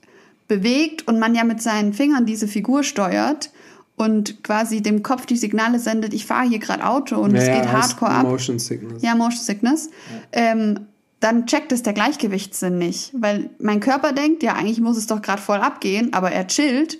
bewegt 0.48 1.06
und 1.08 1.18
man 1.18 1.34
ja 1.34 1.44
mit 1.44 1.62
seinen 1.62 1.92
Fingern 1.92 2.26
diese 2.26 2.48
Figur 2.48 2.82
steuert 2.82 3.50
und 3.96 4.42
quasi 4.42 4.82
dem 4.82 5.02
Kopf 5.02 5.26
die 5.26 5.36
Signale 5.36 5.78
sendet, 5.78 6.12
ich 6.14 6.26
fahre 6.26 6.48
hier 6.48 6.58
gerade 6.58 6.84
Auto 6.84 7.16
und 7.16 7.34
es 7.34 7.46
Ja, 7.46 7.60
geht 7.60 7.72
hardcore 7.72 8.10
ab. 8.10 8.22
Motion 8.24 8.58
Sickness. 8.58 9.02
Ja, 9.02 9.14
Motion 9.14 9.42
Sickness. 9.42 9.90
Ähm, 10.32 10.80
dann 11.24 11.46
checkt 11.46 11.72
es 11.72 11.82
der 11.82 11.94
Gleichgewichtssinn 11.94 12.76
nicht, 12.76 13.12
weil 13.18 13.48
mein 13.58 13.80
Körper 13.80 14.12
denkt, 14.12 14.42
ja, 14.42 14.52
eigentlich 14.56 14.82
muss 14.82 14.98
es 14.98 15.06
doch 15.06 15.22
gerade 15.22 15.40
voll 15.40 15.56
abgehen, 15.56 16.12
aber 16.12 16.30
er 16.30 16.46
chillt 16.46 16.98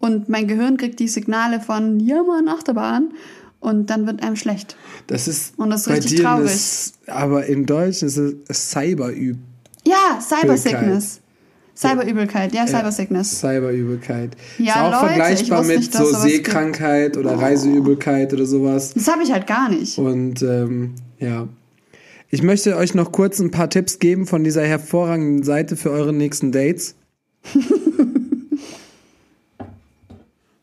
und 0.00 0.28
mein 0.28 0.48
Gehirn 0.48 0.76
kriegt 0.76 0.98
die 0.98 1.06
Signale 1.06 1.60
von, 1.60 2.00
ja, 2.00 2.20
Mann, 2.24 2.48
Achterbahn 2.48 3.12
und 3.60 3.88
dann 3.88 4.08
wird 4.08 4.24
einem 4.24 4.34
schlecht. 4.34 4.76
Das 5.06 5.28
ist, 5.28 5.56
Und 5.56 5.70
das 5.70 5.82
ist 5.82 5.86
bei 5.86 5.94
richtig 5.94 6.16
dir 6.16 6.24
traurig. 6.24 6.46
Das, 6.46 6.94
aber 7.06 7.46
im 7.46 7.64
Deutschen 7.64 8.08
ist 8.08 8.16
es 8.16 8.70
Cyberüb. 8.72 9.38
Ja, 9.86 10.20
Cyber 10.20 10.56
Sickness. 10.56 11.20
Cyberübelkeit, 11.76 12.52
ja, 12.52 12.66
Cybersickness. 12.66 13.40
Cyberübelkeit. 13.40 14.36
Ja, 14.58 14.64
ist 14.64 14.76
auch 14.76 15.02
Leute, 15.02 15.12
ich 15.12 15.16
vergleichbar 15.16 15.62
mit 15.62 15.78
nicht, 15.78 15.92
so 15.94 16.06
sowas 16.06 16.24
gibt. 16.24 16.34
Seekrankheit 16.34 17.16
oder 17.16 17.38
Reiseübelkeit 17.38 18.32
oder 18.32 18.46
sowas. 18.46 18.92
Das 18.94 19.06
habe 19.06 19.22
ich 19.22 19.32
halt 19.32 19.46
gar 19.46 19.70
nicht. 19.70 19.96
Und 19.96 20.42
ähm, 20.42 20.96
ja. 21.18 21.48
Ich 22.32 22.44
möchte 22.44 22.76
euch 22.76 22.94
noch 22.94 23.10
kurz 23.10 23.40
ein 23.40 23.50
paar 23.50 23.68
Tipps 23.68 23.98
geben 23.98 24.24
von 24.24 24.44
dieser 24.44 24.62
hervorragenden 24.62 25.42
Seite 25.42 25.76
für 25.76 25.90
eure 25.90 26.12
nächsten 26.12 26.52
Dates. 26.52 26.94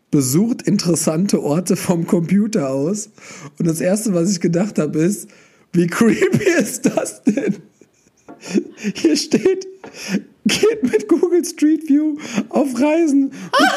Besucht 0.10 0.62
interessante 0.62 1.44
Orte 1.44 1.76
vom 1.76 2.08
Computer 2.08 2.70
aus. 2.70 3.10
Und 3.60 3.68
das 3.68 3.82
erste, 3.82 4.14
was 4.14 4.32
ich 4.32 4.40
gedacht 4.40 4.80
habe, 4.80 5.00
ist, 5.00 5.28
wie 5.74 5.88
creepy 5.88 6.50
ist 6.58 6.86
das 6.86 7.22
denn? 7.24 7.58
Hier 8.96 9.18
steht, 9.18 9.68
geht 10.46 10.84
mit 10.84 11.10
Google 11.10 11.44
Street 11.44 11.90
View 11.90 12.16
auf 12.48 12.80
Reisen, 12.80 13.32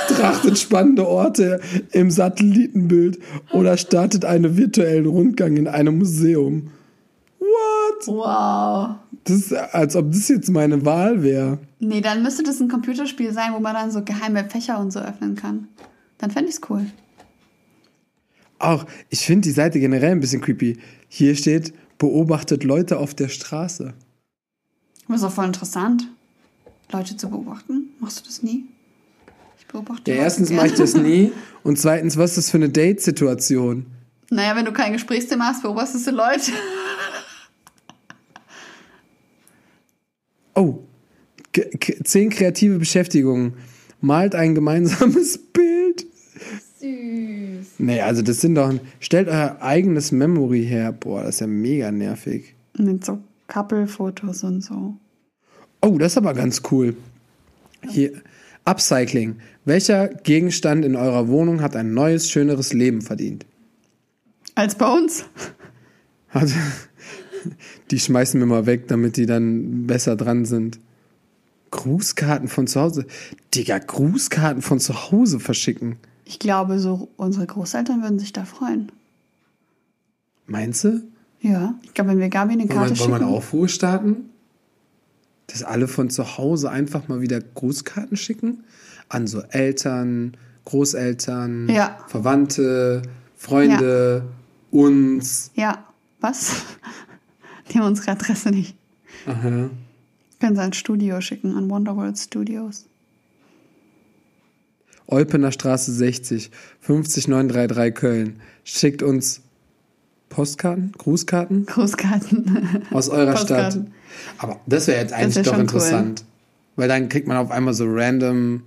betrachtet 0.06 0.58
spannende 0.60 1.08
Orte 1.08 1.60
im 1.90 2.12
Satellitenbild 2.12 3.18
oder 3.52 3.76
startet 3.76 4.24
einen 4.24 4.56
virtuellen 4.56 5.06
Rundgang 5.06 5.56
in 5.56 5.66
einem 5.66 5.98
Museum. 5.98 6.70
What? 7.51 8.06
Wow. 8.06 8.97
Das 9.24 9.36
ist, 9.36 9.52
als 9.52 9.97
ob 9.97 10.12
das 10.12 10.28
jetzt 10.28 10.48
meine 10.51 10.85
Wahl 10.85 11.22
wäre. 11.22 11.59
Nee, 11.78 12.01
dann 12.01 12.22
müsste 12.22 12.43
das 12.43 12.60
ein 12.60 12.68
Computerspiel 12.68 13.32
sein, 13.32 13.52
wo 13.52 13.60
man 13.60 13.74
dann 13.74 13.90
so 13.90 14.02
geheime 14.02 14.44
Fächer 14.48 14.78
und 14.78 14.93
so 14.93 15.01
öffnen 15.01 15.36
kann. 15.36 15.68
Dann 16.18 16.31
fände 16.31 16.51
ich's 16.51 16.60
cool. 16.68 16.86
Auch, 18.59 18.85
ich 19.09 19.20
finde 19.20 19.48
die 19.48 19.52
Seite 19.52 19.81
generell 19.81 20.12
ein 20.12 20.20
bisschen 20.20 20.43
creepy. 20.43 20.78
Hier 21.09 21.35
steht, 21.35 21.72
beobachtet 21.98 22.62
Leute 22.64 22.98
auf 22.98 23.14
der 23.14 23.28
Straße. 23.28 23.94
Aber 25.06 25.14
ist 25.14 25.24
auch 25.24 25.32
voll 25.32 25.47
interessant, 25.47 26.06
Leute 26.93 27.16
zu 27.16 27.31
beobachten. 27.31 27.90
Machst 27.98 28.20
du 28.20 28.24
das 28.27 28.43
nie? 28.43 28.64
Ich 29.59 29.66
beobachte 29.66 30.10
Ja, 30.10 30.16
Leute 30.16 30.24
erstens 30.24 30.51
mache 30.51 30.68
ich 30.68 30.74
das 30.74 30.94
nie. 30.94 31.32
Und 31.62 31.78
zweitens, 31.78 32.16
was 32.16 32.31
ist 32.31 32.36
das 32.36 32.51
für 32.51 32.59
eine 32.59 32.68
Date-Situation? 32.68 33.86
Naja, 34.31 34.55
wenn 34.56 34.64
du 34.64 34.72
kein 34.72 34.93
Gesprächsthema 34.93 35.47
hast, 35.47 35.62
beobachtest 35.62 36.06
du 36.06 36.10
Leute. 36.12 36.52
Oh, 40.61 40.81
zehn 42.05 42.28
kreative 42.28 42.78
Beschäftigungen. 42.78 43.55
Malt 44.03 44.35
ein 44.35 44.55
gemeinsames 44.55 45.39
Bild. 45.53 46.07
Süß. 46.81 47.78
Nee, 47.78 48.01
also 48.03 48.20
das 48.20 48.43
sind 48.43 48.57
doch. 48.57 48.73
Stellt 49.01 49.28
euer 49.28 49.57
eigenes 49.61 50.12
Memory 50.12 50.66
her. 50.66 50.93
Boah, 50.93 51.23
das 51.23 51.37
ist 51.37 51.41
ja 51.41 51.47
mega 51.47 51.91
nervig. 51.91 52.55
Mit 52.77 53.05
so 53.05 53.19
Couple-Fotos 53.49 54.45
und 54.45 54.62
so. 54.62 54.95
Oh, 55.81 55.97
das 55.97 56.12
ist 56.12 56.19
aber 56.19 56.35
ganz 56.35 56.61
cool. 56.70 56.95
Hier, 57.89 58.12
Upcycling. 58.66 59.37
Welcher 59.65 60.09
Gegenstand 60.09 60.85
in 60.85 60.95
eurer 60.95 61.28
Wohnung 61.28 61.62
hat 61.62 61.74
ein 61.74 61.95
neues, 61.95 62.31
schöneres 62.31 62.74
Leben 62.74 63.01
verdient? 63.01 63.47
Als 64.55 64.74
bei 64.74 64.93
uns. 64.93 65.24
Also, 66.32 66.55
die 67.90 67.98
schmeißen 67.98 68.38
wir 68.40 68.46
mal 68.46 68.66
weg, 68.66 68.88
damit 68.88 69.16
die 69.16 69.26
dann 69.26 69.86
besser 69.86 70.16
dran 70.16 70.44
sind. 70.44 70.78
Grußkarten 71.70 72.48
von 72.48 72.66
zu 72.66 72.80
Hause. 72.80 73.06
Digga, 73.54 73.78
Grußkarten 73.78 74.62
von 74.62 74.80
zu 74.80 75.10
Hause 75.10 75.38
verschicken. 75.40 75.96
Ich 76.24 76.38
glaube, 76.38 76.78
so 76.78 77.08
unsere 77.16 77.46
Großeltern 77.46 78.02
würden 78.02 78.18
sich 78.18 78.32
da 78.32 78.44
freuen. 78.44 78.90
Meinst 80.46 80.84
du? 80.84 81.02
Ja. 81.40 81.74
Ich 81.82 81.94
glaube, 81.94 82.10
wenn 82.10 82.18
wir 82.18 82.28
Gabi 82.28 82.52
eine 82.52 82.62
Wollen 82.68 82.68
Karte 82.76 82.90
wir, 82.94 82.98
wollen 83.00 83.10
wir 83.10 83.16
schicken. 83.16 83.24
einen 83.26 83.34
Aufruhr 83.34 83.68
starten? 83.68 84.16
Dass 85.46 85.62
alle 85.62 85.88
von 85.88 86.10
zu 86.10 86.38
Hause 86.38 86.70
einfach 86.70 87.08
mal 87.08 87.20
wieder 87.20 87.40
Grußkarten 87.40 88.16
schicken? 88.16 88.64
An 89.08 89.26
so 89.26 89.40
Eltern, 89.42 90.36
Großeltern, 90.64 91.68
Ja. 91.68 91.98
Verwandte, 92.08 93.02
Freunde, 93.36 94.24
uns. 94.70 95.50
Ja. 95.54 95.84
Was? 96.20 96.62
Die 97.72 97.78
haben 97.78 97.86
unsere 97.86 98.12
Adresse 98.12 98.51
nicht. 98.51 98.74
Aha. 99.26 99.70
Können 100.40 100.56
sie 100.56 100.60
ans 100.60 100.76
Studio 100.76 101.20
schicken, 101.20 101.56
an 101.56 101.70
Wonderworld 101.70 102.18
Studios. 102.18 102.86
Eupener 105.06 105.52
Straße 105.52 105.92
60, 105.92 106.51
50933 106.80 107.94
Köln. 107.94 108.40
Schickt 108.64 109.02
uns 109.02 109.42
Postkarten, 110.28 110.92
Grußkarten 110.97 111.66
Großkarten. 111.66 112.84
aus 112.92 113.09
eurer 113.09 113.36
Stadt. 113.36 113.80
Aber 114.38 114.60
das 114.66 114.86
wäre 114.86 115.01
jetzt 115.01 115.12
eigentlich 115.12 115.36
wär 115.36 115.42
doch 115.42 115.59
interessant. 115.59 116.24
Weil 116.76 116.88
dann 116.88 117.09
kriegt 117.09 117.26
man 117.26 117.36
auf 117.36 117.51
einmal 117.51 117.74
so 117.74 117.84
random 117.86 118.62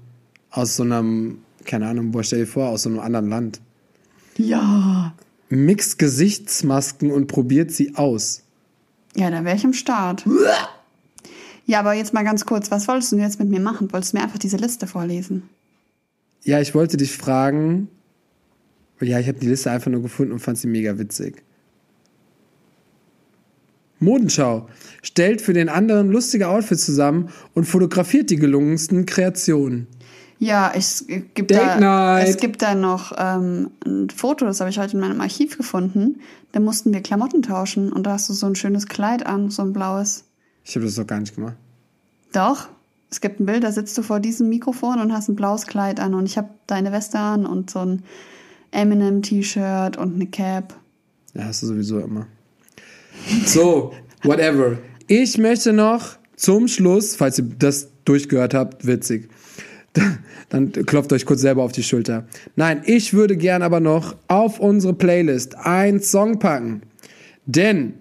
aus 0.51 0.75
so 0.75 0.84
einem, 0.84 1.39
keine 1.65 1.88
Ahnung, 1.88 2.11
boah, 2.11 2.23
stell 2.23 2.39
dir 2.39 2.47
vor, 2.47 2.67
aus 2.67 2.84
so 2.84 2.89
einem 2.89 2.99
anderen 2.99 3.30
Land. 3.30 3.61
Ja. 4.38 5.15
Mixt 5.49 5.97
Gesichtsmasken 5.97 7.11
und 7.11 7.27
probiert 7.27 7.71
sie 7.71 7.95
aus. 7.95 8.43
Ja, 9.15 9.30
da 9.30 9.44
wäre 9.44 9.56
ich 9.56 9.64
im 9.64 9.73
Start. 9.73 10.26
Ja, 11.65 11.80
aber 11.80 11.94
jetzt 11.94 12.14
mal 12.14 12.23
ganz 12.23 12.45
kurz, 12.45 12.72
was 12.72 12.88
wolltest 12.88 13.11
du 13.11 13.18
jetzt 13.18 13.40
mit 13.40 13.49
mir 13.49 13.60
machen? 13.60 13.91
Wolltest 13.94 14.14
du 14.14 14.18
mir 14.18 14.23
einfach 14.23 14.40
diese 14.40 14.57
Liste 14.57 14.88
vorlesen? 14.88 15.49
Ja, 16.44 16.60
ich 16.60 16.76
wollte 16.76 16.98
dich 16.98 17.15
fragen. 17.15 17.88
Ja, 18.99 19.19
ich 19.19 19.27
habe 19.27 19.40
die 19.40 19.48
Liste 19.48 19.72
einfach 19.72 19.91
nur 19.91 20.02
gefunden 20.02 20.34
und 20.34 20.40
fand 20.40 20.57
sie 20.57 20.68
mega 20.68 20.98
witzig. 20.98 21.44
Modenschau. 23.99 24.68
Stellt 25.02 25.41
für 25.41 25.53
den 25.53 25.69
anderen 25.69 26.10
lustige 26.10 26.49
Outfits 26.49 26.85
zusammen 26.85 27.30
und 27.53 27.65
fotografiert 27.65 28.30
die 28.30 28.35
gelungensten 28.35 29.06
Kreationen. 29.06 29.88
Ja, 30.39 30.72
es 30.76 31.05
gibt, 31.07 31.51
Date 31.51 31.60
da, 31.60 31.80
night. 31.80 32.27
es 32.27 32.38
gibt 32.38 32.61
da 32.61 32.76
noch 32.76 33.14
ähm, 33.18 33.72
ein 33.85 34.10
Foto, 34.10 34.45
das 34.45 34.60
habe 34.60 34.69
ich 34.69 34.77
heute 34.77 34.93
in 34.93 34.99
meinem 34.99 35.22
Archiv 35.22 35.57
gefunden. 35.57 36.19
Da 36.51 36.60
mussten 36.60 36.93
wir 36.93 37.01
Klamotten 37.01 37.41
tauschen 37.41 37.91
und 37.91 38.03
da 38.05 38.14
hast 38.14 38.30
du 38.30 38.34
so 38.34 38.45
ein 38.45 38.55
schönes 38.55 38.88
Kleid 38.88 39.26
an, 39.26 39.49
so 39.49 39.61
ein 39.61 39.73
blaues. 39.73 40.26
Ich 40.65 40.76
habe 40.76 40.85
das 40.85 40.95
doch 40.95 41.07
gar 41.07 41.19
nicht 41.19 41.35
gemacht. 41.35 41.55
Doch, 42.34 42.68
es 43.10 43.22
gibt 43.22 43.39
ein 43.39 43.45
Bild, 43.45 43.64
da 43.64 43.72
sitzt 43.72 43.97
du 43.97 44.01
vor 44.01 44.19
diesem 44.19 44.49
Mikrofon 44.49 44.99
und 44.99 45.14
hast 45.14 45.30
ein 45.30 45.35
blaues 45.35 45.65
Kleid 45.65 45.99
an 45.99 46.14
und 46.14 46.26
ich 46.26 46.38
habe 46.38 46.49
deine 46.68 46.91
Weste 46.91 47.19
an 47.19 47.45
und 47.45 47.69
so 47.69 47.80
ein 47.80 48.03
Eminem-T-Shirt 48.72 49.97
und 49.97 50.15
eine 50.15 50.27
Cap. 50.27 50.73
Ja, 51.34 51.45
hast 51.45 51.64
du 51.64 51.68
sowieso 51.68 51.99
immer. 51.99 52.27
So, 53.45 53.93
whatever. 54.23 54.77
Ich 55.07 55.38
möchte 55.38 55.73
noch 55.73 56.18
zum 56.35 56.68
Schluss, 56.68 57.15
falls 57.15 57.38
ihr 57.38 57.45
das 57.60 57.89
durchgehört 58.05 58.53
habt, 58.53 58.85
witzig, 58.85 59.30
dann 60.49 60.72
klopft 60.72 61.14
euch 61.14 61.26
kurz 61.26 61.41
selber 61.41 61.64
auf 61.64 61.72
die 61.72 61.84
Schulter. 61.84 62.26
Nein, 62.56 62.82
ich 62.86 63.14
würde 63.14 63.38
gern 63.38 63.61
aber 63.61 63.80
noch 63.80 64.15
auf 64.28 64.60
unsere 64.60 64.94
Playlist 64.94 65.56
einen 65.56 66.02
Song 66.02 66.40
packen. 66.40 66.82
Denn, 67.45 67.94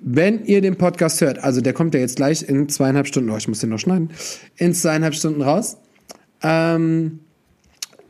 wenn 0.00 0.44
ihr 0.44 0.60
den 0.60 0.76
Podcast 0.76 1.20
hört, 1.20 1.38
also 1.38 1.60
der 1.60 1.72
kommt 1.72 1.94
ja 1.94 2.00
jetzt 2.00 2.16
gleich 2.16 2.48
in 2.48 2.68
zweieinhalb 2.68 3.06
Stunden, 3.06 3.30
oh, 3.30 3.36
ich 3.36 3.48
muss 3.48 3.60
den 3.60 3.70
noch 3.70 3.78
schneiden, 3.78 4.10
in 4.56 4.74
zweieinhalb 4.74 5.14
Stunden 5.14 5.42
raus. 5.42 5.78
Ähm, 6.42 7.20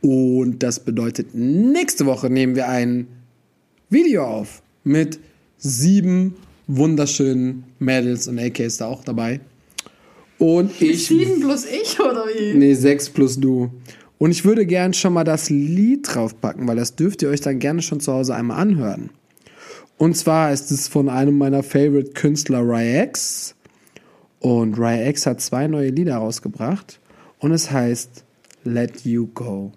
und 0.01 0.61
das 0.63 0.79
bedeutet, 0.79 1.33
nächste 1.33 2.05
Woche 2.05 2.29
nehmen 2.29 2.55
wir 2.55 2.67
ein 2.67 3.07
Video 3.89 4.25
auf 4.25 4.61
mit 4.83 5.19
sieben 5.57 6.35
wunderschönen 6.67 7.63
Mädels 7.79 8.27
und 8.27 8.39
AKs 8.39 8.77
da 8.77 8.87
auch 8.87 9.03
dabei. 9.03 9.39
Und 10.39 10.81
ich. 10.81 11.07
Sieben 11.07 11.39
plus 11.41 11.65
ich, 11.65 11.99
oder 11.99 12.25
wie? 12.27 12.53
Nee, 12.53 12.73
sechs 12.73 13.09
plus 13.09 13.39
du. 13.39 13.71
Und 14.17 14.31
ich 14.31 14.45
würde 14.45 14.65
gern 14.65 14.93
schon 14.93 15.13
mal 15.13 15.23
das 15.23 15.49
Lied 15.49 16.07
draufpacken, 16.13 16.67
weil 16.67 16.75
das 16.75 16.95
dürft 16.95 17.21
ihr 17.21 17.29
euch 17.29 17.41
dann 17.41 17.59
gerne 17.59 17.81
schon 17.81 17.99
zu 17.99 18.13
Hause 18.13 18.35
einmal 18.35 18.59
anhören. 18.59 19.11
Und 19.97 20.15
zwar 20.15 20.51
ist 20.51 20.71
es 20.71 20.87
von 20.87 21.09
einem 21.09 21.37
meiner 21.37 21.63
Favorite 21.63 22.11
Künstler, 22.13 22.61
Ryax. 22.61 23.55
Und 24.39 24.77
Ryax 24.77 25.25
hat 25.25 25.41
zwei 25.41 25.67
neue 25.67 25.89
Lieder 25.89 26.17
rausgebracht. 26.17 26.99
Und 27.39 27.51
es 27.51 27.71
heißt 27.71 28.23
Let 28.63 29.01
You 29.05 29.27
Go. 29.33 29.71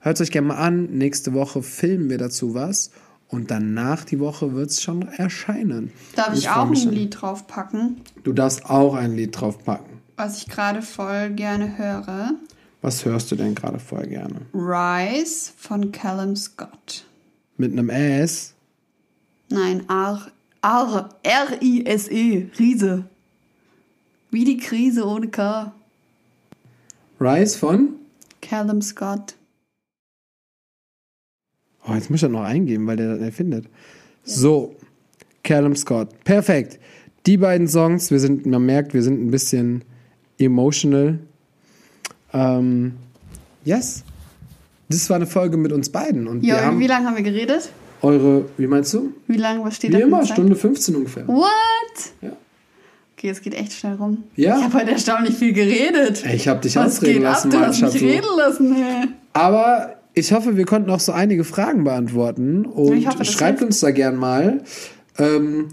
Hört 0.00 0.20
euch 0.20 0.30
gerne 0.30 0.48
mal 0.48 0.56
an. 0.56 0.86
Nächste 0.92 1.34
Woche 1.34 1.62
filmen 1.62 2.10
wir 2.10 2.18
dazu 2.18 2.54
was. 2.54 2.90
Und 3.28 3.50
danach 3.50 4.04
die 4.04 4.20
Woche 4.20 4.54
wird 4.54 4.70
es 4.70 4.82
schon 4.82 5.02
erscheinen. 5.02 5.90
Darf 6.14 6.34
ich 6.36 6.46
freu 6.48 6.60
auch 6.60 6.70
ein. 6.70 6.90
Lied 6.92 7.20
draufpacken, 7.20 7.96
Du 8.22 8.32
darfst 8.32 8.66
auch 8.66 8.94
ein 8.94 9.16
Lied 9.16 9.40
draufpacken. 9.40 9.95
Was 10.16 10.38
ich 10.38 10.48
gerade 10.48 10.82
voll 10.82 11.30
gerne 11.30 11.76
höre? 11.78 12.34
Was 12.82 13.04
hörst 13.04 13.30
du 13.30 13.36
denn 13.36 13.54
gerade 13.54 13.78
voll 13.78 14.06
gerne? 14.06 14.42
Rise 14.54 15.52
von 15.56 15.92
Callum 15.92 16.36
Scott. 16.36 17.04
Mit 17.56 17.72
einem 17.72 17.90
S? 17.90 18.54
Nein, 19.48 19.84
R, 19.88 20.30
R, 20.62 21.08
R-I-S-E, 21.22 22.46
Riese. 22.58 23.04
Wie 24.30 24.44
die 24.44 24.56
Krise 24.56 25.06
ohne 25.06 25.28
K. 25.28 25.72
Rise 27.20 27.58
von? 27.58 27.94
Callum 28.42 28.82
Scott. 28.82 29.34
Oh, 31.88 31.94
jetzt 31.94 32.10
muss 32.10 32.18
ich 32.18 32.22
das 32.22 32.30
noch 32.30 32.42
eingeben, 32.42 32.86
weil 32.86 32.96
der 32.96 33.12
das 33.12 33.20
nicht 33.20 33.36
findet. 33.36 33.66
So, 34.24 34.74
Callum 35.42 35.76
Scott. 35.76 36.08
Perfekt. 36.24 36.80
Die 37.26 37.36
beiden 37.36 37.68
Songs, 37.68 38.10
wir 38.10 38.20
sind, 38.20 38.44
man 38.46 38.66
merkt, 38.66 38.92
wir 38.92 39.02
sind 39.02 39.24
ein 39.24 39.30
bisschen 39.30 39.84
emotional. 40.38 41.18
Ähm, 42.32 42.92
yes. 43.64 44.02
Das 44.88 45.08
war 45.10 45.16
eine 45.16 45.26
Folge 45.26 45.56
mit 45.56 45.72
uns 45.72 45.88
beiden. 45.90 46.28
Und 46.28 46.42
wir 46.42 46.48
Ja, 46.54 46.64
haben 46.64 46.78
wie 46.78 46.86
lange 46.86 47.06
haben 47.06 47.16
wir 47.16 47.22
geredet? 47.22 47.70
eure, 48.02 48.44
wie 48.56 48.66
meinst 48.66 48.92
du? 48.94 49.12
Wie 49.26 49.36
lange, 49.36 49.64
was 49.64 49.76
steht 49.76 49.90
Wie 49.90 49.94
da? 49.94 49.98
für 50.00 50.04
immer? 50.06 50.24
Stunde 50.26 50.54
15 50.54 50.94
ungefähr. 50.96 51.26
What? 51.26 51.46
Ja. 52.20 52.32
Okay, 53.16 53.30
es 53.30 53.40
geht 53.40 53.54
echt 53.54 53.72
schnell 53.72 53.94
rum. 53.94 54.24
Ja. 54.36 54.58
Ich 54.58 54.64
habe 54.64 54.74
heute 54.74 54.90
erstaunlich 54.92 55.34
viel 55.34 55.52
geredet. 55.54 56.22
Ich 56.32 56.46
habe 56.46 56.60
dich 56.60 56.76
was 56.76 56.98
ausreden 56.98 57.22
lassen, 57.22 57.48
ab? 57.52 57.58
Du 57.60 57.66
hast 57.66 57.80
mich 57.94 58.02
reden 58.02 58.26
lassen, 58.36 58.74
hey. 58.76 59.08
Aber 59.32 59.94
ich 60.12 60.32
hoffe, 60.32 60.56
wir 60.56 60.66
konnten 60.66 60.90
auch 60.90 61.00
so 61.00 61.12
einige 61.12 61.42
Fragen 61.42 61.84
beantworten. 61.84 62.66
Und 62.66 62.96
Ich 62.96 63.06
hoffe, 63.08 63.24
schreibt 63.24 63.62
uns 63.62 63.80
da 63.80 63.90
gern 63.90 64.16
mal. 64.16 64.62
Ähm, 65.18 65.68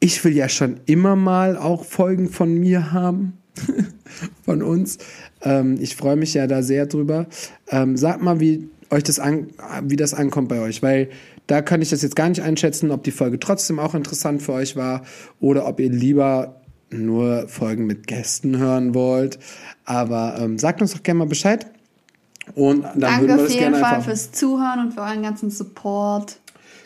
ich 0.00 0.24
will 0.24 0.36
ja 0.36 0.48
schon 0.48 0.80
immer 0.86 1.16
mal 1.16 1.56
auch 1.56 1.84
Folgen 1.84 2.28
von 2.28 2.54
mir 2.54 2.92
haben. 2.92 3.38
von 4.44 4.62
uns. 4.62 4.98
Ähm, 5.42 5.78
ich 5.80 5.96
freue 5.96 6.16
mich 6.16 6.34
ja 6.34 6.46
da 6.46 6.62
sehr 6.62 6.86
drüber. 6.86 7.26
Ähm, 7.70 7.96
sagt 7.96 8.22
mal, 8.22 8.40
wie 8.40 8.68
euch 8.90 9.02
das 9.02 9.18
an, 9.18 9.48
wie 9.82 9.96
das 9.96 10.14
ankommt 10.14 10.48
bei 10.48 10.60
euch, 10.60 10.82
weil 10.82 11.08
da 11.46 11.62
kann 11.62 11.82
ich 11.82 11.90
das 11.90 12.02
jetzt 12.02 12.16
gar 12.16 12.28
nicht 12.28 12.42
einschätzen, 12.42 12.90
ob 12.90 13.04
die 13.04 13.10
Folge 13.10 13.38
trotzdem 13.38 13.78
auch 13.78 13.94
interessant 13.94 14.42
für 14.42 14.52
euch 14.52 14.76
war 14.76 15.02
oder 15.40 15.66
ob 15.66 15.80
ihr 15.80 15.90
lieber 15.90 16.60
nur 16.90 17.48
Folgen 17.48 17.86
mit 17.86 18.06
Gästen 18.06 18.58
hören 18.58 18.94
wollt. 18.94 19.38
Aber 19.84 20.36
ähm, 20.38 20.58
sagt 20.58 20.80
uns 20.80 20.92
doch 20.92 21.02
gerne 21.02 21.18
mal 21.18 21.26
Bescheid. 21.26 21.66
Und 22.54 22.84
dann 22.84 22.94
würden 22.94 23.00
Danke 23.00 23.26
wir 23.26 23.34
auf 23.34 23.40
das 23.42 23.50
jeden 23.50 23.60
gerne 23.60 23.78
Fall 23.78 23.94
einfach. 23.94 24.04
fürs 24.04 24.32
Zuhören 24.32 24.80
und 24.80 24.94
für 24.94 25.00
euren 25.00 25.22
ganzen 25.22 25.50
Support. 25.50 26.38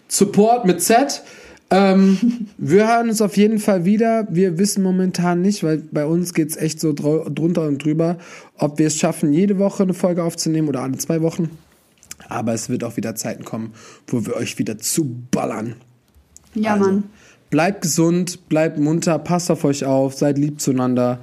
Support 0.08 0.64
mit 0.64 0.82
Z. 0.82 1.22
Ähm, 1.72 2.48
wir 2.58 2.88
hören 2.88 3.08
uns 3.08 3.22
auf 3.22 3.36
jeden 3.36 3.58
Fall 3.60 3.84
wieder. 3.84 4.26
Wir 4.30 4.58
wissen 4.58 4.82
momentan 4.82 5.40
nicht, 5.40 5.62
weil 5.62 5.78
bei 5.78 6.04
uns 6.04 6.34
geht's 6.34 6.56
echt 6.56 6.80
so 6.80 6.92
dr 6.92 7.30
drunter 7.30 7.66
und 7.68 7.84
drüber, 7.84 8.18
ob 8.56 8.78
wir 8.78 8.88
es 8.88 8.96
schaffen, 8.96 9.32
jede 9.32 9.58
Woche 9.58 9.84
eine 9.84 9.94
Folge 9.94 10.24
aufzunehmen 10.24 10.68
oder 10.68 10.82
alle 10.82 10.98
zwei 10.98 11.22
Wochen. 11.22 11.50
Aber 12.28 12.52
es 12.54 12.68
wird 12.68 12.84
auch 12.84 12.96
wieder 12.96 13.14
Zeiten 13.14 13.44
kommen, 13.44 13.72
wo 14.08 14.26
wir 14.26 14.36
euch 14.36 14.58
wieder 14.58 14.78
zuballern. 14.78 15.76
Ja, 16.54 16.74
Also, 16.74 16.86
Mann. 16.86 17.04
Bleibt 17.50 17.82
gesund, 17.82 18.48
bleibt 18.48 18.78
munter, 18.78 19.18
passt 19.18 19.50
auf 19.50 19.64
euch 19.64 19.84
auf, 19.84 20.14
seid 20.14 20.38
lieb 20.38 20.60
zueinander. 20.60 21.18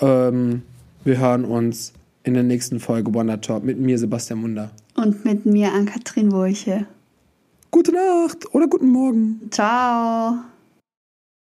Ähm, 0.00 0.62
wir 1.04 1.18
hören 1.18 1.44
uns 1.44 1.92
in 2.22 2.34
der 2.34 2.44
nächsten 2.44 2.78
Folge 2.78 3.12
Wonder 3.14 3.40
Talk 3.40 3.64
mit 3.64 3.78
mir, 3.78 3.98
Sebastian 3.98 4.40
Munder. 4.40 4.70
Und 4.94 5.24
mit 5.24 5.44
mir 5.44 5.72
an 5.72 5.86
Katrin 5.86 6.30
Wurche. 6.30 6.86
Gute 7.76 7.92
Nacht 7.92 8.54
oder 8.54 8.68
guten 8.68 8.88
Morgen. 8.88 9.50
Ciao. 9.50 10.38